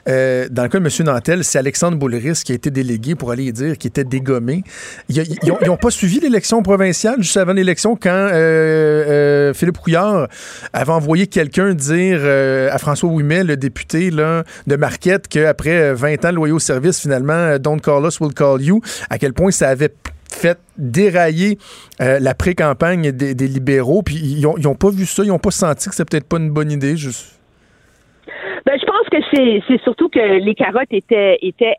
euh, 0.08 0.48
dans 0.50 0.62
le 0.62 0.68
cas 0.68 0.78
de 0.78 0.84
M. 0.84 1.06
Nantel, 1.06 1.44
c'est 1.44 1.58
Alexandre 1.58 1.96
Boulris 1.96 2.42
qui 2.44 2.52
a 2.52 2.54
été 2.54 2.70
délégué 2.70 3.14
pour 3.14 3.30
aller 3.30 3.50
dire 3.52 3.76
qu'il 3.76 3.88
était 3.88 4.04
dégommé. 4.04 4.62
Ils 5.08 5.24
n'ont 5.66 5.76
pas 5.76 5.90
suivi 5.90 6.20
l'élection 6.20 6.62
provinciale 6.62 7.22
juste 7.22 7.36
avant 7.36 7.52
l'élection 7.52 7.96
quand 7.96 8.10
euh, 8.10 9.52
Philippe 9.54 9.78
Couillard 9.78 10.28
avait 10.72 10.92
envoyé 10.92 11.26
quelqu'un 11.26 11.74
dire 11.74 12.20
à 12.24 12.78
François 12.78 13.08
Ouimet, 13.08 13.44
le 13.44 13.56
député 13.56 14.10
de 14.10 14.76
Marquette, 14.76 15.28
qu'après 15.28 15.94
20 15.94 16.24
ans 16.24 16.30
de 16.30 16.34
loyaux 16.36 16.58
service, 16.58 17.00
finalement, 17.00 17.58
Don't 17.58 17.80
call 17.80 18.06
us, 18.06 18.20
we'll 18.20 18.32
call 18.32 18.62
you, 18.62 18.80
à 19.10 19.18
quel 19.18 19.32
point 19.32 19.50
ça 19.50 19.68
avait 19.68 19.92
fait 20.30 20.58
dérailler 20.76 21.58
euh, 22.00 22.18
la 22.20 22.34
pré-campagne 22.34 23.12
des, 23.12 23.48
libéraux, 23.48 24.02
puis 24.02 24.16
ils 24.16 24.42
n'ont 24.42 24.74
pas 24.74 24.90
vu 24.90 25.06
ça, 25.06 25.22
ils 25.24 25.28
n'ont 25.28 25.38
pas 25.38 25.50
senti 25.50 25.88
que 25.88 25.94
c'était 25.94 26.18
peut-être 26.18 26.28
pas 26.28 26.38
une 26.38 26.50
bonne 26.50 26.70
idée. 26.70 26.96
Juste. 26.96 27.38
Ben, 28.66 28.78
je 28.78 28.84
pense 28.84 29.08
que 29.10 29.62
c'est 29.66 29.82
surtout 29.82 30.08
que 30.08 30.38
les 30.38 30.54
carottes 30.54 30.92
étaient, 30.92 31.38
étaient 31.42 31.76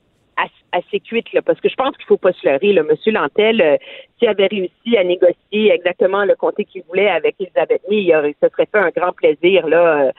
assez 0.71 0.99
cuite, 0.99 1.31
là, 1.33 1.41
parce 1.41 1.59
que 1.59 1.69
je 1.69 1.75
pense 1.75 1.95
qu'il 1.97 2.05
faut 2.05 2.17
pas 2.17 2.33
se 2.33 2.47
leurrer. 2.47 2.73
Là. 2.73 2.83
Monsieur 2.83 3.11
Lantel, 3.11 3.61
euh, 3.61 3.77
s'il 4.17 4.27
avait 4.27 4.47
réussi 4.47 4.97
à 4.97 5.03
négocier 5.03 5.71
exactement 5.71 6.25
le 6.25 6.35
comté 6.35 6.65
qu'il 6.65 6.83
voulait 6.87 7.09
avec 7.09 7.35
Elisabeth 7.39 7.81
May, 7.89 8.03
il 8.03 8.15
aurait, 8.15 8.35
ce 8.41 8.49
serait 8.49 8.67
fait 8.71 8.79
un 8.79 8.89
grand 8.89 9.13
plaisir 9.13 9.67
là 9.67 10.07
euh, 10.07 10.11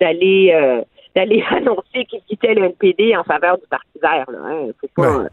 d'aller 0.00 0.52
euh, 0.54 0.82
d'aller 1.14 1.42
annoncer 1.50 2.04
qu'il 2.08 2.20
quittait 2.28 2.54
le 2.54 2.64
NPD 2.64 3.16
en 3.16 3.24
faveur 3.24 3.58
du 3.58 3.66
Parti 3.68 3.98
vert. 4.00 4.30
Là, 4.30 4.38
hein. 4.44 4.66
Faut 4.80 4.88
pas, 5.02 5.26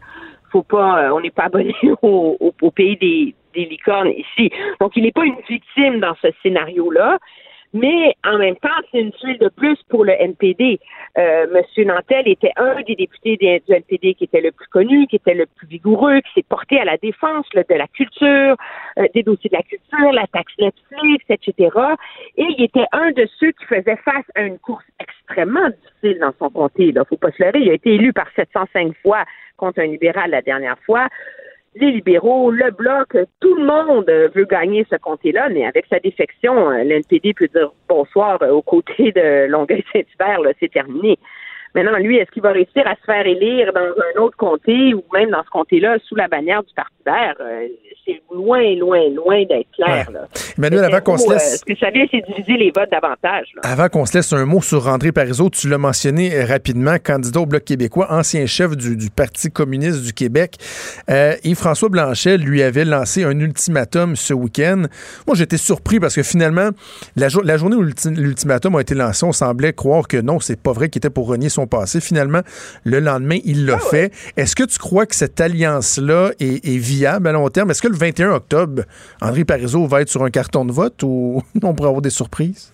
pas, 0.62 1.12
on 1.12 1.20
n'est 1.20 1.30
pas 1.30 1.44
abonné 1.44 1.74
au, 2.02 2.36
au, 2.60 2.70
pays 2.70 2.96
des, 2.96 3.34
des 3.54 3.64
licornes 3.66 4.08
ici. 4.10 4.50
Donc, 4.80 4.92
il 4.96 5.02
n'est 5.02 5.12
pas 5.12 5.24
une 5.24 5.40
victime 5.48 6.00
dans 6.00 6.14
ce 6.22 6.28
scénario-là. 6.42 7.18
Mais 7.74 8.14
en 8.24 8.38
même 8.38 8.54
temps, 8.56 8.68
c'est 8.90 9.00
une 9.00 9.10
tuile 9.10 9.38
de 9.38 9.48
plus 9.48 9.76
pour 9.88 10.04
le 10.04 10.12
NPD. 10.12 10.78
Euh, 11.18 11.46
Monsieur 11.52 11.84
Nantel 11.84 12.28
était 12.28 12.52
un 12.56 12.80
des 12.82 12.94
députés 12.94 13.36
du 13.36 13.74
NPD 13.74 14.14
qui 14.14 14.24
était 14.24 14.40
le 14.40 14.52
plus 14.52 14.68
connu, 14.68 15.08
qui 15.08 15.16
était 15.16 15.34
le 15.34 15.46
plus 15.46 15.66
vigoureux, 15.66 16.20
qui 16.20 16.32
s'est 16.34 16.46
porté 16.48 16.78
à 16.78 16.84
la 16.84 16.96
défense 16.98 17.46
de 17.52 17.74
la 17.74 17.88
culture, 17.88 18.56
euh, 18.98 19.08
des 19.12 19.24
dossiers 19.24 19.50
de 19.50 19.56
la 19.56 19.64
culture, 19.64 20.12
la 20.12 20.28
taxe 20.28 20.52
Netflix, 20.60 21.24
etc. 21.28 21.76
Et 22.36 22.46
il 22.56 22.62
était 22.62 22.86
un 22.92 23.10
de 23.10 23.28
ceux 23.40 23.50
qui 23.50 23.64
faisait 23.64 23.96
face 24.04 24.26
à 24.36 24.42
une 24.42 24.60
course 24.60 24.84
extrêmement 25.00 25.68
difficile 25.68 26.20
dans 26.20 26.32
son 26.38 26.50
comté. 26.50 26.86
Il 26.86 27.02
faut 27.08 27.16
pas 27.16 27.32
se 27.32 27.42
leurrer. 27.42 27.58
Il 27.58 27.70
a 27.70 27.74
été 27.74 27.94
élu 27.94 28.12
par 28.12 28.28
705 28.36 28.94
fois 29.02 29.24
contre 29.56 29.80
un 29.80 29.86
libéral 29.86 30.30
la 30.30 30.42
dernière 30.42 30.78
fois 30.86 31.08
les 31.76 31.90
libéraux, 31.90 32.50
le 32.50 32.70
bloc, 32.70 33.16
tout 33.40 33.54
le 33.54 33.64
monde 33.64 34.10
veut 34.34 34.44
gagner 34.44 34.86
ce 34.90 34.96
comté-là, 34.96 35.48
mais 35.48 35.66
avec 35.66 35.86
sa 35.86 35.98
défection, 35.98 36.70
l'NPD 36.70 37.34
peut 37.34 37.48
dire 37.48 37.72
bonsoir 37.88 38.40
aux 38.42 38.62
côtés 38.62 39.12
de 39.12 39.46
Longueuil-Saint-Hubert, 39.48 40.40
c'est 40.60 40.72
terminé. 40.72 41.18
Maintenant, 41.74 41.98
lui, 41.98 42.18
est-ce 42.18 42.30
qu'il 42.30 42.42
va 42.42 42.52
réussir 42.52 42.86
à 42.86 42.94
se 42.94 43.04
faire 43.04 43.26
élire 43.26 43.72
dans 43.72 43.80
un 43.80 44.22
autre 44.22 44.36
comté 44.36 44.94
ou 44.94 45.02
même 45.12 45.30
dans 45.30 45.42
ce 45.42 45.50
comté-là 45.50 45.96
sous 46.06 46.14
la 46.14 46.28
bannière 46.28 46.62
du 46.62 46.72
Parti 46.72 46.94
vert? 47.04 47.34
Euh, 47.40 47.66
c'est 48.06 48.22
loin, 48.32 48.62
loin, 48.76 49.08
loin 49.10 49.44
d'être 49.44 49.70
clair. 49.74 50.08
Là. 50.12 50.28
Emmanuel, 50.56 50.84
avant 50.84 51.00
qu'on 51.00 51.18
se 51.18 51.28
laisse. 51.28 51.54
Euh, 51.54 51.56
ce 51.56 51.64
que 51.64 51.78
ça 51.78 51.90
vient, 51.90 52.04
c'est 52.10 52.20
diviser 52.28 52.58
les 52.58 52.70
votes 52.70 52.90
davantage. 52.90 53.46
Avant 53.62 53.88
qu'on 53.88 54.06
se 54.06 54.16
laisse 54.16 54.32
un 54.32 54.44
mot 54.44 54.60
sur 54.60 54.86
André 54.86 55.10
Parizeau, 55.10 55.50
tu 55.50 55.68
l'as 55.68 55.78
mentionné 55.78 56.34
euh, 56.34 56.44
rapidement, 56.44 56.96
candidat 57.02 57.40
au 57.40 57.46
Bloc 57.46 57.64
québécois, 57.64 58.06
ancien 58.10 58.46
chef 58.46 58.76
du, 58.76 59.10
Parti 59.10 59.50
communiste 59.50 60.04
du 60.04 60.12
Québec. 60.12 60.56
Yves-François 61.08 61.88
Blanchet 61.88 62.36
lui 62.36 62.62
avait 62.62 62.84
lancé 62.84 63.24
un 63.24 63.38
ultimatum 63.38 64.16
ce 64.16 64.34
week-end. 64.34 64.82
Moi, 65.26 65.34
j'étais 65.34 65.56
surpris 65.56 65.98
parce 65.98 66.14
que 66.14 66.22
finalement, 66.22 66.70
la, 67.16 67.28
la 67.42 67.56
journée 67.56 67.76
où 67.76 67.82
l'ultimatum 67.82 68.76
a 68.76 68.80
été 68.80 68.94
lancé, 68.94 69.24
on 69.24 69.32
semblait 69.32 69.72
croire 69.72 70.08
que 70.08 70.16
non, 70.16 70.40
c'est 70.40 70.60
pas 70.60 70.72
vrai 70.72 70.88
qu'il 70.88 71.00
était 71.00 71.10
pour 71.10 71.28
renier 71.28 71.48
son 71.48 71.63
passé. 71.66 72.00
Finalement, 72.00 72.40
le 72.84 73.00
lendemain, 73.00 73.38
il 73.44 73.66
l'a 73.66 73.76
ah 73.76 73.90
fait. 73.90 74.12
Est-ce 74.36 74.56
que 74.56 74.64
tu 74.64 74.78
crois 74.78 75.06
que 75.06 75.14
cette 75.14 75.40
alliance-là 75.40 76.30
est, 76.40 76.78
viable 76.78 77.28
à 77.28 77.32
long 77.32 77.48
terme? 77.48 77.70
Est-ce 77.70 77.82
que 77.82 77.88
le 77.88 77.96
21 77.96 78.32
octobre, 78.32 78.82
André 79.20 79.44
Parizeau 79.44 79.86
va 79.86 80.02
être 80.02 80.08
sur 80.08 80.22
un 80.22 80.30
carton 80.30 80.64
de 80.64 80.72
vote 80.72 81.02
ou 81.02 81.42
on 81.62 81.74
pourrait 81.74 81.88
avoir 81.88 82.02
des 82.02 82.10
surprises? 82.10 82.72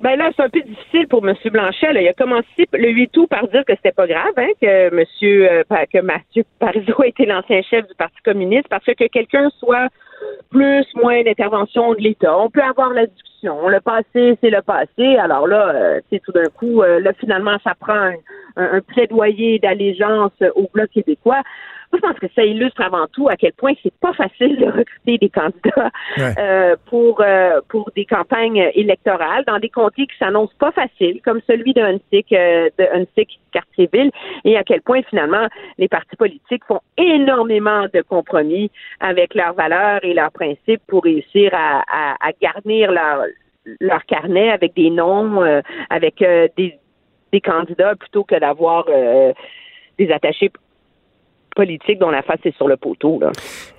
Ben 0.00 0.16
là, 0.16 0.30
c'est 0.34 0.42
un 0.42 0.48
peu 0.48 0.60
difficile 0.60 1.08
pour 1.08 1.26
M. 1.26 1.34
Blanchet. 1.52 1.88
Il 1.90 2.08
a 2.08 2.14
commencé 2.14 2.66
le 2.72 2.90
8 2.90 3.16
août 3.18 3.26
par 3.28 3.46
dire 3.48 3.64
que 3.66 3.74
c'était 3.74 3.92
pas 3.92 4.06
grave, 4.06 4.32
hein, 4.38 4.48
que 4.60 4.88
M. 4.88 5.04
Euh, 5.22 5.62
que 5.92 6.00
Mathieu 6.00 6.44
Parizeau 6.58 7.02
été 7.04 7.26
l'ancien 7.26 7.60
chef 7.62 7.86
du 7.86 7.94
Parti 7.94 8.16
communiste, 8.24 8.68
parce 8.68 8.84
que 8.84 9.06
quelqu'un 9.08 9.50
soit 9.58 9.88
plus, 10.50 10.86
moins 10.94 11.22
d'intervention 11.22 11.94
de 11.94 12.00
l'État. 12.00 12.36
On 12.38 12.50
peut 12.50 12.62
avoir 12.62 12.92
la 12.92 13.06
discussion. 13.06 13.68
Le 13.68 13.80
passé, 13.80 14.36
c'est 14.40 14.50
le 14.50 14.62
passé. 14.62 15.16
Alors 15.16 15.46
là, 15.46 16.00
c'est 16.10 16.16
euh, 16.16 16.20
tout 16.24 16.32
d'un 16.32 16.48
coup, 16.48 16.82
euh, 16.82 17.00
là, 17.00 17.12
finalement, 17.14 17.56
ça 17.64 17.74
prend 17.78 17.94
un, 17.94 18.14
un 18.56 18.80
plaidoyer 18.80 19.58
d'allégeance 19.58 20.32
au 20.54 20.68
Bloc 20.72 20.90
québécois 20.90 21.42
je 21.92 21.98
pense 21.98 22.18
que 22.18 22.26
ça 22.34 22.44
illustre 22.44 22.80
avant 22.82 23.06
tout 23.08 23.28
à 23.28 23.36
quel 23.36 23.52
point 23.52 23.72
c'est 23.82 23.94
pas 23.94 24.12
facile 24.12 24.56
de 24.56 24.66
recruter 24.66 25.18
des 25.18 25.28
candidats 25.28 25.90
euh, 26.38 26.76
pour 26.86 27.20
euh, 27.20 27.60
pour 27.68 27.90
des 27.96 28.04
campagnes 28.04 28.70
électorales 28.74 29.44
dans 29.46 29.58
des 29.58 29.68
comtés 29.68 30.06
qui 30.06 30.16
s'annoncent 30.18 30.54
pas 30.58 30.72
faciles, 30.72 31.20
comme 31.22 31.40
celui 31.46 31.72
de 31.74 31.80
Huntsic, 31.80 32.32
euh, 32.32 32.68
de 32.78 32.84
Huntsic 32.94 33.40
Cartierville, 33.52 34.10
et 34.44 34.56
à 34.56 34.64
quel 34.64 34.82
point 34.82 35.02
finalement 35.08 35.46
les 35.78 35.88
partis 35.88 36.16
politiques 36.16 36.64
font 36.66 36.80
énormément 36.96 37.86
de 37.92 38.02
compromis 38.02 38.70
avec 39.00 39.34
leurs 39.34 39.54
valeurs 39.54 40.00
et 40.04 40.14
leurs 40.14 40.32
principes 40.32 40.82
pour 40.86 41.04
réussir 41.04 41.50
à, 41.54 41.82
à, 42.20 42.30
garnir 42.40 42.92
leur 42.92 43.24
leur 43.80 44.04
carnet 44.06 44.50
avec 44.50 44.74
des 44.74 44.90
noms, 44.90 45.42
avec 45.90 46.18
des, 46.18 46.78
des 47.32 47.40
candidats 47.40 47.94
plutôt 47.94 48.24
que 48.24 48.36
d'avoir 48.36 48.86
des 49.98 50.10
attachés 50.10 50.50
politique 51.54 51.98
dont 51.98 52.10
la 52.10 52.22
face 52.22 52.40
est 52.44 52.56
sur 52.56 52.68
le 52.68 52.76
poteau. 52.76 53.20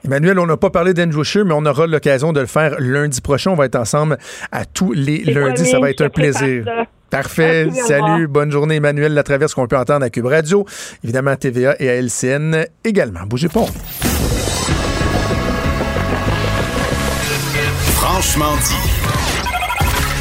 Emmanuel, 0.06 0.40
on 0.40 0.46
n'a 0.46 0.58
pas 0.58 0.70
parlé 0.70 0.94
d'Andrew 0.94 1.24
Scheer, 1.24 1.46
mais 1.46 1.54
on 1.56 1.66
aura 1.66 1.88
l'occasion 1.88 2.34
de 2.34 2.40
le 2.40 2.46
faire 2.46 2.76
lundi 2.80 3.22
prochain. 3.22 3.52
On 3.52 3.56
va 3.56 3.66
être 3.66 3.76
ensemble 3.76 4.18
à 4.52 4.66
tous 4.66 4.92
les 4.92 5.20
lundis. 5.20 5.66
Ça 5.66 5.80
va 5.80 5.90
être 5.90 6.02
un 6.02 6.10
plaisir. 6.10 6.66
Parfait. 7.10 7.70
Salut. 7.72 8.28
Bonne 8.28 8.52
journée, 8.52 8.76
Emmanuel 8.76 9.14
La 9.14 9.24
Traverse 9.24 9.54
qu'on 9.54 9.68
peut 9.68 9.78
entendre 9.78 10.06
à 10.06 10.10
Cube 10.10 10.26
Radio, 10.26 10.66
évidemment 11.04 11.32
à 11.32 11.36
TVA 11.36 11.76
et 11.80 11.90
à 11.90 11.96
LCN 11.96 12.66
également. 12.86 13.22
Bougez 13.28 13.50
pas. 13.50 13.66
Franchement 17.96 18.56
dit. 18.64 18.92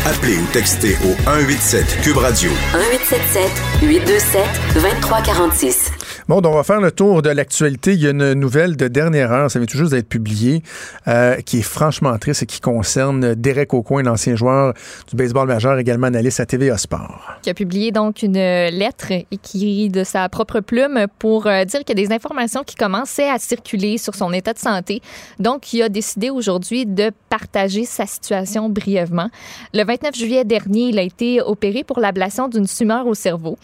Appelez 0.06 0.38
ou 0.38 0.46
textez 0.52 0.94
au 1.04 1.14
187 1.24 2.00
Cube 2.02 2.16
Radio. 2.16 2.50
1877 2.72 3.82
827 3.82 4.42
2346. 4.74 5.99
Bon, 6.30 6.40
on 6.44 6.54
va 6.54 6.62
faire 6.62 6.80
le 6.80 6.92
tour 6.92 7.22
de 7.22 7.30
l'actualité. 7.30 7.94
Il 7.94 8.02
y 8.02 8.06
a 8.06 8.10
une 8.10 8.34
nouvelle 8.34 8.76
de 8.76 8.86
dernière 8.86 9.32
heure, 9.32 9.50
ça 9.50 9.58
vient 9.58 9.66
tout 9.66 9.76
juste 9.76 9.90
d'être 9.90 10.08
publié, 10.08 10.62
euh, 11.08 11.34
qui 11.40 11.58
est 11.58 11.62
franchement 11.62 12.16
triste 12.18 12.44
et 12.44 12.46
qui 12.46 12.60
concerne 12.60 13.34
Derek 13.34 13.74
Aucoin, 13.74 14.04
l'ancien 14.04 14.36
joueur 14.36 14.74
du 15.08 15.16
baseball 15.16 15.48
majeur, 15.48 15.76
également 15.80 16.06
analyste 16.06 16.38
à 16.38 16.46
TVA 16.46 16.78
Sport. 16.78 17.32
Qui 17.42 17.50
a 17.50 17.54
publié 17.54 17.90
donc 17.90 18.22
une 18.22 18.34
lettre 18.34 19.10
écrite 19.10 19.90
de 19.90 20.04
sa 20.04 20.28
propre 20.28 20.60
plume 20.60 21.06
pour 21.18 21.48
euh, 21.48 21.64
dire 21.64 21.80
qu'il 21.80 21.98
y 21.98 22.04
a 22.04 22.06
des 22.06 22.14
informations 22.14 22.62
qui 22.62 22.76
commençaient 22.76 23.28
à 23.28 23.40
circuler 23.40 23.98
sur 23.98 24.14
son 24.14 24.32
état 24.32 24.52
de 24.52 24.60
santé. 24.60 25.02
Donc, 25.40 25.72
il 25.72 25.82
a 25.82 25.88
décidé 25.88 26.30
aujourd'hui 26.30 26.86
de 26.86 27.10
partager 27.28 27.84
sa 27.84 28.06
situation 28.06 28.68
brièvement. 28.68 29.30
Le 29.74 29.84
29 29.84 30.14
juillet 30.14 30.44
dernier, 30.44 30.90
il 30.90 30.98
a 31.00 31.02
été 31.02 31.42
opéré 31.42 31.82
pour 31.82 31.98
l'ablation 31.98 32.46
d'une 32.46 32.68
tumeur 32.68 33.08
au 33.08 33.14
cerveau. 33.14 33.58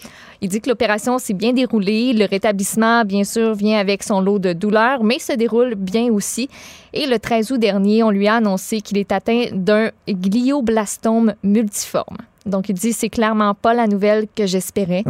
Il 0.46 0.48
dit 0.48 0.60
que 0.60 0.68
l'opération 0.68 1.18
s'est 1.18 1.34
bien 1.34 1.52
déroulée. 1.52 2.12
Le 2.12 2.24
rétablissement, 2.24 3.04
bien 3.04 3.24
sûr, 3.24 3.56
vient 3.56 3.80
avec 3.80 4.04
son 4.04 4.20
lot 4.20 4.38
de 4.38 4.52
douleurs, 4.52 5.02
mais 5.02 5.18
se 5.18 5.32
déroule 5.32 5.74
bien 5.74 6.12
aussi. 6.12 6.48
Et 6.92 7.08
le 7.08 7.18
13 7.18 7.50
août 7.50 7.58
dernier, 7.58 8.04
on 8.04 8.10
lui 8.10 8.28
a 8.28 8.36
annoncé 8.36 8.80
qu'il 8.80 8.96
est 8.96 9.10
atteint 9.10 9.46
d'un 9.52 9.90
glioblastome 10.08 11.34
multiforme. 11.42 12.18
Donc, 12.46 12.68
il 12.68 12.74
dit 12.74 12.92
c'est 12.92 13.08
clairement 13.08 13.54
pas 13.54 13.74
la 13.74 13.88
nouvelle 13.88 14.26
que 14.34 14.46
j'espérais. 14.46 15.02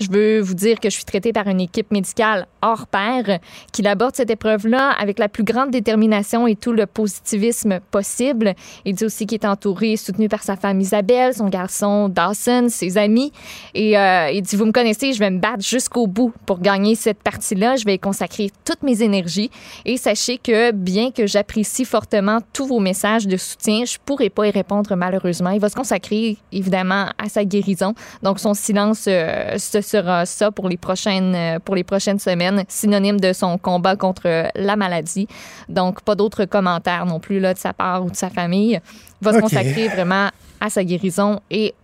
Je 0.00 0.10
veux 0.10 0.40
vous 0.40 0.54
dire 0.54 0.78
que 0.78 0.88
je 0.88 0.94
suis 0.94 1.04
traitée 1.04 1.32
par 1.32 1.48
une 1.48 1.60
équipe 1.60 1.90
médicale 1.90 2.46
hors 2.62 2.86
pair 2.86 3.40
qui 3.72 3.86
aborde 3.86 4.14
cette 4.14 4.30
épreuve-là 4.30 4.90
avec 4.98 5.18
la 5.18 5.28
plus 5.28 5.42
grande 5.42 5.70
détermination 5.70 6.46
et 6.46 6.54
tout 6.54 6.72
le 6.72 6.86
positivisme 6.86 7.80
possible. 7.90 8.54
Il 8.84 8.94
dit 8.94 9.04
aussi 9.04 9.26
qu'il 9.26 9.40
est 9.40 9.46
entouré 9.46 9.92
et 9.92 9.96
soutenu 9.96 10.28
par 10.28 10.42
sa 10.42 10.56
femme 10.56 10.80
Isabelle, 10.80 11.34
son 11.34 11.48
garçon 11.48 12.08
Dawson, 12.08 12.66
ses 12.68 12.96
amis. 12.96 13.32
Et 13.74 13.98
euh, 13.98 14.30
il 14.30 14.42
dit 14.42 14.54
vous 14.54 14.66
me 14.66 14.72
connaissez, 14.72 15.12
je 15.12 15.18
vais 15.18 15.30
me 15.30 15.40
battre 15.40 15.62
jusqu'au 15.62 16.06
bout 16.06 16.32
pour 16.46 16.60
gagner 16.60 16.94
cette 16.94 17.22
partie-là. 17.22 17.74
Je 17.76 17.84
vais 17.84 17.96
y 17.96 17.98
consacrer 17.98 18.50
toutes 18.64 18.84
mes 18.84 19.02
énergies. 19.02 19.50
Et 19.84 19.96
sachez 19.96 20.38
que 20.38 20.70
bien 20.70 21.10
que 21.10 21.26
j'apprécie 21.26 21.84
fortement 21.84 22.38
tous 22.52 22.66
vos 22.66 22.80
messages 22.80 23.26
de 23.26 23.36
soutien, 23.36 23.84
je 23.84 23.98
pourrai 24.04 24.30
pas 24.30 24.46
y 24.46 24.50
répondre 24.50 24.94
malheureusement. 24.94 25.50
Il 25.50 25.60
va 25.60 25.68
se 25.68 25.74
consacrer 25.74 26.36
évidemment 26.52 26.83
à 26.92 27.28
sa 27.28 27.44
guérison. 27.44 27.94
Donc, 28.22 28.38
son 28.38 28.54
silence, 28.54 29.06
euh, 29.08 29.56
ce 29.58 29.80
sera 29.80 30.26
ça 30.26 30.50
pour 30.50 30.68
les 30.68 30.76
prochaines, 30.76 31.34
euh, 31.34 31.58
pour 31.58 31.74
les 31.74 31.84
prochaines 31.84 32.18
semaines, 32.18 32.64
synonyme 32.68 33.20
de 33.20 33.32
son 33.32 33.58
combat 33.58 33.96
contre 33.96 34.50
la 34.54 34.76
maladie. 34.76 35.28
Donc, 35.68 36.02
pas 36.02 36.14
d'autres 36.14 36.44
commentaires 36.44 37.06
non 37.06 37.20
plus 37.20 37.40
là, 37.40 37.54
de 37.54 37.58
sa 37.58 37.72
part 37.72 38.04
ou 38.04 38.10
de 38.10 38.16
sa 38.16 38.30
famille. 38.30 38.80
Il 39.20 39.24
va 39.24 39.32
se 39.32 39.40
consacrer 39.40 39.88
vraiment 39.88 40.28
à 40.60 40.70
sa 40.70 40.84
guérison 40.84 41.40
et 41.50 41.74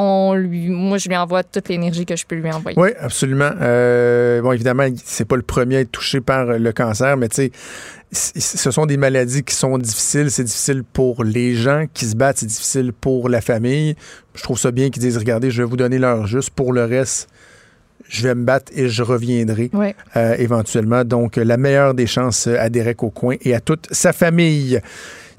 on 0.00 0.34
lui, 0.34 0.68
moi, 0.68 0.96
je 0.96 1.08
lui 1.08 1.16
envoie 1.16 1.42
toute 1.42 1.68
l'énergie 1.68 2.06
que 2.06 2.16
je 2.16 2.24
peux 2.24 2.36
lui 2.36 2.50
envoyer. 2.50 2.78
Oui, 2.78 2.90
absolument. 2.98 3.50
Euh, 3.60 4.40
bon, 4.40 4.52
évidemment, 4.52 4.86
c'est 5.04 5.26
pas 5.26 5.36
le 5.36 5.42
premier 5.42 5.76
à 5.76 5.80
être 5.80 5.92
touché 5.92 6.20
par 6.20 6.46
le 6.46 6.72
cancer, 6.72 7.16
mais 7.18 7.28
tu 7.28 7.50
sais, 8.12 8.40
ce 8.40 8.70
sont 8.70 8.86
des 8.86 8.96
maladies 8.96 9.42
qui 9.42 9.54
sont 9.54 9.76
difficiles. 9.76 10.30
C'est 10.30 10.44
difficile 10.44 10.82
pour 10.84 11.22
les 11.22 11.54
gens 11.54 11.84
qui 11.92 12.06
se 12.06 12.16
battent, 12.16 12.38
c'est 12.38 12.46
difficile 12.46 12.92
pour 12.92 13.28
la 13.28 13.42
famille. 13.42 13.94
Je 14.34 14.42
trouve 14.42 14.58
ça 14.58 14.70
bien 14.70 14.88
qu'ils 14.90 15.02
disent, 15.02 15.18
regardez, 15.18 15.50
je 15.50 15.62
vais 15.62 15.68
vous 15.68 15.76
donner 15.76 15.98
l'heure 15.98 16.26
juste. 16.26 16.50
Pour 16.50 16.72
le 16.72 16.84
reste, 16.84 17.28
je 18.08 18.22
vais 18.22 18.34
me 18.34 18.44
battre 18.44 18.72
et 18.74 18.88
je 18.88 19.02
reviendrai 19.02 19.70
euh, 20.16 20.34
éventuellement. 20.38 21.04
Donc, 21.04 21.36
la 21.36 21.58
meilleure 21.58 21.92
des 21.94 22.06
chances 22.06 22.46
à 22.46 22.70
Derek 22.70 23.02
Aucoin 23.02 23.36
et 23.42 23.54
à 23.54 23.60
toute 23.60 23.86
sa 23.90 24.12
famille. 24.14 24.80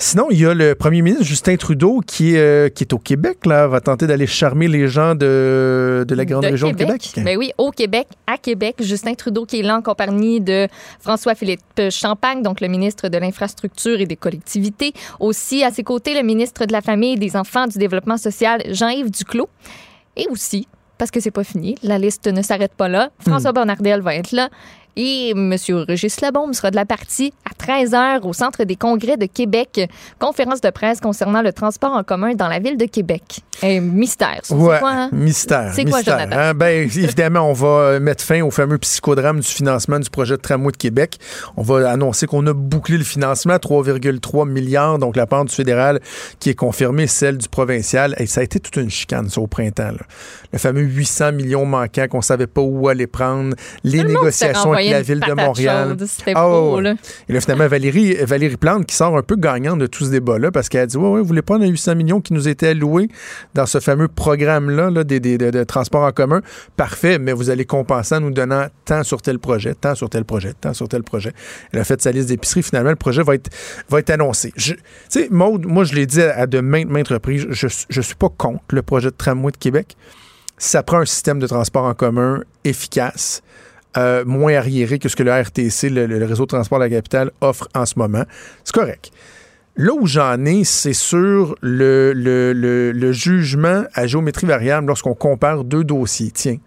Sinon, 0.01 0.29
il 0.31 0.39
y 0.39 0.47
a 0.47 0.55
le 0.55 0.73
premier 0.73 1.03
ministre 1.03 1.23
Justin 1.25 1.57
Trudeau 1.57 1.99
qui 1.99 2.33
est, 2.33 2.39
euh, 2.39 2.69
qui 2.69 2.83
est 2.83 2.91
au 2.91 2.97
Québec, 2.97 3.45
là, 3.45 3.67
va 3.67 3.81
tenter 3.81 4.07
d'aller 4.07 4.25
charmer 4.25 4.67
les 4.67 4.87
gens 4.87 5.13
de, 5.13 6.03
de 6.07 6.15
la 6.15 6.25
grande 6.25 6.43
région 6.43 6.71
de 6.71 6.75
Québec. 6.75 7.11
Ben 7.17 7.37
oui, 7.37 7.51
au 7.59 7.69
Québec, 7.69 8.07
à 8.25 8.39
Québec, 8.39 8.77
Justin 8.79 9.13
Trudeau 9.13 9.45
qui 9.45 9.59
est 9.59 9.61
là 9.61 9.77
en 9.77 9.83
compagnie 9.83 10.41
de 10.41 10.67
François-Philippe 11.01 11.91
Champagne, 11.91 12.41
donc 12.41 12.61
le 12.61 12.67
ministre 12.67 13.09
de 13.09 13.17
l'Infrastructure 13.19 14.01
et 14.01 14.07
des 14.07 14.15
collectivités. 14.15 14.93
Aussi, 15.19 15.63
à 15.63 15.69
ses 15.69 15.83
côtés, 15.83 16.15
le 16.15 16.23
ministre 16.23 16.65
de 16.65 16.71
la 16.71 16.81
Famille, 16.81 17.15
des 17.17 17.35
Enfants, 17.35 17.67
du 17.67 17.77
Développement 17.77 18.17
social, 18.17 18.63
Jean-Yves 18.71 19.11
Duclos. 19.11 19.49
Et 20.17 20.25
aussi, 20.31 20.67
parce 20.97 21.09
que 21.09 21.19
c'est 21.19 21.31
pas 21.31 21.43
fini, 21.43 21.75
la 21.81 21.97
liste 21.97 22.27
ne 22.27 22.43
s'arrête 22.43 22.73
pas 22.73 22.87
là, 22.87 23.09
François 23.19 23.51
Bonnardel 23.51 24.01
va 24.01 24.15
être 24.15 24.31
là. 24.31 24.49
Et 24.95 25.31
M. 25.31 25.55
Régis 25.87 26.19
Labombe 26.21 26.53
sera 26.53 26.69
de 26.71 26.75
la 26.75 26.85
partie 26.85 27.33
à 27.49 27.53
13h 27.63 28.21
au 28.23 28.33
Centre 28.33 28.63
des 28.63 28.75
congrès 28.75 29.17
de 29.17 29.25
Québec. 29.25 29.89
Conférence 30.19 30.61
de 30.61 30.69
presse 30.69 30.99
concernant 30.99 31.41
le 31.41 31.53
transport 31.53 31.91
en 31.93 32.03
commun 32.03 32.33
dans 32.35 32.47
la 32.47 32.59
ville 32.59 32.77
de 32.77 32.85
Québec. 32.85 33.41
Un 33.63 33.79
mystère. 33.79 34.39
ça. 34.43 34.55
Ouais, 34.55 34.79
quoi, 34.79 34.91
hein? 34.91 35.09
mystère. 35.11 35.71
C'est 35.75 35.85
quoi, 35.85 36.01
Jonathan? 36.01 36.35
hein? 36.35 36.53
Ben, 36.53 36.81
évidemment, 36.99 37.41
on 37.49 37.53
va 37.53 37.67
euh, 37.67 37.99
mettre 37.99 38.23
fin 38.23 38.41
au 38.41 38.51
fameux 38.51 38.77
psychodrame 38.79 39.39
du 39.39 39.47
financement 39.47 39.99
du 39.99 40.09
projet 40.09 40.35
de 40.35 40.41
tramway 40.41 40.71
de 40.71 40.77
Québec. 40.77 41.17
On 41.57 41.61
va 41.61 41.89
annoncer 41.89 42.25
qu'on 42.27 42.45
a 42.47 42.53
bouclé 42.53 42.97
le 42.97 43.03
financement 43.03 43.53
à 43.53 43.57
3,3 43.59 44.49
milliards, 44.49 44.97
donc 44.99 45.15
la 45.15 45.27
part 45.27 45.45
du 45.45 45.53
fédéral 45.55 45.99
qui 46.39 46.49
est 46.49 46.55
confirmée, 46.55 47.07
celle 47.07 47.37
du 47.37 47.47
provincial. 47.47 48.15
Et 48.17 48.25
ça 48.25 48.41
a 48.41 48.43
été 48.43 48.59
toute 48.59 48.75
une 48.77 48.89
chicane, 48.89 49.29
ça, 49.29 49.39
au 49.41 49.47
printemps. 49.47 49.91
là. 49.91 50.01
Le 50.53 50.59
fameux 50.59 50.81
800 50.81 51.31
millions 51.31 51.65
manquants 51.65 52.07
qu'on 52.09 52.21
savait 52.21 52.47
pas 52.47 52.61
où 52.61 52.89
aller 52.89 53.07
prendre, 53.07 53.55
les 53.83 53.99
le 54.01 54.09
négociations 54.09 54.73
avec 54.73 54.89
la 54.91 55.01
ville 55.01 55.19
de 55.19 55.33
Montréal. 55.33 55.89
chaude. 55.89 56.07
Ah, 56.35 56.47
beau, 56.47 56.79
là. 56.81 56.95
Et 57.29 57.33
là, 57.33 57.39
finalement, 57.41 57.67
Valérie, 57.69 58.15
Valérie 58.25 58.57
Plante 58.57 58.85
qui 58.85 58.95
sort 58.95 59.17
un 59.17 59.21
peu 59.23 59.35
gagnante 59.37 59.79
de 59.79 59.87
tout 59.87 60.03
ce 60.05 60.09
débat-là 60.11 60.51
parce 60.51 60.67
qu'elle 60.69 60.81
a 60.81 60.85
dit 60.87 60.97
Ouais, 60.97 61.07
ouais, 61.09 61.19
vous 61.21 61.25
voulez 61.27 61.41
prendre 61.41 61.63
les 61.63 61.69
800 61.69 61.95
millions 61.95 62.19
qui 62.21 62.33
nous 62.33 62.47
étaient 62.47 62.67
alloués 62.69 63.07
dans 63.53 63.65
ce 63.65 63.79
fameux 63.79 64.07
programme-là 64.07 64.89
là, 64.89 65.03
des, 65.03 65.19
des- 65.19 65.37
de, 65.37 65.51
de 65.51 65.63
transport 65.63 66.03
en 66.03 66.11
commun? 66.11 66.41
Parfait, 66.75 67.17
mais 67.17 67.31
vous 67.33 67.49
allez 67.49 67.65
compenser 67.65 68.15
en 68.15 68.19
nous 68.21 68.31
donnant 68.31 68.65
tant 68.85 69.03
sur 69.03 69.21
tel 69.21 69.39
projet, 69.39 69.73
tant 69.73 69.95
sur 69.95 70.09
tel 70.09 70.25
projet, 70.25 70.53
tant 70.59 70.73
sur 70.73 70.87
tel 70.89 71.03
projet. 71.03 71.31
Elle 71.71 71.79
a 71.79 71.83
fait 71.83 72.01
sa 72.01 72.11
liste 72.11 72.27
d'épicerie. 72.27 72.63
Finalement, 72.63 72.89
le 72.89 72.95
projet 72.97 73.23
va 73.23 73.35
être, 73.35 73.49
va 73.89 73.99
être 73.99 74.09
annoncé. 74.09 74.51
Tu 74.57 74.75
sais, 75.09 75.27
Maude, 75.31 75.65
moi, 75.65 75.83
je 75.85 75.93
l'ai 75.95 76.05
dit 76.05 76.21
à, 76.21 76.39
à 76.39 76.45
de 76.47 76.59
maintes, 76.59 76.89
maintes 76.89 77.07
reprises, 77.07 77.47
je 77.49 77.67
ne 77.95 78.01
suis 78.01 78.15
pas 78.15 78.29
contre 78.29 78.63
le 78.73 78.81
projet 78.81 79.09
de 79.09 79.15
tramway 79.15 79.51
de 79.51 79.57
Québec. 79.57 79.95
Ça 80.63 80.83
prend 80.83 80.99
un 80.99 81.05
système 81.05 81.39
de 81.39 81.47
transport 81.47 81.85
en 81.85 81.95
commun 81.95 82.41
efficace 82.63 83.41
euh, 83.97 84.23
moins 84.25 84.53
arriéré 84.53 84.99
que 84.99 85.09
ce 85.09 85.15
que 85.15 85.23
le 85.23 85.31
RTC, 85.31 85.89
le, 85.89 86.05
le 86.05 86.23
réseau 86.25 86.43
de 86.43 86.49
transport 86.49 86.77
de 86.77 86.83
la 86.83 86.89
capitale, 86.91 87.31
offre 87.41 87.67
en 87.73 87.85
ce 87.87 87.97
moment. 87.97 88.23
C'est 88.63 88.75
correct. 88.75 89.09
Là 89.75 89.91
où 89.93 90.05
j'en 90.05 90.45
ai, 90.45 90.63
c'est 90.63 90.93
sur 90.93 91.55
le, 91.61 92.13
le- 92.13 92.53
le- 92.53 92.91
le 92.91 93.11
jugement 93.11 93.83
à 93.95 94.05
géométrie 94.05 94.45
variable 94.45 94.85
lorsqu'on 94.87 95.15
compare 95.15 95.63
deux 95.63 95.83
dossiers. 95.83 96.29
Tiens, 96.31 96.57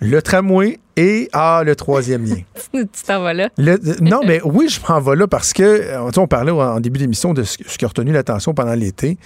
le 0.00 0.20
tramway 0.20 0.80
et 0.96 1.28
ah, 1.32 1.62
le 1.64 1.76
troisième 1.76 2.24
lien. 2.24 2.40
tu 2.74 2.86
t'en 3.06 3.22
vas 3.22 3.34
là. 3.34 3.48
Non, 4.00 4.20
mais 4.26 4.40
oui, 4.44 4.68
je 4.68 4.80
m'en 4.88 5.00
vais 5.00 5.14
là 5.14 5.28
parce 5.28 5.52
que, 5.52 5.62
euh, 5.62 6.10
on 6.16 6.26
parlait 6.26 6.50
en 6.50 6.80
début 6.80 6.98
d'émission 6.98 7.32
de 7.34 7.44
ce 7.44 7.56
qui 7.78 7.84
a 7.84 7.88
retenu 7.88 8.10
l'attention 8.12 8.52
pendant 8.52 8.74
l'été. 8.74 9.16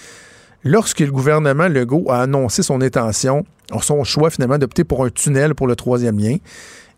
Lorsque 0.69 0.99
le 0.99 1.13
gouvernement 1.13 1.69
Legault 1.69 2.07
a 2.11 2.23
annoncé 2.23 2.65
son 2.65 2.81
intention, 2.81 3.45
son 3.81 4.03
choix 4.03 4.31
finalement 4.31 4.59
d'opter 4.59 4.83
pour 4.83 5.05
un 5.05 5.11
tunnel 5.11 5.55
pour 5.55 5.69
le 5.69 5.77
troisième 5.77 6.19
lien, 6.19 6.39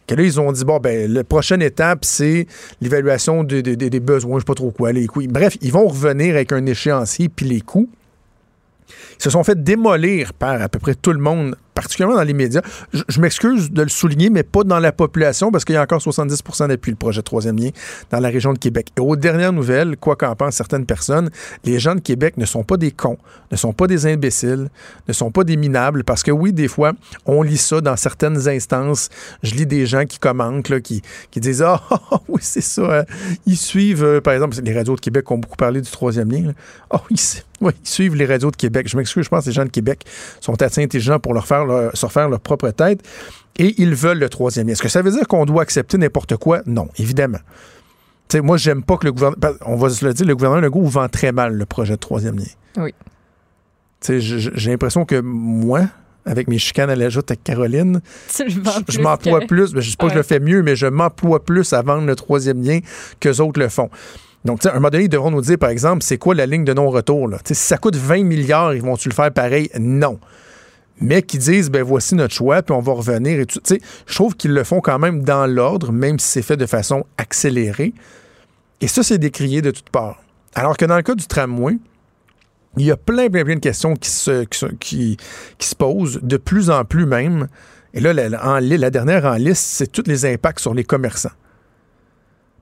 que 0.07 0.15
ils 0.19 0.41
ont 0.41 0.51
dit, 0.53 0.65
bon, 0.65 0.79
ben, 0.79 1.13
la 1.13 1.23
prochaine 1.23 1.61
étape, 1.61 2.03
c'est 2.03 2.47
l'évaluation 2.81 3.45
de- 3.45 3.61
de- 3.61 3.75
de- 3.75 3.89
des 3.89 4.01
besoins, 4.01 4.37
je 4.37 4.41
sais 4.41 4.47
pas 4.47 4.55
trop 4.55 4.71
quoi, 4.71 4.91
les 4.91 5.07
coûts. 5.07 5.23
Bref, 5.29 5.59
ils 5.61 5.71
vont 5.71 5.87
revenir 5.87 6.35
avec 6.35 6.51
un 6.53 6.65
échéancier 6.65 7.29
puis 7.29 7.45
les 7.45 7.61
coûts. 7.61 7.91
Ils 9.19 9.23
se 9.23 9.29
sont 9.29 9.45
fait 9.45 9.63
démolir 9.63 10.33
par 10.33 10.63
à 10.63 10.71
peu 10.71 10.79
près 10.79 10.95
tout 10.95 11.13
le 11.13 11.19
monde, 11.21 11.55
particulièrement 11.79 12.17
dans 12.17 12.25
les 12.25 12.33
médias. 12.33 12.61
Je, 12.93 13.21
m'excuse 13.21 13.71
de 13.71 13.83
le 13.83 13.89
souligner, 13.89 14.31
mais 14.31 14.43
pas 14.43 14.65
dans 14.65 14.81
la 14.81 14.91
population, 14.91 15.53
parce 15.53 15.65
qu'il 15.65 15.77
y 15.77 15.79
a 15.79 15.83
encore 15.83 16.01
70% 16.01 16.67
d'appui 16.67 16.91
le 16.91 16.97
projet 16.97 17.23
troisième 17.23 17.57
lien 17.57 17.71
dans 18.11 18.19
la 18.19 18.31
région 18.31 18.53
de 18.53 18.59
Québec. 18.59 18.89
Et 18.97 19.01
aux 19.01 19.15
dernières 19.15 19.53
nouvelles, 19.53 19.97
quoi 19.97 20.17
qu'en 20.17 20.35
pensent 20.35 20.57
certaines 20.57 20.87
personnes, 20.87 21.31
les 21.65 21.79
gens 21.79 21.95
de 21.95 22.01
Québec 22.01 22.37
ne 22.37 22.47
sont 22.47 22.65
pas 22.65 22.77
des 22.77 22.91
cons, 22.91 23.17
ne 23.53 23.57
sont 23.57 23.73
pas 23.73 23.87
des 23.87 24.07
imbéciles, 24.07 24.71
ne 25.07 25.13
sont 25.13 25.31
pas 25.31 25.45
des 25.45 25.57
minables, 25.57 26.03
parce 26.03 26.25
que 26.25 26.33
oui, 26.33 26.53
des 26.53 26.67
fois, 26.67 26.95
on 27.27 27.43
lit 27.43 27.57
ça 27.57 27.81
dans 27.81 27.95
certaines 27.97 28.49
instances. 28.49 29.09
Je 29.45 29.55
lis 29.55 29.67
des 29.67 29.87
gens 29.87 30.05
qui 30.05 30.19
commentent, 30.19 30.69
là, 30.71 30.81
qui, 30.81 31.03
qui 31.31 31.39
disent 31.39 31.63
Ah, 31.63 31.81
oui, 32.29 32.41
c'est 32.43 32.61
ça. 32.61 33.01
hein. 33.01 33.05
Ils 33.47 33.57
suivent, 33.57 34.03
euh, 34.03 34.21
par 34.21 34.35
exemple, 34.35 34.57
les 34.65 34.75
radios 34.75 34.97
de 34.97 35.01
Québec 35.01 35.31
ont 35.31 35.39
beaucoup 35.39 35.57
parlé 35.57 35.81
du 35.81 35.91
troisième 35.91 36.33
lien. 36.33 36.53
Ah 36.91 37.01
oui, 37.09 37.17
c'est- 37.17 37.45
oui, 37.61 37.73
ils 37.85 37.89
suivent 37.89 38.15
les 38.15 38.25
radios 38.27 38.51
de 38.53 38.57
Québec. 38.57 38.89
Je 38.89 38.97
m'excuse, 38.97 39.25
je 39.25 39.29
pense 39.29 39.45
que 39.45 39.51
les 39.51 39.55
gens 39.55 39.65
de 39.65 39.71
Québec 39.71 40.05
sont 40.41 40.61
assez 40.63 40.83
intelligents 40.83 41.19
pour 41.19 41.35
leur 41.35 41.47
faire 41.47 41.65
leur, 41.69 41.97
se 41.97 42.05
refaire 42.07 42.29
leur 42.29 42.41
propre 42.41 42.71
tête 42.71 43.01
et 43.59 43.75
ils 43.81 43.95
veulent 43.95 44.19
le 44.19 44.29
troisième 44.29 44.67
lien. 44.67 44.73
Est-ce 44.73 44.83
que 44.83 44.89
ça 44.89 45.03
veut 45.03 45.11
dire 45.13 45.27
qu'on 45.29 45.45
doit 45.45 45.63
accepter 45.63 45.99
n'importe 45.99 46.37
quoi? 46.37 46.61
Non, 46.67 46.89
évidemment. 46.99 47.39
Tu 48.29 48.37
sais, 48.37 48.41
moi, 48.43 48.57
j'aime 48.57 48.83
pas 48.83 48.97
que 48.97 49.07
le 49.07 49.13
gouvernement. 49.13 49.55
On 49.65 49.77
va 49.77 49.89
se 49.91 50.05
le 50.05 50.13
dire, 50.13 50.27
le 50.27 50.35
gouvernement 50.35 50.61
Legault 50.61 50.85
vend 50.85 51.09
très 51.09 51.33
mal 51.33 51.55
le 51.55 51.65
projet 51.67 51.95
de 51.95 51.99
troisième 52.01 52.37
lien. 52.39 52.45
Oui. 52.77 52.93
Sais, 54.01 54.21
j'ai 54.21 54.71
l'impression 54.71 55.05
que 55.05 55.21
moi, 55.21 55.83
avec 56.25 56.47
mes 56.47 56.59
chicanes 56.59 56.91
à 56.91 56.95
la 56.97 57.09
joute 57.09 57.31
avec 57.31 57.43
Caroline, 57.43 58.01
je 58.39 58.59
plus 58.83 59.01
m'emploie 59.01 59.41
que- 59.41 59.47
plus. 59.47 59.73
Ben, 59.73 59.81
je 59.81 59.87
ne 59.87 59.91
dis 59.91 59.97
pas 59.97 60.05
que 60.07 60.11
je 60.11 60.15
le 60.17 60.21
Ouais. 60.21 60.27
fais 60.27 60.41
mieux, 60.41 60.63
mais 60.63 60.77
je 60.77 60.87
m'emploie 60.87 61.45
plus 61.45 61.73
à 61.73 61.83
vendre 61.83 62.07
le 62.07 62.15
troisième 62.15 62.63
lien 62.63 62.81
qu'eux 63.19 63.41
autres 63.41 63.59
le 63.59 63.69
font. 63.69 63.91
Donc, 64.45 64.63
sais, 64.63 64.69
à 64.69 64.73
un 64.73 64.75
moment 64.75 64.91
donné, 64.91 65.05
ils 65.05 65.09
devront 65.09 65.31
nous 65.33 65.41
dire, 65.41 65.59
par 65.59 65.71
exemple, 65.71 66.03
c'est 66.05 66.17
quoi 66.19 66.35
la 66.35 66.47
ligne 66.47 66.65
de 66.65 66.73
non-retour. 66.73 67.29
sais, 67.45 67.55
Si 67.55 67.65
ça 67.67 67.77
coûte 67.77 67.97
20 67.97 68.23
milliards, 68.25 68.73
ils 68.75 68.83
vont-tu 68.83 69.09
le 69.09 69.15
faire 69.15 69.33
pareil? 69.33 69.69
Non. 69.81 70.21
Mais 71.01 71.23
qui 71.23 71.39
disent, 71.39 71.71
ben 71.71 71.83
voici 71.83 72.15
notre 72.15 72.35
choix, 72.35 72.63
puis 72.63 72.75
on 72.75 72.81
va 72.81 72.93
revenir. 72.93 73.39
Et. 73.41 73.47
Tu 73.47 73.61
sais, 73.63 73.81
je 74.07 74.15
trouve 74.15 74.37
qu'ils 74.37 74.53
le 74.53 74.65
font 74.65 74.81
quand 74.81 74.99
même 74.99 75.23
dans 75.23 75.47
l'ordre, 75.47 75.93
même 75.93 76.19
si 76.19 76.27
c'est 76.27 76.43
fait 76.43 76.57
de 76.57 76.67
façon 76.67 77.05
accélérée. 77.17 77.95
Et 78.81 78.89
ça, 78.89 79.03
c'est 79.03 79.19
décrié 79.19 79.63
de 79.63 79.71
toutes 79.71 79.91
parts. 79.91 80.23
Alors 80.55 80.77
que 80.77 80.85
dans 80.85 80.97
le 80.97 81.03
cas 81.03 81.15
du 81.15 81.27
tramway, 81.27 81.79
il 82.77 82.87
y 82.87 82.91
a 82.91 82.97
plein, 82.97 83.29
plein, 83.29 83.45
plein 83.45 83.57
de 83.57 83.61
questions 83.61 83.95
qui 83.95 84.11
se, 84.11 85.75
posent, 85.77 86.21
de 86.23 86.37
plus 86.37 86.71
en 86.71 86.85
plus 86.85 87.07
même. 87.07 87.49
Et 87.95 88.01
là, 88.01 88.13
la, 88.13 88.61
la 88.61 88.91
dernière 88.91 89.25
en 89.25 89.35
liste, 89.35 89.65
c'est 89.65 89.91
tous 89.91 90.05
les 90.07 90.27
impacts 90.27 90.61
sur 90.61 90.75
les 90.75 90.85
commerçants. 90.85 91.31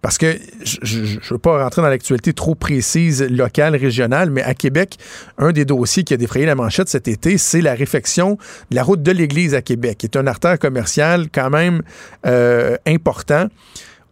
Parce 0.07 0.19
que 0.19 0.39
je 0.63 0.99
ne 1.17 1.21
veux 1.33 1.39
pas 1.39 1.65
rentrer 1.65 1.83
dans 1.83 1.89
l'actualité 1.89 2.33
trop 2.33 2.55
précise, 2.55 3.25
locale, 3.29 3.75
régionale, 3.75 4.31
mais 4.31 4.41
à 4.41 4.55
Québec, 4.55 4.99
un 5.37 5.51
des 5.51 5.65
dossiers 5.65 6.05
qui 6.05 6.15
a 6.15 6.17
défrayé 6.17 6.47
la 6.47 6.55
manchette 6.55 6.89
cet 6.89 7.09
été, 7.09 7.39
c'est 7.39 7.61
la 7.61 7.75
réfection 7.75 8.39
de 8.71 8.77
la 8.77 8.85
route 8.85 9.03
de 9.03 9.11
l'Église 9.11 9.53
à 9.57 9.63
Québec, 9.63 9.99
qui 9.99 10.07
est 10.07 10.17
un 10.17 10.29
artère 10.29 10.61
commercial 10.61 11.27
quand 11.35 11.51
même 11.51 11.83
euh, 12.25 12.77
important, 12.87 13.49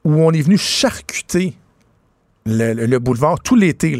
où 0.02 0.14
on 0.14 0.32
est 0.32 0.42
venu 0.42 0.58
charcuter 0.58 1.54
le, 2.44 2.72
le- 2.72 2.86
le 2.86 2.98
boulevard 2.98 3.38
tout 3.38 3.54
l'été. 3.54 3.96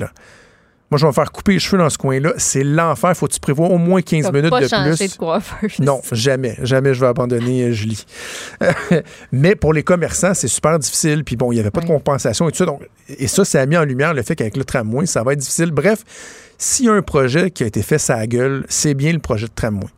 Moi, 0.91 0.99
je 0.99 1.05
vais 1.05 1.09
me 1.09 1.13
faire 1.13 1.33
couper 1.33 1.53
les 1.55 1.59
cheveux 1.59 1.79
dans 1.79 1.91
ce 1.91 1.99
coin-là. 1.99 2.35
C'est 2.37 2.63
l'enfer. 2.63 3.17
Faut 3.17 3.27
que 3.27 3.33
tu 3.33 3.41
prévois 3.41 3.69
au 3.69 3.79
moins 3.79 4.03
15 4.03 4.25
T'as 4.25 4.33
minutes 4.33 4.51
pas 4.51 4.61
de 4.61 4.67
plus. 4.67 5.09
de. 5.19 5.83
Non, 5.83 6.01
jamais. 6.13 6.57
Jamais 6.63 6.95
je 6.95 7.01
vais 7.01 7.07
abandonner 7.07 7.65
euh, 7.65 7.73
Julie. 7.73 8.05
Mais 9.33 9.57
pour 9.57 9.73
les 9.73 9.83
commerçants, 9.83 10.35
c'est 10.35 10.49
super 10.49 10.79
difficile. 10.79 11.25
Puis 11.25 11.37
bon, 11.37 11.51
il 11.53 11.57
n'y 11.57 11.61
avait 11.61 11.71
pas 11.71 11.81
de 11.81 11.87
compensation 11.87 12.49
et 12.49 12.53
tout 12.53 12.59
ça. 12.59 12.67
Donc, 12.67 12.83
et 13.09 13.27
ça, 13.27 13.45
ça 13.45 13.61
a 13.61 13.67
mis 13.67 13.77
en 13.77 13.85
lumière 13.85 14.15
le 14.15 14.23
fait 14.23 14.37
qu'avec 14.37 14.57
le 14.57 14.65
tramway, 14.65 15.07
ça 15.07 15.23
va 15.23 15.33
être 15.33 15.41
difficile. 15.41 15.73
Bref, 15.73 16.05
s'il 16.59 16.87
y 16.87 16.89
a 16.89 16.93
un 16.93 17.03
projet 17.03 17.51
qui 17.51 17.65
a 17.65 17.67
été 17.67 17.83
fait 17.83 17.99
sa 17.99 18.27
gueule, 18.27 18.65
c'est 18.69 18.95
bien 18.95 19.13
le 19.13 19.19
projet 19.19 19.47
de 19.47 19.53
tramway 19.55 19.89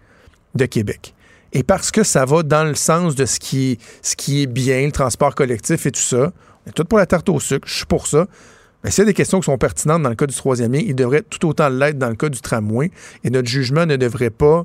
de 0.54 0.66
Québec. 0.66 1.14
Et 1.52 1.62
parce 1.62 1.90
que 1.90 2.02
ça 2.02 2.24
va 2.24 2.42
dans 2.42 2.64
le 2.64 2.74
sens 2.74 3.14
de 3.14 3.24
ce 3.24 3.38
qui 3.38 3.72
est, 3.72 3.80
ce 4.02 4.16
qui 4.16 4.42
est 4.42 4.46
bien, 4.46 4.84
le 4.86 4.92
transport 4.92 5.34
collectif 5.34 5.86
et 5.86 5.90
tout 5.90 6.00
ça, 6.00 6.32
on 6.64 6.70
est 6.70 6.72
tout 6.72 6.84
pour 6.84 6.98
la 6.98 7.06
tarte 7.06 7.28
au 7.28 7.38
sucre, 7.40 7.68
je 7.68 7.74
suis 7.74 7.86
pour 7.86 8.06
ça. 8.06 8.26
Y 8.86 9.00
a 9.00 9.04
des 9.04 9.14
questions 9.14 9.40
qui 9.40 9.46
sont 9.46 9.58
pertinentes 9.58 10.02
dans 10.02 10.08
le 10.08 10.14
cas 10.14 10.26
du 10.26 10.34
troisième 10.34 10.72
lien, 10.72 10.80
il 10.84 10.94
devrait 10.94 11.22
tout 11.22 11.46
autant 11.48 11.68
l'être 11.68 11.98
dans 11.98 12.08
le 12.08 12.14
cas 12.14 12.28
du 12.28 12.40
tramway. 12.40 12.90
Et 13.24 13.30
notre 13.30 13.48
jugement 13.48 13.86
ne 13.86 13.96
devrait 13.96 14.30
pas 14.30 14.64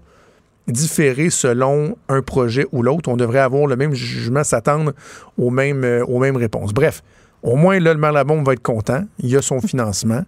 différer 0.68 1.30
selon 1.30 1.98
un 2.08 2.22
projet 2.22 2.66
ou 2.72 2.84
l'autre. 2.84 3.10
On 3.10 3.18
devrait 3.18 3.40
avoir 3.40 3.66
le 3.68 3.76
même 3.76 3.94
jugement, 3.94 4.44
s'attendre 4.44 4.94
aux 5.38 5.50
mêmes, 5.50 5.84
euh, 5.84 6.06
aux 6.06 6.20
mêmes 6.20 6.38
réponses. 6.38 6.74
Bref, 6.74 7.02
au 7.44 7.56
moins, 7.56 7.80
là, 7.80 7.94
le 7.94 8.00
maire 8.00 8.12
Labombe 8.12 8.46
va 8.46 8.54
être 8.54 8.62
content. 8.62 9.04
Il 9.20 9.30
y 9.30 9.36
a 9.36 9.42
son 9.42 9.60
financement. 9.62 10.24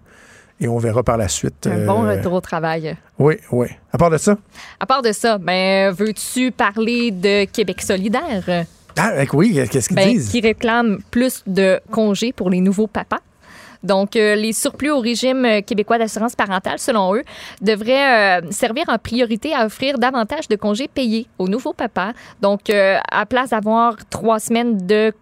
Et 0.59 0.67
on 0.67 0.77
verra 0.77 1.03
par 1.03 1.17
la 1.17 1.27
suite. 1.27 1.67
Un 1.67 1.85
bon 1.85 2.05
euh, 2.05 2.15
retour 2.15 2.33
au 2.33 2.41
travail. 2.41 2.95
Oui, 3.19 3.35
oui. 3.51 3.67
À 3.91 3.97
part 3.97 4.09
de 4.09 4.17
ça, 4.17 4.37
À 4.79 4.85
part 4.85 5.01
de 5.01 5.11
ça, 5.11 5.37
ben, 5.37 5.91
veux-tu 5.91 6.51
parler 6.51 7.11
de 7.11 7.45
Québec 7.45 7.81
solidaire? 7.81 8.65
ah, 8.97 9.11
oui, 9.33 9.59
qu'est-ce 9.69 9.87
qu'ils 9.89 9.95
Ben, 9.97 10.09
disent? 10.09 10.29
qui 10.29 10.41
réclame 10.41 10.99
plus 11.11 11.43
de 11.47 11.79
congés 11.91 12.31
pour 12.33 12.49
les 12.49 12.61
nouveaux 12.61 12.87
papas. 12.87 13.19
Donc, 13.83 14.15
euh, 14.15 14.35
les 14.35 14.53
surplus 14.53 14.91
au 14.91 14.99
régime 14.99 15.45
euh, 15.45 15.61
québécois 15.61 15.97
d'assurance 15.97 16.35
parentale, 16.35 16.79
selon 16.79 17.15
eux, 17.15 17.23
devraient 17.61 18.41
euh, 18.41 18.51
servir 18.51 18.85
en 18.87 18.97
priorité 18.97 19.53
à 19.53 19.65
offrir 19.65 19.97
davantage 19.97 20.47
de 20.47 20.55
congés 20.55 20.87
payés 20.87 21.27
aux 21.37 21.47
nouveaux 21.47 21.73
papas. 21.73 22.13
Donc, 22.41 22.69
à 22.69 23.25
place 23.25 23.49
d'avoir 23.49 23.97
trois 24.09 24.39
semaines 24.39 24.85
de 24.85 25.13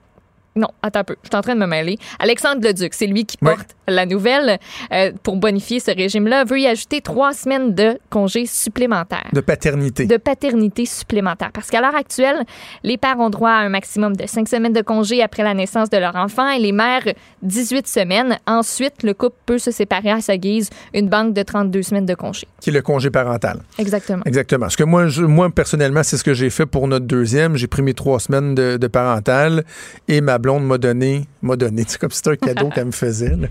non, 0.56 0.68
attends 0.84 0.99
un 0.99 1.04
peu. 1.06 1.16
Je 1.24 1.30
suis 1.30 1.38
en 1.38 1.41
train 1.41 1.56
de 1.56 1.60
me 1.62 1.66
mêler. 1.66 1.97
Alexandre 2.20 2.62
Leduc, 2.68 2.93
c'est 2.93 3.08
lui 3.08 3.26
qui 3.26 3.38
porte 3.38 3.76
la 3.88 4.06
nouvelle 4.06 4.60
euh, 4.91 5.12
pour 5.24 5.38
bonifier 5.38 5.80
ce 5.80 5.91
régime-là, 5.91 6.43
veut 6.43 6.60
y 6.60 6.68
ajouter 6.68 6.99
trois 7.02 7.34
semaines 7.34 7.74
de 7.74 7.97
congés 8.10 8.45
supplémentaires 8.45 9.30
De 9.34 9.39
paternité. 9.41 10.06
de 10.06 10.18
paternité 10.18 10.86
supplémentaire. 10.86 11.52
Parce 11.54 11.70
qu'à 11.70 11.80
l'heure 11.82 11.95
actuelle, 11.95 12.43
les 12.84 12.97
pères 12.97 13.20
ont 13.20 13.30
droit 13.30 13.49
à 13.52 13.60
un 13.60 13.70
maximum 13.70 14.16
de 14.16 14.26
5 14.28 14.47
semaines 14.49 14.74
de 14.74 14.82
congé 14.82 15.22
après 15.24 15.43
la 15.43 15.54
naissance 15.54 15.89
de 15.89 15.97
leur 15.97 16.16
enfant 16.16 16.49
et 16.49 16.60
les 16.60 16.72
mères 16.74 17.04
18 17.43 17.88
semaines. 17.88 18.38
Ensuite, 18.45 19.04
le 19.04 19.14
couple 19.14 19.36
peut 19.45 19.58
se 19.58 19.72
séparer 19.72 20.12
à 20.12 20.20
sa 20.22 20.38
guise 20.38 20.70
une 20.93 21.08
banque 21.10 21.34
de 21.34 21.43
32 21.43 21.82
semaines 21.82 22.06
de 22.06 22.14
congé. 22.16 22.47
Qui 22.60 22.72
est 22.72 22.74
le 22.74 22.82
congé 22.82 23.10
parental. 23.10 23.62
Exactement. 23.78 24.24
Exactement. 24.26 24.62
Parce 24.66 24.76
que 24.76 24.84
moi, 24.84 25.08
je- 25.08 25.24
moi 25.24 25.49
personnellement, 25.49 26.04
c'est 26.04 26.18
ce 26.18 26.24
que 26.24 26.34
j'ai 26.34 26.49
fait 26.49 26.66
pour 26.66 26.88
notre 26.88 27.06
deuxième. 27.06 27.56
J'ai 27.56 27.68
pris 27.68 27.82
mes 27.82 27.93
trois 27.93 28.20
semaines 28.20 28.54
de, 28.56 28.78
de 28.78 28.88
parental 28.88 29.64
et 30.08 30.20
ma 30.22 30.38
blonde 30.42 30.66
m'a 30.66 30.78
donné, 30.78 31.28
m'a 31.42 31.56
donné, 31.56 31.86
c'est 31.88 32.00
comme 32.00 32.12
si 32.12 32.18
c'était 32.18 32.32
un 32.32 32.36
cadeau 32.36 32.70
qu'elle 32.70 32.88
me 32.88 32.92
faisait. 32.92 33.36
là. 33.36 33.48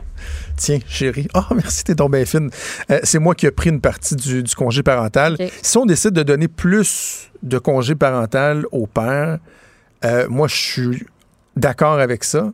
Tiens, 0.56 0.78
chérie. 0.86 1.28
Ah, 1.32 1.48
merci, 1.54 1.84
t'es 1.84 1.94
donc 1.94 2.12
bien 2.12 2.24
fine. 2.26 2.50
Euh, 2.90 3.00
c'est 3.02 3.18
moi 3.18 3.34
qui 3.34 3.46
ai 3.46 3.50
pris 3.50 3.70
une 3.70 3.80
partie 3.80 4.16
du, 4.16 4.42
du 4.42 4.54
congé 4.54 4.82
parental. 4.82 5.36
Si 5.62 5.78
on 5.78 5.86
décide 5.86 6.12
de 6.12 6.22
donner 6.22 6.48
plus 6.48 7.30
de 7.42 7.58
congé 7.58 7.94
parental 7.94 8.66
au 8.72 8.86
père, 8.86 9.38
euh, 10.04 10.28
moi, 10.28 10.48
je 10.48 10.56
suis 10.56 11.06
d'accord 11.56 11.98
avec 11.98 12.24
ça. 12.24 12.52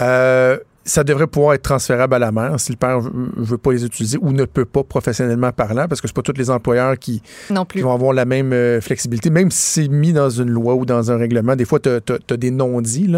Euh, 0.00 0.58
ça 0.84 1.04
devrait 1.04 1.26
pouvoir 1.26 1.54
être 1.54 1.62
transférable 1.62 2.14
à 2.14 2.18
la 2.18 2.32
mère 2.32 2.58
si 2.58 2.72
le 2.72 2.76
père 2.78 3.00
veut, 3.00 3.10
veut 3.36 3.58
pas 3.58 3.72
les 3.72 3.84
utiliser 3.84 4.18
ou 4.20 4.32
ne 4.32 4.44
peut 4.44 4.64
pas 4.64 4.82
professionnellement 4.82 5.52
parlant, 5.52 5.86
parce 5.88 6.00
que 6.00 6.08
c'est 6.08 6.14
pas 6.16 6.22
tous 6.22 6.32
les 6.38 6.50
employeurs 6.50 6.98
qui, 6.98 7.22
Non 7.50 7.62
qui 7.64 7.74
plus. 7.74 7.80
vont 7.82 7.92
avoir 7.92 8.12
la 8.12 8.24
même 8.24 8.52
euh, 8.52 8.80
flexibilité, 8.80 9.30
même 9.30 9.50
si 9.50 9.82
c'est 9.82 9.88
mis 9.88 10.12
dans 10.12 10.30
une 10.30 10.50
loi 10.50 10.74
ou 10.74 10.86
dans 10.86 11.10
un 11.10 11.16
règlement. 11.18 11.54
Des 11.56 11.64
fois, 11.66 11.80
tu 11.80 11.90
as, 11.90 12.36
des 12.36 12.50
non-dits. 12.50 13.08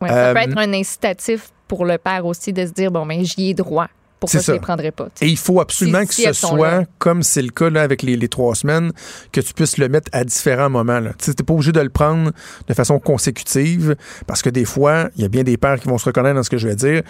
Ouais, 0.00 0.08
ça 0.08 0.32
peut 0.34 0.38
Euh, 0.40 0.42
être 0.42 0.58
un 0.58 0.72
incitatif 0.72 1.50
pour 1.68 1.84
le 1.86 1.96
père 1.98 2.26
aussi 2.26 2.52
de 2.52 2.66
se 2.66 2.72
dire 2.72 2.90
bon, 2.90 3.06
ben, 3.06 3.24
j'y 3.24 3.50
ai 3.50 3.54
droit. 3.54 3.88
Pourquoi 4.20 4.38
je 4.40 4.44
ça. 4.44 4.52
les 4.52 4.60
prendrais 4.60 4.90
pas? 4.90 5.08
Et 5.22 5.26
il 5.28 5.36
faut 5.38 5.60
absolument 5.60 6.00
Si- 6.02 6.06
que 6.08 6.14
si 6.14 6.22
ce 6.24 6.32
soit, 6.34 6.70
là. 6.70 6.84
comme 6.98 7.22
c'est 7.22 7.42
le 7.42 7.48
cas 7.50 7.70
là, 7.70 7.82
avec 7.82 8.02
les, 8.02 8.16
les 8.16 8.28
trois 8.28 8.54
semaines, 8.54 8.92
que 9.32 9.40
tu 9.40 9.54
puisses 9.54 9.78
le 9.78 9.88
mettre 9.88 10.08
à 10.12 10.22
différents 10.24 10.70
moments. 10.70 11.00
Tu 11.18 11.30
n'es 11.30 11.34
pas 11.36 11.54
obligé 11.54 11.72
de 11.72 11.80
le 11.80 11.88
prendre 11.88 12.30
de 12.68 12.74
façon 12.74 12.98
consécutive, 12.98 13.96
parce 14.26 14.42
que 14.42 14.50
des 14.50 14.64
fois, 14.64 15.08
il 15.16 15.22
y 15.22 15.24
a 15.24 15.28
bien 15.28 15.42
des 15.42 15.56
pères 15.56 15.80
qui 15.80 15.88
vont 15.88 15.98
se 15.98 16.04
reconnaître 16.04 16.34
dans 16.36 16.42
ce 16.42 16.50
que 16.50 16.58
je 16.58 16.68
vais 16.68 16.76
dire. 16.76 17.02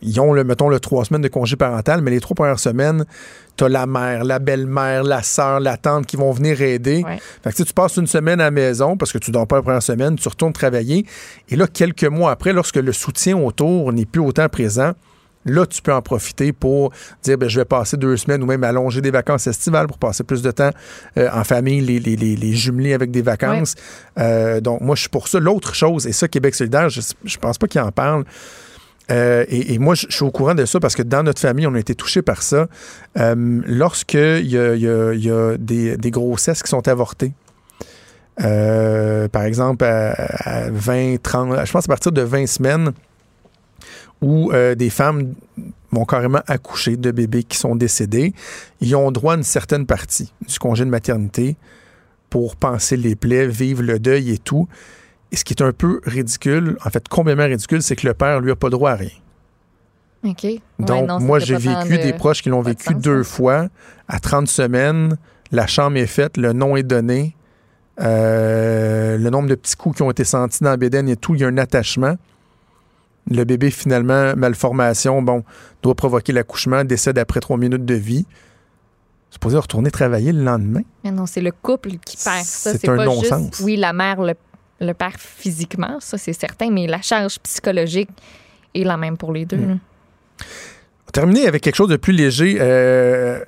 Ils 0.00 0.20
ont, 0.20 0.32
le, 0.32 0.44
mettons, 0.44 0.68
le 0.68 0.78
trois 0.78 1.04
semaines 1.04 1.22
de 1.22 1.28
congé 1.28 1.56
parental, 1.56 2.02
mais 2.02 2.12
les 2.12 2.20
trois 2.20 2.36
premières 2.36 2.60
semaines, 2.60 3.04
tu 3.56 3.64
as 3.64 3.68
la 3.68 3.84
mère, 3.86 4.22
la 4.22 4.38
belle-mère, 4.38 5.02
la 5.02 5.24
sœur, 5.24 5.58
la 5.58 5.76
tante 5.76 6.06
qui 6.06 6.16
vont 6.16 6.30
venir 6.30 6.62
aider. 6.62 7.02
Ouais. 7.04 7.18
Fait 7.42 7.50
que, 7.50 7.56
tu 7.56 7.62
sais, 7.62 7.64
tu 7.64 7.72
passes 7.72 7.96
une 7.96 8.06
semaine 8.06 8.40
à 8.40 8.44
la 8.44 8.50
maison 8.52 8.96
parce 8.96 9.10
que 9.10 9.18
tu 9.18 9.32
dors 9.32 9.48
pas 9.48 9.56
la 9.56 9.62
première 9.62 9.82
semaine, 9.82 10.14
tu 10.14 10.28
retournes 10.28 10.52
travailler. 10.52 11.04
Et 11.48 11.56
là, 11.56 11.66
quelques 11.66 12.04
mois 12.04 12.30
après, 12.30 12.52
lorsque 12.52 12.76
le 12.76 12.92
soutien 12.92 13.36
autour 13.38 13.92
n'est 13.92 14.06
plus 14.06 14.20
autant 14.20 14.48
présent, 14.48 14.92
là, 15.48 15.66
tu 15.66 15.82
peux 15.82 15.92
en 15.92 16.02
profiter 16.02 16.52
pour 16.52 16.92
dire, 17.22 17.38
ben, 17.38 17.48
je 17.48 17.58
vais 17.60 17.64
passer 17.64 17.96
deux 17.96 18.16
semaines 18.16 18.42
ou 18.42 18.46
même 18.46 18.62
allonger 18.64 19.00
des 19.00 19.10
vacances 19.10 19.46
estivales 19.46 19.86
pour 19.86 19.98
passer 19.98 20.24
plus 20.24 20.42
de 20.42 20.50
temps 20.50 20.70
euh, 21.16 21.28
en 21.32 21.44
famille, 21.44 21.80
les, 21.80 21.98
les, 21.98 22.16
les, 22.16 22.36
les 22.36 22.52
jumeler 22.52 22.92
avec 22.94 23.10
des 23.10 23.22
vacances. 23.22 23.74
Euh, 24.18 24.60
donc, 24.60 24.80
moi, 24.80 24.94
je 24.94 25.00
suis 25.02 25.10
pour 25.10 25.28
ça. 25.28 25.40
L'autre 25.40 25.74
chose, 25.74 26.06
et 26.06 26.12
ça, 26.12 26.28
Québec 26.28 26.54
solidaire, 26.54 26.88
je, 26.88 27.00
je 27.24 27.36
pense 27.38 27.58
pas 27.58 27.66
qu'il 27.66 27.80
en 27.80 27.90
parle. 27.92 28.24
Euh, 29.10 29.44
et, 29.48 29.72
et 29.72 29.78
moi, 29.78 29.94
je 29.94 30.06
suis 30.10 30.22
au 30.24 30.30
courant 30.30 30.54
de 30.54 30.66
ça 30.66 30.80
parce 30.80 30.94
que 30.94 31.02
dans 31.02 31.22
notre 31.22 31.40
famille, 31.40 31.66
on 31.66 31.74
a 31.74 31.78
été 31.78 31.94
touchés 31.94 32.20
par 32.20 32.42
ça. 32.42 32.66
Euh, 33.18 33.62
lorsque 33.66 34.12
il 34.14 34.46
y 34.50 34.58
a, 34.58 34.74
y 34.74 34.86
a- 34.86 35.14
il 35.14 35.24
y 35.24 35.30
a 35.30 35.56
des, 35.56 35.96
des 35.96 36.10
grossesses 36.10 36.62
qui 36.62 36.68
sont 36.68 36.86
avortées, 36.88 37.32
euh, 38.42 39.26
par 39.28 39.42
exemple, 39.44 39.84
à, 39.84 40.12
à 40.66 40.70
20, 40.70 41.16
30, 41.22 41.64
je 41.64 41.72
pense 41.72 41.84
à 41.86 41.88
partir 41.88 42.12
de 42.12 42.22
20 42.22 42.46
semaines, 42.46 42.92
où 44.22 44.52
euh, 44.52 44.74
des 44.74 44.90
femmes 44.90 45.34
vont 45.92 46.04
carrément 46.04 46.40
accoucher 46.46 46.96
de 46.96 47.10
bébés 47.10 47.44
qui 47.44 47.56
sont 47.56 47.76
décédés, 47.76 48.34
ils 48.80 48.94
ont 48.96 49.10
droit 49.10 49.34
à 49.34 49.36
une 49.36 49.42
certaine 49.42 49.86
partie 49.86 50.32
du 50.46 50.58
congé 50.58 50.84
de 50.84 50.90
maternité 50.90 51.56
pour 52.30 52.56
penser 52.56 52.96
les 52.96 53.16
plaies, 53.16 53.46
vivre 53.46 53.82
le 53.82 53.98
deuil 53.98 54.30
et 54.32 54.38
tout. 54.38 54.68
Et 55.32 55.36
ce 55.36 55.44
qui 55.44 55.54
est 55.54 55.62
un 55.62 55.72
peu 55.72 56.00
ridicule, 56.04 56.76
en 56.84 56.90
fait, 56.90 57.08
complètement 57.08 57.44
ridicule, 57.44 57.82
c'est 57.82 57.96
que 57.96 58.06
le 58.06 58.14
père, 58.14 58.40
lui, 58.40 58.50
a 58.50 58.56
pas 58.56 58.70
droit 58.70 58.90
à 58.92 58.96
rien. 58.96 59.10
OK. 60.24 60.42
Ouais, 60.44 60.60
Donc, 60.78 61.08
non, 61.08 61.20
moi, 61.20 61.38
j'ai 61.38 61.56
vécu 61.56 61.96
de- 61.96 62.02
des 62.02 62.12
proches 62.12 62.42
qui 62.42 62.48
l'ont 62.48 62.62
de 62.62 62.68
vécu 62.68 62.92
sens, 62.92 63.02
deux 63.02 63.20
hein. 63.20 63.24
fois. 63.24 63.68
À 64.08 64.18
30 64.20 64.48
semaines, 64.48 65.16
la 65.52 65.66
chambre 65.66 65.96
est 65.96 66.06
faite, 66.06 66.36
le 66.36 66.52
nom 66.52 66.76
est 66.76 66.82
donné, 66.82 67.34
euh, 68.00 69.16
le 69.18 69.30
nombre 69.30 69.48
de 69.48 69.54
petits 69.54 69.76
coups 69.76 69.96
qui 69.96 70.02
ont 70.02 70.10
été 70.10 70.24
sentis 70.24 70.62
dans 70.62 70.70
la 70.70 70.76
bédaine 70.76 71.08
et 71.08 71.16
tout, 71.16 71.34
il 71.34 71.40
y 71.40 71.44
a 71.44 71.48
un 71.48 71.58
attachement. 71.58 72.16
Le 73.30 73.44
bébé, 73.44 73.70
finalement, 73.70 74.34
malformation, 74.36 75.22
bon, 75.22 75.44
doit 75.82 75.94
provoquer 75.94 76.32
l'accouchement, 76.32 76.84
décède 76.84 77.18
après 77.18 77.40
trois 77.40 77.56
minutes 77.56 77.84
de 77.84 77.94
vie. 77.94 78.26
Supposé 79.30 79.58
retourner 79.58 79.90
travailler 79.90 80.32
le 80.32 80.42
lendemain? 80.42 80.80
Mais 81.04 81.10
non, 81.10 81.26
c'est 81.26 81.42
le 81.42 81.52
couple 81.52 81.90
qui 82.04 82.16
perd 82.16 82.44
ça. 82.44 82.72
C'est 82.72 82.88
un 82.88 83.04
non-sens. 83.04 83.60
oui, 83.60 83.76
la 83.76 83.92
mère 83.92 84.22
le, 84.22 84.34
le 84.80 84.92
perd 84.94 85.18
physiquement, 85.18 85.98
ça 86.00 86.16
c'est 86.16 86.32
certain, 86.32 86.70
mais 86.70 86.86
la 86.86 87.02
charge 87.02 87.38
psychologique 87.40 88.08
est 88.74 88.84
la 88.84 88.96
même 88.96 89.18
pour 89.18 89.32
les 89.32 89.44
deux. 89.44 89.58
Mm. 89.58 89.80
va 90.38 91.12
terminer 91.12 91.46
avec 91.46 91.62
quelque 91.62 91.74
chose 91.76 91.90
de 91.90 91.96
plus 91.96 92.14
léger. 92.14 92.56
Euh, 92.60 93.40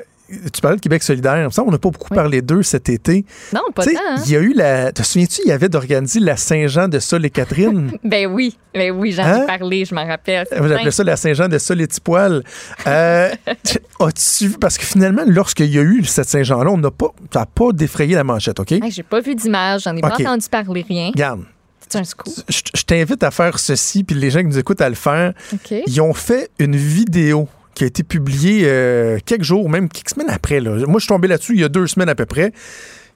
tu 0.52 0.60
parlais 0.60 0.76
de 0.76 0.80
Québec 0.80 1.02
solidaire. 1.02 1.52
Ça, 1.52 1.62
on 1.66 1.70
n'a 1.70 1.78
pas 1.78 1.90
beaucoup 1.90 2.08
Oui. 2.10 2.16
parlé 2.16 2.42
d'eux 2.42 2.62
cet 2.62 2.88
été. 2.88 3.24
Non, 3.52 3.60
pas 3.74 3.84
tant. 3.84 3.90
hein? 4.08 4.16
Il 4.26 4.32
y 4.32 4.36
a 4.36 4.40
eu 4.40 4.52
la. 4.54 4.92
Te 4.92 5.02
souviens-tu, 5.02 5.40
il 5.44 5.48
y 5.48 5.52
avait 5.52 5.68
d'organiser 5.68 6.20
la 6.20 6.36
Saint-Jean 6.36 6.88
de 6.88 6.98
Sol 6.98 7.24
et 7.24 7.30
Catherine? 7.30 7.92
Ben 8.04 8.26
oui, 8.26 8.56
ben 8.74 8.90
oui, 8.92 9.12
j'en 9.12 9.24
Hein? 9.24 9.42
ai 9.42 9.46
parlé, 9.46 9.84
je 9.84 9.94
m'en 9.94 10.06
rappelle. 10.06 10.46
Appelez 10.50 10.76
dingue. 10.76 10.90
ça 10.90 11.04
la 11.04 11.16
Saint-Jean 11.16 11.48
de 11.48 11.58
Sol 11.58 11.80
et 11.80 11.86
Tipoil. 11.88 12.42
Euh, 12.86 13.30
tu- 13.64 13.78
As-tu 14.00 14.48
vu? 14.48 14.58
Parce 14.58 14.78
que 14.78 14.84
finalement, 14.84 15.22
lorsqu'il 15.26 15.66
y 15.74 15.78
a 15.78 15.82
eu 15.82 16.04
cette 16.04 16.28
Saint-Jean-là, 16.28 16.70
on 16.70 16.78
n'a 16.78 16.90
pas, 16.90 17.08
ça 17.32 17.40
n'a 17.40 17.46
pas 17.46 17.72
défrayé 17.72 18.14
la 18.14 18.24
manchette, 18.24 18.58
OK? 18.60 18.72
Hey, 18.72 18.90
J'ai 18.90 19.02
pas 19.02 19.20
vu 19.20 19.34
d'image, 19.34 19.82
j'en 19.82 19.96
ai 19.96 20.00
pas 20.00 20.14
entendu 20.18 20.46
parler 20.50 20.84
rien. 20.88 21.08
Regarde, 21.10 21.42
C'est 21.88 21.98
un 21.98 22.04
scoop. 22.04 22.32
je 22.48 22.60
je 22.74 22.82
t'invite 22.84 23.22
à 23.22 23.30
faire 23.30 23.58
ceci, 23.58 24.04
puis 24.04 24.16
les 24.16 24.30
gens 24.30 24.40
qui 24.40 24.46
nous 24.46 24.58
écoutent 24.58 24.80
à 24.80 24.88
le 24.88 24.94
faire. 24.94 25.32
OK. 25.52 25.74
Ils 25.86 26.00
ont 26.00 26.14
fait 26.14 26.50
une 26.58 26.76
vidéo 26.76 27.48
qui 27.74 27.84
a 27.84 27.86
été 27.86 28.02
publiée 28.02 28.62
euh, 28.64 29.18
quelques 29.24 29.44
jours, 29.44 29.68
même 29.70 29.88
quelques 29.88 30.10
semaines 30.10 30.30
après. 30.30 30.60
là. 30.60 30.70
Moi, 30.86 30.94
je 30.98 31.00
suis 31.04 31.08
tombé 31.08 31.28
là-dessus 31.28 31.54
il 31.54 31.60
y 31.60 31.64
a 31.64 31.68
deux 31.68 31.86
semaines 31.86 32.08
à 32.08 32.14
peu 32.14 32.26
près, 32.26 32.52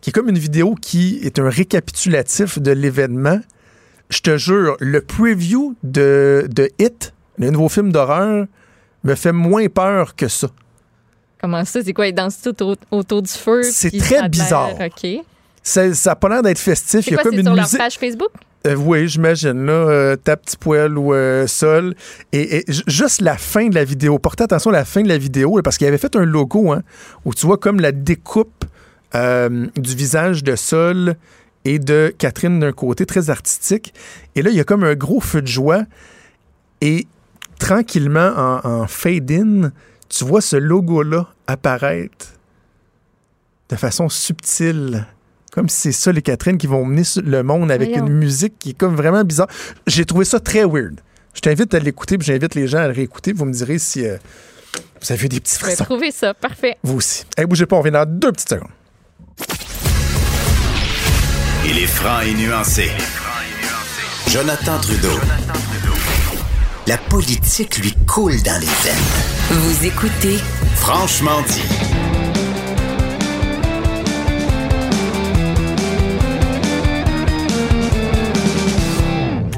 qui 0.00 0.10
est 0.10 0.12
comme 0.12 0.28
une 0.28 0.38
vidéo 0.38 0.74
qui 0.74 1.18
est 1.22 1.38
un 1.38 1.48
récapitulatif 1.48 2.58
de 2.58 2.70
l'événement. 2.70 3.40
Je 4.10 4.20
te 4.20 4.36
jure, 4.36 4.76
le 4.80 5.00
preview 5.00 5.74
de, 5.82 6.46
de 6.50 6.70
Hit, 6.78 7.14
le 7.38 7.50
nouveau 7.50 7.68
film 7.68 7.90
d'horreur, 7.90 8.46
me 9.02 9.14
fait 9.14 9.32
moins 9.32 9.66
peur 9.68 10.14
que 10.14 10.28
ça. 10.28 10.48
Comment 11.40 11.64
ça, 11.64 11.82
c'est 11.84 11.92
quoi? 11.92 12.06
Ils 12.06 12.14
dansent 12.14 12.40
tout 12.40 12.62
au- 12.62 12.76
autour 12.90 13.22
du 13.22 13.30
feu. 13.30 13.62
C'est 13.64 13.90
très 13.98 14.28
bizarre. 14.28 14.70
OK. 14.80 15.06
Ça 15.62 15.88
n'a 15.88 16.16
pas 16.16 16.28
l'air 16.28 16.42
d'être 16.42 16.58
festif. 16.58 17.00
C'est 17.04 17.10
Il 17.10 17.14
y 17.14 17.18
a 17.18 17.22
comme 17.22 17.32
c'est 17.32 17.40
une 17.40 17.46
sur 17.46 17.54
leur 17.54 17.68
page 17.76 17.98
Facebook? 17.98 18.30
Euh, 18.66 18.76
oui, 18.76 19.08
j'imagine, 19.08 19.66
là, 19.66 19.72
euh, 19.72 20.16
ta 20.16 20.38
petit 20.38 20.56
poêle 20.56 20.96
ou 20.96 21.12
euh, 21.12 21.46
sol. 21.46 21.94
Et, 22.32 22.56
et 22.56 22.64
ju- 22.72 22.82
juste 22.86 23.20
la 23.20 23.36
fin 23.36 23.68
de 23.68 23.74
la 23.74 23.84
vidéo, 23.84 24.18
portez 24.18 24.44
attention 24.44 24.70
à 24.70 24.72
la 24.72 24.84
fin 24.86 25.02
de 25.02 25.08
la 25.08 25.18
vidéo, 25.18 25.60
parce 25.62 25.76
qu'il 25.76 25.86
avait 25.86 25.98
fait 25.98 26.16
un 26.16 26.24
logo, 26.24 26.72
hein, 26.72 26.82
où 27.26 27.34
tu 27.34 27.44
vois 27.44 27.58
comme 27.58 27.78
la 27.78 27.92
découpe 27.92 28.64
euh, 29.14 29.66
du 29.76 29.94
visage 29.94 30.42
de 30.42 30.56
Sol 30.56 31.16
et 31.66 31.78
de 31.78 32.14
Catherine 32.16 32.58
d'un 32.58 32.72
côté, 32.72 33.04
très 33.04 33.28
artistique. 33.28 33.92
Et 34.34 34.40
là, 34.40 34.48
il 34.48 34.56
y 34.56 34.60
a 34.60 34.64
comme 34.64 34.84
un 34.84 34.94
gros 34.94 35.20
feu 35.20 35.42
de 35.42 35.46
joie. 35.46 35.82
Et 36.80 37.06
tranquillement, 37.58 38.32
en, 38.34 38.66
en 38.66 38.86
fade-in, 38.86 39.72
tu 40.08 40.24
vois 40.24 40.40
ce 40.40 40.56
logo-là 40.56 41.28
apparaître 41.46 42.32
de 43.68 43.76
façon 43.76 44.08
subtile. 44.08 45.06
Comme 45.54 45.68
si 45.68 45.80
c'est 45.82 45.92
ça, 45.92 46.10
les 46.10 46.20
Catherine, 46.20 46.58
qui 46.58 46.66
vont 46.66 46.84
mener 46.84 47.04
le 47.24 47.42
monde 47.44 47.70
avec 47.70 47.90
Voyons. 47.90 48.06
une 48.08 48.14
musique 48.14 48.54
qui 48.58 48.70
est 48.70 48.74
comme 48.76 48.96
vraiment 48.96 49.22
bizarre. 49.22 49.46
J'ai 49.86 50.04
trouvé 50.04 50.24
ça 50.24 50.40
très 50.40 50.64
weird. 50.64 50.98
Je 51.32 51.40
t'invite 51.42 51.72
à 51.74 51.78
l'écouter, 51.78 52.18
puis 52.18 52.26
j'invite 52.26 52.56
les 52.56 52.66
gens 52.66 52.78
à 52.78 52.88
le 52.88 52.92
réécouter. 52.92 53.32
Vous 53.32 53.44
me 53.44 53.52
direz 53.52 53.78
si 53.78 54.04
euh, 54.04 54.16
vous 55.00 55.12
avez 55.12 55.28
des 55.28 55.38
petits 55.38 55.56
frissons. 55.56 55.84
trouver 55.84 56.10
ça. 56.10 56.34
Parfait. 56.34 56.76
Vous 56.82 56.96
aussi. 56.96 57.24
Hey, 57.38 57.46
bougez 57.46 57.66
pas, 57.66 57.76
on 57.76 57.80
revient 57.82 57.92
dans 57.92 58.04
deux 58.04 58.32
petites 58.32 58.48
secondes. 58.48 58.68
Il 61.66 61.78
est 61.78 61.86
franc 61.86 62.20
et 62.22 62.34
nuancé. 62.34 62.90
Jonathan 64.28 64.80
Trudeau. 64.80 65.20
La 66.88 66.98
politique 66.98 67.78
lui 67.78 67.94
coule 68.08 68.42
dans 68.42 68.60
les 68.60 68.66
veines. 68.66 69.50
Vous 69.50 69.86
écoutez 69.86 70.36
Franchement 70.74 71.42
dit. 71.48 72.03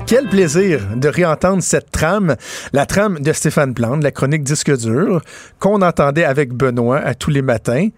Quel 0.06 0.28
plaisir 0.28 0.82
de 0.94 1.08
réentendre 1.08 1.60
cette 1.64 1.90
trame, 1.90 2.36
la 2.72 2.86
trame 2.86 3.18
de 3.18 3.32
Stéphane 3.32 3.74
Plante, 3.74 4.04
la 4.04 4.12
chronique 4.12 4.44
Disque 4.44 4.70
dur, 4.76 5.20
qu'on 5.58 5.82
entendait 5.82 6.22
avec 6.22 6.52
Benoît 6.52 6.98
à 6.98 7.14
tous 7.14 7.30
les 7.30 7.42
matins. 7.42 7.88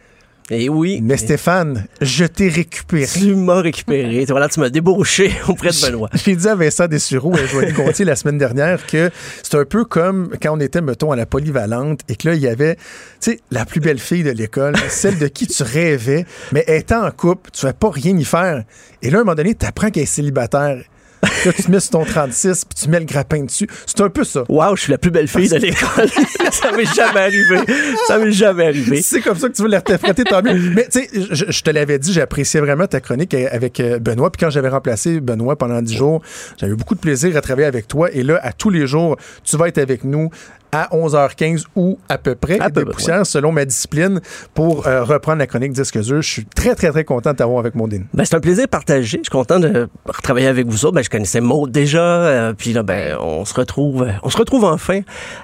Et 0.49 0.70
oui. 0.70 1.01
Mais 1.03 1.19
Stéphane, 1.19 1.87
je 2.01 2.24
t'ai 2.24 2.49
récupéré. 2.49 3.07
Tu 3.07 3.35
m'as 3.35 3.61
récupéré. 3.61 4.24
Voilà, 4.27 4.49
tu 4.49 4.59
m'as 4.59 4.70
débauché 4.70 5.32
auprès 5.49 5.69
de 5.69 5.87
Benoît. 5.87 6.09
J'ai 6.15 6.35
dit 6.35 6.49
à 6.49 6.55
Vincent 6.55 6.87
Dessureau 6.87 7.37
et 7.37 7.47
Joël 7.47 7.74
Gontier 7.74 8.07
la 8.07 8.16
semaine 8.16 8.39
dernière 8.39 8.87
que 8.87 9.11
c'est 9.43 9.57
un 9.57 9.66
peu 9.66 9.85
comme 9.85 10.31
quand 10.41 10.57
on 10.57 10.61
était, 10.61 10.81
mettons, 10.81 11.12
à 11.12 11.16
la 11.16 11.27
polyvalente 11.27 12.01
et 12.09 12.16
que 12.16 12.28
là, 12.28 12.35
il 12.35 12.41
y 12.41 12.49
avait, 12.49 12.77
tu 12.77 13.32
sais, 13.32 13.41
la 13.51 13.66
plus 13.66 13.81
belle 13.81 13.99
fille 13.99 14.23
de 14.23 14.31
l'école, 14.31 14.74
celle 14.89 15.19
de 15.19 15.28
qui 15.28 15.47
tu 15.47 15.62
rêvais, 15.62 16.24
mais 16.53 16.65
étant 16.69 17.07
en 17.07 17.11
couple, 17.11 17.51
tu 17.53 17.66
ne 17.66 17.69
vas 17.69 17.74
pas 17.74 17.91
rien 17.91 18.16
y 18.16 18.24
faire. 18.24 18.65
Et 19.03 19.11
là, 19.11 19.19
à 19.19 19.20
un 19.20 19.24
moment 19.24 19.35
donné, 19.35 19.55
tu 19.55 19.66
apprends 19.66 19.91
qu'elle 19.91 20.05
est 20.05 20.07
célibataire. 20.07 20.82
Là, 21.23 21.53
tu 21.53 21.62
te 21.62 21.70
mets 21.70 21.81
sur 21.81 21.90
ton 21.90 22.05
36 22.05 22.65
puis 22.65 22.85
tu 22.85 22.89
mets 22.89 23.01
le 23.01 23.05
grappin 23.05 23.43
dessus. 23.43 23.69
C'est 23.86 24.01
un 24.01 24.09
peu 24.09 24.24
ça. 24.24 24.45
Waouh, 24.49 24.77
je 24.77 24.82
suis 24.82 24.93
la 24.93 24.99
plus 24.99 25.11
belle 25.11 25.28
fille 25.28 25.49
de 25.49 25.57
l'école. 25.57 26.09
ça 26.53 26.73
m'est 26.73 26.85
jamais 26.95 27.20
arrivé. 27.20 27.59
Ça 28.07 28.19
m'est 28.19 28.32
jamais 28.32 28.66
arrivé. 28.66 29.03
C'est 29.03 29.20
comme 29.20 29.39
ça 29.39 29.49
que 29.49 29.55
tu 29.55 29.62
veux 29.62 29.69
l'interpréter, 29.69 30.24
tant 30.24 30.43
mieux. 30.43 30.59
Mais 30.74 30.86
tu 30.89 31.01
sais, 31.01 31.09
je, 31.31 31.45
je, 31.49 31.62
te 31.62 31.70
l'avais 31.70 31.99
dit, 31.99 32.12
j'appréciais 32.12 32.61
vraiment 32.61 32.86
ta 32.86 33.01
chronique 33.01 33.35
avec 33.35 33.81
euh, 33.81 33.99
Benoît. 33.99 34.31
Puis 34.31 34.45
quand 34.45 34.51
j'avais 34.51 34.69
remplacé 34.69 35.20
Benoît 35.20 35.57
pendant 35.57 35.82
10 35.82 35.97
jours, 35.97 36.23
j'avais 36.59 36.74
beaucoup 36.74 36.95
de 36.95 37.01
plaisir 37.01 37.36
à 37.36 37.40
travailler 37.40 37.69
avec 37.69 37.89
toi. 37.89 38.11
Et 38.12 38.23
là, 38.23 38.39
à 38.43 38.53
tous 38.53 38.70
les 38.70 38.86
jours, 38.86 39.16
tu 39.45 39.57
vas 39.57 39.69
être 39.69 39.78
avec 39.78 40.05
nous 40.05 40.31
à 40.73 40.89
11h15 40.93 41.65
ou 41.77 41.99
à 42.09 42.19
peu 42.19 42.35
près, 42.35 42.59
à 42.61 42.70
peu 42.70 42.85
des 42.85 42.90
poussières, 42.90 43.27
selon 43.27 43.53
ma 43.53 43.65
discipline, 43.65 44.20
pour 44.55 44.86
euh, 44.86 45.03
reprendre 45.03 45.39
la 45.39 45.47
chronique 45.47 45.73
Disque 45.73 45.99
dur. 46.01 46.23
Je 46.23 46.28
suis 46.28 46.45
très, 46.45 46.74
très, 46.74 46.90
très 46.90 47.05
content 47.05 47.32
de 47.32 47.36
t'avoir 47.36 47.59
avec 47.61 47.74
Maudine. 47.74 48.07
Ben, 48.15 48.24
c'est 48.24 48.36
un 48.36 48.40
plaisir 48.40 48.69
partagé. 48.69 49.19
Je 49.19 49.23
suis 49.24 49.31
content 49.31 49.59
de 49.59 49.89
retravailler 50.07 50.47
avec 50.47 50.66
vous 50.66 50.85
autres. 50.85 50.95
Ben, 50.95 51.05
je 51.05 51.11
connaissais 51.11 51.40
Maud 51.40 51.70
déjà, 51.70 52.03
euh, 52.03 52.53
puis 52.57 52.73
là, 52.73 52.82
ben, 52.82 53.16
on 53.20 53.45
se 53.45 53.55
retrouve, 53.55 54.03
euh, 54.03 54.12
on 54.23 54.31
se 54.31 54.36
retrouve 54.36 54.65
enfin. 54.65 55.01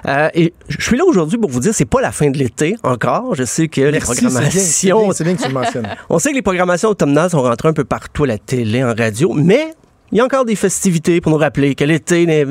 Euh, 0.07 0.29
et 0.33 0.53
je 0.67 0.81
suis 0.81 0.97
là 0.97 1.05
aujourd'hui 1.05 1.37
pour 1.37 1.49
vous 1.49 1.59
dire, 1.59 1.73
c'est 1.73 1.85
pas 1.85 2.01
la 2.01 2.11
fin 2.11 2.29
de 2.29 2.37
l'été 2.37 2.75
encore. 2.83 3.35
Je 3.35 3.43
sais 3.43 3.67
que 3.67 3.81
les 3.81 3.99
programmations... 3.99 4.61
C'est 4.61 4.87
bien, 4.87 4.95
bien, 4.95 5.35
que 5.35 5.41
tu 5.41 5.47
le 5.47 5.53
mentionnes. 5.53 5.87
on 6.09 6.19
sait 6.19 6.31
que 6.31 6.35
les 6.35 6.41
programmations 6.41 6.89
automnales 6.89 7.29
sont 7.29 7.41
rentrées 7.41 7.69
un 7.69 7.73
peu 7.73 7.85
partout 7.85 8.23
à 8.23 8.27
la 8.27 8.37
télé, 8.37 8.83
en 8.83 8.93
radio, 8.93 9.33
mais 9.33 9.73
il 10.11 10.17
y 10.19 10.21
a 10.21 10.25
encore 10.25 10.45
des 10.45 10.55
festivités 10.55 11.21
pour 11.21 11.31
nous 11.31 11.37
rappeler 11.37 11.75
que 11.75 11.83
l'été 11.83 12.25
n'est 12.25 12.45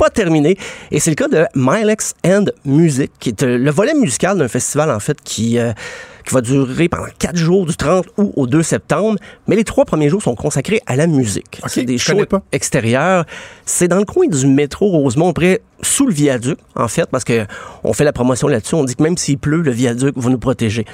pas 0.00 0.08
terminé. 0.08 0.56
Et 0.90 0.98
c'est 0.98 1.10
le 1.10 1.14
cas 1.14 1.28
de 1.28 1.44
Milex 1.54 2.14
and 2.24 2.46
Music, 2.64 3.12
qui 3.20 3.28
est 3.28 3.42
euh, 3.42 3.58
le 3.58 3.70
volet 3.70 3.92
musical 3.92 4.38
d'un 4.38 4.48
festival, 4.48 4.90
en 4.90 4.98
fait, 4.98 5.20
qui, 5.22 5.58
euh, 5.58 5.72
qui 6.26 6.32
va 6.32 6.40
durer 6.40 6.88
pendant 6.88 7.04
quatre 7.18 7.36
jours, 7.36 7.66
du 7.66 7.76
30 7.76 8.06
août 8.16 8.32
au 8.34 8.46
2 8.46 8.62
septembre. 8.62 9.18
Mais 9.46 9.56
les 9.56 9.64
trois 9.64 9.84
premiers 9.84 10.08
jours 10.08 10.22
sont 10.22 10.34
consacrés 10.34 10.80
à 10.86 10.96
la 10.96 11.06
musique. 11.06 11.60
c'est 11.66 11.84
des 11.84 11.98
shows 11.98 12.24
extérieurs. 12.50 13.26
C'est 13.66 13.88
dans 13.88 13.98
le 13.98 14.06
coin 14.06 14.26
du 14.26 14.46
métro 14.46 14.88
Rosemont, 14.88 15.34
près 15.34 15.60
sous 15.82 16.06
le 16.06 16.14
viaduc, 16.14 16.58
en 16.74 16.88
fait, 16.88 17.10
parce 17.10 17.24
que 17.24 17.46
on 17.84 17.92
fait 17.92 18.04
la 18.04 18.14
promotion 18.14 18.48
là-dessus. 18.48 18.76
On 18.76 18.84
dit 18.84 18.96
que 18.96 19.02
même 19.02 19.18
s'il 19.18 19.36
pleut, 19.36 19.60
le 19.60 19.70
viaduc 19.70 20.14
va 20.16 20.30
nous 20.30 20.38
protéger. 20.38 20.86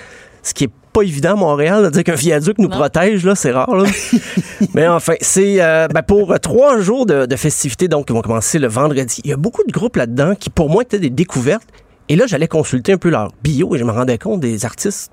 Ce 0.43 0.53
qui 0.53 0.65
est 0.65 0.71
pas 0.97 1.03
évident 1.03 1.33
à 1.33 1.37
Montréal 1.37 1.85
de 1.85 1.91
dire 1.91 2.05
qu'un 2.05 2.15
viaduc 2.15 2.57
nous 2.59 2.71
protège, 2.71 3.23
là, 3.27 3.35
c'est 3.35 3.53
rare. 3.53 3.85
Mais 4.75 4.89
enfin, 4.89 5.13
c'est 5.21 5.61
euh, 5.61 5.89
ben, 5.89 6.03
pour 6.03 6.41
trois 6.41 6.81
jours 6.81 7.05
de, 7.05 7.27
de, 7.27 7.37
festivités 7.37 7.87
donc, 7.87 8.07
qui 8.07 8.15
vont 8.15 8.23
commencer 8.23 8.59
le 8.59 8.67
vendredi. 8.67 9.21
Il 9.25 9.31
y 9.31 9.33
a 9.35 9.37
beaucoup 9.37 9.63
de 9.67 9.73
groupes 9.73 9.97
là-dedans 9.97 10.35
qui, 10.35 10.49
pour 10.49 10.71
moi, 10.71 10.83
étaient 10.83 10.99
des 10.99 11.11
découvertes. 11.11 11.69
Et 12.09 12.17
là, 12.17 12.27
j'allais 12.27 12.49
consulter 12.49 12.93
un 12.93 12.97
peu 12.97 13.11
leur 13.11 13.31
bio 13.43 13.75
et 13.75 13.79
je 13.79 13.85
me 13.85 13.91
rendais 13.91 14.17
compte 14.17 14.41
des 14.41 14.65
artistes 14.65 15.13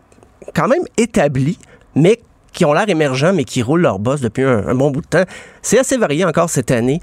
quand 0.55 0.69
même 0.69 0.83
établis, 0.95 1.57
mais 1.95 2.21
qui 2.53 2.65
ont 2.65 2.73
l'air 2.73 2.87
émergents, 2.87 3.33
mais 3.33 3.43
qui 3.43 3.61
roulent 3.61 3.81
leur 3.81 3.99
boss 3.99 4.21
depuis 4.21 4.43
un, 4.43 4.73
bon 4.75 4.91
bout 4.91 5.01
de 5.01 5.07
temps. 5.07 5.23
C'est 5.61 5.79
assez 5.79 5.97
varié 5.97 6.23
encore 6.23 6.49
cette 6.49 6.71
année. 6.71 7.01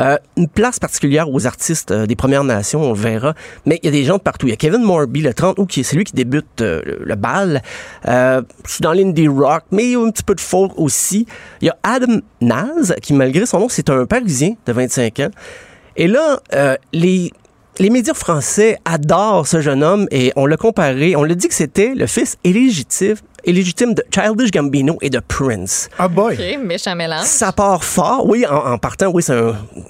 Euh, 0.00 0.16
une 0.36 0.48
place 0.48 0.78
particulière 0.78 1.30
aux 1.30 1.46
artistes 1.46 1.90
euh, 1.90 2.06
des 2.06 2.16
Premières 2.16 2.44
Nations, 2.44 2.82
on 2.82 2.92
le 2.92 2.98
verra. 2.98 3.34
Mais 3.66 3.78
il 3.82 3.86
y 3.86 3.88
a 3.88 3.92
des 3.92 4.04
gens 4.04 4.16
de 4.16 4.22
partout. 4.22 4.46
Il 4.46 4.50
y 4.50 4.52
a 4.54 4.56
Kevin 4.56 4.82
Morby, 4.82 5.20
le 5.20 5.34
30 5.34 5.58
août, 5.58 5.70
c'est 5.82 5.96
lui 5.96 6.04
qui 6.04 6.14
débute 6.14 6.60
euh, 6.60 6.80
le, 7.00 7.14
bal. 7.14 7.62
c'est 8.04 8.82
dans 8.82 8.92
l'indie 8.92 9.28
rock, 9.28 9.64
mais 9.70 9.84
il 9.84 9.90
y 9.92 9.96
a 9.96 10.00
un 10.00 10.10
petit 10.10 10.22
peu 10.22 10.34
de 10.34 10.40
folk 10.40 10.72
aussi. 10.76 11.26
Il 11.60 11.66
y 11.66 11.70
a 11.70 11.76
Adam 11.82 12.20
Naz, 12.40 12.94
qui 13.02 13.12
malgré 13.12 13.44
son 13.44 13.60
nom, 13.60 13.68
c'est 13.68 13.90
un 13.90 14.06
Parisien 14.06 14.54
de 14.66 14.72
25 14.72 15.20
ans. 15.20 15.30
Et 15.96 16.06
là, 16.08 16.40
les 16.92 17.32
les 17.78 17.90
médias 17.90 18.14
français 18.14 18.76
adorent 18.84 19.46
ce 19.46 19.60
jeune 19.60 19.82
homme 19.82 20.06
et 20.10 20.32
on 20.36 20.46
l'a 20.46 20.56
comparé, 20.56 21.16
on 21.16 21.24
l'a 21.24 21.34
dit 21.34 21.48
que 21.48 21.54
c'était 21.54 21.94
le 21.94 22.06
fils 22.06 22.36
illégitime, 22.44 23.16
illégitime 23.44 23.94
de 23.94 24.04
Childish 24.14 24.50
Gambino 24.50 24.98
et 25.00 25.10
de 25.10 25.20
Prince. 25.20 25.88
Ah 25.98 26.08
boy! 26.08 26.34
OK, 26.34 26.64
méchant 26.64 26.94
mélange. 26.94 27.24
Ça 27.24 27.52
part 27.52 27.84
fort, 27.84 28.26
oui, 28.26 28.44
en, 28.46 28.78
partant, 28.78 29.10
oui, 29.12 29.22
c'est 29.22 29.38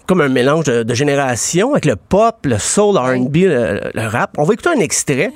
comme 0.07 0.21
un 0.21 0.29
mélange 0.29 0.65
de, 0.65 0.95
génération 0.95 1.73
avec 1.73 1.85
le 1.85 1.97
pop, 1.97 2.37
le 2.45 2.59
soul, 2.59 2.97
R&B, 2.97 3.37
le, 3.37 4.07
rap. 4.09 4.35
On 4.39 4.45
va 4.45 4.55
écouter 4.55 4.71
un 4.77 4.81
extrait. 4.81 5.33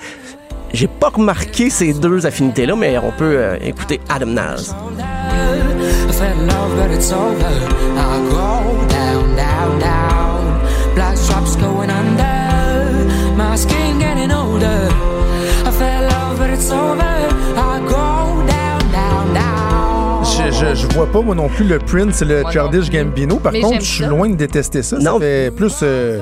J'ai 0.72 0.88
pas 0.88 1.08
remarqué 1.08 1.70
ces 1.70 1.92
deux 1.92 2.26
affinités-là, 2.26 2.74
mais 2.76 2.98
on 2.98 3.12
peut 3.12 3.36
euh, 3.38 3.56
écouter 3.62 4.00
Adam 4.08 4.26
Naz. 4.26 4.74
Je, 20.60 20.74
je, 20.74 20.86
vois 20.94 21.06
pas 21.06 21.20
moi 21.20 21.34
non 21.34 21.48
plus 21.48 21.66
le 21.66 21.78
Prince 21.78 22.22
et 22.22 22.24
le 22.24 22.42
Childish 22.50 22.90
Gambino. 22.90 23.36
Par 23.36 23.52
contre, 23.52 23.80
je 23.80 23.90
suis 23.90 24.04
loin 24.04 24.28
de 24.30 24.36
détester 24.36 24.82
ça. 24.82 24.96
Non. 24.98 25.14
Ça 25.14 25.20
fait 25.20 25.50
plus 25.54 25.80
euh, 25.82 26.20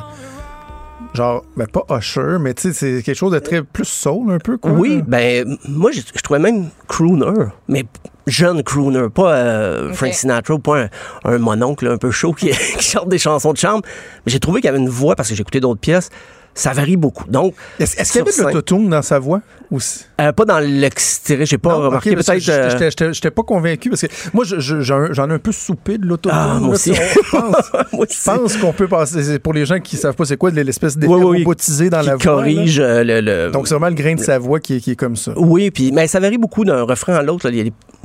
genre 1.15 1.44
ben 1.56 1.66
pas 1.66 1.85
Usher, 1.97 2.39
mais 2.40 2.55
tu 2.55 2.62
sais 2.62 2.73
c'est 2.73 3.02
quelque 3.02 3.16
chose 3.16 3.32
de 3.32 3.39
très 3.39 3.62
plus 3.62 3.85
soul 3.85 4.32
un 4.32 4.39
peu 4.39 4.56
quoi. 4.56 4.73
Oui, 4.73 5.02
ben 5.06 5.56
moi 5.69 5.93
je, 5.93 6.01
trouvais 6.23 6.40
même 6.40 6.69
crooner, 6.89 7.44
mais 7.69 7.85
jeune 8.27 8.62
crooner, 8.62 9.09
pas 9.09 9.35
euh, 9.35 9.93
Frank 9.93 10.12
Sinatra, 10.12 10.59
pas 10.59 10.89
un, 11.24 11.39
mononcle 11.39 11.86
un 11.86 11.97
peu 11.97 12.11
chaud 12.11 12.32
qui, 12.32 12.51
qui 12.78 12.85
chante 12.85 13.09
des 13.09 13.19
chansons 13.19 13.52
de 13.52 13.59
chambre. 13.59 13.82
Mais 14.27 14.32
j'ai 14.32 14.40
trouvé 14.40 14.61
qu'il 14.61 14.66
y 14.66 14.70
avait 14.70 14.78
une 14.78 14.89
voix 14.89 15.15
parce 15.15 15.28
que 15.28 15.35
j'ai 15.35 15.43
écouté 15.43 15.61
d'autres 15.61 15.81
pièces 15.81 16.11
ça 16.55 16.72
varie 16.72 16.97
beaucoup. 16.97 17.28
Donc, 17.28 17.55
est-ce 17.78 18.12
qu'il 18.12 18.20
y 18.20 18.22
avait 18.22 18.36
de 18.36 18.43
l'autotune 18.43 18.89
dans 18.89 19.02
sa 19.02 19.18
voix 19.18 19.40
aussi? 19.70 20.05
Euh, 20.20 20.32
pas 20.32 20.44
dans 20.44 20.60
l'extrait, 20.60 21.44
j'ai 21.44 21.59
pas 21.59 21.74
remarqué. 21.74 22.14
peut-être. 22.14 22.48
Euh, 22.48 23.12
j'étais 23.12 23.31
pas 23.31 23.43
convaincu 23.43 23.90
parce 23.90 24.02
que 24.02 24.06
moi, 24.32 24.44
j'en 24.47 25.31
ai 25.31 25.32
un 25.32 25.39
peu 25.39 25.52
soupé 25.52 25.98
de 25.98 26.06
l'autotune. 26.06 26.39
Ah, 26.40 26.59
moi 26.60 26.74
aussi. 26.74 26.94
je 26.94 28.24
pense, 28.24 28.56
qu'on 28.56 28.72
peut 28.72 28.89
passer. 28.89 29.39
Pour 29.39 29.52
les 29.52 29.66
gens 29.66 29.81
qui 29.81 29.97
savent 29.97 30.14
pas 30.14 30.24
c'est 30.24 30.36
quoi, 30.36 30.51
l'espèce 30.51 30.97
d'effet 30.97 31.12
robotisé 31.12 31.90
dans 31.90 32.02
la 32.02 32.16
voix. 32.16 32.24
corrige 32.24 32.78
euh, 32.78 33.02
le, 33.05 33.51
Donc, 33.51 33.66
c'est 33.66 33.74
vraiment 33.74 33.89
le 33.89 33.94
grain 34.01 34.14
de 34.14 34.20
sa 34.20 34.39
voix 34.39 34.60
qui, 34.60 34.76
est 34.76 34.97
comme 34.97 35.16
ça. 35.16 35.32
Oui, 35.36 35.70
puis 35.70 35.90
mais 35.93 36.06
ça 36.06 36.20
varie 36.20 36.39
beaucoup 36.39 36.64
d'un 36.64 36.82
refrain 36.82 37.14
à 37.14 37.22
l'autre. 37.22 37.51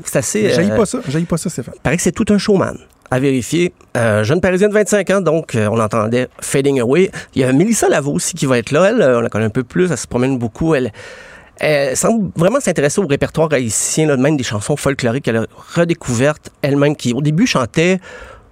C'est 0.06 0.20
assez. 0.20 0.50
J'aille 0.54 0.76
pas 0.76 0.86
ça. 0.86 1.00
J'aille 1.08 1.26
pas 1.26 1.38
ça, 1.38 1.50
Stéphane. 1.50 1.76
Il 1.78 1.82
paraît 1.82 1.98
que 1.98 2.04
c'est 2.04 2.12
tout 2.12 2.26
un 2.30 2.38
showman 2.38 2.78
à 3.11 3.19
vérifier. 3.19 3.73
Euh, 3.98 4.23
jeune 4.23 4.41
Parisienne 4.41 4.69
de 4.69 4.76
25 4.76 5.10
ans, 5.10 5.22
donc 5.22 5.56
euh, 5.56 5.68
on 5.72 5.80
entendait 5.80 6.27
Fading 6.40 6.80
Away. 6.80 7.11
Il 7.36 7.41
y 7.41 7.44
a 7.44 7.52
Melissa 7.52 7.90
Lavo 7.90 8.14
aussi 8.14 8.36
qui 8.36 8.45
va 8.45 8.57
être 8.57 8.72
là. 8.72 8.90
Elle, 8.90 9.02
euh, 9.02 9.19
on 9.19 9.22
la 9.22 9.30
connaît 9.30 9.45
un 9.45 9.49
peu 9.49 9.64
plus, 9.64 9.91
elle 9.91 9.98
se 9.98 10.07
promène 10.07 10.38
beaucoup. 10.38 10.76
Elle, 10.76 10.91
elle 11.60 11.98
semble 11.98 12.31
vraiment 12.36 12.60
s'intéresser 12.60 13.02
au 13.02 13.07
répertoire 13.07 13.52
haïtien, 13.52 14.07
là, 14.07 14.18
même 14.18 14.38
des 14.38 14.44
chansons 14.44 14.77
folkloriques 14.77 15.26
qu'elle 15.26 15.38
a 15.38 15.45
redécouvertes 15.76 16.52
elle-même, 16.61 16.95
qui 16.95 17.14
au 17.14 17.22
début 17.22 17.48
chantait 17.48 17.99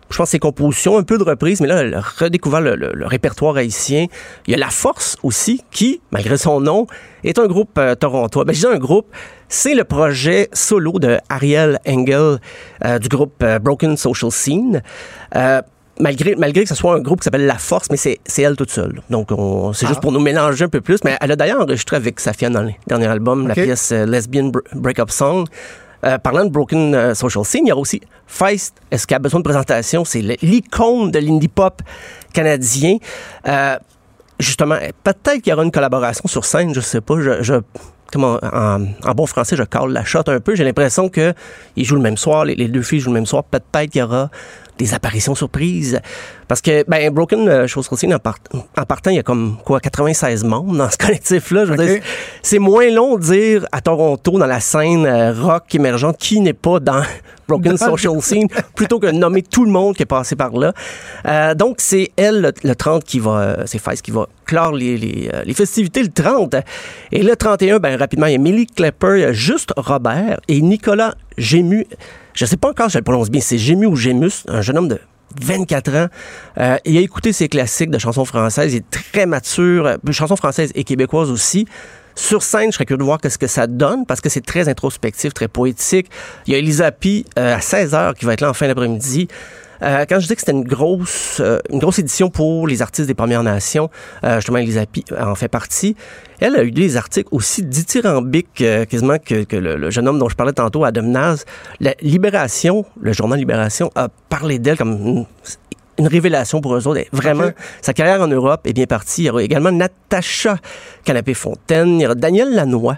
je 0.10 0.18
pense, 0.18 0.30
ses 0.30 0.40
compositions, 0.40 0.98
un 0.98 1.04
peu 1.04 1.18
de 1.18 1.24
reprise, 1.24 1.62
mais 1.62 1.68
là, 1.68 1.82
elle 1.82 1.94
a 1.94 2.02
redécouvert 2.02 2.62
le, 2.62 3.06
répertoire 3.06 3.58
haïtien. 3.58 4.08
Il 4.48 4.52
y 4.52 4.54
a 4.54 4.58
La 4.58 4.70
Force 4.70 5.18
aussi, 5.24 5.64
qui, 5.72 6.02
malgré 6.12 6.38
son 6.38 6.62
nom, 6.62 6.88
est 7.24 7.40
un 7.40 7.48
groupe 7.48 7.80
torontois. 8.00 8.46
Ben, 8.46 8.54
je 8.54 8.60
dis 8.60 8.68
un 8.68 8.78
groupe, 8.78 9.08
c'est 9.50 9.76
le 9.76 9.84
projet 9.84 10.50
solo 10.54 11.00
de 11.00 11.18
Ariel 11.30 11.80
Engel 11.88 12.40
euh, 12.86 13.00
du 13.00 13.08
groupe 13.08 13.42
euh, 13.44 13.60
Broken 13.60 13.96
Social 13.98 14.32
Scene. 14.32 14.82
Euh, 15.36 15.62
malgré, 16.00 16.36
malgré 16.36 16.64
que 16.64 16.70
ce 16.70 16.76
soit 16.76 16.96
un 16.96 17.00
groupe 17.00 17.22
qui 17.22 17.26
s'appelle 17.26 17.46
La 17.46 17.58
Force, 17.58 17.88
mais 17.90 17.98
c'est, 17.98 18.20
elle 18.38 18.56
toute 18.56 18.72
seule. 18.72 19.02
Donc, 19.10 19.30
c'est 19.74 19.88
juste 19.88 20.00
ah. 20.00 20.02
pour 20.02 20.12
nous 20.12 20.20
mélanger 20.20 20.66
un 20.66 20.70
peu 20.70 20.82
plus. 20.82 21.00
Mais 21.04 21.18
elle 21.22 21.32
a 21.32 21.36
d'ailleurs 21.36 21.62
enregistré 21.62 21.96
avec 21.96 22.20
Safia 22.20 22.50
dans 22.50 22.62
le 22.62 22.72
dernier 22.88 23.08
album 23.08 23.48
la 23.48 23.54
pièce 23.54 23.92
Lesbian 23.92 24.52
Breakup 24.74 25.12
Song. 25.12 25.46
Parlant 26.24 26.46
de 26.46 26.50
Broken 26.50 27.16
Social 27.16 27.44
Scene, 27.44 27.66
il 27.66 27.70
y 27.70 27.72
a 27.72 27.78
aussi 27.78 28.02
Feist. 28.28 28.76
Est-ce 28.92 29.08
qu'il 29.08 29.16
a 29.16 29.20
besoin 29.20 29.40
de 29.40 29.44
présentation? 29.44 30.06
C'est 30.06 30.22
l'icône 30.22 31.12
de 31.12 31.20
l'indie 31.20 31.48
pop 31.48 31.82
canadien. 32.34 32.98
justement, 34.40 34.78
peut-être 35.04 35.42
qu'il 35.42 35.50
y 35.50 35.54
aura 35.54 35.64
une 35.64 35.72
collaboration 35.72 36.28
sur 36.28 36.46
scène, 36.46 36.74
je 36.74 36.82
sais 36.82 37.02
pas. 37.02 37.16
je 37.20 37.62
comment 38.12 38.40
en, 38.42 39.14
bon 39.14 39.26
français, 39.26 39.56
je 39.56 39.64
cale 39.64 39.92
la 39.92 40.04
shot 40.04 40.24
un 40.28 40.40
peu. 40.40 40.56
J'ai 40.56 40.64
l'impression 40.64 41.10
que 41.10 41.34
ils 41.76 41.86
jouent 41.86 41.96
le 41.96 42.02
même 42.02 42.18
soir, 42.18 42.46
les, 42.46 42.68
deux 42.68 42.82
filles 42.82 43.00
jouent 43.00 43.12
le 43.12 43.16
même 43.16 43.26
soir. 43.26 43.44
Peut-être 43.44 43.92
qu'il 43.92 44.00
y 44.00 44.04
aura 44.04 44.30
des 44.78 44.94
apparitions 44.94 45.36
surprises. 45.36 46.00
Parce 46.48 46.62
que, 46.62 46.84
ben, 46.88 47.12
Broken 47.14 47.48
euh, 47.48 47.68
Chose 47.68 47.90
en, 47.92 48.12
en, 48.14 48.86
partant, 48.86 49.10
il 49.10 49.16
y 49.16 49.20
a 49.20 49.24
comme, 49.24 49.58
quoi, 49.66 49.80
96 49.80 50.44
membres 50.44 50.76
dans 50.76 50.90
ce 50.90 50.98
collectif-là. 51.06 51.66
Dire, 51.66 52.02
c'est 52.42 52.60
moins 52.60 52.90
long 52.90 53.18
de 53.18 53.22
dire 53.22 53.66
à 53.72 53.82
Toronto, 53.82 54.38
dans 54.38 54.46
la 54.46 54.60
scène 54.60 55.06
euh, 55.06 55.34
rock 55.34 55.74
émergente, 55.76 56.18
qui 56.18 56.40
n'est 56.40 56.54
pas 56.54 56.80
dans 56.80 57.02
Broken 57.48 57.78
Social 57.78 58.22
Scene 58.22 58.48
plutôt 58.76 59.00
que 59.00 59.08
de 59.08 59.12
nommer 59.12 59.42
tout 59.42 59.66
le 59.66 59.72
monde 59.72 59.96
qui 59.96 60.04
est 60.04 60.08
passé 60.08 60.36
par 60.36 60.52
là. 60.52 60.74
Euh, 61.26 61.56
donc, 61.56 61.78
c'est 61.80 62.12
elle, 62.16 62.42
le, 62.42 62.52
le 62.64 62.76
30, 62.76 63.04
qui 63.04 63.20
va, 63.20 63.66
c'est 63.66 63.80
Feist 63.80 64.02
qui 64.02 64.12
va 64.12 64.28
clore 64.46 64.74
les, 64.74 64.98
les, 64.98 65.30
les 65.44 65.54
festivités 65.54 66.02
le 66.04 66.12
30. 66.12 66.56
Et 67.12 67.24
le 67.24 67.36
31, 67.36 67.80
ben, 67.80 67.98
rapidement, 67.98 68.28
il 68.28 68.34
y 68.34 68.36
a 68.36 68.40
Millie 68.40 68.68
Klepper, 68.68 69.14
il 69.16 69.22
y 69.22 69.26
a 69.26 69.34
juste 69.34 69.74
Robert 69.78 70.40
et 70.48 70.62
Nicolas 70.62 71.16
Gému. 71.38 71.86
Je 72.38 72.46
sais 72.46 72.56
pas 72.56 72.70
encore 72.70 72.86
si 72.86 72.94
je 72.94 72.98
le 73.00 73.04
prononce 73.04 73.32
bien, 73.32 73.42
c'est 73.42 73.58
Gému 73.58 73.88
ou 73.88 73.96
Gémus, 73.96 74.44
un 74.48 74.62
jeune 74.62 74.78
homme 74.78 74.90
de 74.90 75.00
24 75.42 75.96
ans. 75.96 76.08
Euh, 76.60 76.78
il 76.86 76.96
a 76.96 77.02
écouté 77.02 77.34
ses 77.34 77.50
classiques 77.50 77.90
de 77.90 77.98
chansons 77.98 78.26
françaises. 78.26 78.76
Il 78.76 78.78
est 78.78 78.92
très 78.92 79.26
mature, 79.26 79.88
euh, 79.88 80.12
chansons 80.12 80.36
françaises 80.36 80.72
et 80.76 80.84
québécoises 80.84 81.32
aussi. 81.32 81.66
Sur 82.14 82.44
scène, 82.44 82.72
je 82.72 82.76
serais 82.76 82.86
curieux 82.86 83.00
de 83.00 83.04
voir 83.04 83.20
qu'est-ce 83.20 83.40
que 83.40 83.48
ça 83.48 83.66
donne 83.66 84.06
parce 84.06 84.22
que 84.22 84.30
c'est 84.30 84.46
très 84.46 84.70
introspectif, 84.70 85.34
très 85.34 85.48
poétique. 85.48 86.12
Il 86.46 86.54
y 86.54 86.56
a 86.56 86.60
Elisa 86.60 86.92
Pi 86.92 87.26
euh, 87.40 87.56
à 87.56 87.60
16h 87.60 88.14
qui 88.14 88.26
va 88.26 88.34
être 88.34 88.42
là 88.42 88.52
en 88.52 88.54
fin 88.54 88.68
d'après-midi. 88.68 89.28
Euh, 89.82 90.06
quand 90.08 90.20
je 90.20 90.28
dis 90.28 90.36
que 90.36 90.42
c'était 90.42 90.52
une 90.52 90.64
grosse, 90.64 91.40
euh, 91.40 91.60
une 91.72 91.80
grosse 91.80 92.00
édition 92.00 92.30
pour 92.30 92.68
les 92.68 92.82
artistes 92.82 93.08
des 93.08 93.14
Premières 93.14 93.44
Nations, 93.44 93.90
euh, 94.24 94.36
justement, 94.36 94.58
Elisa 94.58 94.86
en 95.20 95.36
fait 95.36 95.48
partie. 95.48 95.96
Elle 96.40 96.56
a 96.56 96.64
eu 96.64 96.72
des 96.72 96.98
articles 96.98 97.30
aussi 97.32 97.64
dithyrambiques, 97.64 98.62
euh, 98.62 98.86
quasiment 98.86 99.18
que, 99.18 99.44
que 99.44 99.56
le, 99.56 99.76
le 99.76 99.90
jeune 99.90 100.08
homme 100.08 100.20
dont 100.20 100.30
je 100.30 100.36
parlais 100.36 100.54
tantôt, 100.54 100.84
Adam 100.84 101.04
Naz. 101.04 101.46
La 101.80 101.94
Libération, 102.02 102.86
le 103.00 103.14
journal 103.14 103.40
Libération, 103.40 103.92
a 103.96 104.10
parlé 104.30 104.60
d'elle 104.60 104.78
comme 104.78 104.94
une, 104.94 105.26
une 106.00 106.08
révélation 106.08 106.62
pour 106.62 106.76
eux 106.76 106.88
autres. 106.88 107.02
Vraiment, 107.12 107.50
sa 107.82 107.94
carrière 107.94 108.22
en 108.22 108.28
Europe 108.28 108.62
est 108.66 108.74
bien 108.74 108.86
partie. 108.86 109.24
Il 109.24 109.26
y 109.26 109.30
aura 109.30 109.44
également 109.44 109.72
Natacha 109.72 110.58
Canapé-Fontaine. 111.04 112.00
Il 112.00 112.04
y 112.04 112.06
aura 112.06 112.16
Daniel 112.16 112.54
Lanois. 112.54 112.98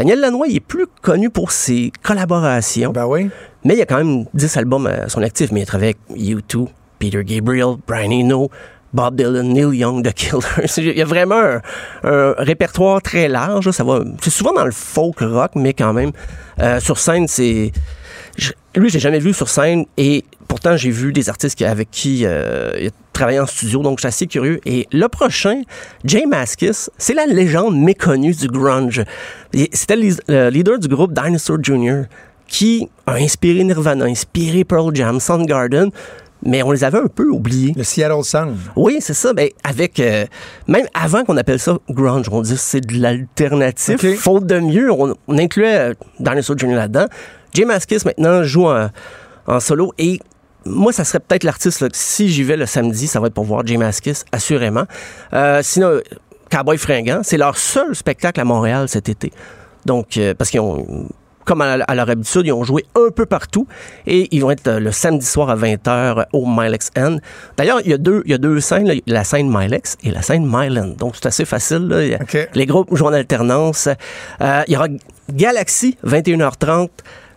Daniel 0.00 0.20
Lanois, 0.20 0.46
il 0.48 0.56
est 0.56 0.60
plus 0.60 0.86
connu 1.02 1.28
pour 1.28 1.52
ses 1.52 1.92
collaborations. 2.02 2.90
Ben 2.90 3.04
oui. 3.04 3.28
Mais 3.64 3.74
il 3.74 3.78
y 3.78 3.82
a 3.82 3.86
quand 3.86 3.98
même 3.98 4.24
10 4.32 4.56
albums 4.56 4.86
à 4.86 5.10
son 5.10 5.22
actif. 5.22 5.52
Mais 5.52 5.60
il 5.60 5.66
travaille 5.66 5.94
avec 6.08 6.18
U2, 6.18 6.68
Peter 6.98 7.22
Gabriel, 7.22 7.74
Brian 7.86 8.10
Eno, 8.10 8.50
Bob 8.94 9.14
Dylan, 9.16 9.46
Neil 9.52 9.76
Young, 9.76 10.02
The 10.02 10.14
Killers. 10.14 10.40
Il 10.78 10.96
y 10.98 11.02
a 11.02 11.04
vraiment 11.04 11.38
un, 11.38 11.60
un 12.02 12.32
répertoire 12.38 13.02
très 13.02 13.28
large. 13.28 13.70
Ça 13.72 13.84
va, 13.84 14.00
c'est 14.22 14.30
souvent 14.30 14.54
dans 14.54 14.64
le 14.64 14.72
folk 14.72 15.18
rock, 15.20 15.50
mais 15.54 15.74
quand 15.74 15.92
même 15.92 16.12
euh, 16.60 16.80
sur 16.80 16.98
scène, 16.98 17.28
c'est 17.28 17.70
je- 18.38 18.52
lui, 18.76 18.88
j'ai 18.88 19.00
jamais 19.00 19.18
vu 19.18 19.34
sur 19.34 19.50
scène 19.50 19.84
et 19.98 20.24
pourtant 20.48 20.78
j'ai 20.78 20.90
vu 20.90 21.12
des 21.12 21.28
artistes 21.28 21.60
avec 21.60 21.90
qui 21.90 22.22
euh, 22.24 22.70
il 22.80 22.86
a 22.88 22.90
travaillé 23.20 23.38
en 23.40 23.46
studio, 23.46 23.82
donc 23.82 23.98
je 23.98 24.02
suis 24.02 24.08
assez 24.08 24.26
curieux. 24.26 24.60
Et 24.64 24.88
le 24.92 25.06
prochain, 25.08 25.60
Jay 26.04 26.24
Maskis, 26.24 26.88
c'est 26.96 27.12
la 27.12 27.26
légende 27.26 27.76
méconnue 27.76 28.32
du 28.32 28.48
grunge. 28.48 29.04
C'était 29.72 29.96
le 29.96 30.48
leader 30.48 30.78
du 30.78 30.88
groupe 30.88 31.12
Dinosaur 31.12 31.58
Jr. 31.62 32.04
qui 32.48 32.88
a 33.06 33.14
inspiré 33.14 33.62
Nirvana, 33.62 34.06
inspiré 34.06 34.64
Pearl 34.64 34.96
Jam, 34.96 35.20
Soundgarden, 35.20 35.90
mais 36.42 36.62
on 36.62 36.72
les 36.72 36.82
avait 36.82 36.96
un 36.96 37.08
peu 37.08 37.28
oubliés. 37.28 37.74
Le 37.76 37.84
Seattle 37.84 38.24
Sound. 38.24 38.56
Oui, 38.74 38.96
c'est 39.00 39.12
ça. 39.12 39.34
Ben, 39.34 39.50
avec 39.64 40.00
euh, 40.00 40.24
même 40.66 40.86
avant 40.94 41.22
qu'on 41.24 41.36
appelle 41.36 41.58
ça 41.58 41.76
grunge, 41.90 42.24
on 42.32 42.40
dit 42.40 42.54
que 42.54 42.58
c'est 42.58 42.80
de 42.80 42.98
l'alternatif. 42.98 44.02
Ok. 44.02 44.14
Faute 44.16 44.46
de 44.46 44.60
mieux, 44.60 44.90
on, 44.90 45.14
on 45.28 45.38
incluait 45.38 45.90
euh, 45.90 45.94
Dinosaur 46.18 46.56
Jr. 46.56 46.68
là-dedans. 46.68 47.06
Jay 47.52 47.66
Maskis 47.66 47.98
maintenant 48.06 48.42
joue 48.44 48.66
en, 48.66 48.88
en 49.46 49.60
solo 49.60 49.92
et 49.98 50.20
moi, 50.64 50.92
ça 50.92 51.04
serait 51.04 51.20
peut-être 51.20 51.44
l'artiste 51.44 51.84
si 51.94 52.28
j'y 52.28 52.42
vais 52.42 52.56
le 52.56 52.66
samedi, 52.66 53.06
ça 53.06 53.20
va 53.20 53.28
être 53.28 53.34
pour 53.34 53.44
voir 53.44 53.66
Jay 53.66 53.76
Maskis, 53.76 54.24
assurément. 54.32 54.84
Euh, 55.32 55.60
sinon, 55.62 56.00
Cowboy 56.50 56.78
Fringant, 56.78 57.20
c'est 57.22 57.38
leur 57.38 57.56
seul 57.56 57.94
spectacle 57.94 58.40
à 58.40 58.44
Montréal 58.44 58.88
cet 58.88 59.08
été. 59.08 59.32
Donc, 59.86 60.16
euh, 60.16 60.34
parce 60.34 60.50
qu'ils 60.50 60.60
ont 60.60 61.08
comme 61.46 61.62
à, 61.62 61.72
à 61.72 61.94
leur 61.94 62.08
habitude, 62.08 62.42
ils 62.44 62.52
ont 62.52 62.64
joué 62.64 62.84
un 62.94 63.10
peu 63.10 63.24
partout 63.26 63.66
et 64.06 64.28
ils 64.30 64.40
vont 64.40 64.50
être 64.50 64.68
euh, 64.68 64.78
le 64.78 64.92
samedi 64.92 65.24
soir 65.26 65.48
à 65.48 65.56
20h 65.56 66.26
au 66.32 66.46
Milex 66.46 66.90
End. 66.96 67.16
D'ailleurs, 67.56 67.80
il 67.84 67.90
y 67.90 67.94
a 67.94 67.98
deux, 67.98 68.22
il 68.26 68.30
y 68.30 68.34
a 68.34 68.38
deux 68.38 68.60
scènes, 68.60 68.86
là. 68.86 68.94
la 69.06 69.24
scène 69.24 69.50
Milex 69.50 69.96
et 70.04 70.10
la 70.10 70.22
scène 70.22 70.44
Myland. 70.46 70.94
Donc, 70.98 71.14
c'est 71.16 71.26
assez 71.26 71.44
facile. 71.46 71.88
là. 71.88 72.18
Les 72.54 72.66
groupes 72.66 72.94
jouent 72.94 73.06
en 73.06 73.12
alternance. 73.12 73.88
Il 74.40 74.64
y 74.72 74.76
aura 74.76 74.88
Galaxy, 75.32 75.96
21h30, 76.04 76.88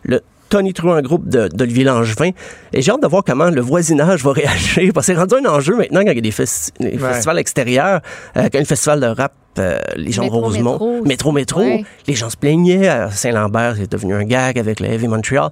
le 0.04 0.22
Tony 0.54 0.72
Trou, 0.72 0.92
un 0.92 1.02
groupe 1.02 1.28
de- 1.28 1.48
d'Olivier 1.48 1.84
Langevin. 1.84 2.30
Et 2.74 2.84
j'ai 2.84 2.92
hâte 2.92 3.02
de 3.02 3.08
voir 3.08 3.24
comment 3.26 3.50
le 3.50 3.60
voisinage 3.60 4.24
va 4.24 4.32
réagir. 4.42 4.92
Parce 4.94 5.08
que 5.08 5.14
c'est 5.14 5.20
rendu 5.20 5.34
un 5.36 5.50
enjeu 5.50 5.76
maintenant 5.76 6.02
quand 6.02 6.12
il 6.12 6.16
y 6.16 6.20
a 6.20 6.22
des, 6.22 6.30
festi- 6.32 6.70
des 6.80 6.92
Ouais. 7.02 7.10
festivals 7.14 7.40
extérieurs, 7.40 8.02
euh, 8.38 8.50
quand 8.52 8.60
le 8.60 8.66
festival 8.66 9.00
de 9.00 9.08
rap, 9.08 9.34
euh, 9.58 9.80
les 9.96 10.12
gens 10.12 10.22
de 10.22 10.28
Métro, 10.28 10.42
Rosemont, 10.42 10.72
métro. 10.74 11.02
métro, 11.04 11.32
métro, 11.32 11.60
Ouais. 11.62 11.84
les 12.08 12.14
gens 12.14 12.30
se 12.30 12.38
plaignaient. 12.38 12.88
À 12.88 13.10
Saint-Lambert, 13.10 13.76
c'est 13.80 13.92
devenu 13.92 14.14
un 14.14 14.26
gag 14.26 14.60
avec 14.60 14.80
le 14.80 14.88
Heavy 14.90 15.08
Montreal. 15.08 15.50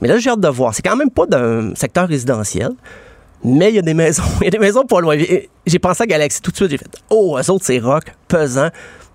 Mais 0.00 0.08
là, 0.08 0.18
j'ai 0.18 0.30
hâte 0.30 0.40
de 0.40 0.48
voir. 0.48 0.74
C'est 0.74 0.82
quand 0.82 0.96
même 0.96 1.10
pas 1.10 1.26
d'un 1.26 1.72
secteur 1.76 2.08
résidentiel. 2.08 2.70
Mais 3.44 3.68
il 3.70 3.76
y 3.76 3.78
a 3.78 3.82
des 3.82 3.94
maisons. 3.94 4.22
Il 4.40 4.44
y 4.44 4.48
a 4.48 4.50
des 4.50 4.58
maisons 4.58 4.84
pas 4.84 5.00
loin. 5.00 5.16
J'ai 5.64 5.78
pensé 5.78 6.02
à 6.02 6.06
Galaxy 6.06 6.42
tout 6.42 6.50
de 6.50 6.56
suite. 6.56 6.70
J'ai 6.72 6.76
fait 6.78 6.86
Oh, 7.08 7.38
eux 7.38 7.50
autres, 7.50 7.64
c'est 7.64 7.78
rock, 7.78 8.04
pesant. 8.28 8.68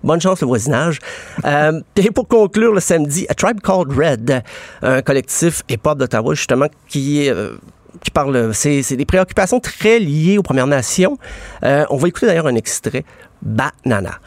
Bonne 0.06 0.20
chance, 0.20 0.40
le 0.40 0.46
voisinage. 0.46 1.00
Euh, 1.44 1.80
et 1.96 2.12
pour 2.12 2.28
conclure 2.28 2.72
le 2.72 2.78
samedi, 2.78 3.26
A 3.28 3.34
Tribe 3.34 3.60
Called 3.60 3.90
Red, 3.90 4.44
un 4.82 5.02
collectif 5.02 5.62
hip-hop 5.68 5.98
d'Ottawa, 5.98 6.32
justement, 6.32 6.68
qui 6.88 7.28
euh, 7.28 7.56
qui 8.04 8.12
parle, 8.12 8.54
c'est 8.54 8.84
c'est 8.84 8.96
des 8.96 9.04
préoccupations 9.04 9.58
très 9.58 9.98
liées 9.98 10.38
aux 10.38 10.44
Premières 10.44 10.68
Nations. 10.68 11.18
Euh, 11.64 11.84
on 11.90 11.96
va 11.96 12.06
écouter 12.06 12.26
d'ailleurs 12.26 12.46
un 12.46 12.54
extrait, 12.54 13.04
Banana. 13.42 14.20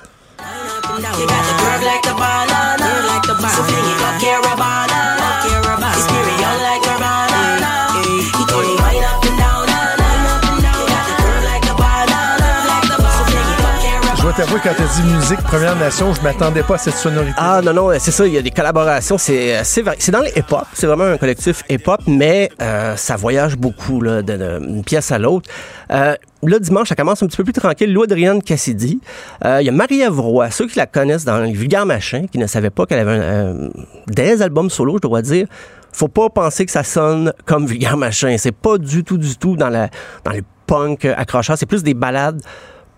T'avouer, 14.39 14.59
quand 14.63 14.69
t'as 14.77 15.01
dit 15.01 15.13
musique 15.13 15.39
Première 15.41 15.75
Nation, 15.75 16.13
je 16.13 16.21
m'attendais 16.21 16.63
pas 16.63 16.75
à 16.75 16.77
cette 16.77 16.93
sonorité. 16.95 17.33
Ah 17.35 17.59
non, 17.61 17.73
non, 17.73 17.89
c'est 17.99 18.11
ça, 18.11 18.25
il 18.25 18.31
y 18.33 18.37
a 18.37 18.41
des 18.41 18.51
collaborations, 18.51 19.17
c'est 19.17 19.61
vari- 19.81 19.97
C'est 19.99 20.11
dans 20.13 20.21
les 20.21 20.31
hip-hop, 20.33 20.63
c'est 20.71 20.87
vraiment 20.87 21.03
un 21.03 21.17
collectif 21.17 21.61
hip-hop, 21.69 21.99
mais 22.07 22.49
euh, 22.61 22.95
ça 22.95 23.17
voyage 23.17 23.57
beaucoup 23.57 23.99
d'une 24.01 24.81
pièce 24.85 25.11
à 25.11 25.19
l'autre. 25.19 25.49
Euh, 25.91 26.15
là, 26.43 26.59
dimanche, 26.59 26.87
ça 26.87 26.95
commence 26.95 27.21
un 27.21 27.27
petit 27.27 27.35
peu 27.35 27.43
plus 27.43 27.51
tranquille. 27.51 27.91
Lou 27.91 28.03
Adrienne 28.03 28.41
Cassidy. 28.41 29.01
Euh, 29.43 29.57
Il 29.59 29.65
y 29.65 29.69
a 29.69 29.73
Marie-Ève 29.73 30.21
ceux 30.51 30.67
qui 30.67 30.77
la 30.77 30.85
connaissent 30.85 31.25
dans 31.25 31.39
les 31.39 31.51
vulgaires 31.51 31.85
machins, 31.85 32.29
qui 32.29 32.37
ne 32.37 32.47
savaient 32.47 32.69
pas 32.69 32.85
qu'elle 32.85 32.99
avait 32.99 33.11
un, 33.11 33.21
euh, 33.21 33.69
des 34.07 34.41
albums 34.41 34.69
solo, 34.69 34.99
je 35.03 35.07
dois 35.09 35.21
dire. 35.21 35.47
Faut 35.91 36.07
pas 36.07 36.29
penser 36.29 36.65
que 36.65 36.71
ça 36.71 36.85
sonne 36.85 37.33
comme 37.45 37.65
vulgaire 37.65 37.97
machin. 37.97 38.37
C'est 38.37 38.55
pas 38.55 38.77
du 38.77 39.03
tout, 39.03 39.17
du 39.17 39.35
tout 39.35 39.57
dans, 39.57 39.69
la, 39.69 39.89
dans 40.23 40.31
le 40.31 40.43
punk 40.65 41.03
accrocheur. 41.03 41.57
C'est 41.57 41.65
plus 41.65 41.83
des 41.83 41.93
ballades 41.93 42.41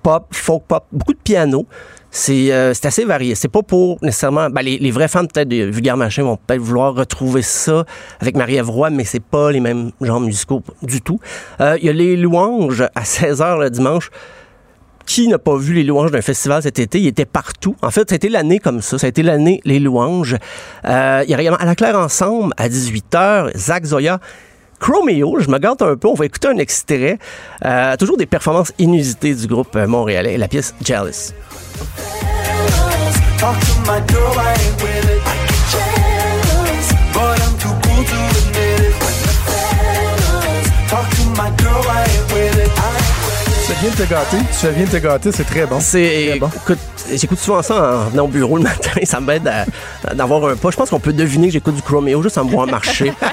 pop, 0.02 0.28
folk 0.32 0.64
pop, 0.68 0.86
beaucoup 0.92 1.14
de 1.14 1.20
piano. 1.20 1.66
C'est 2.14 2.52
euh, 2.52 2.74
c'est 2.74 2.88
assez 2.88 3.06
varié. 3.06 3.36
C'est 3.36 3.48
pas 3.48 3.62
pour 3.64 3.98
nécessairement. 4.02 4.50
ben, 4.50 4.62
les, 4.62 4.78
les 4.78 4.92
vrais 4.92 5.08
fans 5.08 5.26
peut-être 5.26 5.48
de 5.48 5.64
Vulgaire 5.64 5.96
Machin 5.96 6.24
vont 6.24 6.36
peut-être 6.38 6.60
vouloir 6.62 6.94
retrouver 6.94 7.42
ça 7.42 7.86
avec 8.20 8.36
Marie-Ève 8.36 8.70
Roy, 8.70 8.90
mais 8.90 9.06
c'est 9.06 9.24
pas 9.24 9.50
les 9.52 9.62
mêmes 9.62 9.92
genres 10.02 10.20
musicaux 10.20 10.62
du 10.82 11.02
tout. 11.02 11.20
Euh, 11.62 11.78
Il 11.80 11.86
y 11.86 11.90
a 11.90 11.94
les 11.94 12.18
louanges 12.18 12.82
à 12.96 13.02
16h 13.04 13.60
le 13.62 13.70
dimanche. 13.70 14.10
Qui 15.06 15.28
n'a 15.28 15.40
pas 15.40 15.58
vu 15.58 15.74
les 15.74 15.84
louanges 15.84 16.12
d'un 16.12 16.22
festival 16.22 16.62
cet 16.62 16.80
été? 16.80 17.00
Il 17.00 17.08
était 17.08 17.26
partout. 17.26 17.76
En 17.82 17.90
fait, 17.92 18.08
ça 18.10 18.14
a 18.14 18.18
été 18.18 18.30
l'année 18.30 18.60
comme 18.60 18.82
ça. 18.82 18.98
Ça 18.98 19.08
l'année 19.18 19.60
Les 19.66 19.80
louanges. 19.80 20.36
Euh, 20.86 21.24
il 21.26 21.32
y 21.32 21.34
a 21.34 21.42
également 21.42 21.58
À 21.58 21.66
la 21.66 21.76
claire 21.76 21.98
ensemble 21.98 22.54
à 22.56 22.70
18h. 22.70 23.58
Zach 23.58 23.84
Zoya. 23.86 24.20
Chromeo, 24.82 25.40
je 25.40 25.48
me 25.48 25.60
garde 25.60 25.82
un 25.84 25.96
peu, 25.96 26.08
on 26.08 26.16
va 26.16 26.26
écouter 26.26 26.48
un 26.48 26.58
extrait. 26.58 27.20
Euh, 27.64 27.96
toujours 27.98 28.18
des 28.18 28.26
performances 28.26 28.74
inusitées 28.80 29.36
du 29.36 29.48
groupe 29.48 29.76
euh, 29.76 29.88
montréalais, 29.88 30.38
la 30.38 30.48
pièce 30.48 30.74
Jealous. 30.84 31.34
Viens 43.82 43.90
de 43.90 43.96
te 43.96 44.10
gâter. 44.10 44.38
Tu 44.60 44.68
viens 44.70 44.86
de 44.86 44.90
te 44.92 44.98
gâter, 44.98 45.32
c'est 45.32 45.44
très 45.44 45.66
bon. 45.66 45.80
C'est, 45.80 46.28
Très 46.32 46.40
bon. 46.40 46.50
écoute, 46.56 46.78
j'écoute 47.14 47.40
souvent 47.40 47.62
ça 47.62 48.06
en 48.06 48.10
venant 48.10 48.26
au 48.26 48.28
bureau 48.28 48.58
le 48.58 48.64
matin. 48.72 48.92
Ça 49.04 49.20
m'aide 49.20 49.48
à- 49.48 50.14
d'avoir 50.14 50.46
un 50.50 50.56
pas. 50.56 50.70
Je 50.72 50.78
pense 50.78 50.90
qu'on 50.90 51.00
peut 51.00 51.14
deviner 51.14 51.48
que 51.48 51.54
j'écoute 51.54 51.76
du 51.76 51.82
Chromeo 51.82 52.22
juste 52.22 52.38
en 52.38 52.46
me 52.46 52.52
voir 52.52 52.68
marcher. 52.68 53.14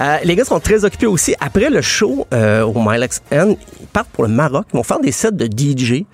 Euh, 0.00 0.16
les 0.22 0.36
gars 0.36 0.44
sont 0.44 0.60
très 0.60 0.84
occupés 0.84 1.06
aussi. 1.06 1.34
Après 1.40 1.70
le 1.70 1.82
show 1.82 2.24
euh, 2.32 2.62
au 2.62 2.72
Milex 2.80 3.20
N, 3.32 3.56
ils 3.80 3.86
partent 3.88 4.08
pour 4.10 4.22
le 4.24 4.28
Maroc. 4.30 4.64
Ils 4.72 4.76
vont 4.76 4.84
faire 4.84 5.00
des 5.00 5.10
sets 5.10 5.32
de 5.32 5.46
DJ 5.46 6.04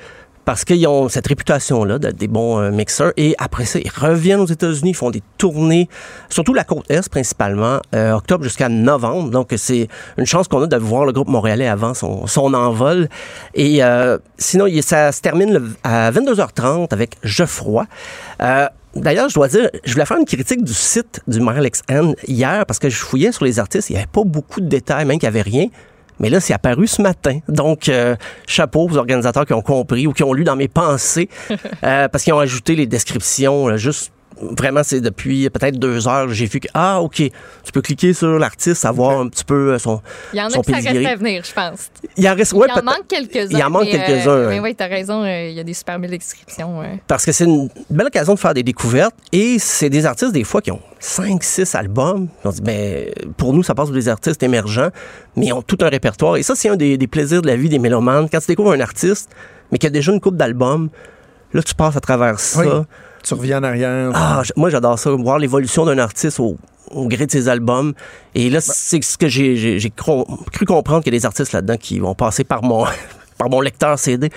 parce 0.45 0.65
qu'ils 0.65 0.87
ont 0.87 1.09
cette 1.09 1.27
réputation-là 1.27 1.99
d'être 1.99 2.17
des 2.17 2.29
bons 2.29 2.59
euh, 2.59 2.71
mixeurs. 2.71 3.13
Et 3.17 3.35
après 3.39 3.65
ça, 3.65 3.79
ils 3.79 3.91
reviennent 3.91 4.41
aux 4.41 4.47
États-Unis, 4.47 4.95
font 4.95 5.11
des 5.11 5.23
tournées, 5.39 5.89
surtout 6.29 6.55
la 6.55 6.65
côte 6.65 6.91
Est 6.91 7.09
principalement, 7.09 7.81
euh, 7.95 8.13
octobre 8.13 8.45
jusqu'à 8.45 8.69
novembre. 8.69 9.31
Donc, 9.31 9.53
c'est 9.57 9.89
une 10.19 10.27
chance 10.27 10.49
qu'on 10.49 10.63
a 10.63 10.67
de 10.67 10.77
voir 10.77 11.05
le 11.05 11.13
groupe 11.13 11.29
montréalais 11.29 11.69
avant 11.69 11.95
son, 11.95 12.27
son 12.27 12.55
envol. 12.55 13.09
Et 13.55 13.83
euh, 13.83 14.19
sinon, 14.39 14.67
ça 14.83 15.13
se 15.13 15.21
termine 15.21 15.75
à 15.83 16.11
22h30 16.11 16.89
avec 16.93 17.17
Geoffroy. 17.23 17.87
Euh, 18.43 18.67
D'ailleurs, 18.97 19.29
je 19.29 19.35
dois 19.35 19.49
dire, 19.49 19.71
je 19.85 19.93
voulais 19.93 20.07
faire 20.07 20.19
une 20.19 20.25
critique 20.25 20.63
du 20.63 20.73
site 20.73 21.21
du 21.27 21.41
Montréal 21.41 21.69
XN 21.69 22.15
hier 22.29 22.65
parce 22.65 22.79
que 22.79 22.89
je 22.89 22.97
fouillais 22.97 23.33
sur 23.33 23.45
les 23.45 23.59
artistes, 23.59 23.91
il 23.91 23.95
n'y 23.95 23.99
avait 23.99 24.07
pas 24.07 24.23
beaucoup 24.25 24.61
de 24.61 24.69
détails, 24.69 25.05
même 25.05 25.19
qu'il 25.19 25.29
n'y 25.29 25.37
avait 25.37 25.43
rien. 25.43 25.67
Mais 26.21 26.31
là, 26.31 26.41
c'est 26.41 26.55
apparu 26.55 26.87
ce 26.87 27.03
matin. 27.03 27.41
Donc, 27.49 27.89
euh, 27.89 28.17
chapeau 28.47 28.89
aux 28.89 28.97
organisateurs 28.97 29.47
qui 29.47 29.53
ont 29.53 29.63
compris 29.63 30.07
ou 30.07 30.13
qui 30.13 30.23
ont 30.23 30.33
lu 30.33 30.45
dans 30.45 30.57
mes 30.57 30.69
pensées 30.69 31.29
euh, 31.51 32.09
parce 32.09 32.25
qu'ils 32.25 32.33
ont 32.33 32.39
ajouté 32.39 32.77
les 32.77 32.87
descriptions 32.87 33.69
là, 33.69 33.77
juste. 33.77 34.14
Vraiment, 34.41 34.83
c'est 34.83 35.01
depuis 35.01 35.49
peut-être 35.51 35.79
deux 35.79 36.09
heures, 36.09 36.29
j'ai 36.31 36.47
vu 36.47 36.61
que, 36.61 36.69
ah, 36.75 37.01
OK, 37.01 37.17
tu 37.17 37.73
peux 37.73 37.81
cliquer 37.83 38.13
sur 38.13 38.39
l'artiste, 38.39 38.81
savoir 38.83 39.21
un 39.21 39.29
petit 39.29 39.45
peu 39.45 39.73
euh, 39.73 39.79
son, 39.79 40.01
Il 40.33 40.39
y 40.39 40.43
en 40.43 40.47
a 40.47 40.49
qui 40.51 40.71
ça 40.73 40.91
reste 40.91 41.07
à 41.07 41.17
venir, 41.17 41.43
je 41.45 41.53
pense. 41.53 41.91
Il 42.17 42.29
en 42.29 42.35
reste, 42.35 42.53
Il 42.53 42.59
ouais, 42.59 42.71
en 42.71 42.75
peut-être- 42.75 42.85
manque 42.85 43.07
quelques-uns. 43.09 43.57
Il 43.59 43.63
en 43.65 43.71
manque 43.71 43.85
mais, 43.85 43.95
euh, 44.01 44.07
quelques-uns, 44.07 44.49
Mais 44.49 44.59
hein. 44.59 44.63
oui, 44.63 44.75
t'as 44.75 44.87
raison, 44.89 45.23
euh, 45.23 45.49
il 45.49 45.55
y 45.55 45.61
a 45.61 45.65
des 45.65 45.73
super 45.75 45.99
belles 45.99 46.11
descriptions. 46.11 46.81
ouais. 46.81 47.01
Parce 47.07 47.25
que 47.25 47.33
c'est 47.33 47.45
une 47.45 47.69
belle 47.91 48.07
occasion 48.09 48.35
de 48.35 48.39
faire 48.39 48.55
des 48.55 48.63
découvertes 48.63 49.15
et 49.33 49.59
c'est 49.59 49.91
des 49.91 50.05
artistes 50.07 50.33
des 50.33 50.45
fois 50.45 50.61
qui 50.61 50.71
ont 50.73 50.81
5 50.99 51.43
6 51.43 51.75
albums. 51.75 52.29
On 52.45 52.51
dit 52.51 52.61
ben 52.63 53.07
pour 53.37 53.53
nous 53.53 53.63
ça 53.63 53.75
passe 53.75 53.87
pour 53.87 53.95
des 53.95 54.09
artistes 54.09 54.43
émergents 54.43 54.89
mais 55.37 55.47
ils 55.47 55.53
ont 55.53 55.63
tout 55.63 55.79
un 55.81 55.89
répertoire 55.89 56.37
et 56.37 56.43
ça 56.43 56.55
c'est 56.57 56.69
un 56.69 56.77
des, 56.77 56.97
des 56.99 57.07
plaisirs 57.07 57.43
de 57.43 57.47
la 57.47 57.57
vie 57.57 57.69
des 57.69 57.79
mélomanes 57.79 58.29
quand 58.31 58.41
tu 58.41 58.47
découvres 58.49 58.73
un 58.73 58.81
artiste 58.81 59.31
mais 59.71 59.79
qui 59.79 59.87
a 59.87 59.91
déjà 59.91 60.13
une 60.13 60.21
coupe 60.21 60.37
d'albums, 60.37 60.89
là 61.53 61.63
tu 61.63 61.75
passes 61.75 61.97
à 61.97 62.01
travers 62.01 62.39
ça. 62.41 62.61
Oui. 62.61 62.83
Tu 63.25 63.35
reviens 63.35 63.59
en 63.59 63.63
arrière. 63.65 64.11
Ah, 64.15 64.43
moi 64.57 64.71
j'adore 64.71 64.99
ça 64.99 65.11
voir 65.11 65.39
l'évolution 65.39 65.85
d'un 65.85 65.99
artiste 65.99 66.39
au 66.41 66.57
au 66.91 67.09
gré 67.09 67.27
de 67.27 67.31
ses 67.33 67.49
albums. 67.49 67.95
Et 68.35 68.51
là, 68.51 68.61
c'est 68.61 69.03
ce 69.03 69.17
que 69.19 69.27
j'ai 69.27 69.91
cru 69.97 70.65
comprendre 70.67 71.03
qu'il 71.03 71.13
y 71.13 71.17
a 71.17 71.19
des 71.19 71.27
artistes 71.27 71.53
là-dedans 71.53 71.77
qui 71.79 71.99
vont 71.99 72.15
passer 72.15 72.45
par 72.45 72.63
mon, 72.63 72.85
par 73.39 73.49
mon 73.49 73.61
lecteur 73.63 73.99
CD. 73.99 74.29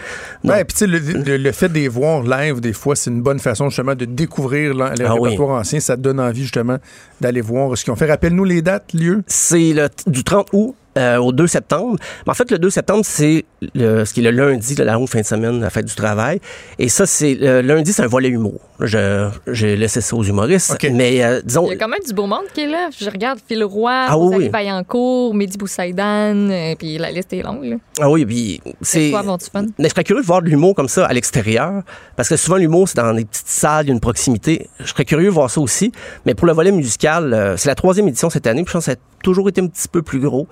Non. 0.45 0.53
Ouais, 0.53 0.63
puis 0.63 0.73
tu 0.73 0.79
sais, 0.79 0.87
le, 0.87 0.97
le- 0.97 1.37
le 1.37 1.51
fait 1.51 1.67
de 1.67 1.73
les 1.75 1.89
voir 1.89 2.23
live, 2.23 2.61
des 2.61 2.71
fois, 2.73 2.95
c'est 2.95 3.11
une 3.11 3.21
bonne 3.21 3.39
façon 3.39 3.69
justement 3.69 3.93
de 3.95 4.05
découvrir 4.05 4.73
l'an- 4.73 4.91
le 4.97 5.05
Ah 5.05 5.13
oui. 5.15 5.23
répertoire 5.31 5.59
ancien. 5.59 5.79
Ça 5.81 5.97
te 5.97 6.01
donne 6.01 6.19
envie 6.21 6.43
justement 6.43 6.77
d'aller 7.19 7.41
voir 7.41 7.77
ce 7.77 7.83
qu'ils 7.83 7.91
ont 7.93 7.97
fait. 7.97 8.09
Rappelle-nous 8.09 8.45
les 8.45 8.61
dates, 8.61 8.93
lieux. 8.93 9.23
C'est 9.27 9.73
le, 9.73 9.89
du 10.07 10.23
30 10.23 10.47
août 10.53 10.73
euh, 10.97 11.17
au 11.17 11.33
2 11.33 11.45
septembre. 11.47 11.97
Mais 12.25 12.31
en 12.31 12.33
fait, 12.33 12.49
le 12.49 12.57
2 12.57 12.69
septembre, 12.69 13.01
c'est 13.03 13.43
le- 13.75 14.05
ce 14.05 14.13
qui 14.13 14.21
est 14.25 14.31
le 14.31 14.31
lundi, 14.31 14.73
la 14.75 14.93
longue 14.93 15.09
fin 15.09 15.19
de 15.21 15.25
semaine, 15.25 15.59
la 15.59 15.69
fête 15.69 15.85
du 15.85 15.95
travail. 15.95 16.39
Et 16.79 16.87
ça, 16.89 17.05
c'est 17.05 17.35
le 17.35 17.61
lundi, 17.61 17.91
c'est 17.93 18.03
un 18.03 18.07
volet 18.07 18.29
humour. 18.29 18.61
Je- 18.79 19.29
J'ai 19.47 19.75
laissé 19.75 20.01
ça 20.01 20.15
aux 20.15 20.23
humoristes. 20.23 20.77
Mais 20.91 21.23
euh, 21.23 21.41
disons, 21.43 21.65
Il 21.65 21.69
y 21.69 21.73
a 21.73 21.77
quand 21.77 21.87
même 21.87 21.99
du 22.05 22.13
beau 22.13 22.27
monde 22.27 22.45
qui 22.53 22.61
est 22.61 22.67
là. 22.67 22.89
Je 22.97 23.09
regarde 23.09 23.39
Phil 23.47 23.63
Roy, 23.63 23.91
Ah 24.07 24.17
oui. 24.17 24.49
Vaillancourt, 24.49 25.33
Mehdi 25.33 25.57
Boussaïdan, 25.57 26.49
euh, 26.51 26.75
puis 26.77 26.97
la 26.97 27.09
liste 27.11 27.33
est 27.33 27.41
longue. 27.41 27.63
là. 27.63 27.75
ah 27.99 28.09
oui, 28.09 28.25
puis 28.25 28.61
c'est. 28.81 29.09
quoi 29.09 29.23
fun? 29.23 29.65
Mais 29.79 29.85
je 29.85 29.89
serais 29.89 30.03
curieux 30.03 30.21
de 30.21 30.27
voir 30.27 30.41
de 30.41 30.49
l'humour 30.49 30.75
comme 30.75 30.87
ça 30.89 31.05
à 31.05 31.13
l'extérieur, 31.13 31.81
parce 32.15 32.29
que 32.29 32.35
souvent 32.35 32.57
l'humour 32.57 32.87
c'est 32.87 32.97
dans 32.97 33.13
des 33.13 33.25
petites 33.25 33.47
salles, 33.47 33.85
il 33.85 33.87
y 33.89 33.91
a 33.91 33.93
une 33.93 33.99
proximité. 33.99 34.69
Je 34.79 34.85
serais 34.87 35.05
curieux 35.05 35.25
de 35.27 35.31
voir 35.31 35.49
ça 35.49 35.59
aussi. 35.59 35.91
Mais 36.25 36.35
pour 36.35 36.45
le 36.45 36.53
volet 36.53 36.71
musical, 36.71 37.33
euh, 37.33 37.57
c'est 37.57 37.69
la 37.69 37.75
troisième 37.75 38.07
édition 38.07 38.29
cette 38.29 38.45
année, 38.47 38.63
puis 38.63 38.69
je 38.69 38.73
pense 38.73 38.85
que 38.85 38.91
ça 38.91 38.97
a 38.97 39.23
toujours 39.23 39.49
été 39.49 39.61
un 39.61 39.67
petit 39.67 39.87
peu 39.87 40.01
plus 40.03 40.19
gros. 40.19 40.47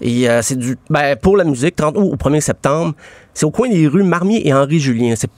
Et 0.00 0.28
euh, 0.28 0.40
c'est 0.42 0.56
du, 0.58 0.76
ben, 0.90 1.16
pour 1.16 1.36
la 1.36 1.44
musique, 1.44 1.76
30 1.76 1.96
août 1.96 2.10
au 2.12 2.16
1er 2.16 2.40
septembre, 2.40 2.94
c'est 3.34 3.44
au 3.46 3.50
coin 3.50 3.68
des 3.68 3.86
rues 3.86 4.02
Marmier 4.02 4.46
et 4.46 4.52
Henri 4.54 4.78
Julien. 4.78 5.14
C'est 5.16 5.30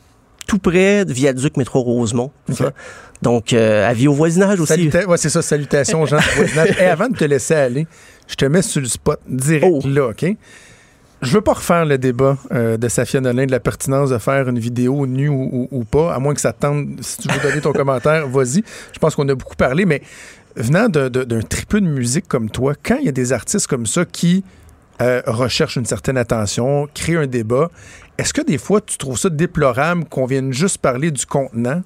tout 0.48 0.58
près 0.58 1.04
de 1.04 1.12
Viaduc 1.12 1.56
Métro 1.56 1.80
Rosemont. 1.82 2.32
Donc, 3.22 3.52
euh, 3.52 3.88
avis 3.88 4.08
au 4.08 4.12
voisinage 4.14 4.58
aussi. 4.60 4.72
Saluta- 4.72 5.06
ouais, 5.06 5.16
c'est 5.16 5.28
ça. 5.28 5.42
Salutations 5.42 6.02
aux 6.02 6.06
gens 6.06 6.18
du 6.18 6.24
voisinage. 6.36 6.76
Et 6.80 6.84
avant 6.86 7.08
de 7.08 7.16
te 7.16 7.24
laisser 7.24 7.54
aller, 7.54 7.86
je 8.26 8.34
te 8.34 8.44
mets 8.46 8.62
sur 8.62 8.80
le 8.80 8.86
spot 8.88 9.20
direct 9.28 9.66
Oh. 9.84 9.88
là, 9.88 10.08
OK? 10.08 10.24
Je 11.20 11.32
veux 11.32 11.40
pas 11.40 11.52
refaire 11.54 11.84
le 11.84 11.98
débat 11.98 12.38
euh, 12.52 12.76
de 12.76 12.86
Safia 12.88 13.20
Nolin 13.20 13.46
de 13.46 13.50
la 13.50 13.58
pertinence 13.60 14.10
de 14.10 14.18
faire 14.18 14.48
une 14.48 14.58
vidéo 14.60 15.04
nue 15.06 15.28
ou, 15.28 15.48
ou- 15.52 15.68
ou 15.72 15.84
pas, 15.84 16.14
à 16.14 16.18
moins 16.20 16.32
que 16.32 16.40
ça 16.40 16.52
te 16.52 16.60
tente. 16.60 16.86
Si 17.00 17.18
tu 17.18 17.28
veux 17.28 17.40
donner 17.40 17.60
ton 17.60 17.72
commentaire, 17.74 18.28
vas-y. 18.28 18.62
Je 18.92 18.98
pense 19.00 19.14
qu'on 19.16 19.28
a 19.28 19.34
beaucoup 19.34 19.56
parlé, 19.56 19.84
mais 19.84 20.00
venant 20.54 20.88
d'un 20.88 21.42
tripeux 21.42 21.80
de 21.80 21.86
musique 21.88 22.28
comme 22.28 22.50
toi, 22.50 22.74
quand 22.82 22.96
il 23.00 23.06
y 23.06 23.08
a 23.08 23.12
des 23.12 23.32
artistes 23.32 23.66
comme 23.66 23.84
ça 23.86 24.04
qui 24.04 24.44
euh, 25.02 25.20
recherchent 25.26 25.76
une 25.76 25.86
certaine 25.86 26.16
attention, 26.16 26.88
créent 26.94 27.16
un 27.16 27.26
débat, 27.26 27.68
est-ce 28.18 28.34
que 28.34 28.42
des 28.42 28.58
fois 28.58 28.80
tu 28.80 28.98
trouves 28.98 29.18
ça 29.18 29.30
déplorable 29.30 30.04
qu'on 30.06 30.26
vienne 30.26 30.52
juste 30.52 30.78
parler 30.78 31.10
du 31.10 31.24
contenant? 31.24 31.82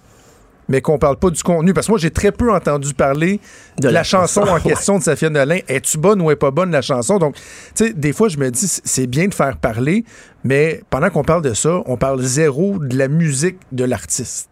mais 0.69 0.81
qu'on 0.81 0.99
parle 0.99 1.19
pas 1.19 1.31
du 1.31 1.43
contenu? 1.43 1.75
Parce 1.75 1.87
que 1.87 1.93
moi, 1.93 1.99
j'ai 1.99 2.11
très 2.11 2.33
peu 2.33 2.51
entendu 2.51 2.95
parler 2.95 3.41
de, 3.79 3.89
la, 3.89 4.03
chanson 4.03 4.41
en 4.41 4.59
question 4.69 4.99
de 4.99 5.03
Safia 5.03 5.29
Nolin. 5.29 5.59
Es-tu 5.69 5.99
bonne 5.99 6.23
ou 6.23 6.31
est 6.31 6.37
pas 6.37 6.51
bonne 6.51 6.71
la 6.71 6.81
chanson? 6.81 7.19
Donc, 7.19 7.35
tu 7.35 7.41
sais, 7.87 7.93
des 7.93 8.13
fois, 8.13 8.29
je 8.29 8.39
me 8.39 8.51
dis, 8.51 8.67
c'est 8.67 9.07
bien 9.07 9.29
de 9.29 9.35
faire 9.35 9.57
parler, 9.59 10.05
mais 10.45 10.83
pendant 10.89 11.11
qu'on 11.11 11.25
parle 11.25 11.43
de 11.43 11.53
ça, 11.53 11.83
on 11.85 11.97
parle 11.97 12.23
zéro 12.23 12.79
de 12.79 12.97
la 12.97 13.09
musique 13.09 13.59
de 13.73 13.85
l'artiste. 13.85 14.49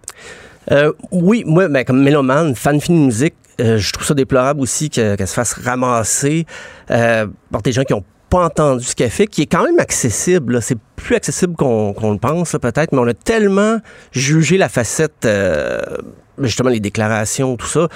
Euh, 0.71 0.93
oui, 1.11 1.43
moi, 1.47 1.69
ben, 1.69 1.85
comme 1.85 2.03
mélomane, 2.03 2.55
fan 2.55 2.81
fini 2.81 3.01
de 3.01 3.07
musique, 3.07 3.35
euh, 3.61 3.79
je 3.79 3.93
trouve 3.93 4.07
ça 4.07 4.15
déplorable 4.15 4.61
aussi 4.61 4.91
que- 4.91 5.17
qu'elle 5.17 5.29
se 5.29 5.35
fasse 5.35 5.55
ramasser 5.55 6.47
euh, 6.91 7.27
par 7.51 7.63
des 7.63 7.73
gens 7.73 7.85
qui 7.85 7.93
n'ont 7.93 8.05
pas 8.31 8.45
entendu 8.45 8.85
ce 8.85 8.95
qu'elle 8.95 9.11
fait, 9.11 9.27
qui 9.27 9.43
est 9.43 9.47
quand 9.47 9.65
même 9.65 9.79
accessible. 9.79 10.55
là. 10.55 10.61
C'est 10.61 10.79
plus 10.97 11.17
accessible 11.17 11.57
qu'on 11.57 12.13
le 12.13 12.19
pense, 12.19 12.53
peut-être, 12.53 12.93
mais 12.93 12.99
on 12.99 13.07
a 13.09 13.15
tellement 13.15 13.79
jugé 14.13 14.57
la 14.57 14.69
facette, 14.69 15.25
euh, 15.25 15.81
justement, 16.39 16.71
les 16.71 16.81
déclarations, 16.81 17.57
tout 17.57 17.67
ça, 17.67 17.89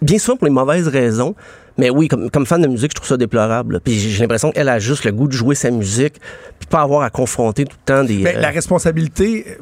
bien 0.00 0.18
souvent 0.18 0.38
pour 0.38 0.46
les 0.46 0.52
mauvaises 0.52 0.88
raisons. 0.88 1.34
Mais 1.76 1.90
oui, 1.90 2.08
comme, 2.08 2.30
comme 2.30 2.46
fan 2.46 2.60
de 2.60 2.66
musique, 2.66 2.90
je 2.92 2.96
trouve 2.96 3.08
ça 3.08 3.16
déplorable. 3.16 3.74
là. 3.74 3.80
Puis 3.80 3.94
j'ai 3.98 4.10
j'ai 4.10 4.20
l'impression 4.20 4.50
qu'elle 4.50 4.68
a 4.68 4.78
juste 4.78 5.04
le 5.04 5.12
goût 5.12 5.28
de 5.28 5.32
jouer 5.32 5.54
sa 5.54 5.70
musique, 5.70 6.14
puis 6.58 6.66
pas 6.68 6.80
avoir 6.80 7.02
à 7.02 7.10
confronter 7.10 7.64
tout 7.64 7.76
le 7.86 7.94
temps 7.94 8.04
des... 8.04 8.18
Mais 8.18 8.36
euh, 8.36 8.40
la 8.40 8.50
responsabilité, 8.50 9.58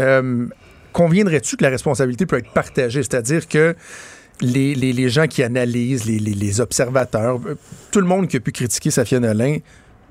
euh, 0.00 0.46
conviendrais-tu 0.92 1.56
que 1.56 1.62
la 1.62 1.70
responsabilité 1.70 2.24
peut 2.26 2.38
être 2.38 2.50
partagée? 2.52 3.02
C'est-à-dire 3.02 3.46
que 3.46 3.76
les, 4.40 4.74
les- 4.74 4.92
les 4.92 5.08
gens 5.08 5.26
qui 5.26 5.42
analysent, 5.42 6.04
les, 6.06 6.18
les- 6.18 6.34
les 6.34 6.60
observateurs, 6.60 7.40
euh, 7.46 7.54
tout 7.90 8.00
le 8.00 8.06
monde 8.06 8.28
qui 8.28 8.36
a 8.36 8.40
pu 8.40 8.52
critiquer 8.52 8.90
Safia 8.90 9.20
Nolin 9.20 9.58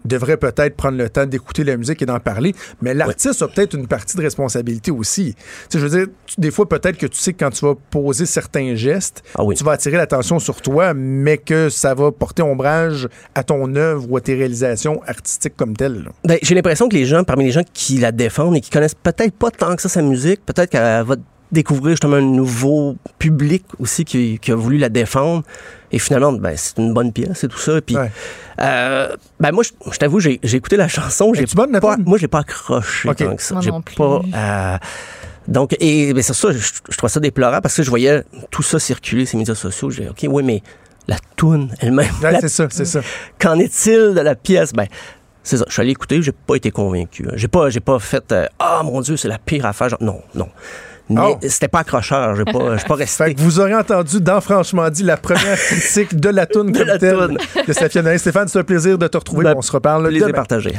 devrait 0.06 0.36
peut-être 0.36 0.76
prendre 0.76 0.98
le 0.98 1.10
temps 1.10 1.26
d'écouter 1.26 1.64
la 1.64 1.78
musique 1.78 2.02
et 2.02 2.06
d'en 2.06 2.20
parler, 2.20 2.54
mais 2.82 2.94
l'artiste 2.94 3.41
a 3.41 3.48
peut-être 3.48 3.74
une 3.74 3.88
partie 3.88 4.18
de 4.18 4.22
responsabilité 4.22 4.91
aussi. 4.91 5.34
Tu 5.34 5.41
sais, 5.70 5.80
je 5.80 5.86
veux 5.88 5.98
dire, 6.06 6.14
tu- 6.26 6.41
des 6.41 6.52
fois, 6.52 6.68
peut-être 6.68 6.98
que 6.98 7.06
tu 7.06 7.18
sais 7.18 7.32
que 7.32 7.38
quand 7.45 7.52
tu 7.52 7.64
vas 7.66 7.76
poser 7.90 8.26
certains 8.26 8.76
gestes, 8.76 9.24
Ah 9.36 9.45
oui. 9.45 9.56
tu 9.56 9.64
vas 9.64 9.72
attirer 9.72 9.95
l'attention 9.95 10.40
sur 10.40 10.62
toi, 10.62 10.94
mais 10.94 11.38
que 11.38 11.70
ça 11.70 11.94
va 11.94 12.12
porter 12.12 12.41
ombrage 12.41 13.08
à 13.34 13.44
ton 13.45 13.74
œuvre 13.78 14.06
ou 14.12 14.18
à 14.18 14.22
tes 14.22 14.34
réalisations 14.36 15.02
artistiques 15.08 15.56
comme 15.56 15.74
telles. 15.78 16.10
Ben, 16.26 16.38
j'ai 16.41 16.54
l'impression 16.54 16.90
que 16.90 16.95
les 16.95 17.06
gens, 17.06 17.24
parmi 17.24 17.45
les 17.45 17.52
gens 17.52 17.64
qui 17.74 17.98
la 17.98 18.12
défendent 18.12 18.58
et 18.58 18.62
qui 18.62 18.72
connaissent 18.72 18.95
peut-être 18.95 19.34
pas 19.34 19.52
tant 19.52 19.74
que 19.74 19.82
ça 19.82 19.88
sa 19.88 20.02
musique, 20.02 20.45
peut-être 20.45 20.70
qu'elle 20.70 21.06
va 21.06 21.16
découvrir 21.54 21.92
justement 21.94 22.18
un 22.18 22.22
nouveau 22.22 22.96
public 23.20 23.64
aussi 23.80 24.04
qui, 24.06 24.40
qui 24.40 24.52
a 24.52 24.56
voulu 24.56 24.78
la 24.78 24.90
défendre. 24.90 25.44
Et 25.92 26.00
finalement, 26.00 26.34
ben, 26.34 26.54
c'est 26.58 26.78
une 26.80 26.94
bonne 26.94 27.12
pièce 27.14 27.44
et 27.44 27.48
tout 27.48 27.58
ça. 27.60 27.80
Puis, 27.82 27.96
Ouais. 27.96 28.12
euh, 28.60 29.16
ben 29.40 29.52
moi, 29.52 29.64
je, 29.64 29.72
je 29.92 29.98
t'avoue, 29.98 30.20
j'ai, 30.20 30.40
j'ai 30.44 30.58
écouté 30.58 30.76
la 30.76 30.88
chanson. 30.90 31.34
J'ai 31.34 31.44
Es-tu 31.44 31.56
bonne, 31.56 31.72
la 31.72 31.80
pas, 31.82 31.96
toune? 31.96 32.06
moi, 32.06 32.18
j'ai 32.18 32.28
pas 32.28 32.40
accroché 32.40 33.10
Ok. 33.10 33.18
tant 33.18 33.36
que 33.36 33.42
ça. 33.44 33.54
Moi 33.56 33.64
J'ai 33.64 33.72
non 33.72 33.82
plus. 33.82 33.96
pas. 33.96 34.22
euh, 34.36 34.78
donc, 35.48 35.76
et 35.80 36.14
ben, 36.14 36.24
c'est 36.24 36.34
ça, 36.34 36.52
je, 36.52 36.58
je 36.90 36.98
trouve 36.98 37.10
ça 37.10 37.20
déplorable 37.20 37.62
parce 37.62 37.76
que 37.76 37.84
je 37.84 37.90
voyais 37.90 38.24
tout 38.50 38.64
ça 38.64 38.80
circuler 38.80 39.26
les 39.32 39.38
médias 39.40 39.56
sociaux. 39.56 39.90
J'ai 39.90 40.08
OK, 40.10 40.26
oui, 40.30 40.42
mais 40.44 40.64
la 41.08 41.18
toune 41.36 41.74
elle-même. 41.80 42.10
Ouais, 42.24 42.32
la 42.32 42.40
c'est 42.42 42.50
ça, 42.50 42.68
c'est 42.72 42.86
ça. 42.86 43.02
Qu'en 43.40 43.60
est-il 43.60 44.14
de 44.16 44.22
la 44.22 44.36
pièce? 44.36 44.72
Ben, 44.74 44.88
c'est 45.44 45.58
ça. 45.58 45.66
Je 45.68 45.74
suis 45.74 45.82
allé 45.82 45.92
écouter, 45.92 46.22
j'ai 46.22 46.32
pas 46.32 46.56
été 46.56 46.72
convaincu. 46.72 47.28
J'ai 47.36 47.50
pas, 47.50 47.70
j'ai 47.70 47.82
pas 47.82 48.00
fait 48.00 48.32
euh, 48.32 48.48
Ah 48.58 48.82
mon 48.86 49.02
Dieu, 49.02 49.18
c'est 49.18 49.28
la 49.28 49.38
pire 49.38 49.66
affaire. 49.66 49.90
Genre, 49.90 50.02
non, 50.02 50.22
non. 50.34 50.48
Mais 51.10 51.22
Oh. 51.22 51.38
c'était 51.48 51.68
pas 51.68 51.80
accrocheur. 51.80 52.36
J'ai 52.36 52.46
pas, 52.46 52.78
j'ai 52.78 52.84
pas 52.86 52.96
resté. 52.96 53.24
Fait 53.26 53.34
que 53.36 53.42
vous 53.42 53.60
aurez 53.60 53.76
entendu 53.76 54.22
dans 54.22 54.40
Franchement 54.42 54.90
dit 54.90 55.04
la 55.04 55.18
première 55.18 55.58
critique 55.68 56.16
de 56.16 56.30
la 56.30 56.46
toune 56.46 56.72
De 56.72 56.80
comme 56.80 56.88
la 56.88 56.98
telle 56.98 57.18
toune. 57.18 57.38
de. 57.68 58.18
Stéphane, 58.18 58.48
c'est 58.48 58.60
un 58.60 58.64
plaisir 58.64 58.98
de 58.98 59.08
te 59.08 59.18
retrouver. 59.18 59.44
Ben, 59.44 59.54
on 59.58 59.62
se 59.62 59.72
reparle 59.72 60.08
Plaisir 60.08 60.28
demain. 60.28 60.36
partagé. 60.38 60.74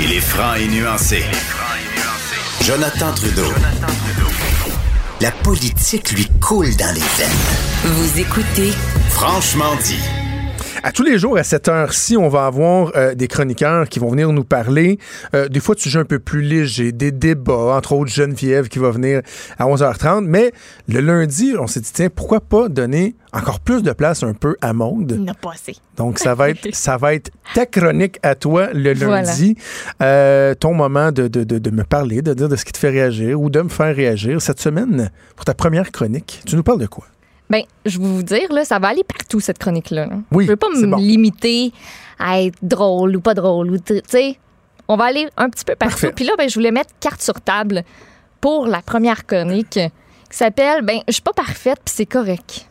Il 0.00 0.12
est 0.12 0.20
franc 0.20 0.54
et 0.54 0.68
nuancé. 0.68 1.24
Jonathan 2.62 3.12
Trudeau. 3.14 3.52
La 5.20 5.30
politique 5.32 6.12
lui 6.12 6.28
coule 6.40 6.76
dans 6.76 6.94
les 6.94 7.00
veines. 7.00 7.84
Vous 7.84 8.20
écoutez 8.20 8.72
Franchement 9.10 9.74
dit. 9.84 9.98
À 10.82 10.92
tous 10.92 11.02
les 11.02 11.18
jours, 11.18 11.36
à 11.36 11.42
cette 11.42 11.68
heure-ci, 11.68 12.16
on 12.16 12.28
va 12.28 12.46
avoir 12.46 12.92
euh, 12.96 13.14
des 13.14 13.26
chroniqueurs 13.26 13.88
qui 13.88 13.98
vont 13.98 14.10
venir 14.10 14.32
nous 14.32 14.44
parler. 14.44 14.98
euh, 15.34 15.48
des 15.48 15.60
fois, 15.60 15.74
de 15.74 15.80
sujets 15.80 15.98
un 15.98 16.04
peu 16.04 16.18
plus 16.20 16.40
légers, 16.40 16.92
des 16.92 17.10
débats, 17.10 17.76
entre 17.76 17.92
autres 17.92 18.10
Geneviève 18.12 18.68
qui 18.68 18.78
va 18.78 18.90
venir 18.90 19.22
à 19.58 19.64
11h30. 19.66 20.24
Mais 20.26 20.52
le 20.86 21.00
lundi, 21.00 21.54
on 21.58 21.66
s'est 21.66 21.80
dit, 21.80 21.90
tiens, 21.92 22.08
pourquoi 22.14 22.40
pas 22.40 22.68
donner 22.68 23.16
encore 23.32 23.60
plus 23.60 23.82
de 23.82 23.92
place 23.92 24.22
un 24.22 24.34
peu 24.34 24.56
à 24.60 24.72
Maude? 24.72 25.14
Il 25.18 25.24
n'a 25.24 25.34
pas 25.34 25.52
assez. 25.52 25.74
Donc, 25.96 26.18
ça 26.20 26.34
va 26.34 26.50
être, 26.50 26.68
ça 26.74 26.96
va 26.96 27.14
être 27.14 27.30
ta 27.54 27.66
chronique 27.66 28.18
à 28.22 28.34
toi 28.36 28.68
le 28.72 28.94
Voilà. 28.94 29.22
lundi. 29.22 29.56
Euh, 30.00 30.54
ton 30.54 30.74
moment 30.74 31.10
de, 31.12 31.26
de- 31.28 31.44
de- 31.44 31.58
de 31.58 31.70
me 31.70 31.82
parler, 31.84 32.22
de 32.22 32.34
dire 32.34 32.48
de 32.48 32.56
ce 32.56 32.64
qui 32.64 32.72
te 32.72 32.78
fait 32.78 32.90
réagir 32.90 33.40
ou 33.40 33.50
de 33.50 33.60
me 33.62 33.68
faire 33.68 33.94
réagir. 33.94 34.40
Cette 34.40 34.60
semaine, 34.60 35.10
pour 35.34 35.44
ta 35.44 35.54
première 35.54 35.90
chronique, 35.90 36.42
tu 36.46 36.54
nous 36.56 36.62
parles 36.62 36.80
de 36.80 36.86
quoi? 36.86 37.04
Ben, 37.50 37.62
je 37.86 37.98
vais 37.98 38.04
vous 38.04 38.22
dire, 38.22 38.52
là, 38.52 38.64
ça 38.64 38.78
va 38.78 38.88
aller 38.88 39.04
partout, 39.04 39.40
cette 39.40 39.58
chronique-là. 39.58 40.06
là. 40.06 40.16
Oui, 40.32 40.44
Je 40.44 40.50
veux 40.50 40.56
pas 40.56 40.66
c'est 40.74 40.82
me 40.86 40.92
bon. 40.92 40.96
limiter 40.98 41.72
à 42.18 42.42
être 42.42 42.58
drôle 42.62 43.16
ou 43.16 43.20
pas 43.20 43.34
drôle. 43.34 43.70
ou 43.70 43.78
Tu 43.78 44.00
sais, 44.06 44.38
on 44.86 44.96
va 44.96 45.04
aller 45.04 45.28
un 45.36 45.48
petit 45.48 45.64
peu 45.64 45.74
partout. 45.74 45.92
Parfait. 45.94 46.12
Puis 46.14 46.24
là, 46.24 46.32
ben, 46.36 46.48
je 46.48 46.54
voulais 46.54 46.70
mettre 46.72 46.90
carte 47.00 47.22
sur 47.22 47.40
table 47.40 47.84
pour 48.40 48.66
la 48.66 48.82
première 48.82 49.26
chronique 49.26 49.70
qui 50.30 50.36
s'appelle 50.36 50.82
Ben, 50.82 51.00
je 51.08 51.12
suis 51.14 51.22
pas 51.22 51.32
parfaite, 51.32 51.78
puis 51.84 51.94
c'est 51.96 52.06
correct. 52.06 52.66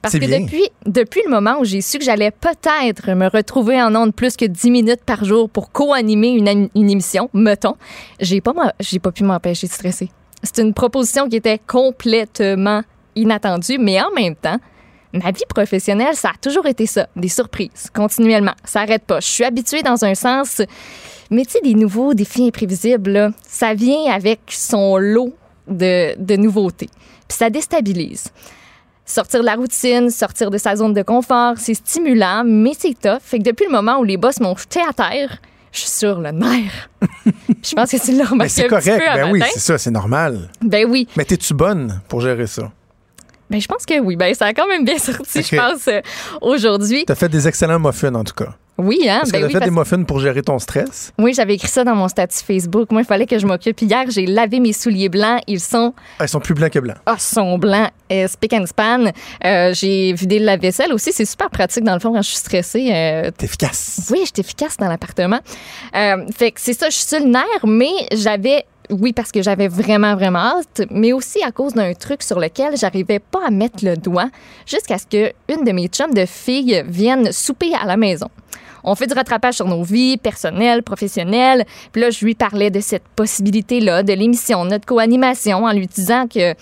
Parce 0.00 0.12
C'est 0.12 0.20
que 0.20 0.26
bien. 0.26 0.40
depuis, 0.40 0.64
depuis 0.86 1.20
le 1.24 1.30
moment 1.30 1.58
où 1.60 1.64
j'ai 1.64 1.80
su 1.80 1.98
que 1.98 2.04
j'allais 2.04 2.30
peut-être 2.30 3.10
me 3.14 3.26
retrouver 3.28 3.82
en 3.82 3.94
ondes 3.96 4.14
plus 4.14 4.36
que 4.36 4.44
10 4.44 4.70
minutes 4.70 5.04
par 5.04 5.24
jour 5.24 5.50
pour 5.50 5.72
co-animer 5.72 6.28
une, 6.28 6.68
une 6.74 6.90
émission, 6.90 7.28
mettons, 7.34 7.74
j'ai 8.20 8.40
pas, 8.40 8.52
j'ai 8.80 9.00
pas 9.00 9.10
pu 9.10 9.24
m'empêcher 9.24 9.66
de 9.66 9.72
stresser. 9.72 10.08
C'est 10.42 10.58
une 10.62 10.72
proposition 10.72 11.28
qui 11.28 11.36
était 11.36 11.58
complètement 11.66 12.82
inattendue, 13.20 13.78
mais 13.78 14.00
en 14.00 14.10
même 14.14 14.34
temps, 14.34 14.58
ma 15.12 15.30
vie 15.30 15.44
professionnelle, 15.48 16.14
ça 16.14 16.30
a 16.30 16.38
toujours 16.40 16.66
été 16.66 16.86
ça, 16.86 17.08
des 17.16 17.28
surprises, 17.28 17.88
continuellement. 17.94 18.54
Ça 18.64 18.80
arrête 18.80 19.04
pas. 19.04 19.20
Je 19.20 19.26
suis 19.26 19.44
habituée 19.44 19.82
dans 19.82 20.04
un 20.04 20.14
sens, 20.14 20.62
mais 21.30 21.44
tu 21.44 21.52
sais, 21.52 21.60
des 21.62 21.74
nouveaux 21.74 22.14
défis 22.14 22.46
imprévisibles, 22.46 23.10
là, 23.10 23.30
ça 23.46 23.74
vient 23.74 24.12
avec 24.12 24.40
son 24.48 24.96
lot 24.98 25.34
de, 25.66 26.14
de 26.18 26.36
nouveautés. 26.36 26.88
Puis 27.28 27.36
ça 27.38 27.50
déstabilise. 27.50 28.28
Sortir 29.04 29.40
de 29.40 29.46
la 29.46 29.54
routine, 29.54 30.10
sortir 30.10 30.50
de 30.50 30.58
sa 30.58 30.76
zone 30.76 30.92
de 30.92 31.02
confort, 31.02 31.54
c'est 31.56 31.72
stimulant, 31.74 32.42
mais 32.44 32.72
c'est 32.78 32.98
tough. 32.98 33.20
Fait 33.22 33.38
que 33.38 33.44
depuis 33.44 33.64
le 33.64 33.72
moment 33.72 33.98
où 33.98 34.04
les 34.04 34.18
boss 34.18 34.38
m'ont 34.40 34.54
jeté 34.56 34.80
à 34.86 34.92
terre, 34.92 35.38
je 35.72 35.80
suis 35.80 35.88
sur 35.90 36.20
le 36.20 36.30
nerf. 36.30 36.90
je 37.62 37.74
pense 37.74 37.90
que 37.90 37.96
c'est 37.98 38.12
Mais 38.12 38.24
remarqué 38.24 38.50
c'est 38.50 38.64
un 38.66 38.78
petit 38.78 38.86
correct. 38.88 39.02
peu 39.04 39.10
à 39.10 39.14
Ben 39.16 39.30
oui, 39.32 39.42
c'est 39.50 39.60
ça, 39.60 39.78
c'est 39.78 39.90
normal. 39.90 40.50
Ben 40.62 40.86
oui. 40.88 41.08
Mais 41.16 41.24
t'es-tu 41.24 41.54
bonne 41.54 42.00
pour 42.08 42.20
gérer 42.20 42.46
ça? 42.46 42.70
Ben, 43.50 43.60
je 43.60 43.66
pense 43.66 43.86
que 43.86 43.98
oui. 44.00 44.16
Ben, 44.16 44.34
ça 44.34 44.46
a 44.46 44.52
quand 44.54 44.66
même 44.68 44.84
bien 44.84 44.98
sorti, 44.98 45.42
je 45.42 45.56
pense, 45.56 45.88
euh, 45.88 46.00
aujourd'hui. 46.40 47.04
T'as 47.06 47.14
fait 47.14 47.28
des 47.28 47.48
excellents 47.48 47.78
muffins, 47.80 48.14
en 48.14 48.24
tout 48.24 48.34
cas. 48.34 48.54
Oui, 48.80 49.08
hein? 49.08 49.22
Est-ce 49.24 49.32
Ben 49.32 49.40
que 49.40 49.46
oui, 49.46 49.52
fait 49.52 49.58
parce- 49.58 49.70
des 49.72 49.76
muffins 49.76 50.02
pour 50.04 50.20
gérer 50.20 50.40
ton 50.40 50.56
stress? 50.60 51.12
oui, 51.18 51.34
j'avais 51.34 51.54
écrit 51.54 51.66
ça 51.66 51.82
dans 51.82 51.96
mon 51.96 52.06
statut 52.06 52.36
Facebook. 52.46 52.92
Moi, 52.92 53.00
il 53.02 53.04
fallait 53.04 53.26
que 53.26 53.36
je 53.36 53.44
m'occupe. 53.44 53.80
Hier, 53.80 54.04
j'ai 54.08 54.24
lavé 54.24 54.60
mes 54.60 54.72
souliers 54.72 55.08
blancs. 55.08 55.40
Ils 55.48 55.58
sont, 55.58 55.94
Ah, 56.20 56.26
ils 56.26 56.28
sont 56.28 56.38
plus 56.38 56.54
blancs 56.54 56.70
que 56.70 56.78
blancs. 56.78 56.96
ah, 57.06 57.16
sont 57.18 57.58
blancs, 57.58 57.90
euh, 58.12 58.28
spick 58.28 58.52
and 58.52 58.66
span. 58.66 59.06
Euh, 59.44 59.74
j'ai 59.74 60.12
vidé 60.12 60.38
la 60.38 60.56
vaisselle 60.56 60.92
aussi. 60.92 61.12
C'est 61.12 61.24
super 61.24 61.50
pratique, 61.50 61.82
dans 61.82 61.94
le 61.94 61.98
fond, 61.98 62.12
quand 62.12 62.22
je 62.22 62.28
suis 62.28 62.36
stressée. 62.36 62.90
Euh, 62.92 63.30
T'es 63.36 63.46
efficace. 63.46 64.08
oui, 64.12 64.20
j'étais 64.24 64.42
efficace 64.42 64.76
dans 64.76 64.86
l'appartement. 64.88 65.40
Euh, 65.96 66.24
fait 66.36 66.52
que 66.52 66.60
c'est 66.60 66.74
ça, 66.78 66.88
je 66.88 66.94
suis 66.94 67.06
sur 67.08 67.18
le 67.18 67.26
nerf, 67.26 67.42
mais 67.66 67.90
j'avais, 68.12 68.64
oui, 68.90 69.12
parce 69.12 69.32
que 69.32 69.42
j'avais 69.42 69.68
vraiment, 69.68 70.14
vraiment 70.14 70.38
hâte, 70.38 70.82
mais 70.90 71.12
aussi 71.12 71.42
à 71.42 71.52
cause 71.52 71.74
d'un 71.74 71.92
truc 71.94 72.22
sur 72.22 72.40
lequel 72.40 72.76
j'arrivais 72.76 73.18
pas 73.18 73.46
à 73.46 73.50
mettre 73.50 73.84
le 73.84 73.96
doigt 73.96 74.28
jusqu'à 74.66 74.98
ce 74.98 75.06
que 75.06 75.32
une 75.52 75.64
de 75.64 75.72
mes 75.72 75.88
chums 75.88 76.14
de 76.14 76.26
filles 76.26 76.84
vienne 76.86 77.32
souper 77.32 77.72
à 77.74 77.86
la 77.86 77.96
maison. 77.96 78.28
On 78.84 78.94
fait 78.94 79.06
du 79.06 79.14
rattrapage 79.14 79.54
sur 79.54 79.66
nos 79.66 79.82
vies 79.82 80.16
personnelles, 80.16 80.82
professionnelles. 80.82 81.66
Puis 81.92 82.00
là, 82.00 82.10
je 82.10 82.24
lui 82.24 82.34
parlais 82.34 82.70
de 82.70 82.80
cette 82.80 83.06
possibilité-là, 83.16 84.02
de 84.02 84.12
l'émission, 84.12 84.64
notre 84.64 84.86
co-animation, 84.86 85.64
en 85.64 85.72
lui 85.72 85.86
disant 85.86 86.26
que, 86.26 86.54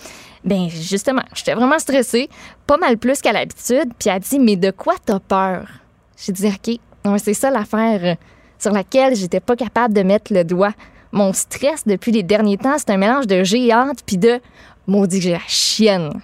ben 0.44 0.68
justement, 0.68 1.22
j'étais 1.34 1.54
vraiment 1.54 1.78
stressée, 1.78 2.28
pas 2.66 2.78
mal 2.78 2.98
plus 2.98 3.20
qu'à 3.20 3.32
l'habitude. 3.32 3.92
Puis 3.98 4.08
elle 4.08 4.16
a 4.16 4.18
dit, 4.18 4.38
mais 4.38 4.56
de 4.56 4.70
quoi 4.70 4.94
t'as 5.04 5.20
peur? 5.20 5.68
J'ai 6.16 6.32
dit, 6.32 6.48
OK, 6.48 6.78
c'est 7.18 7.34
ça 7.34 7.50
l'affaire 7.50 8.16
sur 8.58 8.72
laquelle 8.72 9.14
j'étais 9.14 9.40
pas 9.40 9.54
capable 9.54 9.94
de 9.94 10.02
mettre 10.02 10.32
le 10.32 10.42
doigt. 10.42 10.72
Mon 11.12 11.32
stress 11.32 11.86
depuis 11.86 12.12
les 12.12 12.22
derniers 12.22 12.58
temps, 12.58 12.76
c'est 12.78 12.90
un 12.90 12.96
mélange 12.96 13.26
de 13.26 13.44
géante 13.44 14.00
puis 14.04 14.18
de 14.18 14.40
maudit 14.86 15.18
que 15.18 15.24
j'ai 15.24 15.32
la 15.32 15.40
chienne. 15.46 16.20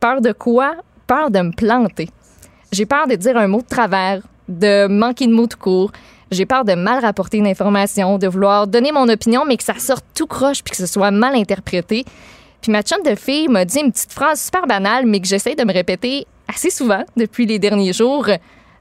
Peur 0.00 0.20
de 0.20 0.32
quoi? 0.32 0.76
Peur 1.06 1.30
de 1.30 1.40
me 1.40 1.52
planter. 1.52 2.08
J'ai 2.72 2.86
peur 2.86 3.06
de 3.06 3.14
dire 3.14 3.36
un 3.36 3.46
mot 3.46 3.62
de 3.62 3.66
travers, 3.66 4.22
de 4.48 4.86
manquer 4.86 5.26
de 5.26 5.32
mots 5.32 5.46
tout 5.46 5.58
court. 5.58 5.92
J'ai 6.30 6.46
peur 6.46 6.64
de 6.64 6.74
mal 6.74 7.00
rapporter 7.00 7.38
une 7.38 7.46
information, 7.46 8.18
de 8.18 8.26
vouloir 8.26 8.66
donner 8.66 8.92
mon 8.92 9.08
opinion, 9.08 9.44
mais 9.46 9.56
que 9.56 9.62
ça 9.62 9.78
sorte 9.78 10.04
tout 10.14 10.26
croche 10.26 10.62
puis 10.62 10.72
que 10.72 10.76
ce 10.76 10.86
soit 10.86 11.10
mal 11.10 11.36
interprété. 11.36 12.04
Puis 12.60 12.72
ma 12.72 12.82
chum 12.82 13.02
de 13.04 13.14
fille 13.14 13.48
m'a 13.48 13.64
dit 13.64 13.78
une 13.78 13.92
petite 13.92 14.12
phrase 14.12 14.42
super 14.42 14.66
banale, 14.66 15.06
mais 15.06 15.20
que 15.20 15.26
j'essaie 15.26 15.54
de 15.54 15.64
me 15.64 15.72
répéter 15.72 16.26
assez 16.48 16.70
souvent 16.70 17.04
depuis 17.16 17.46
les 17.46 17.58
derniers 17.58 17.92
jours. 17.92 18.28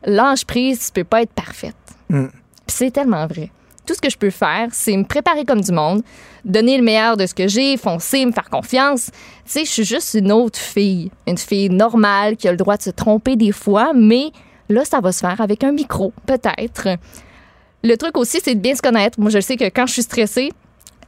Lâche 0.03 0.45
prise, 0.45 0.87
tu 0.87 0.91
peux 0.91 1.03
pas 1.03 1.21
être 1.21 1.33
parfaite. 1.33 1.75
Mm. 2.09 2.27
Puis 2.27 2.75
c'est 2.75 2.91
tellement 2.91 3.27
vrai. 3.27 3.51
Tout 3.85 3.93
ce 3.93 4.01
que 4.01 4.09
je 4.09 4.17
peux 4.17 4.29
faire, 4.29 4.69
c'est 4.71 4.95
me 4.97 5.03
préparer 5.03 5.45
comme 5.45 5.61
du 5.61 5.71
monde, 5.71 6.01
donner 6.43 6.77
le 6.77 6.83
meilleur 6.83 7.17
de 7.17 7.25
ce 7.25 7.33
que 7.33 7.47
j'ai, 7.47 7.77
foncer, 7.77 8.25
me 8.25 8.31
faire 8.31 8.49
confiance. 8.49 9.11
Tu 9.45 9.51
sais, 9.51 9.65
je 9.65 9.69
suis 9.69 9.85
juste 9.85 10.13
une 10.15 10.31
autre 10.31 10.59
fille, 10.59 11.11
une 11.27 11.37
fille 11.37 11.69
normale 11.69 12.35
qui 12.35 12.47
a 12.47 12.51
le 12.51 12.57
droit 12.57 12.77
de 12.77 12.81
se 12.81 12.89
tromper 12.89 13.35
des 13.35 13.51
fois, 13.51 13.91
mais 13.93 14.31
là, 14.69 14.85
ça 14.85 15.01
va 15.01 15.11
se 15.11 15.19
faire 15.19 15.39
avec 15.39 15.63
un 15.63 15.71
micro, 15.71 16.13
peut-être. 16.25 16.97
Le 17.83 17.95
truc 17.97 18.17
aussi, 18.17 18.39
c'est 18.43 18.55
de 18.55 18.59
bien 18.59 18.73
se 18.73 18.81
connaître. 18.81 19.19
Moi, 19.19 19.29
je 19.29 19.39
sais 19.39 19.57
que 19.57 19.65
quand 19.65 19.85
je 19.85 19.93
suis 19.93 20.01
stressée, 20.01 20.51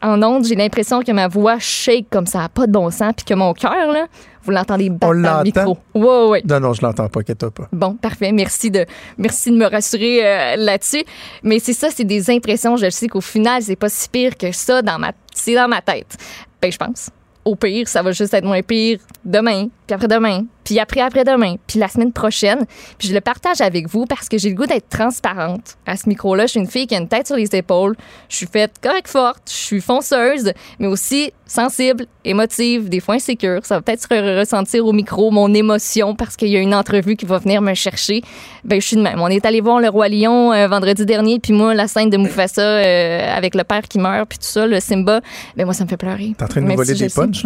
en 0.02 0.22
ondes, 0.22 0.46
j'ai 0.46 0.56
l'impression 0.56 1.02
que 1.02 1.12
ma 1.12 1.28
voix 1.28 1.60
shake 1.60 2.10
comme 2.10 2.28
ça, 2.28 2.48
pas 2.50 2.68
de 2.68 2.72
bon 2.72 2.92
sens, 2.92 3.14
puis 3.16 3.26
que 3.26 3.34
mon 3.34 3.54
cœur, 3.54 3.92
là, 3.92 4.08
vous 4.44 4.52
l'entendez 4.52 4.90
battre 4.90 5.14
dans 5.22 5.38
le 5.40 5.44
micro. 5.44 5.78
Ouais, 5.94 6.30
ouais. 6.30 6.44
Non, 6.48 6.60
non, 6.60 6.74
je 6.74 6.82
l'entends 6.82 7.10
pas, 7.10 7.20
inquiète-toi 7.20 7.52
pas. 7.52 7.68
Bon, 7.72 7.96
parfait. 7.96 8.32
Merci 8.32 8.72
de, 8.72 8.86
merci 9.18 9.52
de 9.52 9.58
me 9.58 9.66
rassurer 9.66 10.26
euh, 10.26 10.56
là-dessus. 10.56 11.04
Mais 11.44 11.60
c'est 11.60 11.74
ça, 11.74 11.90
c'est 11.94 12.06
des 12.06 12.30
impressions. 12.30 12.78
Je 12.78 12.90
sais 12.90 13.08
qu'au 13.08 13.22
final, 13.22 13.62
c'est 13.62 13.76
pas 13.76 13.90
si 13.90 14.08
pire 14.08 14.38
que 14.38 14.52
ça 14.52 14.82
dans 14.82 15.00
ma, 15.00 15.12
c'est 15.34 15.56
dans 15.56 15.68
ma 15.68 15.82
tête. 15.82 16.16
Ben, 16.62 16.72
je 16.72 16.78
pense. 16.78 17.10
Au 17.44 17.56
pire, 17.56 17.88
ça 17.88 18.02
va 18.02 18.12
juste 18.12 18.34
être 18.34 18.46
moins 18.46 18.62
pire 18.62 19.00
demain, 19.26 19.68
puis 19.88 19.96
après-demain, 19.96 20.46
puis 20.64 20.80
après-après-demain, 20.80 21.56
puis 21.66 21.80
la 21.80 21.88
semaine 21.88 22.12
prochaine. 22.12 22.66
Puis 22.98 23.08
je 23.08 23.14
le 23.14 23.22
partage 23.22 23.62
avec 23.62 23.88
vous 23.90 24.06
parce 24.06 24.28
que 24.28 24.38
j'ai 24.38 24.50
le 24.50 24.56
goût 24.56 24.66
d'être 24.66 24.90
transparente. 24.90 25.78
À 25.86 25.96
ce 25.96 26.10
micro-là, 26.10 26.46
je 26.46 26.52
suis 26.52 26.60
une 26.60 26.68
fille 26.68 26.86
qui 26.88 26.94
a 26.96 26.98
une 27.00 27.08
tête 27.08 27.28
sur 27.28 27.38
les 27.38 27.56
épaules. 27.56 27.96
Je 28.30 28.36
suis 28.36 28.48
faite 28.48 28.74
correcte 28.84 29.08
forte, 29.08 29.44
je 29.48 29.54
suis 29.56 29.82
fonceuse, 29.82 30.52
mais 30.80 30.88
aussi 30.88 31.32
sensible, 31.46 32.06
émotive, 32.26 32.90
des 32.90 33.00
fois 33.00 33.16
insécure. 33.16 33.66
Ça 33.66 33.76
va 33.76 33.82
peut-être 33.82 34.02
se 34.02 34.08
re- 34.08 34.40
ressentir 34.40 34.86
au 34.86 34.92
micro 34.92 35.32
mon 35.32 35.54
émotion 35.54 36.14
parce 36.16 36.36
qu'il 36.36 36.50
y 36.50 36.58
a 36.58 36.60
une 36.60 36.76
entrevue 36.76 37.16
qui 37.16 37.26
va 37.26 37.38
venir 37.38 37.62
me 37.62 37.74
chercher. 37.74 38.22
Ben, 38.66 38.82
je 38.82 38.86
suis 38.88 38.98
de 38.98 39.02
même. 39.02 39.22
On 39.22 39.28
est 39.30 39.46
allé 39.46 39.62
voir 39.62 39.80
le 39.80 39.88
Roi 39.88 40.10
Lion 40.10 40.52
euh, 40.52 40.68
vendredi 40.68 41.06
dernier, 41.06 41.40
puis 41.40 41.54
moi, 41.54 41.74
la 41.74 41.88
scène 41.88 42.10
de 42.10 42.18
Mufasa 42.18 42.62
euh, 42.62 43.34
avec 43.38 43.56
le 43.56 43.64
père 43.64 43.84
qui 43.84 44.00
meurt, 44.00 44.28
puis 44.28 44.38
tout 44.40 44.46
ça, 44.46 44.68
le 44.68 44.82
Simba, 44.82 45.22
ben 45.56 45.64
moi, 45.64 45.74
ça 45.74 45.86
me 45.86 45.90
fait 45.90 45.96
pleurer. 45.96 46.34
T'es 46.38 46.44
en 46.44 46.48
train 46.48 46.62
de 46.62 46.68
Même 46.68 46.76
voler 46.76 46.94
si 46.94 47.04
des 47.04 47.10
punchs? 47.10 47.46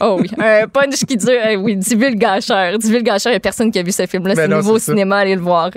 Oh 0.00 0.18
oui, 0.20 0.30
un 0.38 0.68
punch 0.68 1.04
qui 1.04 1.16
dure, 1.16 1.30
euh, 1.30 1.56
oui, 1.56 1.76
du 1.76 1.96
vulgacheur. 1.96 2.78
Du 2.78 2.86
vulgacheur, 2.88 3.32
il 3.32 3.34
n'y 3.34 3.38
a 3.38 3.40
personne 3.40 3.70
qui 3.70 3.78
a 3.78 3.82
vu 3.82 3.92
ce 3.92 4.06
film-là. 4.06 4.34
Ben 4.34 4.42
C'est 4.48 4.56
nouveau 4.56 4.74
au 4.76 4.78
cinéma, 4.78 5.18
allez 5.18 5.34
le 5.34 5.40
voir. 5.40 5.70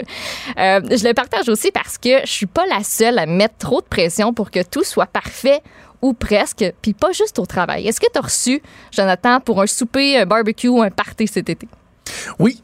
Euh, 0.57 0.79
je 0.89 1.07
le 1.07 1.13
partage 1.13 1.49
aussi 1.49 1.71
parce 1.71 1.97
que 1.97 2.21
je 2.21 2.31
suis 2.31 2.45
pas 2.45 2.65
la 2.67 2.83
seule 2.83 3.17
à 3.17 3.25
mettre 3.25 3.55
trop 3.57 3.81
de 3.81 3.85
pression 3.87 4.33
pour 4.33 4.51
que 4.51 4.61
tout 4.63 4.83
soit 4.83 5.07
parfait 5.07 5.61
ou 6.01 6.13
presque, 6.13 6.65
puis 6.81 6.93
pas 6.93 7.11
juste 7.11 7.39
au 7.39 7.45
travail. 7.45 7.87
Est-ce 7.87 7.99
que 7.99 8.07
tu 8.11 8.17
as 8.17 8.21
reçu, 8.21 8.61
Jonathan, 8.91 9.39
pour 9.39 9.61
un 9.61 9.67
souper, 9.67 10.17
un 10.17 10.25
barbecue 10.25 10.67
ou 10.67 10.81
un 10.81 10.89
party 10.89 11.27
cet 11.27 11.49
été? 11.49 11.67
Oui. 12.39 12.61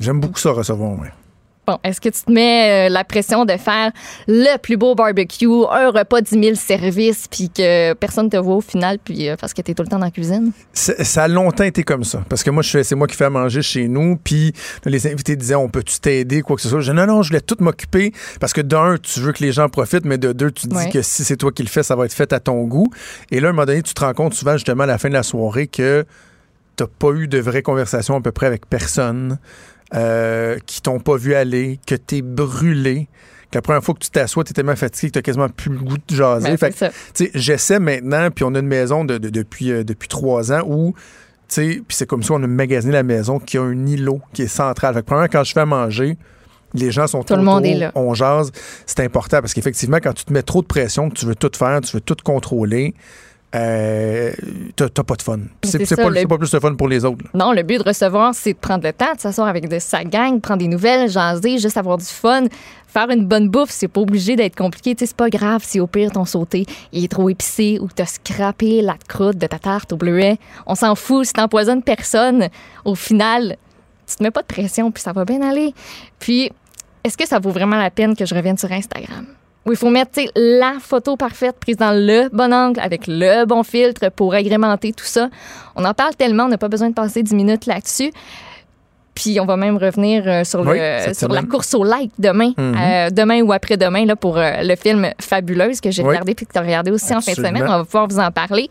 J'aime 0.00 0.20
beaucoup 0.20 0.38
ça 0.38 0.52
recevoir, 0.52 0.92
ouais. 0.98 1.10
Bon, 1.68 1.76
est-ce 1.84 2.00
que 2.00 2.08
tu 2.08 2.22
te 2.22 2.32
mets 2.32 2.86
euh, 2.86 2.88
la 2.88 3.04
pression 3.04 3.44
de 3.44 3.52
faire 3.58 3.92
le 4.26 4.56
plus 4.56 4.78
beau 4.78 4.94
barbecue, 4.94 5.44
un 5.70 5.90
repas 5.90 6.22
10 6.22 6.30
000 6.42 6.54
services, 6.54 7.26
puis 7.30 7.50
que 7.50 7.92
personne 7.92 8.30
te 8.30 8.38
voit 8.38 8.56
au 8.56 8.60
final, 8.62 8.98
puis 8.98 9.28
euh, 9.28 9.36
parce 9.38 9.52
que 9.52 9.60
tu 9.60 9.72
es 9.72 9.74
tout 9.74 9.82
le 9.82 9.88
temps 9.90 9.98
dans 9.98 10.06
la 10.06 10.10
cuisine? 10.10 10.52
Ça 10.72 11.24
a 11.24 11.28
longtemps 11.28 11.64
été 11.64 11.82
comme 11.82 12.04
ça. 12.04 12.24
Parce 12.26 12.42
que 12.42 12.48
moi, 12.48 12.62
c'est 12.62 12.94
moi 12.94 13.06
qui 13.06 13.16
fais 13.16 13.26
à 13.26 13.30
manger 13.30 13.60
chez 13.60 13.86
nous. 13.86 14.16
Puis 14.16 14.54
les 14.86 15.06
invités 15.08 15.36
disaient, 15.36 15.56
on 15.56 15.68
peut-tu 15.68 16.00
t'aider, 16.00 16.40
quoi 16.40 16.56
que 16.56 16.62
ce 16.62 16.70
soit? 16.70 16.80
Je 16.80 16.90
dis, 16.90 16.96
non, 16.96 17.06
non, 17.06 17.20
je 17.20 17.28
voulais 17.28 17.42
tout 17.42 17.56
m'occuper. 17.60 18.14
Parce 18.40 18.54
que 18.54 18.62
d'un, 18.62 18.96
tu 18.96 19.20
veux 19.20 19.32
que 19.32 19.44
les 19.44 19.52
gens 19.52 19.68
profitent, 19.68 20.06
mais 20.06 20.16
de 20.16 20.32
deux, 20.32 20.50
tu 20.50 20.68
te 20.68 20.72
dis 20.72 20.74
Ouais. 20.74 20.88
que 20.88 21.02
si 21.02 21.22
c'est 21.22 21.36
toi 21.36 21.52
qui 21.52 21.62
le 21.62 21.68
fais, 21.68 21.82
ça 21.82 21.96
va 21.96 22.06
être 22.06 22.14
fait 22.14 22.32
à 22.32 22.40
ton 22.40 22.62
goût. 22.64 22.90
Et 23.30 23.40
là, 23.40 23.48
à 23.48 23.50
un 23.50 23.52
moment 23.52 23.66
donné, 23.66 23.82
tu 23.82 23.92
te 23.92 24.00
rends 24.00 24.14
compte 24.14 24.32
souvent, 24.32 24.54
justement, 24.54 24.84
à 24.84 24.86
la 24.86 24.96
fin 24.96 25.10
de 25.10 25.14
la 25.14 25.22
soirée, 25.22 25.66
que 25.66 26.06
t'as 26.76 26.86
pas 26.86 27.10
eu 27.10 27.28
de 27.28 27.38
vraie 27.38 27.62
conversation 27.62 28.16
à 28.16 28.22
peu 28.22 28.32
près 28.32 28.46
avec 28.46 28.64
personne, 28.66 29.38
euh, 29.94 30.58
qui 30.66 30.82
t'ont 30.82 31.00
pas 31.00 31.16
vu 31.16 31.34
aller, 31.34 31.78
que 31.86 31.94
t'es 31.94 32.22
brûlé. 32.22 33.08
Que 33.50 33.56
la 33.58 33.62
première 33.62 33.82
fois 33.82 33.94
que 33.94 34.00
tu 34.00 34.10
t'assois, 34.10 34.44
t'es 34.44 34.52
tellement 34.52 34.76
fatigué 34.76 35.08
que 35.08 35.14
t'as 35.14 35.22
quasiment 35.22 35.48
plus 35.48 35.70
le 35.72 35.78
goût 35.78 35.96
de 35.96 36.14
jaser. 36.14 36.54
Ben, 36.58 36.70
Fait 36.72 37.30
j'essaie 37.34 37.78
maintenant, 37.78 38.30
puis 38.30 38.44
on 38.44 38.54
a 38.54 38.58
une 38.58 38.66
maison 38.66 39.04
de, 39.06 39.16
de- 39.16 39.30
depuis, 39.30 39.72
euh, 39.72 39.84
depuis 39.84 40.08
trois 40.08 40.52
ans 40.52 40.60
où, 40.66 40.92
tu 41.48 41.54
sais, 41.54 41.66
puis 41.88 41.96
c'est 41.96 42.06
comme 42.06 42.22
ça, 42.22 42.34
on 42.34 42.42
a 42.42 42.46
magasiné 42.46 42.92
la 42.92 43.02
maison 43.02 43.38
qui 43.38 43.56
a 43.56 43.62
un 43.62 43.86
îlot 43.86 44.20
qui 44.34 44.42
est 44.42 44.48
central. 44.48 44.92
Fait 44.92 45.00
que, 45.00 45.06
premièrement, 45.06 45.30
quand 45.32 45.44
je 45.44 45.52
fais 45.54 45.60
à 45.60 45.66
manger, 45.66 46.18
les 46.74 46.90
gens 46.90 47.06
sont 47.06 47.22
Tout 47.22 47.36
le 47.36 47.42
monde 47.42 47.64
est 47.64 47.72
là. 47.72 47.92
on 47.94 48.12
jase, 48.12 48.52
c'est 48.84 49.00
important 49.00 49.40
parce 49.40 49.54
qu'effectivement, 49.54 49.96
quand 50.02 50.12
tu 50.12 50.26
te 50.26 50.32
mets 50.34 50.42
trop 50.42 50.60
de 50.60 50.66
pression, 50.66 51.08
que 51.08 51.14
tu 51.14 51.24
veux 51.24 51.34
tout 51.34 51.50
faire, 51.56 51.80
tu 51.80 51.96
veux 51.96 52.02
tout 52.02 52.16
contrôler, 52.22 52.94
euh, 53.54 54.32
t'as 54.76 54.88
pas 55.02 55.14
de 55.14 55.22
fun. 55.22 55.38
C'est 55.64 55.78
pas, 55.96 56.08
le- 56.10 56.16
c'est 56.16 56.26
pas 56.26 56.38
plus 56.38 56.50
de 56.50 56.58
fun 56.58 56.74
pour 56.74 56.88
les 56.88 57.04
autres. 57.04 57.24
là. 57.24 57.30
Non, 57.46 57.52
le 57.52 57.62
but 57.62 57.78
de 57.78 57.82
recevoir, 57.88 58.34
c'est 58.34 58.52
de 58.52 58.58
prendre 58.58 58.84
le 58.84 58.92
temps, 58.92 59.14
de 59.14 59.20
s'asseoir 59.20 59.48
avec 59.48 59.68
de 59.68 59.78
sa 59.78 60.04
gang, 60.04 60.40
prendre 60.40 60.60
des 60.60 60.68
nouvelles, 60.68 61.08
jaser, 61.08 61.58
juste 61.58 61.76
avoir 61.76 61.96
du 61.98 62.04
fun. 62.04 62.44
Faire 62.86 63.10
une 63.10 63.26
bonne 63.26 63.48
bouffe, 63.48 63.70
c'est 63.70 63.88
pas 63.88 64.00
obligé 64.00 64.34
d'être 64.36 64.56
compliqué. 64.56 64.94
C'est 64.98 65.14
pas 65.14 65.28
grave 65.30 65.62
si 65.64 65.78
au 65.80 65.86
pire 65.86 66.10
ton 66.10 66.24
sauté 66.24 66.64
il 66.92 67.04
est 67.04 67.08
trop 67.08 67.28
épicé 67.28 67.78
ou 67.80 67.88
t'as 67.94 68.06
scrappé 68.06 68.80
la 68.82 68.96
croûte 69.08 69.36
de 69.36 69.46
ta 69.46 69.58
tarte 69.58 69.92
au 69.92 69.96
bleuet. 69.96 70.38
On 70.66 70.74
s'en 70.74 70.94
fout, 70.94 71.26
si 71.26 71.32
t'empoisonnes 71.34 71.82
personne, 71.82 72.48
au 72.84 72.94
final, 72.94 73.56
tu 74.06 74.16
te 74.16 74.22
mets 74.22 74.30
pas 74.30 74.40
de 74.42 74.46
pression 74.46 74.90
puis 74.90 75.02
ça 75.02 75.12
va 75.12 75.24
bien 75.26 75.42
aller. 75.42 75.74
Puis, 76.18 76.50
est-ce 77.04 77.16
que 77.18 77.26
ça 77.28 77.38
vaut 77.38 77.50
vraiment 77.50 77.76
la 77.76 77.90
peine 77.90 78.16
que 78.16 78.24
je 78.26 78.34
revienne 78.34 78.56
sur 78.58 78.72
Instagram? 78.72 79.26
Où 79.68 79.72
il 79.72 79.76
faut 79.76 79.90
mettre 79.90 80.18
la 80.34 80.76
photo 80.80 81.16
parfaite 81.16 81.56
prise 81.60 81.76
dans 81.76 81.92
le 81.92 82.30
bon 82.32 82.52
angle 82.54 82.80
avec 82.80 83.02
le 83.06 83.44
bon 83.44 83.62
filtre 83.62 84.08
pour 84.10 84.32
agrémenter 84.32 84.92
tout 84.94 85.04
ça. 85.04 85.28
On 85.76 85.84
en 85.84 85.92
parle 85.92 86.16
tellement, 86.16 86.44
on 86.44 86.48
n'a 86.48 86.56
pas 86.56 86.68
besoin 86.68 86.88
de 86.88 86.94
passer 86.94 87.22
10 87.22 87.34
minutes 87.34 87.66
là-dessus. 87.66 88.10
Puis 89.14 89.38
on 89.40 89.44
va 89.46 89.56
même 89.56 89.76
revenir 89.76 90.22
euh, 90.26 90.44
sur, 90.44 90.60
Oui, 90.60 90.78
le, 90.78 90.98
cette 91.04 91.18
sur 91.18 91.28
la 91.28 91.42
course 91.42 91.74
au 91.74 91.82
like 91.84 92.12
demain, 92.18 92.52
Mhm. 92.56 92.76
euh, 92.80 93.10
demain 93.10 93.42
ou 93.42 93.52
après-demain 93.52 94.06
là, 94.06 94.16
pour 94.16 94.38
euh, 94.38 94.62
le 94.62 94.74
film 94.76 95.10
Fabuleuse 95.20 95.80
que 95.80 95.90
j'ai 95.90 96.02
Oui. 96.02 96.08
regardé 96.10 96.34
puis 96.34 96.46
que 96.46 96.52
tu 96.52 96.58
as 96.58 96.62
regardé 96.62 96.90
aussi 96.90 97.14
en 97.14 97.20
fin 97.20 97.32
de 97.32 97.36
semaine. 97.36 97.64
On 97.64 97.78
va 97.78 97.84
pouvoir 97.84 98.06
vous 98.08 98.20
en 98.20 98.30
parler. 98.30 98.68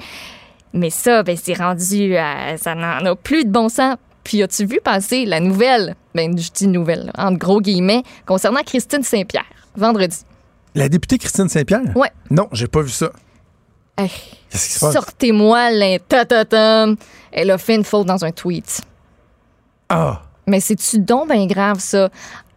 Mais 0.74 0.90
ça, 0.90 1.22
ben, 1.22 1.38
c'est 1.42 1.54
rendu, 1.56 2.16
à- 2.16 2.58
ça 2.58 2.76
n'en 2.76 3.06
a 3.06 3.16
plus 3.16 3.44
de 3.46 3.50
bon 3.52 3.70
sens. 3.70 3.98
Puis 4.24 4.42
as-tu 4.42 4.66
vu 4.66 4.80
passer 4.84 5.26
la 5.26 5.40
nouvelle, 5.42 5.96
ben, 6.16 6.38
je 6.38 6.50
dis 6.52 6.68
nouvelle, 6.68 7.06
là, 7.16 7.28
entre 7.28 7.38
gros 7.38 7.62
guillemets, 7.62 8.04
concernant 8.26 8.62
Christine 8.66 9.04
Saint-Pierre, 9.04 9.46
vendredi? 9.76 10.18
La 10.78 10.90
députée 10.90 11.18
Christine 11.18 11.50
Saint-Pierre? 11.50 11.82
Ouais. 11.96 12.12
Non, 12.30 12.48
j'ai 12.52 12.68
pas 12.68 12.84
vu 12.84 12.92
ça. 12.92 13.10
Hey, 13.98 14.12
Qu'est-ce 14.52 14.68
qui 14.68 14.74
se 14.74 14.80
passe? 14.80 14.94
Sortez-moi 14.94 15.72
l'intatatam. 15.72 16.98
Elle 17.32 17.50
a 17.50 17.58
fait 17.58 17.78
une 17.78 17.84
faute 17.84 18.06
dans 18.06 18.24
un 18.24 18.32
tweet. 18.32 18.82
Ah! 19.90 20.22
Mais 20.46 20.60
c'est-tu 20.60 21.00
donc 21.00 21.32
bien 21.32 21.48
grave, 21.48 21.80
ça? 21.80 22.10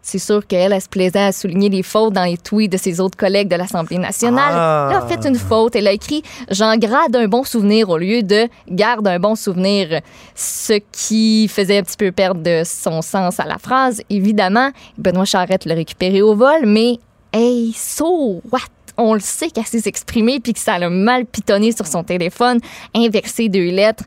C'est 0.02 0.18
sûr 0.18 0.46
qu'elle, 0.46 0.74
elle 0.74 0.82
se 0.82 0.88
plaisait 0.88 1.18
à 1.18 1.32
souligner 1.32 1.70
les 1.70 1.82
fautes 1.82 2.12
dans 2.12 2.24
les 2.24 2.36
tweets 2.36 2.70
de 2.70 2.76
ses 2.76 3.00
autres 3.00 3.16
collègues 3.16 3.48
de 3.48 3.56
l'Assemblée 3.56 3.96
nationale. 3.96 4.52
Ah. 4.52 4.88
Elle 4.90 4.96
a 4.98 5.06
fait 5.06 5.26
une 5.26 5.36
faute. 5.36 5.74
Elle 5.74 5.88
a 5.88 5.92
écrit 5.92 6.22
«J'en 6.50 6.76
garde 6.76 7.16
un 7.16 7.26
bon 7.26 7.42
souvenir» 7.42 7.88
au 7.90 7.96
lieu 7.96 8.22
de 8.22 8.48
«Garde 8.68 9.08
un 9.08 9.18
bon 9.18 9.34
souvenir», 9.34 10.00
ce 10.34 10.74
qui 10.92 11.48
faisait 11.48 11.78
un 11.78 11.82
petit 11.84 11.96
peu 11.96 12.12
perdre 12.12 12.42
de 12.42 12.64
son 12.66 13.00
sens 13.00 13.40
à 13.40 13.46
la 13.46 13.56
phrase. 13.56 14.02
Évidemment, 14.10 14.72
Benoît 14.98 15.24
Charette 15.24 15.64
l'a 15.64 15.74
récupéré 15.74 16.20
au 16.20 16.34
vol, 16.34 16.66
mais 16.66 16.98
«Hey, 17.32 17.72
so 17.72 18.42
what?» 18.50 18.60
On 18.96 19.14
le 19.14 19.20
sait 19.20 19.50
qu'elle 19.50 19.64
s'est 19.64 19.88
exprimée 19.88 20.40
puis 20.40 20.52
que 20.52 20.58
ça 20.58 20.78
l'a 20.78 20.90
mal 20.90 21.24
pitonné 21.24 21.72
sur 21.72 21.86
son 21.86 22.04
téléphone, 22.04 22.60
inversé 22.94 23.48
deux 23.48 23.70
lettres. 23.70 24.04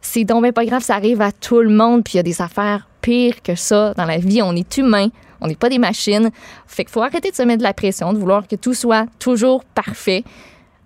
C'est 0.00 0.24
donc 0.24 0.42
bien 0.42 0.52
pas 0.52 0.64
grave, 0.64 0.82
ça 0.82 0.96
arrive 0.96 1.20
à 1.20 1.30
tout 1.30 1.60
le 1.60 1.68
monde, 1.68 2.02
puis 2.02 2.14
il 2.14 2.16
y 2.16 2.20
a 2.20 2.24
des 2.24 2.42
affaires 2.42 2.88
pires 3.02 3.40
que 3.42 3.54
ça 3.54 3.94
dans 3.94 4.04
la 4.04 4.18
vie. 4.18 4.42
On 4.42 4.56
est 4.56 4.76
humain, 4.78 5.08
on 5.40 5.46
n'est 5.46 5.54
pas 5.54 5.68
des 5.68 5.78
machines. 5.78 6.30
Fait 6.66 6.84
qu'il 6.84 6.92
faut 6.92 7.02
arrêter 7.02 7.30
de 7.30 7.36
se 7.36 7.42
mettre 7.42 7.58
de 7.58 7.62
la 7.62 7.74
pression, 7.74 8.12
de 8.12 8.18
vouloir 8.18 8.48
que 8.48 8.56
tout 8.56 8.74
soit 8.74 9.06
toujours 9.18 9.64
parfait. 9.64 10.24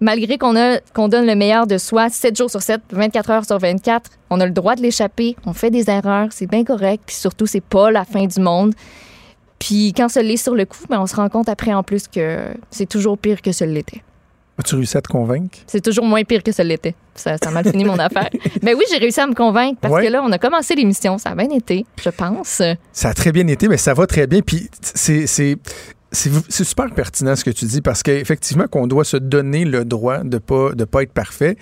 Malgré 0.00 0.36
qu'on 0.36 0.54
qu'on 0.92 1.08
donne 1.08 1.26
le 1.26 1.34
meilleur 1.34 1.66
de 1.66 1.78
soi 1.78 2.10
7 2.10 2.36
jours 2.36 2.50
sur 2.50 2.60
7, 2.60 2.82
24 2.90 3.30
heures 3.30 3.44
sur 3.46 3.58
24, 3.58 4.10
on 4.28 4.40
a 4.40 4.44
le 4.44 4.52
droit 4.52 4.74
de 4.74 4.82
l'échapper, 4.82 5.36
on 5.46 5.54
fait 5.54 5.70
des 5.70 5.88
erreurs, 5.88 6.28
c'est 6.30 6.46
bien 6.46 6.64
correct, 6.64 7.04
puis 7.06 7.16
surtout 7.16 7.46
c'est 7.46 7.62
pas 7.62 7.90
la 7.90 8.04
fin 8.04 8.26
du 8.26 8.40
monde. 8.40 8.74
Puis 9.58 9.92
quand 9.96 10.08
ça 10.08 10.22
l'est 10.22 10.36
sur 10.36 10.54
le 10.54 10.64
coup, 10.66 10.84
ben 10.90 11.00
on 11.00 11.06
se 11.06 11.16
rend 11.16 11.28
compte 11.28 11.48
après 11.48 11.72
en 11.72 11.82
plus 11.82 12.08
que 12.08 12.38
c'est 12.70 12.86
toujours 12.88 13.16
pire 13.18 13.40
que 13.42 13.52
ce 13.52 13.64
l'était. 13.64 14.02
As-tu 14.58 14.74
réussi 14.76 14.96
à 14.96 15.02
te 15.02 15.08
convaincre? 15.08 15.58
C'est 15.66 15.82
toujours 15.82 16.06
moins 16.06 16.24
pire 16.24 16.42
que 16.42 16.50
ce 16.52 16.62
l'était. 16.62 16.94
Ça, 17.14 17.36
ça 17.42 17.50
a 17.50 17.52
mal 17.52 17.68
fini 17.68 17.84
mon 17.84 17.98
affaire. 17.98 18.30
Mais 18.62 18.72
oui, 18.74 18.84
j'ai 18.90 18.96
réussi 18.96 19.20
à 19.20 19.26
me 19.26 19.34
convaincre 19.34 19.78
parce 19.80 19.92
Ouais. 19.92 20.06
que 20.06 20.10
là, 20.12 20.22
on 20.24 20.32
a 20.32 20.38
commencé 20.38 20.74
l'émission. 20.74 21.18
Ça 21.18 21.30
a 21.30 21.34
bien 21.34 21.50
été, 21.50 21.84
je 22.02 22.08
pense. 22.10 22.62
Ça 22.92 23.08
a 23.10 23.14
très 23.14 23.32
bien 23.32 23.46
été, 23.48 23.68
mais 23.68 23.76
ça 23.76 23.92
va 23.92 24.06
très 24.06 24.26
bien. 24.26 24.40
Puis 24.40 24.68
c'est. 24.80 25.26
c'est- 25.26 25.56
c'est 26.12 26.30
c'est 26.48 26.64
super 26.64 26.88
pertinent 26.94 27.34
ce 27.36 27.44
que 27.44 27.50
tu 27.50 27.64
dis 27.66 27.82
parce 27.82 28.02
qu'effectivement 28.02 28.66
qu'on 28.68 28.86
doit 28.86 29.04
se 29.04 29.16
donner 29.16 29.64
le 29.64 29.84
droit 29.84 30.18
de 30.22 30.38
pas 30.38 30.70
de 30.72 30.84
pas 30.84 31.02
être 31.02 31.12
parfait. 31.12 31.56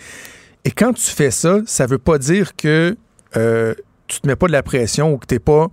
Et 0.64 0.70
quand 0.70 0.92
tu 0.92 1.10
fais 1.10 1.30
ça, 1.30 1.60
ça 1.66 1.86
veut 1.86 1.98
pas 1.98 2.18
dire 2.18 2.54
que 2.54 2.96
euh, 3.36 3.74
tu 4.06 4.20
te 4.20 4.26
mets 4.28 4.36
pas 4.36 4.46
de 4.46 4.52
la 4.52 4.62
pression 4.62 5.12
ou 5.14 5.16
que 5.18 5.26
t'es 5.26 5.38
pas 5.40 5.68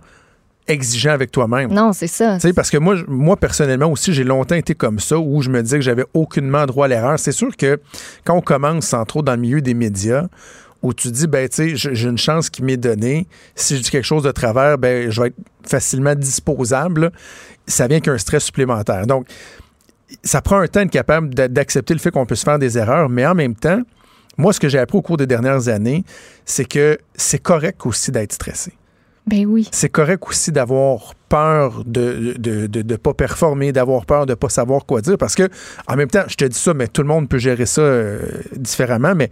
exigeant 0.68 1.10
avec 1.12 1.30
toi-même. 1.32 1.72
Non, 1.72 1.92
c'est 1.92 2.06
ça. 2.06 2.34
Tu 2.36 2.40
sais, 2.48 2.52
parce 2.52 2.70
que 2.70 2.78
moi, 2.78 2.96
moi 3.08 3.36
personnellement 3.36 3.90
aussi, 3.90 4.12
j'ai 4.12 4.24
longtemps 4.24 4.54
été 4.54 4.74
comme 4.74 4.98
ça, 4.98 5.18
où 5.18 5.42
je 5.42 5.50
me 5.50 5.62
disais 5.62 5.76
que 5.78 5.84
j'avais 5.84 6.04
aucunement 6.14 6.66
droit 6.66 6.86
à 6.86 6.88
l'erreur. 6.88 7.18
C'est 7.18 7.32
sûr 7.32 7.56
que 7.56 7.80
quand 8.24 8.34
on 8.36 8.40
commence, 8.40 8.92
entre 8.94 9.16
autres, 9.18 9.26
dans 9.26 9.34
le 9.34 9.40
milieu 9.40 9.60
des 9.60 9.74
médias, 9.74 10.26
où 10.82 10.92
tu 10.92 11.10
dis, 11.12 11.26
ben, 11.28 11.48
tu 11.48 11.76
sais, 11.76 11.94
j'ai 11.94 12.08
une 12.08 12.18
chance 12.18 12.50
qui 12.50 12.62
m'est 12.64 12.76
donnée. 12.76 13.28
Si 13.54 13.76
je 13.76 13.82
dis 13.82 13.90
quelque 13.90 14.04
chose 14.04 14.24
de 14.24 14.32
travers, 14.32 14.78
ben, 14.78 15.10
je 15.10 15.20
vais 15.20 15.28
être 15.28 15.36
facilement 15.64 16.14
disposable. 16.16 17.12
Ça 17.68 17.86
vient 17.86 18.00
qu'un 18.00 18.18
stress 18.18 18.44
supplémentaire. 18.44 19.06
Donc, 19.06 19.26
ça 20.24 20.42
prend 20.42 20.58
un 20.58 20.66
temps 20.66 20.80
d'être 20.80 20.90
capable 20.90 21.32
d'a- 21.34 21.48
d'accepter 21.48 21.94
le 21.94 22.00
fait 22.00 22.10
qu'on 22.10 22.26
peut 22.26 22.34
se 22.34 22.44
faire 22.44 22.58
des 22.58 22.78
erreurs, 22.78 23.08
mais 23.08 23.24
en 23.26 23.34
même 23.34 23.54
temps, 23.54 23.80
moi, 24.36 24.52
ce 24.52 24.58
que 24.60 24.68
j'ai 24.68 24.78
appris 24.78 24.98
au 24.98 25.02
cours 25.02 25.16
des 25.16 25.26
dernières 25.26 25.68
années, 25.68 26.04
c'est 26.44 26.64
que 26.64 26.98
c'est 27.14 27.38
correct 27.38 27.84
aussi 27.86 28.10
d'être 28.10 28.32
stressé 28.32 28.72
Ben 29.26 29.46
oui. 29.46 29.68
c'est 29.70 29.88
correct 29.88 30.24
aussi 30.28 30.50
d'avoir 30.50 31.14
peur 31.28 31.84
de 31.86 32.34
ne 32.38 32.66
de, 32.66 32.82
de, 32.82 32.96
pas 32.96 33.14
performer, 33.14 33.70
d'avoir 33.72 34.04
peur 34.04 34.26
de 34.26 34.34
pas 34.34 34.48
savoir 34.48 34.84
quoi 34.84 35.00
dire. 35.00 35.16
Parce 35.16 35.34
que, 35.36 35.48
en 35.86 35.94
même 35.96 36.08
temps, 36.08 36.24
je 36.26 36.34
te 36.34 36.44
dis 36.44 36.58
ça, 36.58 36.74
mais 36.74 36.88
tout 36.88 37.02
le 37.02 37.08
monde 37.08 37.28
peut 37.28 37.38
gérer 37.38 37.66
ça 37.66 37.82
euh, 37.82 38.18
différemment, 38.56 39.14
mais 39.14 39.30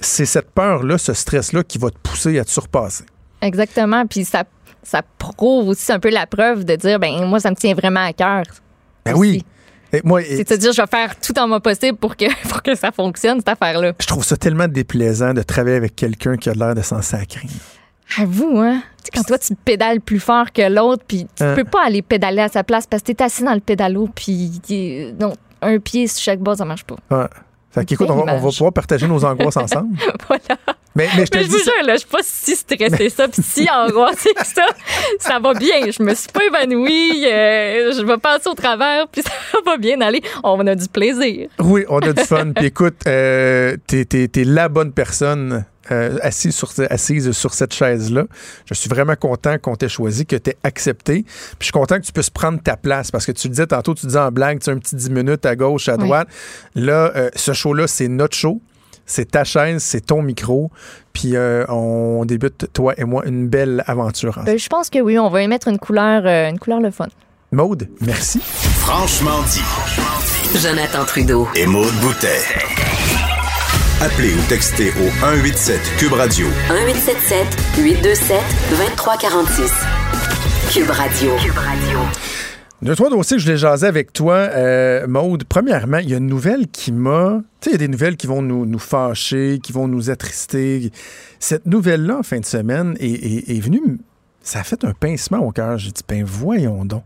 c'est 0.00 0.26
cette 0.26 0.50
peur-là, 0.50 0.98
ce 0.98 1.12
stress-là 1.12 1.62
qui 1.62 1.78
va 1.78 1.90
te 1.90 1.98
pousser 2.02 2.38
à 2.40 2.44
te 2.44 2.50
surpasser. 2.50 3.04
Exactement. 3.40 4.04
Puis 4.06 4.24
ça, 4.24 4.44
ça 4.82 5.02
prouve 5.18 5.68
aussi 5.68 5.92
un 5.92 6.00
peu 6.00 6.10
la 6.10 6.26
preuve 6.26 6.64
de 6.64 6.74
dire, 6.76 6.98
ben 6.98 7.24
moi, 7.26 7.38
ça 7.38 7.50
me 7.50 7.56
tient 7.56 7.74
vraiment 7.74 8.04
à 8.04 8.12
cœur. 8.12 8.42
Ben 9.06 9.12
aussi. 9.12 9.20
oui. 9.20 9.44
Et 9.92 10.00
moi, 10.02 10.22
et- 10.22 10.38
C'est 10.44 10.50
de 10.50 10.56
dire, 10.56 10.72
je 10.72 10.80
vais 10.82 10.88
faire 10.88 11.18
tout 11.20 11.38
en 11.38 11.46
moi 11.46 11.60
possible 11.60 11.96
pour 11.96 12.16
que, 12.16 12.24
pour 12.48 12.62
que 12.62 12.74
ça 12.74 12.90
fonctionne, 12.90 13.38
cette 13.38 13.48
affaire-là. 13.48 13.92
je 14.00 14.06
trouve 14.08 14.24
ça 14.24 14.36
tellement 14.36 14.66
déplaisant 14.66 15.32
de 15.34 15.42
travailler 15.42 15.76
avec 15.76 15.94
quelqu'un 15.94 16.36
qui 16.36 16.50
a 16.50 16.54
l'air 16.54 16.74
de 16.74 16.82
s'en 16.82 17.00
sacrer. 17.00 17.46
Avoue, 18.18 18.58
hein? 18.58 18.82
Quand 19.12 19.22
toi, 19.24 19.38
tu 19.38 19.54
pédales 19.56 20.00
plus 20.00 20.20
fort 20.20 20.52
que 20.52 20.62
l'autre, 20.68 21.02
puis 21.06 21.26
tu 21.36 21.42
Hein? 21.42 21.54
peux 21.54 21.64
pas 21.64 21.84
aller 21.86 22.02
pédaler 22.02 22.42
à 22.42 22.48
sa 22.48 22.62
place 22.64 22.86
parce 22.86 23.02
que 23.02 23.12
t'es 23.12 23.22
assis 23.24 23.42
dans 23.42 23.54
le 23.54 23.60
pédalo, 23.60 24.08
puis 24.14 24.50
non, 25.20 25.32
un 25.62 25.78
pied 25.78 26.06
sur 26.06 26.22
chaque 26.22 26.40
bas, 26.40 26.54
ça 26.56 26.64
marche 26.64 26.84
pas. 26.84 26.96
Ouais. 27.10 27.26
Fait 27.70 27.84
qu'écoute, 27.84 28.08
on, 28.08 28.14
va- 28.14 28.22
on 28.22 28.26
va 28.26 28.32
image. 28.38 28.54
pouvoir 28.56 28.72
partager 28.72 29.08
nos 29.08 29.24
angoisses 29.24 29.56
ensemble. 29.56 29.96
voilà. 30.28 30.60
Mais, 30.94 31.08
mais 31.16 31.26
je 31.26 31.30
te 31.32 31.38
Mais 31.38 31.42
je 31.42 31.48
dis 31.48 31.54
vous 31.54 31.58
ça- 31.58 31.72
jure, 31.76 31.86
là, 31.88 31.94
je 31.94 31.98
suis 32.00 32.08
pas 32.08 32.20
si 32.22 32.54
stressée 32.54 33.08
ça, 33.10 33.26
puis 33.26 33.42
si 33.42 33.68
angoissée 33.68 34.32
que 34.32 34.46
ça. 34.46 34.62
Ça 35.18 35.40
va 35.40 35.54
bien. 35.54 35.90
Je 35.90 36.00
me 36.00 36.14
suis 36.14 36.28
pas 36.30 36.44
évanouie. 36.44 37.24
euh, 37.26 37.92
je 37.98 38.04
vais 38.06 38.16
passer 38.18 38.48
au 38.48 38.54
travers, 38.54 39.08
puis 39.08 39.22
ça 39.26 39.32
va 39.66 39.76
bien 39.76 40.00
aller. 40.02 40.22
On 40.44 40.64
a 40.68 40.76
du 40.76 40.86
plaisir. 40.88 41.48
Oui, 41.58 41.84
on 41.88 41.98
a 41.98 42.12
du 42.12 42.22
fun. 42.22 42.52
Puis 42.54 42.66
écoute, 42.66 42.94
euh, 43.08 43.76
t'es, 43.88 44.04
t'es 44.04 44.44
la 44.44 44.68
bonne 44.68 44.92
personne 44.92 45.64
euh, 45.90 46.16
assise, 46.22 46.54
sur, 46.54 46.70
assise 46.90 47.32
sur 47.32 47.54
cette 47.54 47.74
chaise-là. 47.74 48.24
Je 48.66 48.74
suis 48.74 48.88
vraiment 48.88 49.16
content 49.16 49.58
qu'on 49.58 49.76
t'ait 49.76 49.88
choisi, 49.88 50.24
que 50.26 50.36
t'aies 50.36 50.56
accepté. 50.64 51.22
Puis 51.24 51.56
je 51.60 51.64
suis 51.64 51.72
content 51.72 51.96
que 51.96 52.04
tu 52.06 52.12
puisses 52.12 52.30
prendre 52.30 52.60
ta 52.62 52.76
place 52.76 53.10
parce 53.10 53.26
que 53.26 53.32
tu 53.32 53.48
le 53.48 53.52
disais 53.52 53.66
tantôt, 53.66 53.94
tu 53.94 54.06
disais 54.06 54.18
en 54.18 54.30
blague, 54.32 54.60
tu 54.60 54.70
as 54.70 54.72
un 54.72 54.78
petit 54.78 54.96
10 54.96 55.10
minutes 55.10 55.44
à 55.46 55.56
gauche, 55.56 55.88
à 55.88 55.96
Oui. 55.96 56.04
droite. 56.04 56.28
Là, 56.74 57.12
euh, 57.16 57.30
ce 57.36 57.52
show-là, 57.52 57.86
c'est 57.86 58.08
notre 58.08 58.36
show. 58.36 58.60
C'est 59.06 59.32
ta 59.32 59.44
chaise, 59.44 59.82
c'est 59.82 60.06
ton 60.06 60.22
micro. 60.22 60.70
Puis 61.12 61.36
euh, 61.36 61.66
on 61.68 62.24
débute, 62.24 62.66
toi 62.72 62.94
et 62.96 63.04
moi, 63.04 63.22
une 63.26 63.48
belle 63.48 63.84
aventure. 63.86 64.40
Ben, 64.46 64.58
je 64.58 64.68
pense 64.68 64.88
que 64.88 64.98
oui, 64.98 65.18
on 65.18 65.28
va 65.28 65.42
émettre 65.42 65.68
une 65.68 65.78
couleur, 65.78 66.22
euh, 66.24 66.48
une 66.48 66.58
couleur 66.58 66.80
le 66.80 66.90
fun. 66.90 67.08
Maude, 67.52 67.88
merci. 68.00 68.40
Franchement 68.40 69.42
dit. 69.50 70.58
Jonathan 70.58 71.04
Trudeau. 71.04 71.46
Et 71.54 71.66
Maude 71.66 71.92
Boutet. 72.00 72.40
Appelez 74.04 74.34
ou 74.34 74.48
textez 74.48 74.90
au 74.90 75.08
187 75.20 75.80
Cube 75.98 76.12
Radio 76.12 76.46
1877 76.68 77.46
827 77.78 78.40
2346. 78.70 79.72
Cube 80.72 80.90
Radio. 80.90 81.36
Cube 81.36 81.56
Radio. 81.56 81.98
Deux, 82.82 82.94
trois 82.96 83.08
dossiers 83.08 83.36
que 83.36 83.40
je 83.42 83.46
voulais 83.46 83.56
jaser 83.56 83.86
avec 83.86 84.12
toi, 84.12 84.34
euh, 84.34 85.06
Maude. 85.06 85.44
Premièrement, 85.44 85.98
il 85.98 86.10
y 86.10 86.14
a 86.14 86.18
une 86.18 86.26
nouvelle 86.26 86.66
qui 86.68 86.92
m'a. 86.92 87.40
Tu 87.60 87.64
sais, 87.64 87.70
il 87.70 87.72
y 87.72 87.74
a 87.76 87.78
des 87.78 87.88
nouvelles 87.88 88.16
qui 88.16 88.26
vont 88.26 88.42
nous, 88.42 88.66
nous 88.66 88.78
fâcher, 88.78 89.58
qui 89.62 89.72
vont 89.72 89.88
nous 89.88 90.10
attrister. 90.10 90.90
Cette 91.38 91.66
nouvelle-là, 91.66 92.18
en 92.18 92.22
fin 92.22 92.40
de 92.40 92.44
semaine, 92.44 92.96
est, 93.00 93.06
est- 93.10 93.56
est 93.56 93.60
venue. 93.60 93.98
Ça 94.42 94.60
a 94.60 94.64
fait 94.64 94.84
un 94.84 94.92
pincement 94.92 95.38
au 95.38 95.50
cœur. 95.52 95.78
J'ai 95.78 95.90
dit, 95.92 96.02
ben 96.06 96.24
voyons 96.24 96.84
donc. 96.84 97.04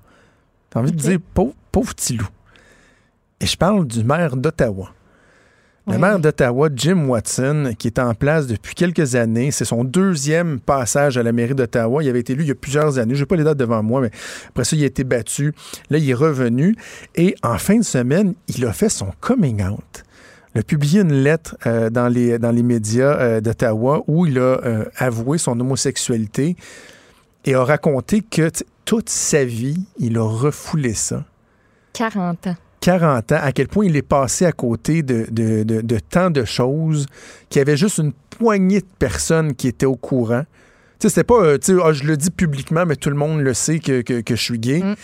T'as 0.71 0.81
envie 0.81 0.91
de 0.93 0.97
dire, 0.97 1.19
pauvre, 1.35 1.55
pauvre 1.71 1.95
petit 1.95 2.17
loup. 2.17 2.29
Et 3.41 3.47
je 3.47 3.57
parle 3.57 3.87
du 3.87 4.03
maire 4.03 4.37
d'Ottawa. 4.37 4.91
Le 5.91 5.97
maire 5.97 6.19
d'Ottawa, 6.19 6.69
Jim 6.75 7.07
Watson, 7.09 7.73
qui 7.79 7.87
est 7.87 7.99
en 7.99 8.15
place 8.15 8.47
depuis 8.47 8.75
quelques 8.75 9.15
années, 9.15 9.51
c'est 9.51 9.65
son 9.65 9.85
deuxième 9.85 10.61
passage 10.61 11.17
à 11.17 11.23
la 11.23 11.33
mairie 11.33 11.55
d'Ottawa. 11.55 12.03
Il 12.03 12.09
avait 12.09 12.21
été 12.21 12.35
élu 12.35 12.45
il 12.45 12.49
y 12.49 12.53
a 12.53 12.55
plusieurs 12.55 12.99
années. 12.99 13.15
Je 13.15 13.21
n'ai 13.21 13.27
pas 13.27 13.37
les 13.37 13.45
dates 13.45 13.57
devant 13.57 13.83
moi, 13.83 14.03
mais 14.03 14.11
après 14.49 14.65
ça, 14.65 14.77
il 14.77 14.83
a 14.83 14.87
été 14.87 15.03
battu. 15.05 15.55
Là, 15.89 15.99
il 15.99 16.09
est 16.09 16.15
revenu. 16.15 16.77
Et 17.15 17.35
en 17.43 17.57
fin 17.57 17.79
de 17.79 17.85
semaine, 17.85 18.35
il 18.49 18.67
a 18.67 18.73
fait 18.73 18.91
son 18.91 19.09
coming 19.21 19.63
out. 19.63 20.05
Il 20.55 20.61
a 20.61 20.63
publié 20.63 21.01
une 21.01 21.13
lettre 21.13 21.57
euh, 21.67 21.89
dans, 21.89 22.09
les, 22.09 22.39
dans 22.39 22.51
les 22.51 22.63
médias 22.63 23.19
euh, 23.19 23.41
d'Ottawa 23.41 24.03
où 24.07 24.27
il 24.27 24.39
a 24.39 24.61
euh, 24.65 24.85
avoué 24.97 25.39
son 25.39 25.59
homosexualité 25.59 26.57
et 27.45 27.55
a 27.55 27.65
raconté 27.65 28.21
que 28.21 28.51
toute 28.85 29.09
sa 29.09 29.45
vie, 29.45 29.87
il 29.99 30.19
a 30.19 30.23
refoulé 30.23 30.93
ça. 30.93 31.25
40 31.95 32.49
ans. 32.49 32.57
40 32.89 33.33
ans, 33.33 33.39
à 33.43 33.53
quel 33.53 33.69
point 33.69 33.85
il 33.85 33.97
est 33.97 34.03
passé 34.03 34.47
à 34.47 34.53
côté 34.53 35.03
de, 35.03 35.27
de, 35.31 35.63
de- 35.63 35.83
de 35.83 35.99
tant 35.99 36.31
de 36.31 36.47
choses, 36.47 37.05
qu'il 37.51 37.61
y 37.61 37.63
avait 37.63 37.77
juste 37.77 37.99
une 37.99 38.13
poignée 38.31 38.81
de 38.81 38.87
personnes 38.99 39.55
qui 39.55 39.69
étaient 39.69 39.85
au 39.85 39.97
courant. 39.97 40.45
Tu 40.99 41.03
sais, 41.07 41.09
c'était 41.11 41.25
pas, 41.25 41.43
euh, 41.45 41.59
tu 41.59 41.75
sais, 41.77 41.83
Ah, 41.85 41.93
je 41.93 42.05
le 42.05 42.17
dis 42.17 42.31
publiquement, 42.31 42.87
mais 42.87 42.97
tout 42.97 43.11
le 43.11 43.17
monde 43.17 43.41
le 43.43 43.53
sait 43.53 43.79
que, 43.79 44.01
que- 44.01 44.23
que 44.23 44.35
je 44.35 44.43
suis 44.43 44.59
gay. 44.59 44.81
Mm. 44.83 44.95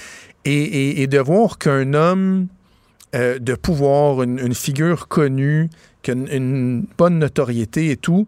Et, 0.46 0.62
et- 0.62 1.02
et 1.02 1.06
de 1.06 1.18
voir 1.18 1.58
qu'un 1.58 1.92
homme 1.92 2.46
euh, 3.14 3.38
de 3.38 3.54
pouvoir, 3.54 4.22
une, 4.22 4.38
une 4.38 4.54
figure 4.54 5.06
connue, 5.06 5.68
qui 6.02 6.10
a 6.10 6.14
une, 6.14 6.28
une 6.32 6.86
bonne 6.96 7.18
notoriété 7.18 7.90
et 7.90 7.96
tout, 7.98 8.26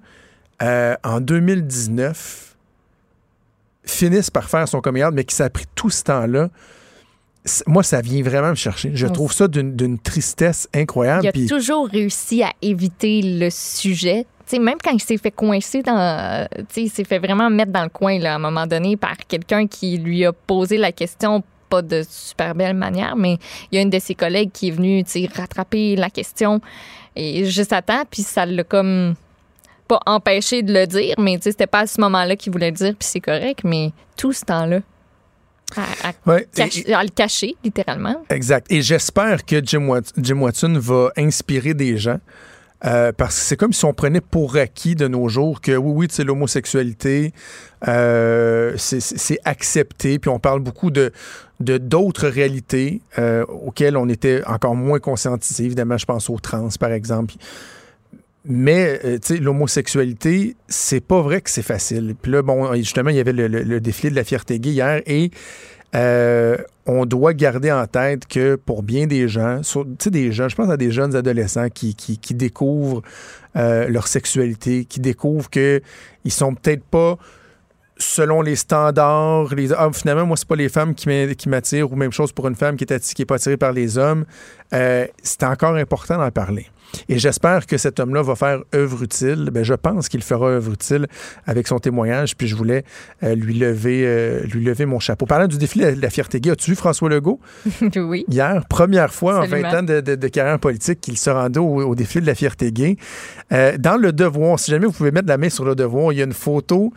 euh, 0.62 0.94
en 1.02 1.20
2019, 1.20 2.54
finisse 3.86 4.30
par 4.30 4.50
faire 4.50 4.68
son 4.68 4.80
coming 4.82 5.04
mais 5.14 5.24
qui 5.24 5.34
s'est 5.34 5.48
pris 5.48 5.64
tout 5.74 5.88
ce 5.90 6.02
temps-là. 6.04 6.50
Moi, 7.66 7.82
ça 7.82 8.00
vient 8.00 8.22
vraiment 8.22 8.50
me 8.50 8.54
chercher. 8.54 8.90
Je 8.94 9.06
trouve 9.06 9.32
ça 9.32 9.48
d'une 9.48 9.98
tristesse 9.98 10.68
incroyable. 10.74 11.30
Il 11.34 11.44
a 11.44 11.48
toujours 11.48 11.88
réussi 11.88 12.42
à 12.42 12.52
éviter 12.62 13.22
le 13.22 13.50
sujet. 13.50 14.26
Même 14.52 14.78
quand 14.82 14.92
il 14.92 15.02
s'est 15.02 15.16
fait 15.18 15.32
coincer 15.32 15.82
dans. 15.82 15.98
euh, 15.98 16.46
il 16.76 16.88
s'est 16.88 17.04
fait 17.04 17.18
vraiment 17.18 17.50
mettre 17.50 17.72
dans 17.72 17.82
le 17.82 17.88
coin 17.88 18.18
là, 18.18 18.34
à 18.34 18.36
un 18.36 18.38
moment 18.38 18.66
donné 18.66 18.96
par 18.96 19.16
quelqu'un 19.28 19.66
qui 19.66 19.98
lui 19.98 20.24
a 20.24 20.32
posé 20.32 20.76
la 20.76 20.92
question, 20.92 21.42
pas 21.68 21.82
de 21.82 22.04
super 22.08 22.54
belle 22.54 22.76
manière, 22.76 23.16
mais 23.16 23.38
il 23.70 23.76
y 23.76 23.78
a 23.78 23.82
une 23.82 23.90
de 23.90 23.98
ses 23.98 24.14
collègues 24.14 24.50
qui 24.52 24.68
est 24.68 24.70
venue 24.70 25.02
tu 25.02 25.10
sais, 25.10 25.28
rattraper 25.34 25.96
la 25.96 26.10
question 26.10 26.60
et 27.16 27.44
juste 27.46 27.72
à 27.72 27.82
temps, 27.82 28.04
puis 28.08 28.22
ça 28.22 28.46
l'a 28.46 28.62
comme 28.62 29.14
pas 29.88 30.00
empêché 30.06 30.62
de 30.62 30.72
le 30.72 30.86
dire, 30.86 31.14
mais 31.18 31.36
tu 31.38 31.44
sais, 31.44 31.50
c'était 31.52 31.66
pas 31.66 31.80
à 31.80 31.86
ce 31.86 32.00
moment-là 32.00 32.36
qu'il 32.36 32.52
voulait 32.52 32.70
le 32.70 32.76
dire, 32.76 32.94
puis 32.96 33.08
c'est 33.08 33.20
correct, 33.20 33.60
mais 33.64 33.90
tout 34.16 34.32
ce 34.32 34.44
temps-là, 34.44 34.80
à, 35.76 36.08
à 36.08 36.12
Ouais, 36.30 36.42
et- 36.42 36.56
cacher- 36.56 36.94
à 36.94 37.02
le 37.02 37.08
cacher, 37.10 37.56
littéralement. 37.64 38.22
Exact. 38.30 38.66
Et 38.70 38.82
j'espère 38.82 39.44
que 39.44 39.56
Jim, 39.64 39.86
Wat- 39.88 40.12
Jim 40.16 40.40
Watson 40.40 40.74
va 40.78 41.10
inspirer 41.16 41.74
des 41.74 41.96
gens. 41.96 42.20
euh, 42.84 43.10
parce 43.10 43.36
que 43.36 43.40
c'est 43.46 43.56
comme 43.56 43.72
si 43.72 43.86
on 43.86 43.94
prenait 43.94 44.20
pour 44.20 44.56
acquis 44.56 44.94
de 44.94 45.08
nos 45.08 45.28
jours 45.30 45.62
que 45.62 45.72
oui, 45.74 46.08
oui, 46.18 46.24
l'homosexualité, 46.24 47.32
euh, 47.88 48.74
c'est- 48.76 49.00
c'est 49.00 49.18
c'est 49.18 49.38
accepté. 49.44 50.18
Puis 50.18 50.28
on 50.28 50.38
parle 50.38 50.60
beaucoup 50.60 50.90
de 50.90 51.10
de 51.58 51.78
d'autres 51.78 52.28
réalités 52.28 53.00
euh, 53.18 53.44
auxquelles 53.48 53.96
on 53.96 54.08
était 54.10 54.42
encore 54.46 54.76
moins 54.76 54.98
conscientisé. 54.98 55.64
Évidemment, 55.64 55.96
je 55.96 56.04
pense 56.04 56.28
aux 56.28 56.38
trans, 56.38 56.68
par 56.78 56.92
exemple. 56.92 57.34
Mais, 58.48 59.00
euh, 59.04 59.18
l'homosexualité, 59.40 60.56
c'est 60.68 61.00
pas 61.00 61.20
vrai 61.20 61.40
que 61.40 61.50
c'est 61.50 61.62
facile. 61.62 62.14
Puis 62.20 62.30
là, 62.32 62.42
bon, 62.42 62.72
justement, 62.74 63.10
il 63.10 63.16
y 63.16 63.20
avait 63.20 63.32
le, 63.32 63.48
le- 63.48 63.80
défilé 63.80 64.10
de 64.10 64.16
la 64.16 64.24
fierté 64.24 64.60
gay 64.60 64.70
hier 64.70 65.02
et 65.06 65.30
euh, 65.94 66.56
on 66.86 67.06
doit 67.06 67.32
garder 67.34 67.72
en 67.72 67.86
tête 67.86 68.26
que 68.26 68.54
pour 68.56 68.82
bien 68.82 69.06
des 69.06 69.28
gens, 69.28 69.60
tu 69.62 69.80
sais, 69.98 70.10
des 70.10 70.30
gens, 70.32 70.48
je 70.48 70.56
pense 70.56 70.70
à 70.70 70.76
des 70.76 70.90
jeunes 70.90 71.16
adolescents 71.16 71.68
qui, 71.70 71.94
découvrent 72.34 73.02
euh, 73.56 73.88
leur 73.88 74.06
sexualité, 74.06 74.84
qui 74.84 75.00
découvrent 75.00 75.48
que 75.50 75.80
ils 76.24 76.32
sont 76.32 76.54
peut-être 76.54 76.84
pas 76.84 77.16
selon 77.98 78.42
les 78.42 78.56
standards, 78.56 79.54
les 79.54 79.72
ah, 79.72 79.88
finalement 79.92 80.26
moi 80.26 80.36
c'est 80.36 80.46
pas 80.46 80.56
les 80.56 80.68
femmes 80.68 80.94
qui 80.94 81.08
m'a- 81.08 81.34
qui 81.34 81.48
m'attirent 81.48 81.90
ou 81.90 81.96
même 81.96 82.12
chose 82.12 82.30
pour 82.30 82.46
une 82.46 82.54
femme 82.54 82.76
qui 82.76 82.84
est 82.84 82.92
atti- 82.92 83.14
qui 83.14 83.22
est 83.22 83.26
pas 83.26 83.36
attirée 83.36 83.56
par 83.56 83.72
les 83.72 83.96
hommes, 83.96 84.26
euh, 84.74 85.06
c'est 85.22 85.44
encore 85.44 85.76
important 85.76 86.18
d'en 86.18 86.30
parler. 86.30 86.66
Et 87.08 87.18
j'espère 87.18 87.66
que 87.66 87.76
cet 87.76 88.00
homme-là 88.00 88.22
va 88.22 88.34
faire 88.36 88.60
œuvre 88.74 89.02
utile. 89.02 89.50
Ben, 89.52 89.62
je 89.64 89.74
pense 89.74 90.08
qu'il 90.08 90.22
fera 90.22 90.46
œuvre 90.48 90.72
utile 90.72 91.06
avec 91.46 91.66
son 91.66 91.78
témoignage. 91.78 92.36
Puis 92.36 92.46
je 92.48 92.54
voulais 92.56 92.84
euh, 93.22 93.34
lui, 93.34 93.54
lever, 93.54 94.02
euh, 94.06 94.42
lui 94.44 94.64
lever 94.64 94.86
mon 94.86 94.98
chapeau. 94.98 95.26
Parlant 95.26 95.46
du 95.46 95.58
défi 95.58 95.78
de 95.80 96.00
la 96.00 96.10
fierté 96.10 96.40
gay, 96.40 96.50
as-tu 96.52 96.70
vu 96.70 96.76
François 96.76 97.08
Legault? 97.08 97.40
Oui. 97.96 98.24
hier? 98.28 98.64
Première 98.68 99.12
fois 99.12 99.38
en 99.38 99.42
Absolument. 99.42 99.70
20 99.70 99.78
ans 99.78 99.82
de, 99.82 100.00
de- 100.00 100.14
de 100.14 100.28
carrière 100.28 100.58
politique 100.58 101.00
qu'il 101.00 101.18
se 101.18 101.28
rendait 101.30 101.58
au, 101.60 101.82
au 101.82 101.94
défi 101.94 102.20
de 102.20 102.26
la 102.26 102.34
fierté 102.34 102.72
gay. 102.72 102.96
Euh, 103.52 103.76
dans 103.78 103.96
le 103.96 104.12
devoir, 104.12 104.58
si 104.58 104.70
jamais 104.70 104.86
vous 104.86 104.92
pouvez 104.92 105.10
mettre 105.10 105.28
la 105.28 105.38
main 105.38 105.50
sur 105.50 105.64
le 105.64 105.74
devoir, 105.74 106.12
il 106.12 106.18
y 106.18 106.22
a 106.22 106.24
une 106.24 106.32
photo 106.32 106.92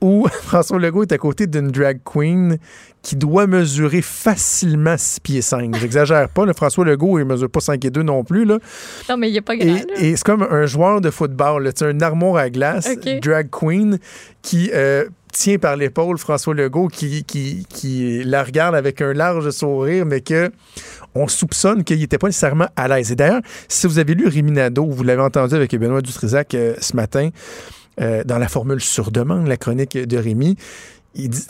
où 0.00 0.26
François 0.42 0.78
Legault 0.78 1.02
est 1.02 1.12
à 1.12 1.18
côté 1.18 1.46
d'une 1.46 1.68
drag 1.68 2.00
queen 2.04 2.58
qui 3.02 3.14
doit 3.14 3.46
mesurer 3.46 4.02
facilement 4.02 4.96
6 4.98 5.20
pieds 5.20 5.42
5. 5.42 5.76
J'exagère 5.76 6.28
pas, 6.28 6.44
là, 6.44 6.52
François 6.54 6.84
Legault, 6.84 7.18
il 7.18 7.24
mesure 7.24 7.48
pas 7.48 7.60
5 7.60 7.84
et 7.84 7.90
2 7.90 8.02
non 8.02 8.24
plus. 8.24 8.44
Là. 8.44 8.58
Non, 9.08 9.16
mais 9.16 9.28
il 9.28 9.32
n'y 9.32 9.38
a 9.38 9.42
pas 9.42 9.56
grand. 9.56 9.76
Et, 9.98 10.08
et 10.08 10.16
c'est 10.16 10.24
comme 10.24 10.42
un 10.42 10.66
joueur 10.66 11.00
de 11.00 11.10
football, 11.10 11.62
là, 11.62 11.70
un 11.82 12.00
armoire 12.00 12.36
à 12.36 12.50
glace, 12.50 12.88
drag 13.22 13.48
queen, 13.50 13.98
qui 14.42 14.70
euh, 14.74 15.04
tient 15.32 15.58
par 15.58 15.76
l'épaule 15.76 16.18
François 16.18 16.54
Legault, 16.54 16.88
qui, 16.88 17.22
qui, 17.24 17.66
qui 17.68 18.24
la 18.24 18.42
regarde 18.42 18.74
avec 18.74 19.00
un 19.00 19.12
large 19.12 19.50
sourire, 19.50 20.06
mais 20.06 20.20
que 20.20 20.50
on 21.14 21.28
soupçonne 21.28 21.84
qu'il 21.84 21.98
n'était 21.98 22.18
pas 22.18 22.26
nécessairement 22.28 22.68
à 22.74 22.88
l'aise. 22.88 23.12
Et 23.12 23.16
d'ailleurs, 23.16 23.42
si 23.68 23.86
vous 23.86 23.98
avez 23.98 24.14
lu 24.14 24.26
Rémi 24.26 24.52
Nadeau, 24.52 24.86
vous 24.86 25.02
l'avez 25.02 25.22
entendu 25.22 25.54
avec 25.54 25.74
Benoît 25.78 26.02
Dutrisac 26.02 26.54
euh, 26.54 26.74
ce 26.80 26.96
matin, 26.96 27.30
euh, 28.00 28.24
dans 28.24 28.38
la 28.38 28.48
formule 28.48 28.80
sur 28.80 29.10
demande, 29.10 29.46
la 29.46 29.56
chronique 29.56 29.96
de 29.96 30.16
Rémi, 30.16 30.56
il 31.14 31.30
dit, 31.30 31.40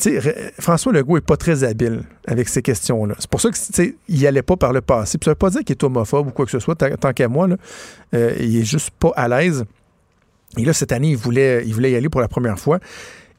François 0.61 0.93
Legault 0.93 1.17
est 1.17 1.27
pas 1.27 1.37
très 1.37 1.65
habile 1.65 2.03
avec 2.27 2.49
ces 2.49 2.63
questions-là. 2.63 3.17
C'est 3.19 3.29
pour 3.29 3.41
ça 3.41 3.51
que, 3.51 3.57
tu 3.57 3.73
sais, 3.73 3.97
il 4.09 4.25
allait 4.27 4.43
pas 4.43 4.57
par 4.57 4.73
le 4.73 4.81
passé. 4.81 5.19
Puis 5.19 5.25
ça 5.25 5.33
veut 5.33 5.37
pas 5.37 5.51
dire 5.51 5.61
qu'il 5.65 5.73
est 5.73 5.83
homophobe 5.83 6.29
ou 6.29 6.31
quoi 6.31 6.45
que 6.45 6.53
ce 6.53 6.61
soit, 6.61 6.77
tant, 6.77 7.13
qu'à 7.13 7.29
moi. 7.29 7.49
Euh, 8.15 8.37
il 8.39 8.57
est 8.59 8.65
juste 8.65 8.91
pas 8.91 9.13
à 9.17 9.27
l'aise. 9.27 9.65
Et 10.57 10.65
là, 10.65 10.73
cette 10.73 10.93
année, 10.93 11.11
il 11.11 11.17
voulait, 11.17 11.65
il 11.67 11.75
voulait 11.75 11.91
y 11.91 11.97
aller 11.97 12.09
pour 12.09 12.21
la 12.21 12.29
première 12.29 12.61
fois. 12.61 12.79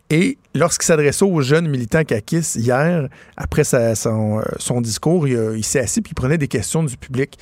Et 0.10 0.38
lorsqu'il 0.54 0.86
s'adressait 0.86 1.26
aux 1.26 1.42
jeunes 1.42 1.70
militants 1.70 2.04
CAQIS 2.04 2.56
hier, 2.56 3.08
après 3.38 3.64
euh, 3.74 3.96
son 3.96 4.82
discours, 4.82 5.28
il, 5.28 5.54
il 5.56 5.64
s'est 5.64 5.80
assis 5.80 6.02
puis 6.02 6.12
il 6.12 6.16
prenait 6.16 6.38
des 6.38 6.48
questions 6.50 6.84
du 6.84 6.98
public. 6.98 7.38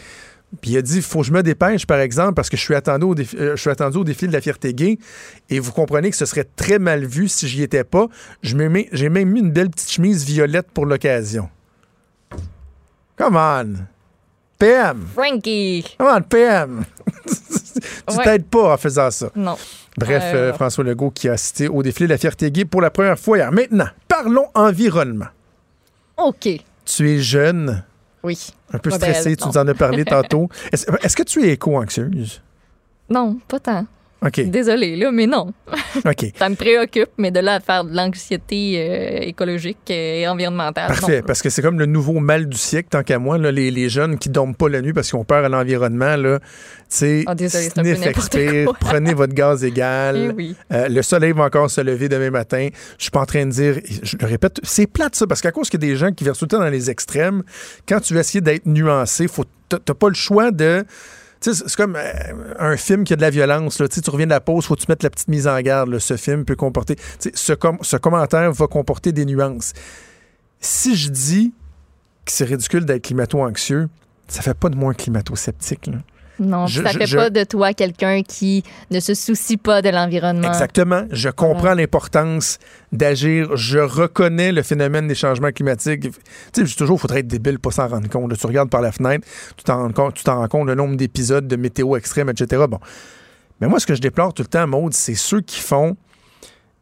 Puis 0.62 0.72
il 0.72 0.78
a 0.78 0.82
dit, 0.82 1.02
faut 1.02 1.20
que 1.22 1.26
je 1.28 1.32
me 1.34 1.44
dépêche, 1.44 1.86
par 1.86 2.00
exemple, 2.00 2.34
parce 2.34 2.50
que 2.50 2.58
je 2.58 2.62
suis 2.62 2.76
attendu 2.76 3.06
au 3.06 3.16
défi, 3.16 3.36
euh, 3.38 3.56
je 3.56 3.62
suis 3.62 3.70
attendu 3.70 3.98
au 3.98 4.04
défi 4.04 4.28
de 4.28 4.34
la 4.34 4.42
fierté 4.42 4.74
gay. 4.74 4.98
Et 5.50 5.60
vous 5.60 5.72
comprenez 5.72 6.10
que 6.10 6.16
ce 6.18 6.26
serait 6.26 6.48
très 6.56 6.80
mal 6.80 7.06
vu 7.06 7.28
si 7.28 7.48
j'y 7.48 7.64
étais 7.64 7.84
pas. 7.84 8.08
J'ai 8.42 8.56
même 9.10 9.30
mis 9.30 9.40
une 9.40 9.52
belle 9.52 9.70
petite 9.70 9.92
chemise 9.92 10.24
violette 10.26 10.68
pour 10.74 10.86
l'occasion. 10.86 11.50
Come 13.18 13.36
on! 13.36 13.74
PM! 14.60 15.06
Frankie! 15.14 15.86
Come 15.98 16.08
on, 16.10 16.22
PM! 16.22 16.86
tu 17.26 18.18
Ouais. 18.18 18.24
t'aides 18.24 18.46
pas 18.46 18.74
en 18.74 18.78
faisant 18.78 19.12
ça. 19.12 19.30
Non. 19.36 19.58
Bref, 19.98 20.24
Euh, 20.34 20.36
euh, 20.52 20.54
François 20.54 20.84
Legault 20.84 21.12
qui 21.12 21.28
a 21.30 21.34
assisté 21.34 21.68
au 21.68 21.84
défilé 21.84 22.08
de 22.08 22.14
la 22.14 22.18
fierté 22.18 22.52
gay 22.52 22.64
pour 22.66 22.82
la 22.82 22.90
première 22.90 23.20
fois 23.20 23.38
hier. 23.38 23.52
Maintenant, 23.52 23.88
parlons 24.08 24.48
environnement. 24.54 25.28
OK. 26.18 26.48
Tu 26.86 27.12
es 27.12 27.20
jeune, 27.20 27.84
Oui. 28.26 28.50
un 28.74 28.80
peu 28.80 28.90
Ouais, 28.90 28.98
ben, 28.98 29.12
stressé, 29.14 29.36
tu 29.36 29.48
nous 29.48 29.58
en 29.58 29.68
as 29.68 29.74
parlé 29.76 30.04
tantôt. 30.06 30.50
Est-ce 30.72 30.86
est-ce 31.04 31.16
que 31.16 31.24
tu 31.24 31.44
es 31.46 31.54
éco-anxieuse? 31.54 32.42
Non, 33.10 33.38
pas 33.48 33.60
tant. 33.60 33.86
OK, 34.26 34.42
Désolée, 34.50 34.96
là, 34.96 35.12
mais 35.12 35.28
non. 35.28 35.54
OK. 36.04 36.26
Ça 36.36 36.50
me 36.50 36.56
préoccupe, 36.56 37.10
mais 37.18 37.32
de 37.32 37.40
là 37.40 37.56
à 37.56 37.60
faire 37.60 37.84
de 37.84 37.96
l'anxiété 37.96 38.76
euh, 38.78 39.20
écologique 39.22 39.78
euh, 39.92 40.22
et 40.22 40.28
environnementale. 40.28 40.88
Parfait, 40.88 41.20
non. 41.20 41.28
parce 41.28 41.42
que 41.42 41.50
c'est 41.50 41.62
comme 41.62 41.78
le 41.78 41.86
nouveau 41.86 42.20
mal 42.20 42.48
du 42.48 42.58
siècle, 42.58 42.90
tant 42.90 43.04
qu'à 43.04 43.20
moi, 43.20 43.38
là, 43.38 43.52
les, 43.52 43.70
les 43.72 43.90
jeunes 43.90 44.18
qui 44.18 44.30
dorment 44.30 44.56
pas 44.56 44.70
la 44.70 44.82
nuit 44.82 44.94
parce 44.94 45.10
qu'ils 45.10 45.20
ont 45.20 45.26
peur 45.26 45.44
à 45.46 45.50
l'environnement, 45.50 46.16
là, 46.16 46.40
tu 46.40 46.46
sais, 46.90 47.24
Ah, 47.28 47.36
sniff, 47.38 48.06
expire, 48.06 48.74
prenez 48.80 49.14
votre 49.14 49.34
gaz 49.34 49.64
égal. 49.64 50.16
Eh 50.26 50.34
oui. 50.34 50.56
Euh, 50.72 50.88
le 50.88 51.02
soleil 51.02 51.34
va 51.34 51.44
encore 51.44 51.70
se 51.70 51.82
lever 51.82 52.10
demain 52.10 52.32
matin. 52.32 52.70
Je 52.98 53.04
suis 53.04 53.12
pas 53.12 53.22
en 53.22 53.26
train 53.26 53.46
de 53.46 53.52
dire, 53.52 53.80
je 54.02 54.16
le 54.20 54.26
répète, 54.26 54.60
c'est 54.64 54.88
plate 54.88 55.16
ça, 55.16 55.28
parce 55.28 55.42
qu'à 55.42 55.52
cause 55.52 55.70
qu'il 55.70 55.82
y 55.82 55.86
a 55.86 55.90
des 55.90 55.96
gens 55.96 56.12
qui 56.12 56.24
versent 56.24 56.40
tout 56.40 56.46
le 56.46 56.50
temps 56.50 56.60
dans 56.60 56.70
les 56.70 56.90
extrêmes, 56.90 57.44
quand 57.88 58.00
tu 58.00 58.14
veux 58.14 58.20
essayer 58.20 58.42
d'être 58.42 58.66
nuancé, 58.66 59.28
faut, 59.28 59.46
t'as 59.70 59.94
pas 59.94 60.08
le 60.08 60.16
choix 60.16 60.52
de. 60.52 60.86
C'est 61.42 61.76
comme 61.76 61.96
euh, 61.96 62.54
un 62.60 62.78
film 62.78 63.04
qui 63.04 63.14
a 63.14 63.16
de 63.16 63.22
la 63.22 63.30
violence. 63.30 63.78
Tu 63.78 64.10
reviens 64.10 64.26
de 64.26 64.32
la 64.32 64.42
pause, 64.42 64.66
faut 64.66 64.76
que 64.76 64.82
tu 64.82 64.88
mettes 64.90 65.04
la 65.04 65.10
petite 65.10 65.28
mise 65.28 65.48
en 65.48 65.60
garde. 65.62 65.98
Ce 66.00 66.18
film 66.18 66.46
peut 66.46 66.56
comporter. 66.56 66.96
Ce, 67.20 67.30
ce 67.82 67.98
commentaire 67.98 68.52
va 68.52 68.68
comporter 68.68 69.12
des 69.12 69.26
nuances. 69.26 69.74
Si 70.60 70.96
je 70.96 71.10
dis 71.10 71.54
que 72.26 72.32
c'est 72.32 72.46
ridicule 72.46 72.86
d'être 72.86 73.04
climato-anxieux, 73.04 73.88
ça 74.28 74.42
fait 74.42 74.56
pas 74.56 74.70
de 74.70 74.76
moi 74.76 74.92
un 74.92 74.94
climato-sceptique. 74.96 75.90
Non, 76.40 76.68
Je- 76.68 76.82
ça 76.84 76.90
je- 76.92 76.98
fait 77.00 77.06
je- 77.08 77.18
pas 77.18 77.30
de 77.30 77.44
toi 77.44 77.74
quelqu'un 77.74 78.22
qui 78.24 78.64
ne 78.92 79.00
se 79.00 79.14
soucie 79.14 79.58
pas 79.58 79.82
de 79.82 79.90
l'environnement. 79.90 80.48
Exactement. 80.50 81.04
Je 81.12 81.30
comprends 81.30 81.74
l'importance 81.74 82.60
d'agir. 82.92 83.56
Je 83.56 83.80
reconnais 83.80 84.52
le 84.52 84.62
phénomène 84.62 85.08
des 85.08 85.16
changements 85.16 85.52
climatiques. 85.52 86.02
Tu 86.02 86.10
sais, 86.54 86.62
je 86.66 86.72
dis 86.72 86.76
toujours, 86.76 86.98
il 86.98 87.02
faudrait 87.02 87.20
être 87.20 87.28
débile 87.28 87.60
pour 87.60 87.74
s'en 87.74 87.88
rendre 87.88 88.10
compte. 88.10 88.38
Tu 88.38 88.46
regardes 88.48 88.70
par 88.70 88.82
la 88.82 88.92
fenêtre, 88.92 89.28
tu 89.56 89.64
t'en 89.64 89.78
rends 89.84 89.92
compte, 89.92 90.14
tu 90.16 90.24
t'en 90.24 90.38
rends 90.40 90.48
compte 90.48 90.68
le 90.68 90.76
nombre 90.76 90.96
d'épisodes 90.98 91.48
de 91.48 91.56
météo 91.56 91.96
extrême, 91.96 92.30
etc. 92.30 92.64
Bon. 92.70 92.80
Mais 93.62 93.68
moi, 93.68 93.80
ce 93.80 93.86
que 93.86 93.96
je 93.96 94.02
déplore 94.02 94.34
tout 94.34 94.44
le 94.44 94.48
temps, 94.50 94.68
Maude, 94.68 94.94
c'est 94.94 95.16
ceux 95.16 95.42
qui 95.42 95.60
font 95.62 95.96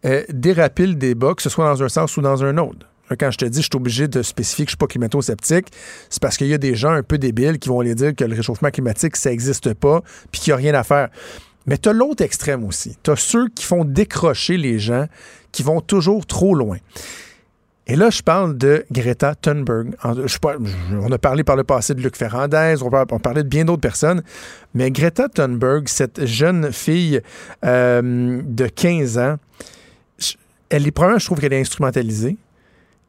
euh, 0.05 0.23
déraper 0.29 0.87
le 0.87 0.95
débat, 0.95 1.33
que 1.35 1.41
ce 1.41 1.49
soit 1.49 1.65
dans 1.65 1.81
un 1.83 1.89
sens 1.89 2.17
ou 2.17 2.21
dans 2.21 2.43
un 2.43 2.57
autre. 2.57 2.87
Quand 3.09 3.31
je 3.31 3.37
te 3.37 3.45
dis, 3.45 3.61
je 3.61 3.63
suis 3.63 3.75
obligé 3.75 4.07
de 4.07 4.21
spécifier 4.21 4.65
que 4.65 4.69
je 4.69 4.75
ne 4.75 4.77
suis 4.77 4.85
pas 4.85 4.87
climato-sceptique, 4.87 5.67
c'est 6.09 6.21
parce 6.21 6.37
qu'il 6.37 6.47
y 6.47 6.53
a 6.53 6.57
des 6.57 6.75
gens 6.75 6.91
un 6.91 7.03
peu 7.03 7.17
débiles 7.17 7.59
qui 7.59 7.69
vont 7.69 7.79
aller 7.79 7.95
dire 7.95 8.15
que 8.15 8.23
le 8.23 8.35
réchauffement 8.35 8.71
climatique, 8.71 9.15
ça 9.17 9.29
n'existe 9.29 9.73
pas, 9.73 10.01
puis 10.31 10.41
qu'il 10.41 10.51
n'y 10.51 10.53
a 10.53 10.57
rien 10.57 10.73
à 10.73 10.83
faire. 10.83 11.09
Mais 11.65 11.77
tu 11.77 11.89
as 11.89 11.93
l'autre 11.93 12.23
extrême 12.23 12.63
aussi. 12.65 12.97
Tu 13.03 13.11
as 13.11 13.15
ceux 13.15 13.49
qui 13.49 13.65
font 13.65 13.85
décrocher 13.85 14.57
les 14.57 14.79
gens, 14.79 15.07
qui 15.51 15.63
vont 15.63 15.81
toujours 15.81 16.25
trop 16.25 16.55
loin. 16.55 16.77
Et 17.85 17.97
là, 17.97 18.09
je 18.09 18.21
parle 18.21 18.57
de 18.57 18.85
Greta 18.91 19.35
Thunberg. 19.35 19.95
On 20.03 21.11
a 21.11 21.17
parlé 21.17 21.43
par 21.43 21.57
le 21.57 21.65
passé 21.65 21.93
de 21.93 22.01
Luc 22.01 22.15
Ferrandez, 22.15 22.75
on, 22.81 22.89
on 23.11 23.19
parlait 23.19 23.43
de 23.43 23.49
bien 23.49 23.65
d'autres 23.65 23.81
personnes, 23.81 24.23
mais 24.73 24.89
Greta 24.89 25.27
Thunberg, 25.27 25.89
cette 25.89 26.25
jeune 26.25 26.71
fille 26.71 27.21
euh, 27.65 28.41
de 28.45 28.67
15 28.67 29.17
ans, 29.17 29.35
elle 30.69 30.87
est 30.87 30.93
je 30.97 31.25
trouve 31.25 31.39
qu'elle 31.39 31.53
est 31.53 31.59
instrumentalisée. 31.59 32.37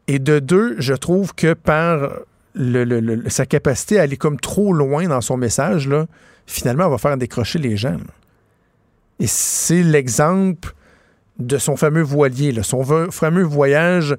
Et 0.09 0.19
de 0.19 0.39
deux, 0.39 0.77
je 0.79 0.95
trouve 0.95 1.35
que 1.35 1.55
par 1.55 2.11
sa 3.29 3.47
capacité 3.47 3.99
à 3.99 4.03
aller 4.03 4.17
comme 4.17 4.39
trop 4.39 4.73
loin 4.73 5.09
dans 5.09 5.21
son 5.21 5.37
message, 5.37 5.89
finalement, 6.47 6.85
elle 6.85 6.91
va 6.91 6.99
faire 6.99 7.17
décrocher 7.17 7.59
les 7.59 7.77
gens. 7.77 7.97
Et 9.19 9.27
c'est 9.27 9.83
l'exemple 9.83 10.75
de 11.39 11.59
son 11.59 11.77
fameux 11.77 12.03
voilier, 12.03 12.55
son 12.63 13.11
fameux 13.11 13.43
voyage 13.43 14.17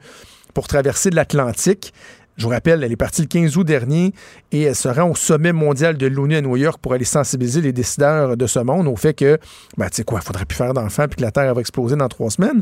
pour 0.54 0.68
traverser 0.68 1.10
l'Atlantique. 1.12 1.94
Je 2.38 2.44
vous 2.44 2.50
rappelle, 2.50 2.84
elle 2.84 2.92
est 2.92 2.98
partie 2.98 3.22
le 3.22 3.28
15 3.28 3.56
août 3.56 3.64
dernier 3.64 4.14
et 4.52 4.64
elle 4.64 4.76
se 4.76 4.90
rend 4.90 5.10
au 5.10 5.16
sommet 5.16 5.54
mondial 5.54 5.96
de 5.96 6.08
l'ONU 6.08 6.36
à 6.36 6.42
New 6.42 6.58
York 6.58 6.80
pour 6.82 6.94
aller 6.94 7.06
sensibiliser 7.06 7.62
les 7.62 7.72
décideurs 7.72 8.36
de 8.36 8.48
ce 8.48 8.60
monde 8.60 8.88
au 8.88 8.98
fait 8.98 9.14
que, 9.14 9.38
ben, 9.78 9.88
tu 9.88 9.98
sais 9.98 10.04
quoi, 10.04 10.20
il 10.22 10.26
faudrait 10.26 10.44
plus 10.44 10.58
faire 10.58 10.74
d'enfants 10.74 11.08
puis 11.08 11.18
que 11.18 11.22
la 11.22 11.32
Terre 11.32 11.54
va 11.54 11.62
exploser 11.62 11.96
dans 11.96 12.10
trois 12.10 12.30
semaines. 12.30 12.62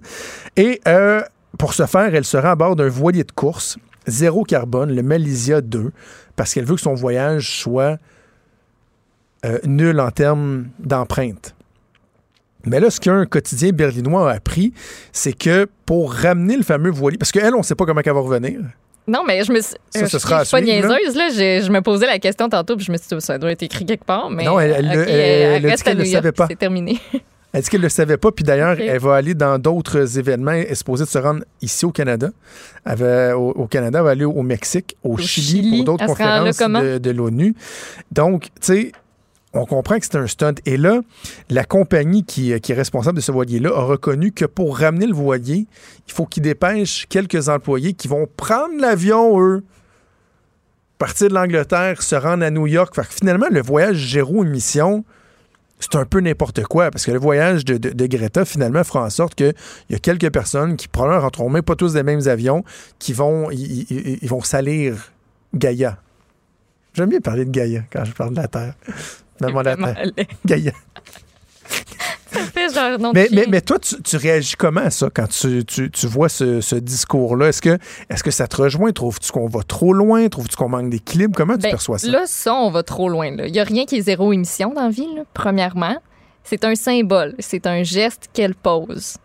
Et 0.58 0.80
euh, 0.88 1.24
pour 1.58 1.74
ce 1.74 1.86
faire, 1.86 2.14
elle 2.16 2.26
se 2.26 2.38
rend 2.38 2.50
à 2.52 2.56
bord 2.56 2.76
d'un 2.76 2.90
voilier 2.90 3.24
de 3.24 3.32
course, 3.32 3.78
zéro 4.08 4.44
carbone, 4.44 4.94
le 4.96 5.04
Malaysia 5.04 5.62
2, 5.62 5.92
parce 6.36 6.54
qu'elle 6.54 6.66
veut 6.66 6.76
que 6.76 6.82
son 6.82 6.94
voyage 6.96 7.60
soit 7.62 7.98
euh, 9.46 9.60
nul 9.66 10.00
en 10.00 10.12
termes 10.12 10.68
d'empreinte. 10.80 11.56
Mais 12.66 12.80
là, 12.80 12.90
ce 12.90 13.00
qu'un 13.02 13.26
quotidien 13.26 13.72
berlinois 13.72 14.32
a 14.32 14.36
appris, 14.36 14.74
c'est 15.12 15.34
que 15.34 15.68
pour 15.86 16.14
ramener 16.14 16.56
le 16.56 16.64
fameux 16.64 16.92
voilier, 16.92 17.18
parce 17.18 17.32
qu'elle, 17.32 17.54
on 17.56 17.60
ne 17.60 17.64
sait 17.64 17.76
pas 17.76 17.86
comment 17.86 18.02
elle 18.06 18.14
va 18.14 18.20
revenir. 18.22 18.60
Non, 19.06 19.22
mais 19.28 19.44
je 19.44 19.52
me 19.52 19.60
suis. 19.60 19.76
Ça, 19.90 20.00
euh, 20.00 20.06
ce 20.06 20.12
je 20.14 20.18
sera 20.18 20.44
je 20.44 20.48
suis 20.48 20.52
pas 20.58 20.64
suivre, 20.64 20.88
niaiseuse, 20.88 21.16
là. 21.18 21.28
Je, 21.30 21.66
je 21.66 21.70
me 21.74 21.82
posais 21.82 22.06
la 22.06 22.20
question 22.20 22.48
tantôt, 22.48 22.78
puis 22.78 22.86
je 22.86 22.92
me 22.94 22.96
suis 22.96 23.08
dit, 23.14 23.20
ça 23.22 23.38
doit 23.38 23.52
être 23.52 23.64
écrit 23.64 23.86
quelque 23.86 24.06
part. 24.06 24.30
Mais, 24.30 24.46
Non, 24.46 24.62
elle- 24.62 24.72
elle- 24.72 24.86
ok, 24.86 25.08
elle- 25.10 25.10
elle 25.10 25.62
dit 25.62 25.68
reste 25.68 25.82
à 25.88 25.92
qu'elle 25.92 25.98
York, 26.00 26.12
savait 26.12 26.32
pas. 26.32 26.48
C'est 26.50 26.56
terminé. 26.56 27.02
Elle 27.54 27.62
dit 27.62 27.70
qu'elle 27.70 27.82
ne 27.82 27.86
le 27.86 27.90
savait 27.90 28.18
pas, 28.18 28.32
puis 28.32 28.44
d'ailleurs, 28.44 28.80
elle 28.80 29.00
va 29.00 29.14
aller 29.14 29.36
dans 29.36 29.60
d'autres 29.60 30.18
événements. 30.18 30.52
Elle 30.52 30.72
est 30.72 30.76
supposée 30.76 31.06
de 31.06 31.10
se 31.10 31.20
rendre 31.20 31.44
ici 31.62 31.86
au 31.86 31.92
Canada. 31.92 32.30
Elle 32.84 32.98
va, 32.98 33.38
au, 33.38 33.52
au 33.52 33.68
Canada, 33.68 34.00
elle 34.00 34.06
va 34.06 34.12
aller 34.12 34.26
au 34.26 34.42
Mexique, 34.42 34.98
au, 35.04 35.18
Chili, 35.18 35.48
Chili. 35.48 35.78
pour 35.78 35.86
d'autres 35.86 36.08
conférences 36.08 36.58
de, 36.58 36.98
de 36.98 37.12
l'ONU. 37.12 37.56
Donc, 38.12 38.46
tu 38.46 38.50
sais, 38.62 38.92
on 39.54 39.66
comprend 39.66 40.00
que 40.00 40.06
c'est 40.06 40.18
un 40.18 40.26
stunt. 40.26 40.56
Et 40.66 40.78
là, 40.78 41.02
la 41.52 41.64
compagnie 41.64 42.24
qui, 42.26 42.60
qui 42.60 42.72
est 42.72 42.76
responsable 42.76 43.18
de 43.18 43.22
ce 43.22 43.32
voilier-là 43.32 43.70
a 43.70 43.84
reconnu 43.84 44.32
que 44.32 44.46
pour 44.46 44.80
ramener 44.80 45.06
le 45.06 45.14
voilier, 45.14 45.68
il 46.08 46.14
faut 46.14 46.26
qu'il 46.26 46.42
dépêche 46.42 47.06
quelques 47.08 47.50
employés 47.50 47.94
qui 47.94 48.08
vont 48.08 48.28
prendre 48.36 48.80
l'avion, 48.80 49.40
eux, 49.40 49.64
partir 50.98 51.30
de 51.30 51.36
l'Angleterre, 51.36 52.02
se 52.02 52.16
rendre 52.16 52.44
à 52.44 52.50
New 52.50 52.66
York. 52.66 52.96
Fait 52.96 53.04
que 53.04 53.14
finalement, 53.14 53.48
le 53.52 53.62
voyage 53.62 54.12
zéro 54.12 54.44
émission, 54.44 55.06
c'est 55.92 55.96
un 55.98 56.06
peu 56.06 56.20
n'importe 56.20 56.64
quoi, 56.64 56.90
parce 56.92 57.06
que 57.06 57.12
le 57.12 57.20
voyage 57.20 57.66
de, 57.66 57.78
de- 57.78 57.90
de 57.90 58.06
Greta, 58.08 58.46
finalement, 58.46 58.84
fera 58.84 59.04
en 59.04 59.10
sorte 59.10 59.36
qu'il 59.36 59.54
y 59.90 59.96
a 59.96 60.00
quelques 60.00 60.32
personnes 60.32 60.78
qui 60.78 60.88
probablement 60.88 61.22
rentreront 61.22 61.50
même 61.50 61.62
pas 61.64 61.76
tous 61.76 61.94
des 61.94 62.04
mêmes 62.04 62.28
avions, 62.28 62.64
qui 63.00 63.14
vont, 63.14 63.50
ils, 63.52 64.18
vont 64.28 64.42
salir 64.42 65.12
Gaïa. 65.54 65.98
J'aime 66.94 67.10
bien 67.10 67.20
parler 67.20 67.46
de 67.46 67.52
Gaïa 67.52 67.82
quand 67.92 68.06
je 68.06 68.12
parle 68.14 68.32
de 68.32 68.36
la 68.38 68.48
Terre. 68.48 68.74
Finalement, 69.38 69.62
la 69.62 69.76
Terre. 69.76 70.06
Gaïa. 70.46 70.72
Mais, 73.14 73.28
mais, 73.32 73.46
mais 73.50 73.62
toi, 73.62 73.80
tu, 73.80 74.02
tu 74.02 74.18
réagis 74.18 74.56
comment 74.58 74.82
à 74.82 74.90
ça 74.90 75.10
quand 75.14 75.28
tu, 75.28 75.64
tu- 75.66 75.90
tu 75.92 76.08
vois 76.08 76.30
ce, 76.30 76.62
ce 76.62 76.76
discours-là? 76.76 77.48
Est-ce 77.50 77.62
que, 77.62 77.78
est 78.10 78.22
que 78.24 78.32
ça 78.32 78.48
te 78.48 78.62
rejoint? 78.62 78.92
Trouves-tu 78.92 79.32
qu'on 79.32 79.48
va 79.48 79.62
trop 79.64 79.94
loin? 79.94 80.28
Trouves-tu 80.30 80.56
qu'on 80.56 80.70
manque 80.70 80.90
d'équilibre? 80.90 81.34
Comment 81.36 81.56
tu 81.56 81.62
Ben, 81.62 81.72
perçois 81.72 81.98
ça? 82.00 82.08
Là, 82.10 82.24
ça, 82.26 82.54
on 82.54 82.70
va 82.72 82.84
trop 82.84 83.10
loin. 83.10 83.28
Il 83.28 83.52
n'y 83.52 83.60
a 83.60 83.64
rien 83.64 83.86
qui 83.86 83.98
est 83.98 84.02
zéro 84.02 84.32
émission 84.34 84.74
dans 84.74 84.84
la 84.84 84.90
vie, 84.90 85.08
là, 85.16 85.24
premièrement. 85.34 85.96
C'est 86.44 86.66
un 86.66 86.76
symbole. 86.76 87.36
C'est 87.40 87.68
un 87.68 87.84
geste 87.84 88.30
qu'elle 88.34 88.56
pose. 88.56 89.16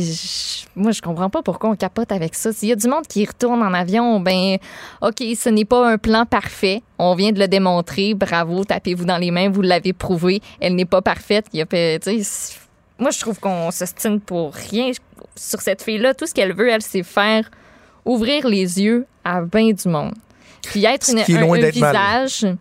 Je- 0.00 0.66
moi, 0.76 0.92
je 0.92 1.00
comprends 1.00 1.30
pas 1.30 1.42
pourquoi 1.42 1.70
on 1.70 1.76
capote 1.76 2.12
avec 2.12 2.34
ça. 2.34 2.52
S'il 2.52 2.68
y 2.68 2.72
a 2.72 2.76
du 2.76 2.86
monde 2.86 3.06
qui 3.06 3.24
retourne 3.24 3.62
en 3.62 3.72
avion, 3.74 4.20
ben, 4.20 4.58
OK, 5.00 5.16
ce 5.36 5.48
n'est 5.48 5.64
pas 5.64 5.88
un 5.90 5.98
plan 5.98 6.26
parfait. 6.26 6.82
On 6.98 7.14
vient 7.14 7.32
de 7.32 7.38
le 7.38 7.48
démontrer. 7.48 8.14
Bravo, 8.14 8.64
tapez-vous 8.64 9.04
dans 9.04 9.16
les 9.18 9.30
mains, 9.30 9.48
vous 9.48 9.62
l'avez 9.62 9.92
prouvé. 9.92 10.40
Elle 10.60 10.74
n'est 10.76 10.84
pas 10.84 11.02
parfaite. 11.02 11.46
Il 11.52 11.58
y 11.58 11.62
a 11.62 11.66
moi, 13.00 13.10
je 13.10 13.20
trouve 13.20 13.38
qu'on 13.40 13.70
s'ostine 13.70 14.20
pour 14.20 14.52
rien 14.54 14.90
sur 15.36 15.60
cette 15.60 15.82
fille-là. 15.82 16.14
Tout 16.14 16.26
ce 16.26 16.34
qu'elle 16.34 16.52
veut, 16.52 16.68
elle, 16.68 16.82
c'est 16.82 17.02
faire 17.04 17.48
ouvrir 18.04 18.46
les 18.48 18.80
yeux 18.80 19.06
à 19.24 19.40
bien 19.42 19.70
du 19.72 19.88
monde. 19.88 20.14
Puis 20.62 20.84
être 20.84 21.08
une, 21.10 21.22
un, 21.36 21.42
un 21.64 21.70
mal. 21.80 22.58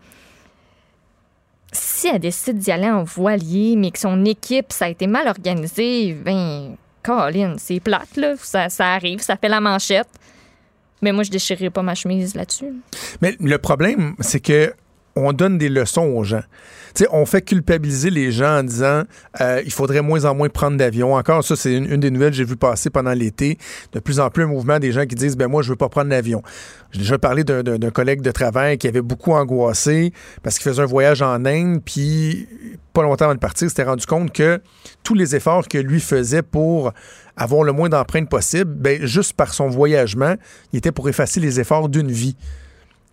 Si 1.72 2.08
elle 2.08 2.20
décide 2.20 2.60
d'y 2.60 2.72
aller 2.72 2.90
en 2.90 3.04
voilier, 3.04 3.76
mais 3.76 3.92
que 3.92 4.00
son 4.00 4.24
équipe, 4.26 4.72
ça 4.72 4.86
a 4.86 4.90
été 4.90 5.08
mal 5.08 5.28
organisé, 5.28 6.14
ben, 6.14 6.76
Colin, 7.04 7.56
c'est 7.58 7.80
plate, 7.80 8.16
là. 8.16 8.36
Ça, 8.38 8.70
ça 8.70 8.94
arrive, 8.94 9.22
ça 9.22 9.38
fait 9.38 9.50
la 9.50 9.60
manchette. 9.60 10.08
Mais 11.02 11.12
moi, 11.12 11.24
je 11.24 11.32
déchirerai 11.32 11.70
pas 11.70 11.84
ma 11.84 11.96
chemise 11.96 12.36
là-dessus. 12.36 12.74
Mais 13.22 13.36
le 13.40 13.58
problème, 13.58 14.16
c'est 14.20 14.40
que 14.40 14.74
on 15.16 15.34
donne 15.34 15.58
des 15.58 15.70
leçons 15.70 16.04
aux 16.04 16.24
gens. 16.24 16.44
On 17.12 17.26
fait 17.26 17.42
culpabiliser 17.42 18.10
les 18.10 18.32
gens 18.32 18.60
en 18.60 18.64
disant 18.64 19.04
euh, 19.42 19.62
il 19.66 19.72
faudrait 19.72 20.02
moins 20.02 20.26
en 20.26 20.36
moins 20.36 20.50
prendre 20.50 20.78
d'avion. 20.78 21.16
Encore, 21.16 21.44
ça, 21.44 21.56
c'est 21.56 21.74
une, 21.74 22.00
des 22.00 22.12
nouvelles 22.12 22.32
que 22.32 22.38
j'ai 22.38 22.44
vu 22.44 22.56
passer 22.56 22.90
pendant 22.90 23.14
l'été. 23.14 23.58
De 23.94 24.00
plus 24.00 24.20
en 24.20 24.30
plus, 24.30 24.44
un 24.44 24.48
mouvement 24.48 24.80
des 24.80 24.92
gens 24.92 25.06
qui 25.06 25.16
disent 25.16 25.38
ben 25.38 25.48
moi, 25.48 25.62
je 25.62 25.70
veux 25.70 25.76
pas 25.76 25.90
prendre 25.90 26.10
l'avion. 26.10 26.42
J'ai 26.92 27.00
déjà 27.00 27.18
parlé 27.18 27.44
d'un 27.44 27.92
collègue 27.92 28.22
de 28.22 28.32
travail 28.32 28.78
qui 28.78 28.88
avait 28.88 29.02
beaucoup 29.02 29.34
angoissé 29.34 30.14
parce 30.44 30.58
qu'il 30.58 30.70
faisait 30.70 30.82
un 30.82 30.86
voyage 30.86 31.22
en 31.22 31.46
Inde, 31.46 31.82
puis 31.84 32.48
pas 32.94 33.04
longtemps 33.04 33.26
avant 33.26 33.36
de 33.36 33.40
partir, 33.40 33.68
il 33.68 33.70
s'était 33.70 33.84
rendu 33.84 34.06
compte 34.06 34.32
que 34.32 34.62
tous 35.04 35.14
les 35.14 35.36
efforts 35.36 35.68
que 35.68 35.78
lui 35.78 36.00
faisait 36.00 36.42
pour 36.42 36.94
avoir 37.36 37.64
le 37.64 37.72
moins 37.72 37.90
d'empreintes 37.90 38.30
possible, 38.30 38.74
ben, 38.74 39.06
juste 39.06 39.34
par 39.34 39.54
son 39.54 39.68
voyagement, 39.68 40.36
il 40.74 40.78
était 40.78 40.92
pour 40.92 41.08
effacer 41.08 41.40
les 41.40 41.60
efforts 41.60 41.90
d'une 41.90 42.12
vie. 42.12 42.36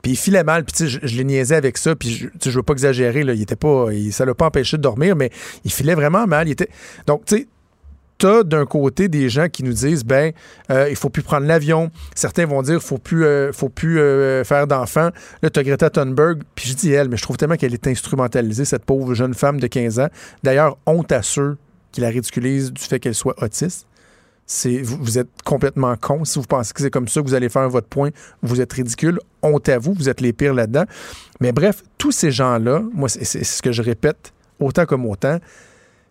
Puis 0.04 0.12
il 0.12 0.16
filait 0.16 0.44
mal, 0.44 0.64
puis 0.64 0.86
je, 0.86 0.98
je 1.02 1.16
l'ai 1.16 1.24
niaisé 1.24 1.54
avec 1.54 1.78
ça, 1.78 1.96
puis 1.96 2.10
je, 2.10 2.28
je 2.44 2.50
veux 2.50 2.62
pas 2.62 2.74
exagérer, 2.74 3.22
là, 3.22 3.32
il 3.32 3.40
était 3.40 3.56
pas, 3.56 3.86
ça 4.10 4.26
l'a 4.26 4.34
pas 4.34 4.44
empêché 4.44 4.76
de 4.76 4.82
dormir, 4.82 5.16
mais 5.16 5.30
il 5.64 5.72
filait 5.72 5.94
vraiment 5.94 6.26
mal. 6.26 6.46
Il 6.46 6.50
était, 6.50 6.68
donc, 7.06 7.24
tu 7.24 7.38
sais, 7.38 7.48
t'as 8.18 8.42
d'un 8.42 8.66
côté 8.66 9.08
des 9.08 9.30
gens 9.30 9.48
qui 9.48 9.64
nous 9.64 9.72
disent, 9.72 10.04
ben, 10.04 10.32
euh, 10.70 10.88
il 10.90 10.96
faut 10.96 11.08
plus 11.08 11.22
prendre 11.22 11.46
l'avion. 11.46 11.90
Certains 12.14 12.44
vont 12.44 12.60
dire, 12.60 12.82
faut 12.82 12.98
plus, 12.98 13.24
euh, 13.24 13.50
faut 13.50 13.70
plus 13.70 13.98
euh, 13.98 14.44
faire 14.44 14.66
d'enfants. 14.66 15.08
Là, 15.42 15.48
t'as 15.48 15.62
Greta 15.62 15.88
Thunberg, 15.88 16.42
puis 16.54 16.68
je 16.68 16.74
dis 16.74 16.92
elle, 16.92 17.08
mais 17.08 17.16
je 17.16 17.22
trouve 17.22 17.38
tellement 17.38 17.56
qu'elle 17.56 17.72
est 17.72 17.86
instrumentalisée, 17.86 18.66
cette 18.66 18.84
pauvre 18.84 19.14
jeune 19.14 19.32
femme 19.32 19.58
de 19.58 19.66
15 19.66 20.00
ans. 20.00 20.08
D'ailleurs, 20.42 20.76
honte 20.84 21.12
à 21.12 21.22
ceux 21.22 21.56
qui 21.92 22.02
la 22.02 22.08
ridiculisent 22.08 22.74
du 22.74 22.82
fait 22.82 23.00
qu'elle 23.00 23.14
soit 23.14 23.42
autiste. 23.42 23.86
Vous, 24.82 25.18
êtes 25.18 25.30
complètement 25.44 25.96
con. 25.96 26.24
Si 26.24 26.38
vous 26.38 26.44
pensez 26.44 26.72
que 26.74 26.82
c'est 26.82 26.90
comme 26.90 27.08
ça 27.08 27.22
que 27.22 27.26
vous 27.26 27.34
allez 27.34 27.48
faire 27.48 27.68
votre 27.68 27.88
point, 27.88 28.10
vous 28.42 28.60
êtes 28.60 28.72
ridicule. 28.72 29.18
Honte 29.42 29.68
à 29.68 29.78
vous, 29.78 29.94
vous 29.94 30.08
êtes 30.08 30.20
les 30.20 30.32
pires 30.32 30.54
là-dedans. 30.54 30.84
Mais 31.40 31.52
bref, 31.52 31.82
tous 31.96 32.12
ces 32.12 32.30
gens-là, 32.30 32.82
moi, 32.92 33.08
c'est, 33.08 33.24
c'est 33.24 33.44
ce 33.44 33.62
que 33.62 33.72
je 33.72 33.82
répète 33.82 34.32
autant 34.60 34.86
comme 34.86 35.06
autant, 35.06 35.38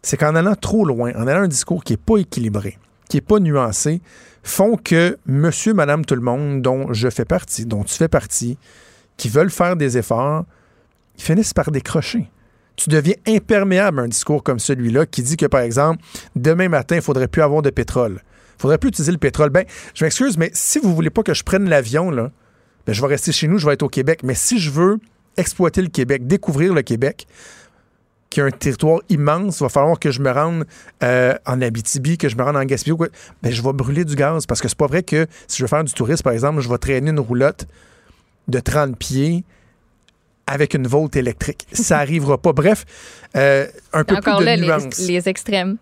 c'est 0.02 0.18
qu'en 0.18 0.36
allant 0.36 0.56
trop 0.56 0.86
loin, 0.86 1.12
en 1.16 1.28
allant 1.28 1.44
un 1.44 1.48
discours 1.48 1.84
qui 1.84 1.94
n'est 1.94 1.98
pas 1.98 2.18
équilibré, 2.18 2.78
qui 3.10 3.18
n'est 3.18 3.22
pas 3.22 3.40
nuancé, 3.40 4.02
font 4.44 4.76
que 4.76 5.18
monsieur, 5.26 5.74
madame, 5.74 6.06
tout 6.06 6.16
le 6.16 6.22
monde, 6.22 6.62
dont 6.62 6.92
je 6.92 7.10
fais 7.10 7.26
partie, 7.26 7.66
dont 7.66 7.84
tu 7.84 7.94
fais 7.96 8.10
partie, 8.10 8.58
qui 9.18 9.30
veulent 9.30 9.52
faire 9.52 9.76
des 9.76 9.98
efforts, 9.98 10.46
ils 11.18 11.24
finissent 11.24 11.54
par 11.54 11.72
décrocher. 11.72 12.30
Tu 12.76 12.90
deviens 12.90 13.16
imperméable 13.28 14.00
à 14.00 14.04
un 14.04 14.08
discours 14.08 14.44
comme 14.44 14.60
celui-là 14.60 15.06
qui 15.06 15.22
dit 15.22 15.38
que, 15.38 15.46
par 15.46 15.62
exemple, 15.62 16.04
demain 16.36 16.70
matin, 16.70 16.96
il 16.96 17.02
faudrait 17.02 17.28
plus 17.28 17.42
avoir 17.42 17.62
de 17.62 17.70
pétrole. 17.70 18.22
Il 18.58 18.62
faudrait 18.62 18.78
plus 18.78 18.90
utiliser 18.90 19.12
le 19.12 19.18
pétrole. 19.18 19.50
Ben, 19.50 19.66
je 19.94 20.04
m'excuse, 20.04 20.38
mais 20.38 20.50
si 20.54 20.80
vous 20.80 20.94
voulez 20.96 21.10
pas 21.10 21.24
que 21.24 21.34
je 21.34 21.44
prenne 21.44 21.70
l'avion, 21.70 22.10
là, 22.10 22.32
ben, 22.88 22.94
je 22.94 23.02
vais 23.02 23.08
rester 23.08 23.32
chez 23.32 23.48
nous, 23.48 23.58
je 23.58 23.66
vais 23.66 23.74
être 23.74 23.84
au 23.84 23.90
Québec. 23.90 24.22
Mais 24.24 24.36
si 24.36 24.60
je 24.60 24.72
veux 24.72 25.00
exploiter 25.38 25.82
le 25.82 25.90
Québec, 25.90 26.28
découvrir 26.28 26.74
le 26.74 26.82
Québec, 26.82 27.28
qui 28.34 28.40
est 28.40 28.44
un 28.44 28.50
territoire 28.50 29.00
immense, 29.10 29.60
il 29.60 29.64
va 29.64 29.70
falloir 29.70 30.00
que 30.00 30.10
je 30.10 30.20
me 30.20 30.32
rende 30.32 30.66
euh, 31.04 31.36
en 31.46 31.62
Abitibi, 31.62 32.18
que 32.18 32.30
je 32.30 32.36
me 32.36 32.42
rende 32.42 32.56
en 32.56 32.66
Gaspésie, 32.66 32.98
ben, 32.98 33.52
je 33.52 33.62
vais 33.62 33.74
brûler 33.74 34.06
du 34.06 34.16
gaz 34.16 34.48
parce 34.48 34.60
que 34.60 34.68
c'est 34.68 34.78
pas 34.78 34.88
vrai 34.88 35.04
que 35.04 35.28
si 35.48 35.58
je 35.58 35.64
veux 35.64 35.68
faire 35.68 35.84
du 35.84 35.94
tourisme, 35.94 36.24
par 36.24 36.34
exemple, 36.34 36.60
je 36.60 36.68
vais 36.68 36.80
traîner 36.80 37.12
une 37.12 37.20
roulotte 37.20 37.68
de 38.48 38.60
30 38.60 38.98
pieds 38.98 39.44
avec 40.48 40.74
une 40.74 40.88
Volt 40.88 41.16
électrique. 41.16 41.66
Ça 41.72 42.00
arrivera 42.00 42.38
pas. 42.38 42.54
Bref, 42.54 42.86
euh, 43.36 43.66
un 43.94 44.04
peu 44.04 44.16
Encore 44.16 44.38
plus 44.38 44.46
de 44.46 44.46
là, 44.46 44.58
nuances. 44.58 44.98
les, 45.00 45.08
les 45.20 45.30
extrêmes. 45.30 45.78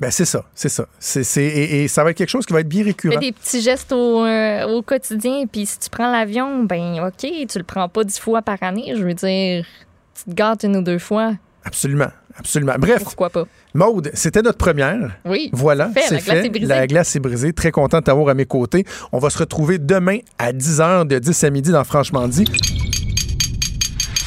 Ben, 0.00 0.12
c'est 0.12 0.24
ça, 0.24 0.44
c'est 0.54 0.68
ça. 0.68 0.86
C'est, 1.00 1.24
c'est- 1.24 1.42
et, 1.44 1.82
et 1.82 1.88
ça 1.88 2.04
va 2.04 2.10
être 2.10 2.16
quelque 2.16 2.28
chose 2.30 2.46
qui 2.46 2.52
va 2.52 2.60
être 2.60 2.68
bien 2.68 2.82
Fais 2.84 2.90
récurrent. 2.90 3.18
des 3.18 3.32
petits 3.32 3.60
gestes 3.60 3.90
au, 3.92 4.24
euh, 4.24 4.64
au 4.68 4.80
quotidien, 4.82 5.44
puis 5.50 5.66
si 5.66 5.78
tu 5.80 5.90
prends 5.90 6.10
l'avion, 6.12 6.62
ben 6.64 7.00
OK, 7.04 7.28
tu 7.48 7.58
le 7.58 7.64
prends 7.64 7.88
pas 7.88 8.04
dix 8.04 8.18
fois 8.20 8.40
par 8.42 8.62
année. 8.62 8.92
Je 8.96 9.02
veux 9.02 9.14
dire, 9.14 9.66
tu 10.14 10.30
te 10.30 10.34
gâtes 10.36 10.62
une 10.62 10.76
ou 10.76 10.82
deux 10.82 11.00
fois. 11.00 11.32
Absolument, 11.64 12.06
absolument. 12.38 12.74
Bref, 12.78 13.02
Pourquoi 13.02 13.28
pas? 13.28 13.44
Maude, 13.74 14.10
c'était 14.14 14.40
notre 14.40 14.56
première. 14.58 15.18
Oui. 15.24 15.50
Voilà, 15.52 15.90
Fait, 15.90 16.02
c'est 16.02 16.14
la 16.14 16.20
glace 16.20 16.36
fait. 16.38 16.46
est 16.46 16.50
brisée. 16.50 16.66
La 16.66 16.86
glace 16.86 17.16
est 17.16 17.20
brisée. 17.20 17.52
Très 17.52 17.72
content 17.72 17.98
de 17.98 18.04
t'avoir 18.04 18.28
à 18.28 18.34
mes 18.34 18.46
côtés. 18.46 18.84
On 19.10 19.18
va 19.18 19.30
se 19.30 19.38
retrouver 19.38 19.78
demain 19.78 20.18
à 20.38 20.52
10h 20.52 21.08
de 21.08 21.18
10 21.18 21.42
à 21.44 21.50
midi 21.50 21.72
dans 21.72 21.82
Franchement 21.84 22.28
dit. 22.28 22.44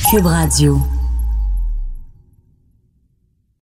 Cube 0.10 0.26
Radio. 0.26 1.01